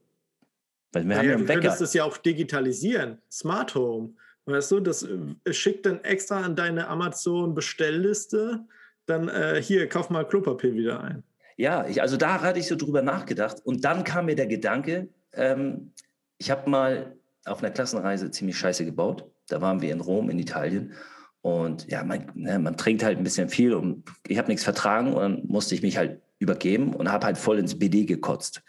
Weil 0.93 1.05
wir 1.05 1.13
ja, 1.13 1.19
haben 1.19 1.29
ja, 1.29 1.35
einen 1.35 1.49
Wecker. 1.49 1.61
Du 1.61 1.67
könntest 1.67 1.83
es 1.83 1.95
ja 1.95 2.05
auch 2.05 2.17
digitalisieren, 2.17 3.19
Smart 3.31 3.75
Home. 3.75 4.15
Weißt 4.47 4.71
du, 4.71 4.81
das 4.81 5.03
äh, 5.03 5.53
schickt 5.53 5.87
dann 5.87 6.03
extra 6.05 6.41
an 6.41 6.55
deine 6.55 6.87
Amazon-Bestellliste, 6.89 8.65
dann 9.07 9.29
äh, 9.29 9.61
hier, 9.61 9.89
kauf 9.89 10.09
mal 10.09 10.27
Klopapier 10.27 10.75
wieder 10.75 11.03
ein. 11.03 11.23
Ja, 11.57 11.87
ich, 11.87 12.01
also 12.01 12.17
da 12.17 12.41
hatte 12.41 12.59
ich 12.59 12.67
so 12.67 12.77
drüber 12.77 13.03
nachgedacht. 13.03 13.61
Und 13.65 13.85
dann 13.85 14.05
kam 14.05 14.27
mir 14.27 14.37
der 14.37 14.47
Gedanke, 14.47 15.09
ähm, 15.33 15.93
ich 16.39 16.51
habe 16.51 16.69
mal 16.71 17.17
auf 17.45 17.63
einer 17.63 17.73
Klassenreise 17.73 18.31
ziemlich 18.31 18.57
scheiße 18.59 18.85
gebaut. 18.85 19.29
Da 19.49 19.61
waren 19.61 19.81
wir 19.81 19.93
in 19.93 20.01
Rom, 20.01 20.31
in 20.31 20.39
Italien. 20.39 20.93
Und 21.41 21.89
ja, 21.91 22.05
man, 22.05 22.31
ne, 22.35 22.59
man 22.59 22.77
trinkt 22.77 23.05
halt 23.05 23.19
ein 23.19 23.25
bisschen 23.25 23.49
viel 23.49 23.73
und 23.73 24.05
ich 24.27 24.37
habe 24.37 24.49
nichts 24.49 24.65
vertragen 24.65 25.13
und 25.13 25.23
dann 25.23 25.43
musste 25.47 25.75
ich 25.75 25.83
mich 25.83 25.97
halt 25.97 26.21
übergeben 26.39 26.93
und 26.93 27.11
habe 27.11 27.25
halt 27.25 27.39
voll 27.39 27.59
ins 27.59 27.79
BD 27.79 28.05
gekotzt. 28.05 28.63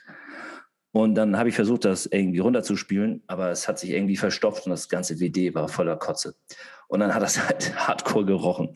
Und 0.97 1.13
dann 1.13 1.37
habe 1.37 1.47
ich 1.47 1.53
versucht, 1.53 1.85
das 1.85 2.07
irgendwie 2.07 2.39
runterzuspielen, 2.39 3.21
aber 3.27 3.51
es 3.51 3.67
hat 3.67 3.77
sich 3.77 3.91
irgendwie 3.91 4.17
verstopft 4.17 4.65
und 4.65 4.71
das 4.71 4.89
ganze 4.89 5.19
WD 5.19 5.53
war 5.53 5.67
voller 5.67 5.95
Kotze. 5.95 6.33
Und 6.87 7.01
dann 7.01 7.13
hat 7.13 7.21
das 7.21 7.39
halt 7.47 7.75
hardcore 7.87 8.25
gerochen. 8.25 8.69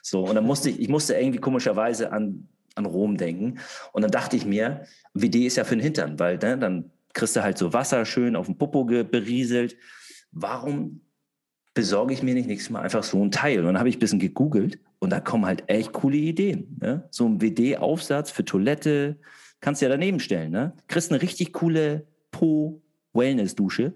So, 0.00 0.24
und 0.24 0.36
dann 0.36 0.46
musste 0.46 0.70
ich, 0.70 0.78
ich 0.78 0.88
musste 0.88 1.14
irgendwie 1.14 1.40
komischerweise 1.40 2.12
an, 2.12 2.46
an 2.76 2.86
Rom 2.86 3.16
denken. 3.16 3.58
Und 3.92 4.02
dann 4.02 4.12
dachte 4.12 4.36
ich 4.36 4.46
mir, 4.46 4.84
WD 5.14 5.46
ist 5.46 5.56
ja 5.56 5.64
für 5.64 5.74
den 5.74 5.82
Hintern, 5.82 6.16
weil 6.20 6.38
ne, 6.38 6.56
dann 6.56 6.92
kriegst 7.12 7.34
du 7.34 7.42
halt 7.42 7.58
so 7.58 7.72
Wasser 7.72 8.04
schön 8.04 8.36
auf 8.36 8.46
dem 8.46 8.56
Popo 8.56 8.84
berieselt. 8.84 9.76
Warum 10.30 11.00
besorge 11.74 12.14
ich 12.14 12.22
mir 12.22 12.34
nicht 12.34 12.46
nächstes 12.46 12.70
Mal 12.70 12.82
einfach 12.82 13.02
so 13.02 13.20
ein 13.20 13.32
Teil? 13.32 13.58
Und 13.58 13.66
dann 13.66 13.80
habe 13.80 13.88
ich 13.88 13.96
ein 13.96 14.00
bisschen 14.00 14.20
gegoogelt 14.20 14.78
und 15.00 15.10
da 15.10 15.18
kommen 15.18 15.44
halt 15.44 15.64
echt 15.66 15.92
coole 15.92 16.18
Ideen. 16.18 16.76
Ne? 16.80 17.08
So 17.10 17.26
ein 17.26 17.42
WD-Aufsatz 17.42 18.30
für 18.30 18.44
Toilette, 18.44 19.16
kannst 19.64 19.80
du 19.80 19.86
ja 19.86 19.90
daneben 19.90 20.20
stellen. 20.20 20.52
Ne? 20.52 20.74
Kriegst 20.88 21.10
eine 21.10 21.22
richtig 21.22 21.54
coole 21.54 22.06
Po-Wellness-Dusche. 22.32 23.94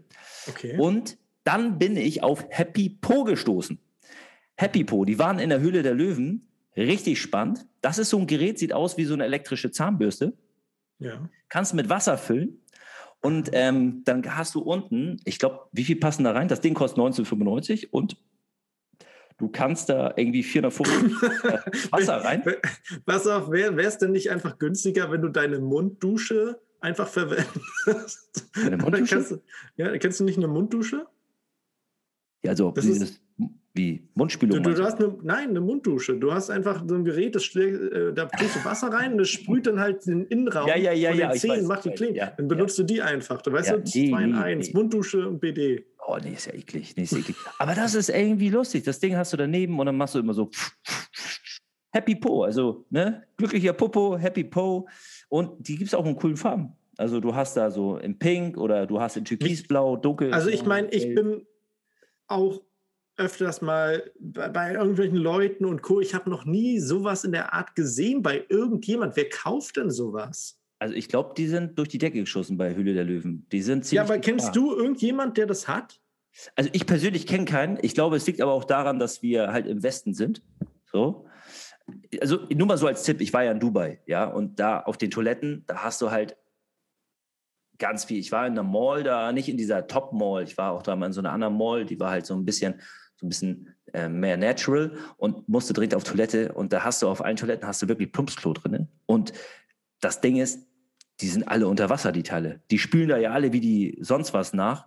Okay. 0.48 0.78
Und 0.78 1.18
dann 1.44 1.78
bin 1.78 1.98
ich 1.98 2.22
auf 2.22 2.46
Happy 2.48 2.88
Po 2.88 3.24
gestoßen. 3.24 3.78
Happy 4.56 4.84
Po, 4.84 5.04
die 5.04 5.18
waren 5.18 5.38
in 5.38 5.50
der 5.50 5.60
Höhle 5.60 5.82
der 5.82 5.92
Löwen. 5.92 6.48
Richtig 6.74 7.20
spannend. 7.20 7.66
Das 7.82 7.98
ist 7.98 8.08
so 8.08 8.18
ein 8.18 8.26
Gerät, 8.26 8.58
sieht 8.58 8.72
aus 8.72 8.96
wie 8.96 9.04
so 9.04 9.12
eine 9.12 9.24
elektrische 9.24 9.70
Zahnbürste. 9.70 10.32
Ja. 11.00 11.28
Kannst 11.50 11.74
mit 11.74 11.90
Wasser 11.90 12.16
füllen. 12.16 12.62
Und 13.20 13.51
ähm, 13.52 14.05
dann 14.06 14.36
hast 14.38 14.55
du 14.55 14.60
unten, 14.60 15.20
ich 15.24 15.38
glaube, 15.38 15.66
wie 15.72 15.84
viel 15.84 15.97
passen 15.97 16.24
da 16.24 16.32
rein? 16.32 16.48
Das 16.48 16.62
Ding 16.62 16.72
kostet 16.72 16.98
1995 16.98 17.93
und 17.93 18.16
du 19.39 19.48
kannst 19.48 19.89
da 19.89 20.12
irgendwie 20.16 20.43
450 20.43 20.97
äh, 20.97 21.10
Wasser 21.90 22.16
rein. 22.16 22.43
Pass 23.06 23.27
auf, 23.27 23.51
wäre 23.51 23.81
es 23.81 23.98
denn 23.98 24.12
nicht 24.12 24.31
einfach 24.31 24.59
günstiger, 24.59 25.10
wenn 25.10 25.23
du 25.23 25.28
deine 25.28 25.60
Munddusche 25.60 26.60
einfach 26.81 27.09
verwendest? 27.09 28.51
Eine 28.55 28.77
Munddusche? 28.78 29.06
Kennst 29.06 29.31
du, 29.31 29.43
ja, 29.77 29.97
kennst 29.98 30.20
du 30.20 30.24
nicht 30.24 30.36
eine 30.36 30.48
Munddusche? 30.48 31.06
Ja, 32.43 32.51
also 32.51 32.70
das 32.70 32.85
ist, 32.85 33.20
wie 33.78 34.06
Mundspülung. 34.14 34.62
Du, 34.62 34.74
du 34.74 34.84
hast 34.84 34.98
eine, 34.98 35.16
nein, 35.22 35.50
eine 35.50 35.60
Munddusche. 35.62 36.16
Du 36.16 36.32
hast 36.32 36.50
einfach 36.50 36.84
so 36.86 36.94
ein 36.94 37.05
Gerät, 37.05 37.34
das 37.34 37.56
äh, 37.56 38.12
da 38.12 38.26
tust 38.26 38.56
du 38.56 38.64
Wasser 38.64 38.88
rein 38.88 39.12
und 39.12 39.18
das 39.18 39.30
sprüht 39.30 39.66
dann 39.66 39.80
halt 39.80 40.05
den 40.05 40.26
Innenraum 40.26 40.68
ja, 40.68 40.76
ja, 40.76 40.92
ja, 40.92 41.10
von 41.10 41.18
den 41.18 41.28
ja, 41.30 41.34
Zähnen, 41.34 41.66
macht 41.66 41.84
die. 41.84 42.14
Ja, 42.14 42.32
dann 42.36 42.48
benutzt 42.48 42.78
du 42.78 42.82
die 42.82 43.00
einfach. 43.00 43.40
Du 43.40 43.52
weißt 43.52 43.70
ja, 43.70 43.76
du, 43.78 43.84
2 43.84 44.22
in 44.22 44.34
1, 44.34 44.74
Munddusche 44.74 45.26
und 45.26 45.40
BD. 45.40 45.86
Oh, 46.06 46.18
nee, 46.22 46.32
ist 46.32 46.46
ja 46.46 46.55
eklig. 46.55 46.94
Nee, 46.96 47.05
ist 47.05 47.12
eklig. 47.12 47.36
Aber 47.59 47.74
das 47.74 47.94
ist 47.94 48.10
irgendwie 48.10 48.50
lustig. 48.50 48.84
Das 48.84 48.98
Ding 48.98 49.16
hast 49.16 49.32
du 49.32 49.36
daneben 49.38 49.78
und 49.78 49.86
dann 49.86 49.96
machst 49.96 50.14
du 50.14 50.18
immer 50.18 50.34
so 50.34 50.50
Happy 51.90 52.16
Po. 52.16 52.42
Also, 52.42 52.86
ne? 52.90 53.24
Glücklicher 53.36 53.72
Popo, 53.72 54.18
Happy 54.18 54.44
Po. 54.44 54.88
Und 55.28 55.68
die 55.68 55.76
gibt 55.76 55.88
es 55.88 55.94
auch 55.94 56.06
in 56.06 56.16
coolen 56.16 56.36
Farben. 56.36 56.74
Also, 56.96 57.20
du 57.20 57.34
hast 57.34 57.56
da 57.56 57.70
so 57.70 57.96
in 57.96 58.18
Pink 58.18 58.56
oder 58.59 58.86
du 58.86 59.00
hast 59.00 59.16
in 59.16 59.24
Türkisblau, 59.24 59.96
dunkel. 59.96 60.32
Also, 60.32 60.50
ich 60.50 60.64
meine, 60.64 60.88
ich 60.88 61.14
bin 61.14 61.46
auch 62.26 62.60
öfters 63.19 63.61
mal 63.61 64.11
bei, 64.19 64.49
bei, 64.49 64.73
irgendwelchen 64.73 65.16
Leuten 65.16 65.65
und 65.65 65.82
Co. 65.82 66.01
Ich 66.01 66.15
habe 66.15 66.31
noch 66.31 66.45
nie 66.45 66.78
sowas 66.78 67.24
in 67.24 67.32
der 67.32 67.53
Art 67.53 67.74
gesehen 67.74 68.23
bei 68.23 68.45
irgendjemand. 68.49 69.16
Wer 69.16 69.28
kauft 69.28 69.77
denn 69.77 69.90
sowas? 69.90 70.59
Also 70.78 70.95
ich 70.95 71.09
glaube, 71.09 71.35
die 71.36 71.49
sind 71.49 71.78
durch 71.78 71.89
die 71.89 71.99
Decke 71.99 72.20
geschossen 72.20 72.57
bei 72.57 72.74
Höhle 72.74 72.95
der 72.95 73.05
Löwen. 73.05 73.47
Die 73.51 73.62
sind 73.62 73.90
Ja, 73.90 74.03
aber 74.03 74.19
kennst 74.19 74.55
du 74.55 74.74
irgendjemand, 74.74 75.36
der 75.36 75.47
das 75.47 75.66
hat? 75.66 76.01
Also 76.55 76.70
ich 76.73 76.86
persönlich 76.86 77.27
kenne 77.27 77.45
keinen. 77.45 77.78
Ich 77.82 77.95
glaube, 77.95 78.16
es 78.16 78.27
liegt 78.27 78.40
aber 78.40 78.53
auch 78.53 78.65
daran, 78.65 79.01
dass 79.01 79.23
wir 79.23 79.53
halt 79.53 79.66
im 79.66 79.82
Westen 79.82 80.15
sind. 80.15 80.43
So. 80.93 81.27
Also 82.20 82.47
nur 82.55 82.66
mal 82.66 82.78
so 82.78 82.86
als 82.86 83.03
Tipp, 83.03 83.20
ich 83.20 83.32
war 83.32 83.45
ja 83.45 83.51
in 83.51 83.61
Dubai, 83.61 84.01
ja, 84.07 84.24
und 84.24 84.61
da 84.61 84.81
auf 84.81 84.99
den 84.99 85.11
Toiletten, 85.11 85.65
da 85.66 85.82
hast 85.85 86.03
du 86.03 86.11
halt 86.11 86.36
ganz 87.78 88.05
viel. 88.05 88.19
Ich 88.19 88.31
war 88.31 88.47
in 88.47 88.53
einer 88.53 88.62
Mall 88.62 89.03
da, 89.03 89.32
nicht 89.32 89.49
in 89.49 89.57
dieser 89.57 89.86
Top-Mall, 89.86 90.45
ich 90.45 90.59
war 90.59 90.73
auch 90.73 90.82
da 90.82 90.97
mal 90.97 91.07
in 91.07 91.12
so 91.12 91.20
einer 91.20 91.32
anderen 91.32 91.57
Mall, 91.57 91.86
die 91.86 91.99
war 91.99 92.11
halt 92.11 92.27
so 92.27 92.35
ein 92.35 92.45
bisschen, 92.45 92.81
so 93.19 93.27
ein 93.27 93.28
bisschen 93.28 93.74
äh, 93.93 94.09
mehr 94.09 94.36
natural 94.36 94.93
und 95.16 95.49
musste 95.49 95.73
dringend 95.73 95.95
auf 95.95 96.05
Toilette 96.05 96.53
und 96.53 96.73
da 96.73 96.85
hast 96.85 97.03
du 97.03 97.09
auf 97.09 97.24
allen 97.24 97.36
Toiletten 97.36 97.66
hast 97.66 97.82
du 97.82 97.89
wirklich 97.89 98.12
Plumpsklo 98.12 98.53
drin. 98.53 98.89
Und 99.07 99.32
das 100.01 100.20
Ding 100.20 100.36
ist, 100.36 100.66
die 101.20 101.28
sind 101.28 101.49
alle 101.49 101.66
unter 101.66 101.90
Wasser, 101.90 102.12
die 102.12 102.23
Teile. 102.23 102.61
Die 102.70 102.78
spülen 102.78 103.09
da 103.09 103.16
ja 103.16 103.32
alle 103.32 103.53
wie 103.53 103.61
die 103.61 103.99
sonst 104.01 104.32
was 104.32 104.53
nach. 104.53 104.86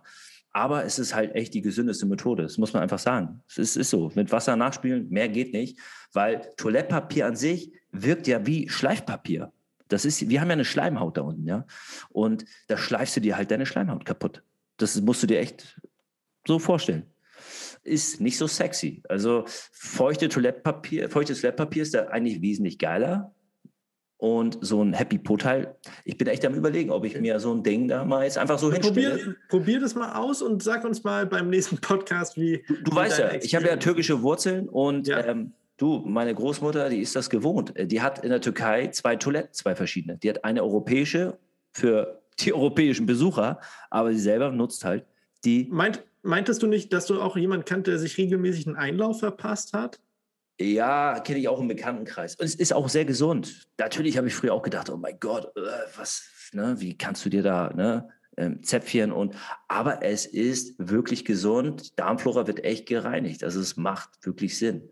Aber 0.54 0.84
es 0.84 0.98
ist 0.98 1.14
halt 1.14 1.34
echt 1.34 1.54
die 1.54 1.62
gesündeste 1.62 2.06
Methode. 2.06 2.42
Das 2.42 2.58
muss 2.58 2.72
man 2.72 2.82
einfach 2.82 2.98
sagen. 2.98 3.42
Es 3.48 3.58
ist, 3.58 3.76
ist 3.76 3.90
so. 3.90 4.12
Mit 4.14 4.32
Wasser 4.32 4.54
nachspülen, 4.56 5.08
mehr 5.08 5.28
geht 5.28 5.52
nicht, 5.52 5.78
weil 6.12 6.42
Toilettpapier 6.56 7.26
an 7.26 7.36
sich 7.36 7.72
wirkt 7.90 8.26
ja 8.26 8.46
wie 8.46 8.68
Schleifpapier. 8.68 9.52
Das 9.88 10.04
ist, 10.04 10.28
wir 10.28 10.40
haben 10.40 10.48
ja 10.48 10.54
eine 10.54 10.64
Schleimhaut 10.64 11.16
da 11.16 11.22
unten, 11.22 11.46
ja. 11.46 11.66
Und 12.10 12.44
da 12.68 12.76
schleifst 12.76 13.16
du 13.16 13.20
dir 13.20 13.36
halt 13.36 13.50
deine 13.50 13.66
Schleimhaut 13.66 14.04
kaputt. 14.04 14.42
Das 14.76 15.00
musst 15.00 15.22
du 15.22 15.26
dir 15.26 15.38
echt 15.38 15.80
so 16.46 16.58
vorstellen. 16.58 17.11
Ist 17.84 18.20
nicht 18.20 18.38
so 18.38 18.46
sexy. 18.46 19.02
Also 19.08 19.44
feuchte 19.72 20.28
Toilettpapier, 20.28 21.10
feuchtes 21.10 21.40
Toilettpapier 21.40 21.82
ist 21.82 21.94
da 21.94 22.06
eigentlich 22.06 22.40
wesentlich 22.40 22.78
geiler, 22.78 23.34
und 24.22 24.58
so 24.60 24.80
ein 24.80 24.92
Happy 24.92 25.18
Po-Teil. 25.18 25.74
Ich 26.04 26.16
bin 26.16 26.28
echt 26.28 26.46
am 26.46 26.54
überlegen, 26.54 26.92
ob 26.92 27.04
ich 27.04 27.20
mir 27.20 27.40
so 27.40 27.52
ein 27.52 27.64
Ding 27.64 27.88
da 27.88 28.04
mal 28.04 28.22
jetzt 28.22 28.38
einfach 28.38 28.56
so 28.56 28.72
hinstelle. 28.72 29.16
Probier, 29.16 29.36
probier 29.48 29.80
das 29.80 29.96
mal 29.96 30.12
aus 30.12 30.42
und 30.42 30.62
sag 30.62 30.84
uns 30.84 31.02
mal 31.02 31.26
beim 31.26 31.50
nächsten 31.50 31.78
Podcast, 31.78 32.36
wie. 32.36 32.62
Du, 32.68 32.74
du 32.84 32.94
weißt 32.94 33.18
ja, 33.18 33.34
ich 33.34 33.56
habe 33.56 33.66
ja 33.66 33.74
türkische 33.74 34.22
Wurzeln 34.22 34.68
und 34.68 35.08
ja. 35.08 35.26
ähm, 35.26 35.54
du, 35.76 36.04
meine 36.06 36.36
Großmutter, 36.36 36.88
die 36.88 37.00
ist 37.00 37.16
das 37.16 37.30
gewohnt. 37.30 37.74
Die 37.76 38.00
hat 38.00 38.22
in 38.22 38.30
der 38.30 38.40
Türkei 38.40 38.86
zwei 38.92 39.16
Toiletten, 39.16 39.54
zwei 39.54 39.74
verschiedene. 39.74 40.18
Die 40.18 40.30
hat 40.30 40.44
eine 40.44 40.62
europäische 40.62 41.40
für 41.72 42.22
die 42.38 42.54
europäischen 42.54 43.06
Besucher, 43.06 43.58
aber 43.90 44.12
sie 44.12 44.20
selber 44.20 44.52
nutzt 44.52 44.84
halt 44.84 45.04
die. 45.44 45.66
Meint, 45.68 46.04
meintest 46.22 46.62
du 46.62 46.66
nicht, 46.66 46.92
dass 46.92 47.06
du 47.06 47.20
auch 47.20 47.36
jemanden 47.36 47.64
kannt, 47.64 47.86
der 47.86 47.98
sich 47.98 48.16
regelmäßig 48.18 48.66
einen 48.66 48.76
Einlauf 48.76 49.20
verpasst 49.20 49.72
hat? 49.72 50.00
Ja, 50.60 51.20
kenne 51.20 51.38
ich 51.38 51.48
auch 51.48 51.60
im 51.60 51.68
Bekanntenkreis. 51.68 52.36
Und 52.36 52.44
es 52.44 52.54
ist 52.54 52.72
auch 52.72 52.88
sehr 52.88 53.04
gesund. 53.04 53.66
Natürlich 53.78 54.16
habe 54.16 54.28
ich 54.28 54.34
früher 54.34 54.54
auch 54.54 54.62
gedacht, 54.62 54.90
oh 54.90 54.96
mein 54.96 55.18
Gott, 55.18 55.46
äh, 55.56 55.60
was, 55.96 56.50
ne, 56.52 56.76
wie 56.78 56.96
kannst 56.96 57.24
du 57.24 57.30
dir 57.30 57.42
da, 57.42 57.72
ne, 57.74 58.08
ähm, 58.36 58.62
Zäpfchen 58.62 59.12
und, 59.12 59.34
aber 59.68 60.02
es 60.02 60.26
ist 60.26 60.74
wirklich 60.78 61.24
gesund. 61.24 61.98
Darmflora 61.98 62.46
wird 62.46 62.64
echt 62.64 62.86
gereinigt. 62.86 63.42
Also 63.44 63.60
es 63.60 63.76
macht 63.76 64.10
wirklich 64.24 64.58
Sinn. 64.58 64.88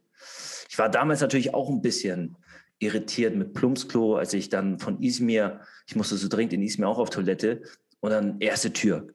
Ich 0.68 0.78
war 0.78 0.88
damals 0.88 1.20
natürlich 1.20 1.54
auch 1.54 1.70
ein 1.70 1.82
bisschen 1.82 2.36
irritiert 2.78 3.36
mit 3.36 3.54
Plumpsklo, 3.54 4.16
als 4.16 4.32
ich 4.32 4.48
dann 4.48 4.78
von 4.78 5.02
Izmir, 5.02 5.60
ich 5.86 5.96
musste 5.96 6.16
so 6.16 6.28
dringend 6.28 6.54
in 6.54 6.62
Izmir 6.62 6.88
auch 6.88 6.98
auf 6.98 7.10
Toilette 7.10 7.62
und 8.00 8.10
dann 8.10 8.40
erste 8.40 8.72
Tür, 8.72 9.08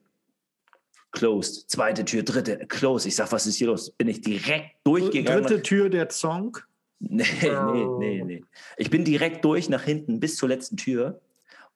closed. 1.16 1.70
Zweite 1.70 2.06
Tür, 2.06 2.24
dritte, 2.24 2.66
closed. 2.68 3.08
Ich 3.08 3.16
sag, 3.16 3.32
was 3.32 3.48
ist 3.48 3.56
hier 3.56 3.68
los? 3.68 3.90
Bin 3.92 4.08
ich 4.08 4.22
direkt 4.22 4.76
durchgegangen. 4.84 5.44
Dritte 5.44 5.64
Tür 5.64 5.90
der 5.90 6.10
Song? 6.12 6.58
Nee, 7.00 7.26
nee, 7.42 7.86
nee, 8.00 8.24
nee. 8.24 8.42
Ich 8.78 8.90
bin 8.90 9.04
direkt 9.04 9.44
durch 9.44 9.70
nach 9.70 9.84
hinten 9.84 10.20
bis 10.20 10.38
zur 10.38 10.50
letzten 10.50 10.78
Tür. 10.78 11.20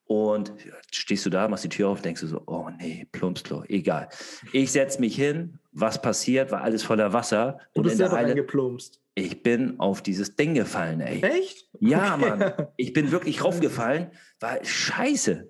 Und 0.06 0.52
stehst 0.90 1.24
du 1.28 1.30
da, 1.30 1.48
machst 1.48 1.66
die 1.66 1.70
Tür 1.70 1.90
auf, 1.90 2.02
denkst 2.02 2.22
du 2.22 2.28
so, 2.28 2.42
oh 2.48 2.68
nee, 2.80 3.06
Plumpsklo, 3.12 3.64
egal. 3.68 4.10
Ich 4.54 4.72
setze 4.72 5.00
mich 5.00 5.16
hin, 5.16 5.60
was 5.72 6.02
passiert, 6.02 6.52
war 6.52 6.62
alles 6.62 6.82
voller 6.82 7.14
Wasser. 7.14 7.60
Und, 7.74 7.84
du 7.84 7.90
bist 7.90 7.98
selber 7.98 8.16
reingeplumpst. 8.16 9.00
Ich 9.14 9.44
bin 9.44 9.80
auf 9.80 10.02
dieses 10.02 10.36
Ding 10.36 10.56
gefallen, 10.56 11.02
ey. 11.02 11.22
Echt? 11.22 11.70
Ja, 11.80 12.16
okay. 12.16 12.30
Mann. 12.30 12.54
Ich 12.78 12.94
bin 12.94 13.12
wirklich 13.12 13.44
raufgefallen, 13.44 14.10
war 14.40 14.58
scheiße. 14.64 15.48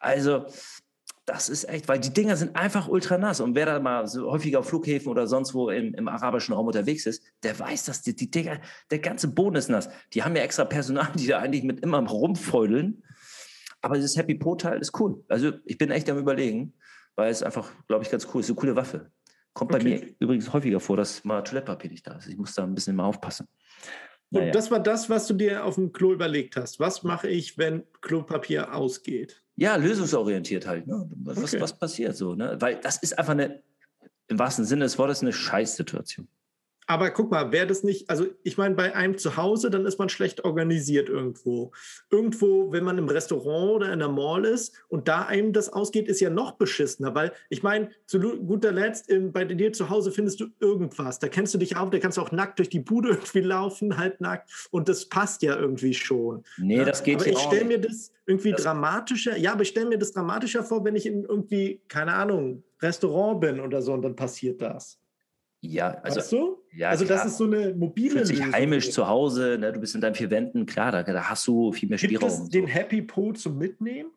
Also, 0.00 0.46
das 1.24 1.48
ist 1.48 1.68
echt, 1.68 1.88
weil 1.88 2.00
die 2.00 2.12
Dinger 2.12 2.36
sind 2.36 2.56
einfach 2.56 2.88
ultra 2.88 3.16
nass. 3.16 3.40
Und 3.40 3.54
wer 3.54 3.66
da 3.66 3.78
mal 3.78 4.06
so 4.08 4.30
häufiger 4.30 4.58
auf 4.58 4.68
Flughäfen 4.68 5.08
oder 5.08 5.26
sonst 5.26 5.54
wo 5.54 5.70
im, 5.70 5.94
im 5.94 6.08
arabischen 6.08 6.54
Raum 6.54 6.66
unterwegs 6.66 7.06
ist, 7.06 7.22
der 7.44 7.58
weiß, 7.58 7.84
dass 7.84 8.02
die, 8.02 8.16
die 8.16 8.30
Dinger, 8.30 8.60
der 8.90 8.98
ganze 8.98 9.28
Boden 9.28 9.56
ist 9.56 9.68
nass. 9.68 9.88
Die 10.14 10.22
haben 10.24 10.34
ja 10.34 10.42
extra 10.42 10.64
Personal, 10.64 11.12
die 11.14 11.28
da 11.28 11.38
eigentlich 11.38 11.62
mit 11.62 11.80
immer 11.80 12.00
rumfeudeln. 12.06 13.04
Aber 13.82 13.96
dieses 13.96 14.16
Happy 14.16 14.34
Po-Teil 14.34 14.80
ist 14.80 14.98
cool. 15.00 15.24
Also 15.28 15.52
ich 15.64 15.78
bin 15.78 15.90
echt 15.90 16.10
am 16.10 16.18
überlegen, 16.18 16.74
weil 17.14 17.30
es 17.30 17.42
einfach, 17.42 17.70
glaube 17.86 18.04
ich, 18.04 18.10
ganz 18.10 18.26
cool 18.32 18.40
ist. 18.40 18.48
Eine 18.48 18.56
coole 18.56 18.76
Waffe. 18.76 19.10
Kommt 19.52 19.70
bei 19.70 19.82
mir 19.82 20.02
übrigens 20.18 20.52
häufiger 20.52 20.80
vor, 20.80 20.96
dass 20.96 21.24
mal 21.24 21.42
Toilettpapier 21.42 21.90
nicht 21.90 22.06
da 22.06 22.16
ist. 22.16 22.26
Ich 22.26 22.36
muss 22.36 22.54
da 22.54 22.64
ein 22.64 22.74
bisschen 22.74 22.96
mal 22.96 23.04
aufpassen. 23.04 23.48
Naja. 24.30 24.46
Und 24.46 24.54
das 24.54 24.70
war 24.70 24.80
das, 24.80 25.10
was 25.10 25.26
du 25.26 25.34
dir 25.34 25.64
auf 25.64 25.74
dem 25.74 25.92
Klo 25.92 26.12
überlegt 26.12 26.56
hast. 26.56 26.80
Was 26.80 27.02
mache 27.02 27.28
ich, 27.28 27.58
wenn 27.58 27.84
Klopapier 28.00 28.74
ausgeht? 28.74 29.41
Ja, 29.56 29.76
lösungsorientiert 29.76 30.66
halt. 30.66 30.86
Ne? 30.86 31.08
Was, 31.16 31.38
okay. 31.38 31.60
was 31.60 31.78
passiert 31.78 32.16
so? 32.16 32.34
Ne? 32.34 32.56
Weil 32.60 32.76
das 32.76 33.02
ist 33.02 33.18
einfach 33.18 33.32
eine, 33.32 33.62
im 34.28 34.38
wahrsten 34.38 34.64
Sinne 34.64 34.84
des 34.84 34.98
Wortes, 34.98 35.22
eine 35.22 35.32
Scheißsituation. 35.32 36.28
Aber 36.92 37.10
guck 37.10 37.30
mal, 37.30 37.52
wäre 37.52 37.66
das 37.66 37.84
nicht, 37.84 38.10
also 38.10 38.26
ich 38.42 38.58
meine, 38.58 38.74
bei 38.74 38.94
einem 38.94 39.16
zu 39.16 39.38
Hause, 39.38 39.70
dann 39.70 39.86
ist 39.86 39.98
man 39.98 40.10
schlecht 40.10 40.44
organisiert 40.44 41.08
irgendwo. 41.08 41.72
Irgendwo, 42.10 42.70
wenn 42.70 42.84
man 42.84 42.98
im 42.98 43.08
Restaurant 43.08 43.76
oder 43.76 43.92
in 43.94 44.00
der 44.00 44.10
Mall 44.10 44.44
ist 44.44 44.74
und 44.88 45.08
da 45.08 45.22
einem 45.22 45.54
das 45.54 45.72
ausgeht, 45.72 46.06
ist 46.06 46.20
ja 46.20 46.28
noch 46.28 46.52
beschissener, 46.58 47.14
weil 47.14 47.32
ich 47.48 47.62
meine, 47.62 47.88
zu 48.04 48.20
guter 48.20 48.72
Letzt, 48.72 49.08
in, 49.08 49.32
bei 49.32 49.46
dir 49.46 49.72
zu 49.72 49.88
Hause 49.88 50.12
findest 50.12 50.40
du 50.40 50.48
irgendwas. 50.60 51.18
Da 51.18 51.28
kennst 51.28 51.54
du 51.54 51.58
dich 51.58 51.78
auch, 51.78 51.88
da 51.88 51.98
kannst 51.98 52.18
du 52.18 52.20
auch 52.20 52.30
nackt 52.30 52.58
durch 52.58 52.68
die 52.68 52.80
Bude 52.80 53.08
irgendwie 53.12 53.40
laufen, 53.40 53.96
halbnackt 53.96 54.68
und 54.70 54.90
das 54.90 55.06
passt 55.08 55.40
ja 55.40 55.56
irgendwie 55.56 55.94
schon. 55.94 56.44
Nee, 56.58 56.76
ja? 56.76 56.84
das 56.84 57.02
geht 57.02 57.22
Aber 57.22 57.26
ich 57.26 57.38
stelle 57.38 57.64
mir 57.64 57.80
das 57.80 58.12
irgendwie 58.26 58.52
das 58.52 58.64
dramatischer, 58.64 59.38
ja, 59.38 59.54
aber 59.54 59.62
ich 59.62 59.68
stelle 59.68 59.86
mir 59.86 59.98
das 59.98 60.12
dramatischer 60.12 60.62
vor, 60.62 60.84
wenn 60.84 60.94
ich 60.94 61.06
in 61.06 61.24
irgendwie, 61.24 61.80
keine 61.88 62.12
Ahnung, 62.12 62.64
Restaurant 62.82 63.40
bin 63.40 63.60
oder 63.60 63.80
so 63.80 63.94
und 63.94 64.02
dann 64.02 64.14
passiert 64.14 64.60
das. 64.60 65.01
Ja, 65.62 65.92
also. 66.02 66.18
Weißt 66.18 66.32
du? 66.32 66.58
Ja, 66.72 66.88
also, 66.90 67.04
klar. 67.04 67.18
das 67.18 67.32
ist 67.32 67.38
so 67.38 67.44
eine 67.44 67.72
mobile 67.72 68.10
Fühlt 68.10 68.26
sich 68.26 68.42
heimisch 68.42 68.90
zu 68.90 69.06
Hause, 69.06 69.58
ne? 69.60 69.72
du 69.72 69.78
bist 69.78 69.94
in 69.94 70.00
deinen 70.00 70.16
vier 70.16 70.30
Wänden, 70.30 70.66
klar, 70.66 70.90
da, 70.90 71.02
da 71.04 71.30
hast 71.30 71.46
du 71.46 71.72
viel 71.72 71.88
mehr 71.88 71.98
Spielraum. 71.98 72.28
Gibt 72.28 72.42
es 72.42 72.48
den 72.48 72.66
so. 72.66 72.72
Happy 72.72 73.02
Po 73.02 73.32
zum 73.32 73.58
Mitnehmen? 73.58 74.10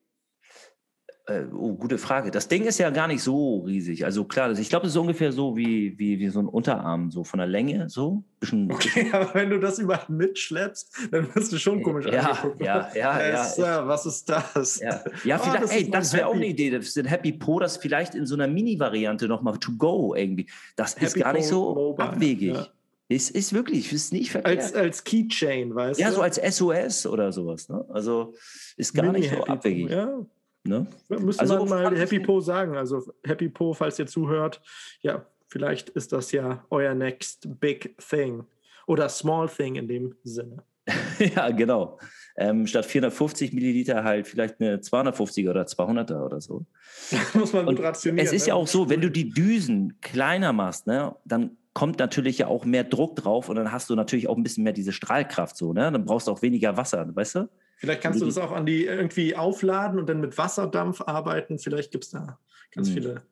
Äh, 1.28 1.46
oh, 1.58 1.74
gute 1.74 1.98
Frage. 1.98 2.30
Das 2.30 2.48
Ding 2.48 2.66
ist 2.66 2.78
ja 2.78 2.92
gar 2.92 3.08
nicht 3.08 3.24
so 3.24 3.62
riesig. 3.62 4.06
Also 4.06 4.26
klar, 4.26 4.52
ich 4.52 4.70
glaube, 4.70 4.86
es 4.86 4.94
ist 4.94 4.98
ungefähr 4.98 5.32
so 5.32 5.58
wie, 5.58 5.98
wie, 5.98 6.20
wie 6.20 6.30
so 6.30 6.40
ein 6.40 6.48
Unterarm, 6.48 7.10
so 7.10 7.24
von 7.24 7.40
der 7.40 7.48
Länge, 7.48 7.90
so. 7.90 8.24
Bisschen, 8.40 8.72
okay, 8.72 9.10
aber 9.12 9.34
wenn 9.34 9.50
du 9.50 9.60
das 9.60 9.80
überall 9.80 10.06
mitschleppst, 10.08 11.10
dann 11.10 11.34
wirst 11.34 11.52
du 11.52 11.58
schon 11.58 11.82
komisch 11.82 12.06
ja, 12.06 12.22
angeguckt. 12.22 12.62
Ja, 12.62 12.90
ja, 12.94 13.28
ja. 13.28 13.48
ja. 13.58 13.88
Was 13.88 14.06
ist 14.06 14.30
das? 14.30 14.80
Ja, 14.80 15.04
ja 15.24 15.40
oh, 15.40 15.44
vielleicht, 15.44 15.64
das 15.64 15.72
ey, 15.72 15.90
das 15.90 16.14
wäre 16.14 16.28
auch 16.28 16.36
eine 16.36 16.46
Idee. 16.46 16.70
Das 16.70 16.86
ist 16.86 16.98
ein 17.00 17.06
Happy 17.06 17.32
Po, 17.32 17.60
das 17.60 17.78
vielleicht 17.78 18.14
in 18.14 18.28
so 18.28 18.36
einer 18.36 18.48
Mini-Variante 18.48 19.28
nochmal 19.28 19.58
to 19.58 19.72
go 19.80 20.14
irgendwie. 20.14 20.46
Das 20.76 20.96
Happy 20.96 21.06
ist 21.06 21.16
gar 21.16 21.34
nicht 21.34 21.48
so 21.48 21.74
Mobile, 21.74 22.08
abwegig. 22.08 22.54
Ja. 22.54 22.68
Es 23.08 23.32
ist 23.32 23.54
wirklich, 23.54 23.92
ist 23.92 24.14
nicht 24.14 24.32
verkehrt. 24.32 24.60
Als, 24.60 24.74
als 24.74 25.04
Keychain, 25.04 25.74
weißt 25.74 26.00
ja, 26.00 26.08
du? 26.08 26.12
Ja, 26.12 26.16
so 26.16 26.22
als 26.22 26.58
SOS 26.58 27.08
oder 27.08 27.32
sowas. 27.32 27.70
Ne? 27.70 27.84
Also 27.90 28.34
ist 28.78 28.94
gar 28.94 29.06
Mini 29.06 29.22
nicht 29.22 29.32
so 29.32 29.44
abwegig. 29.44 29.90
Ja, 29.90 30.26
Ne? 30.66 30.88
Müsste 31.10 31.42
also, 31.42 31.66
man 31.66 31.70
mal 31.70 31.98
Happy 31.98 32.20
Po 32.20 32.40
sagen. 32.40 32.76
Also 32.76 33.04
Happy 33.26 33.50
Po, 33.50 33.74
falls 33.74 34.00
ihr 34.00 34.08
zuhört, 34.08 34.62
ja, 35.02 35.26
vielleicht 35.48 35.90
ist 35.90 36.12
das 36.12 36.32
ja 36.32 36.66
euer 36.70 36.94
next 36.94 37.48
big 37.60 37.98
thing. 37.98 38.46
Oder 38.88 39.10
small 39.10 39.48
thing 39.48 39.76
in 39.76 39.88
dem 39.88 40.16
Sinne. 40.24 40.64
ja, 41.36 41.50
genau. 41.52 42.00
Ähm, 42.38 42.68
statt 42.68 42.86
450 42.86 43.54
Milliliter 43.54 44.04
halt 44.04 44.28
vielleicht 44.28 44.60
eine 44.60 44.78
250er 44.78 45.50
oder 45.50 45.64
200er 45.64 46.24
oder 46.24 46.42
so. 46.42 46.66
muss 47.34 47.54
man 47.54 47.66
gut 47.66 47.82
rationieren. 47.82 48.26
Es 48.26 48.34
ist 48.34 48.44
ne? 48.44 48.50
ja 48.50 48.54
auch 48.56 48.68
so, 48.68 48.90
wenn 48.90 49.02
du 49.02 49.10
die 49.10 49.30
Düsen 49.30 50.00
kleiner 50.02 50.54
machst, 50.54 50.86
ne, 50.88 51.16
dann 51.26 51.58
kommt 51.76 52.00
natürlich 52.00 52.38
ja 52.40 52.48
auch 52.48 52.64
mehr 52.66 52.86
Druck 52.86 53.18
drauf 53.18 53.50
und 53.50 53.58
dann 53.58 53.72
hast 53.72 53.90
du 53.90 53.96
natürlich 53.96 54.28
auch 54.30 54.38
ein 54.38 54.44
bisschen 54.44 54.64
mehr 54.64 54.74
diese 54.74 54.94
Strahlkraft 54.94 55.58
so, 55.58 55.74
ne? 55.74 55.92
Dann 55.92 56.06
brauchst 56.06 56.28
du 56.28 56.32
auch 56.32 56.42
weniger 56.42 56.78
Wasser, 56.78 57.06
weißt 57.14 57.36
du? 57.36 57.50
Vielleicht 57.78 58.02
kannst 58.02 58.22
du 58.22 58.26
das 58.26 58.38
auch 58.38 58.54
an 58.54 58.66
die 58.66 58.86
irgendwie 58.86 59.36
aufladen 59.36 60.00
und 60.00 60.08
dann 60.08 60.22
mit 60.22 60.38
Wasserdampf 60.38 61.02
arbeiten. 61.02 61.60
Vielleicht 61.60 61.92
gibt 61.92 62.06
es 62.06 62.12
da 62.12 62.40
ganz 62.72 62.90
mhm. 62.90 62.94
viele. 62.94 63.24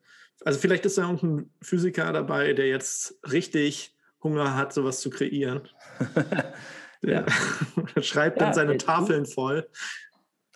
Also 0.44 0.58
vielleicht 0.58 0.84
ist 0.84 0.98
da 0.98 1.10
irgendein 1.10 1.50
Physiker 1.62 2.12
dabei, 2.12 2.52
der 2.52 2.68
jetzt 2.68 3.18
richtig 3.32 3.96
Hunger 4.22 4.54
hat, 4.54 4.74
sowas 4.74 5.00
zu 5.00 5.08
kreieren. 5.08 5.62
der 7.02 7.24
ja. 7.96 8.02
schreibt 8.02 8.42
dann 8.42 8.48
ja, 8.48 8.54
seine 8.54 8.76
Tafeln 8.76 9.24
voll. 9.24 9.66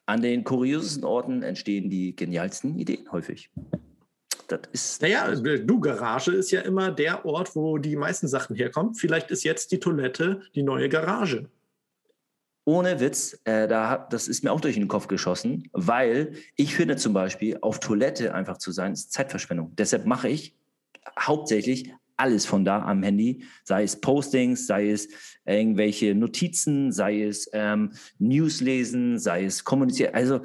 An 0.04 0.20
den 0.20 0.44
kuriosesten 0.44 1.04
Orten 1.04 1.42
entstehen 1.42 1.88
die 1.88 2.14
genialsten 2.14 2.78
Ideen 2.78 3.10
häufig. 3.12 3.50
Das 4.48 4.60
ist. 4.72 5.02
Naja, 5.02 5.34
du, 5.34 5.80
Garage 5.80 6.32
ist 6.32 6.50
ja 6.50 6.62
immer 6.62 6.90
der 6.90 7.24
Ort, 7.24 7.54
wo 7.54 7.78
die 7.78 7.96
meisten 7.96 8.28
Sachen 8.28 8.56
herkommen. 8.56 8.94
Vielleicht 8.94 9.30
ist 9.30 9.44
jetzt 9.44 9.70
die 9.72 9.78
Toilette 9.78 10.42
die 10.54 10.62
neue 10.62 10.88
Garage 10.88 11.48
ohne 12.68 13.00
Witz, 13.00 13.40
äh, 13.44 13.66
da, 13.66 13.96
das 14.10 14.28
ist 14.28 14.44
mir 14.44 14.52
auch 14.52 14.60
durch 14.60 14.74
den 14.74 14.88
Kopf 14.88 15.08
geschossen, 15.08 15.70
weil 15.72 16.34
ich 16.54 16.74
finde 16.74 16.96
zum 16.96 17.14
Beispiel, 17.14 17.56
auf 17.62 17.80
Toilette 17.80 18.34
einfach 18.34 18.58
zu 18.58 18.72
sein, 18.72 18.92
ist 18.92 19.10
Zeitverschwendung. 19.10 19.74
Deshalb 19.76 20.04
mache 20.04 20.28
ich 20.28 20.54
hauptsächlich 21.18 21.94
alles 22.18 22.44
von 22.44 22.66
da 22.66 22.82
am 22.82 23.02
Handy, 23.02 23.42
sei 23.64 23.84
es 23.84 23.98
Postings, 23.98 24.66
sei 24.66 24.90
es 24.90 25.08
irgendwelche 25.46 26.14
Notizen, 26.14 26.92
sei 26.92 27.22
es 27.22 27.48
ähm, 27.54 27.92
News 28.18 28.60
lesen, 28.60 29.18
sei 29.18 29.46
es 29.46 29.64
kommunizieren. 29.64 30.14
Also 30.14 30.42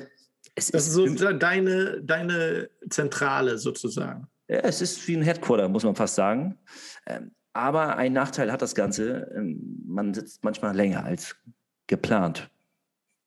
es 0.55 0.67
das 0.67 0.87
ist 0.87 0.93
so 0.93 1.05
deine, 1.33 2.01
deine 2.01 2.69
Zentrale 2.89 3.57
sozusagen. 3.57 4.27
Ja, 4.47 4.59
es 4.59 4.81
ist 4.81 5.07
wie 5.07 5.15
ein 5.15 5.23
Headquarter, 5.23 5.67
muss 5.69 5.83
man 5.83 5.95
fast 5.95 6.15
sagen. 6.15 6.57
Ähm, 7.07 7.31
aber 7.53 7.97
ein 7.97 8.13
Nachteil 8.13 8.51
hat 8.51 8.61
das 8.61 8.75
Ganze, 8.75 9.31
ähm, 9.35 9.83
man 9.85 10.13
sitzt 10.13 10.43
manchmal 10.43 10.75
länger 10.75 11.03
als 11.03 11.35
geplant. 11.87 12.49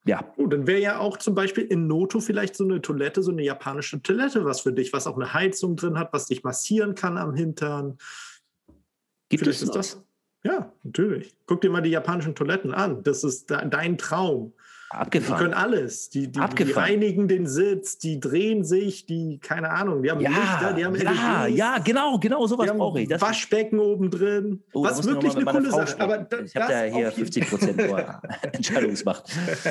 Ja. 0.06 0.32
Oh, 0.36 0.46
dann 0.46 0.68
wäre 0.68 0.80
ja 0.80 0.98
auch 0.98 1.16
zum 1.16 1.34
Beispiel 1.34 1.64
in 1.64 1.88
Noto 1.88 2.20
vielleicht 2.20 2.54
so 2.54 2.64
eine 2.64 2.80
Toilette, 2.80 3.22
so 3.22 3.32
eine 3.32 3.42
japanische 3.42 4.00
Toilette 4.02 4.44
was 4.44 4.60
für 4.60 4.72
dich, 4.72 4.92
was 4.92 5.06
auch 5.08 5.16
eine 5.16 5.34
Heizung 5.34 5.74
drin 5.74 5.98
hat, 5.98 6.12
was 6.12 6.26
dich 6.26 6.44
massieren 6.44 6.94
kann 6.94 7.18
am 7.18 7.34
Hintern. 7.34 7.98
Gibt 9.28 9.42
vielleicht 9.42 9.62
es 9.62 9.68
ist 9.68 9.74
das? 9.74 10.02
Ja, 10.44 10.72
natürlich. 10.84 11.34
Guck 11.46 11.60
dir 11.60 11.70
mal 11.70 11.80
die 11.80 11.90
japanischen 11.90 12.36
Toiletten 12.36 12.72
an. 12.72 13.02
Das 13.02 13.24
ist 13.24 13.50
dein 13.50 13.98
Traum. 13.98 14.52
Abgefahren. 14.90 15.38
Die 15.38 15.42
können 15.42 15.54
alles. 15.54 16.10
Die, 16.10 16.30
die, 16.30 16.40
die, 16.40 16.72
reinigen 16.72 17.26
den 17.26 17.46
Sitz, 17.46 17.98
die 17.98 18.20
drehen 18.20 18.64
sich, 18.64 19.04
die, 19.04 19.38
keine 19.38 19.70
Ahnung, 19.70 20.02
die 20.02 20.10
haben 20.10 20.20
ja, 20.20 20.30
Lichter, 20.30 20.72
die 20.74 20.84
haben 20.84 20.94
ja, 20.94 21.44
LEDs. 21.44 21.56
Ja, 21.56 21.78
genau, 21.78 22.18
genau, 22.18 22.46
sowas 22.46 22.70
brauche 22.72 23.00
ich. 23.00 23.08
Das 23.08 23.20
Waschbecken 23.20 23.80
oben 23.80 24.10
drin. 24.10 24.62
Oh, 24.72 24.84
was 24.84 25.04
wirklich 25.04 25.34
eine 25.34 25.44
coole 25.44 25.70
Sache. 25.70 26.00
Aber 26.00 26.18
da, 26.18 26.38
ich 26.38 26.54
habe 26.54 26.72
da 26.72 26.82
hier 26.84 27.10
50 27.10 27.48
Prozent 27.48 27.80
Entscheidungsmacht. 28.52 29.24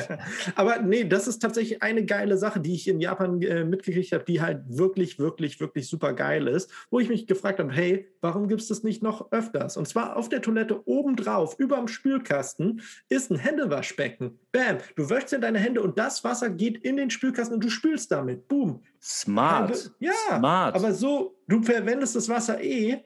Aber 0.55 0.81
nee, 0.81 1.05
das 1.05 1.27
ist 1.27 1.39
tatsächlich 1.39 1.81
eine 1.81 2.03
geile 2.05 2.37
Sache, 2.37 2.59
die 2.59 2.73
ich 2.73 2.87
in 2.87 2.99
Japan 2.99 3.41
äh, 3.41 3.63
mitgekriegt 3.63 4.11
habe, 4.11 4.25
die 4.25 4.41
halt 4.41 4.63
wirklich, 4.67 5.17
wirklich, 5.17 5.59
wirklich 5.61 5.87
super 5.87 6.13
geil 6.13 6.47
ist, 6.47 6.69
wo 6.89 6.99
ich 6.99 7.07
mich 7.07 7.25
gefragt 7.25 7.59
habe, 7.59 7.71
hey, 7.71 8.07
warum 8.21 8.47
gibt 8.47 8.61
es 8.61 8.67
das 8.67 8.83
nicht 8.83 9.01
noch 9.01 9.31
öfters? 9.31 9.77
Und 9.77 9.87
zwar 9.87 10.17
auf 10.17 10.27
der 10.27 10.41
Toilette 10.41 10.85
obendrauf, 10.87 11.57
über 11.57 11.77
dem 11.77 11.87
Spülkasten, 11.87 12.81
ist 13.07 13.31
ein 13.31 13.37
Händewaschbecken. 13.37 14.39
Bam, 14.51 14.77
du 14.95 15.04
wäschst 15.09 15.33
in 15.33 15.41
deine 15.41 15.59
Hände 15.59 15.81
und 15.81 15.97
das 15.97 16.23
Wasser 16.23 16.49
geht 16.49 16.77
in 16.83 16.97
den 16.97 17.09
Spülkasten 17.09 17.55
und 17.55 17.63
du 17.63 17.69
spülst 17.69 18.11
damit. 18.11 18.47
Boom. 18.47 18.81
Smart. 19.01 19.91
Ja, 19.99 20.11
Smart. 20.27 20.75
aber 20.75 20.93
so, 20.93 21.35
du 21.47 21.61
verwendest 21.61 22.15
das 22.15 22.29
Wasser 22.29 22.61
eh, 22.61 23.03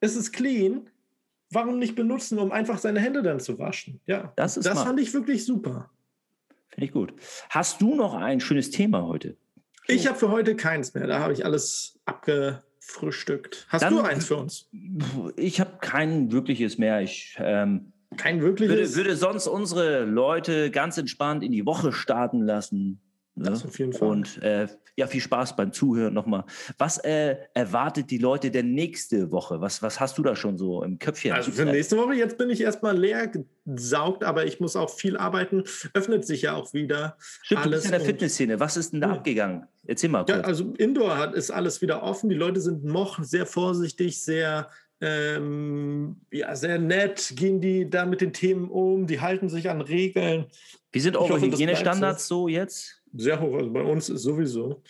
es 0.00 0.16
ist 0.16 0.32
clean. 0.32 0.88
Warum 1.52 1.78
nicht 1.78 1.96
benutzen, 1.96 2.38
um 2.38 2.52
einfach 2.52 2.78
seine 2.78 3.00
Hände 3.00 3.22
dann 3.22 3.40
zu 3.40 3.58
waschen? 3.58 4.00
Ja, 4.06 4.32
das, 4.36 4.56
ist 4.56 4.66
das 4.66 4.82
fand 4.82 5.00
ich 5.00 5.12
wirklich 5.12 5.44
super. 5.44 5.90
Finde 6.68 6.86
ich 6.86 6.92
gut. 6.92 7.12
Hast 7.48 7.80
du 7.82 7.96
noch 7.96 8.14
ein 8.14 8.38
schönes 8.38 8.70
Thema 8.70 9.04
heute? 9.04 9.36
Ich 9.88 10.06
habe 10.06 10.16
für 10.16 10.30
heute 10.30 10.54
keins 10.54 10.94
mehr. 10.94 11.08
Da 11.08 11.18
habe 11.18 11.32
ich 11.32 11.44
alles 11.44 11.98
abgefrühstückt. 12.04 13.66
Hast 13.68 13.82
Dann, 13.82 13.94
du 13.94 14.00
eins 14.02 14.26
für 14.26 14.36
uns? 14.36 14.68
Ich 15.36 15.60
habe 15.60 15.78
kein 15.80 16.30
wirkliches 16.30 16.78
mehr. 16.78 17.00
Ich 17.00 17.36
ähm, 17.40 17.92
kein 18.16 18.42
wirkliches. 18.42 18.76
Würde, 18.76 18.96
würde 18.96 19.16
sonst 19.16 19.46
unsere 19.46 20.04
Leute 20.04 20.70
ganz 20.70 20.98
entspannt 20.98 21.42
in 21.42 21.52
die 21.52 21.66
Woche 21.66 21.92
starten 21.92 22.42
lassen. 22.42 23.00
Ne? 23.36 23.50
Das 23.50 23.64
auf 23.64 23.78
jeden 23.78 23.92
Fall. 23.92 24.08
Und 24.08 24.42
äh, 24.42 24.66
ja, 24.96 25.06
viel 25.06 25.20
Spaß 25.20 25.56
beim 25.56 25.72
Zuhören 25.72 26.12
nochmal. 26.12 26.44
Was 26.76 26.98
äh, 26.98 27.36
erwartet 27.54 28.10
die 28.10 28.18
Leute 28.18 28.50
denn 28.50 28.74
nächste 28.74 29.30
Woche? 29.30 29.60
Was, 29.60 29.82
was 29.82 29.98
hast 29.98 30.18
du 30.18 30.22
da 30.22 30.36
schon 30.36 30.58
so 30.58 30.82
im 30.82 30.98
Köpfchen? 30.98 31.32
Also 31.32 31.50
für 31.50 31.64
nächste 31.64 31.96
Woche, 31.96 32.14
jetzt 32.14 32.36
bin 32.36 32.50
ich 32.50 32.60
erstmal 32.60 32.98
leer 32.98 33.30
gesaugt, 33.64 34.24
aber 34.24 34.44
ich 34.44 34.60
muss 34.60 34.76
auch 34.76 34.90
viel 34.90 35.16
arbeiten. 35.16 35.64
Öffnet 35.94 36.26
sich 36.26 36.42
ja 36.42 36.54
auch 36.54 36.74
wieder. 36.74 37.16
Stimmt, 37.18 37.62
alles 37.62 37.70
du 37.70 37.76
bist 37.76 37.84
in 37.86 37.90
der 37.92 38.00
Fitnessszene. 38.00 38.60
Was 38.60 38.76
ist 38.76 38.92
denn 38.92 39.00
da 39.00 39.08
ja. 39.08 39.14
abgegangen? 39.14 39.66
Erzähl 39.86 40.10
mal 40.10 40.24
kurz. 40.24 40.36
Ja, 40.36 40.42
also 40.42 40.74
Indoor 40.76 41.16
hat, 41.16 41.34
ist 41.34 41.50
alles 41.50 41.80
wieder 41.80 42.02
offen. 42.02 42.28
Die 42.28 42.36
Leute 42.36 42.60
sind 42.60 42.84
noch 42.84 43.22
sehr 43.22 43.46
vorsichtig, 43.46 44.22
sehr 44.22 44.68
ähm, 45.00 46.20
ja, 46.30 46.54
sehr 46.54 46.78
nett 46.78 47.32
gehen 47.36 47.60
die 47.60 47.88
da 47.88 48.04
mit 48.04 48.20
den 48.20 48.32
Themen 48.32 48.68
um, 48.68 49.06
die 49.06 49.20
halten 49.20 49.48
sich 49.48 49.70
an 49.70 49.80
Regeln. 49.80 50.46
Wie 50.92 51.00
sind 51.00 51.16
eure 51.16 51.40
Hygienestandards 51.40 52.28
so 52.28 52.48
jetzt? 52.48 53.02
Sehr 53.14 53.40
hoch, 53.40 53.54
also 53.54 53.70
bei 53.70 53.82
uns 53.82 54.08
ist 54.08 54.22
sowieso. 54.22 54.82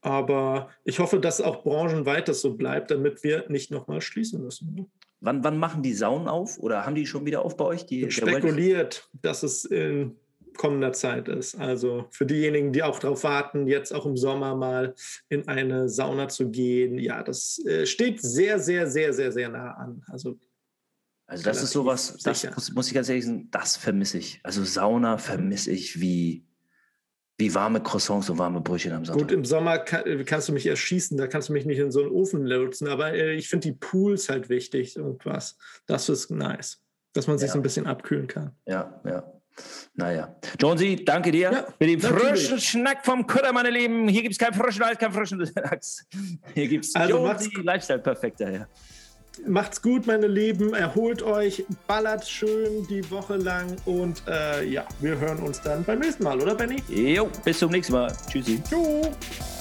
Aber 0.00 0.70
ich 0.84 0.98
hoffe, 0.98 1.18
dass 1.18 1.40
auch 1.40 1.64
branchenweit 1.64 2.28
das 2.28 2.40
so 2.40 2.54
bleibt, 2.54 2.90
damit 2.90 3.24
wir 3.24 3.46
nicht 3.48 3.70
nochmal 3.70 4.00
schließen 4.00 4.42
müssen. 4.42 4.74
Ne? 4.74 4.86
Wann, 5.20 5.42
wann 5.42 5.58
machen 5.58 5.82
die 5.82 5.94
Saunen 5.94 6.28
auf 6.28 6.58
oder 6.58 6.84
haben 6.84 6.94
die 6.94 7.06
schon 7.06 7.24
wieder 7.24 7.44
auf 7.44 7.56
bei 7.56 7.64
euch? 7.64 7.86
Die, 7.86 8.10
spekuliert, 8.10 9.08
dass 9.14 9.42
es 9.42 9.64
in 9.64 10.16
kommender 10.56 10.92
Zeit 10.92 11.28
ist. 11.28 11.54
Also 11.56 12.06
für 12.10 12.26
diejenigen, 12.26 12.72
die 12.72 12.82
auch 12.82 12.98
darauf 12.98 13.24
warten, 13.24 13.66
jetzt 13.66 13.92
auch 13.92 14.06
im 14.06 14.16
Sommer 14.16 14.54
mal 14.54 14.94
in 15.28 15.46
eine 15.48 15.88
Sauna 15.88 16.28
zu 16.28 16.50
gehen, 16.50 16.98
ja, 16.98 17.22
das 17.22 17.58
äh, 17.66 17.86
steht 17.86 18.20
sehr, 18.20 18.58
sehr, 18.58 18.86
sehr, 18.86 19.12
sehr, 19.12 19.32
sehr 19.32 19.48
nah 19.48 19.72
an. 19.72 20.02
Also, 20.08 20.38
also 21.26 21.42
das 21.42 21.62
ist 21.62 21.72
sowas, 21.72 22.16
das 22.22 22.44
muss, 22.54 22.72
muss, 22.72 22.88
ich 22.88 22.94
ganz 22.94 23.08
ehrlich 23.08 23.26
sagen, 23.26 23.48
das 23.50 23.76
vermisse 23.76 24.18
ich. 24.18 24.40
Also 24.44 24.64
Sauna 24.64 25.18
vermisse 25.18 25.72
ich 25.72 26.00
wie, 26.00 26.46
wie 27.38 27.54
warme 27.54 27.82
Croissants 27.82 28.30
und 28.30 28.38
warme 28.38 28.60
Brötchen 28.60 28.92
am 28.92 29.04
Sonntag. 29.04 29.28
Gut, 29.28 29.32
im 29.32 29.44
Sommer 29.44 29.78
kann, 29.78 30.24
kannst 30.24 30.48
du 30.48 30.52
mich 30.52 30.66
erschießen, 30.66 31.16
da 31.16 31.26
kannst 31.26 31.48
du 31.48 31.52
mich 31.52 31.66
nicht 31.66 31.78
in 31.78 31.90
so 31.90 32.00
einen 32.00 32.10
Ofen 32.10 32.46
lutschen, 32.46 32.88
aber 32.88 33.12
äh, 33.12 33.34
ich 33.34 33.48
finde 33.48 33.68
die 33.68 33.74
Pools 33.74 34.28
halt 34.28 34.48
wichtig, 34.48 34.96
irgendwas. 34.96 35.58
Das 35.86 36.08
ist 36.08 36.30
nice, 36.30 36.82
dass 37.12 37.26
man 37.26 37.38
sich 37.38 37.48
ja. 37.48 37.52
so 37.54 37.58
ein 37.58 37.62
bisschen 37.62 37.86
abkühlen 37.86 38.28
kann. 38.28 38.56
Ja, 38.66 39.00
ja. 39.04 39.35
Naja. 39.94 40.36
Jonesy, 40.58 41.04
danke 41.04 41.30
dir 41.30 41.50
ja, 41.52 41.66
für 41.78 41.86
den 41.86 42.00
frischen 42.00 42.60
Schnack 42.60 43.04
vom 43.04 43.26
Kutter, 43.26 43.52
meine 43.52 43.70
Lieben. 43.70 44.08
Hier 44.08 44.22
gibt 44.22 44.32
es 44.32 44.38
keinen 44.38 44.54
frischen 44.54 44.84
Hals, 44.84 44.98
keinen 44.98 45.12
frischen 45.12 45.38
Lachs. 45.54 46.04
Hier 46.54 46.68
gibt 46.68 46.84
es 46.84 46.94
also 46.94 47.16
Jonesy, 47.16 47.50
Lifestyle 47.62 48.00
Perfekter. 48.00 48.50
Ja. 48.50 48.66
Macht's 49.46 49.80
gut, 49.82 50.06
meine 50.06 50.26
Lieben. 50.26 50.74
Erholt 50.74 51.22
euch, 51.22 51.64
ballert 51.86 52.26
schön 52.26 52.86
die 52.88 53.08
Woche 53.10 53.36
lang 53.36 53.76
und 53.84 54.22
äh, 54.28 54.64
ja, 54.64 54.86
wir 55.00 55.18
hören 55.18 55.38
uns 55.38 55.60
dann 55.60 55.84
beim 55.84 55.98
nächsten 55.98 56.24
Mal, 56.24 56.40
oder 56.40 56.54
Benny? 56.54 56.82
Jo, 56.88 57.28
bis 57.44 57.58
zum 57.58 57.70
nächsten 57.70 57.92
Mal. 57.92 58.12
Tschüssi. 58.30 58.62
Tschüss. 58.62 59.55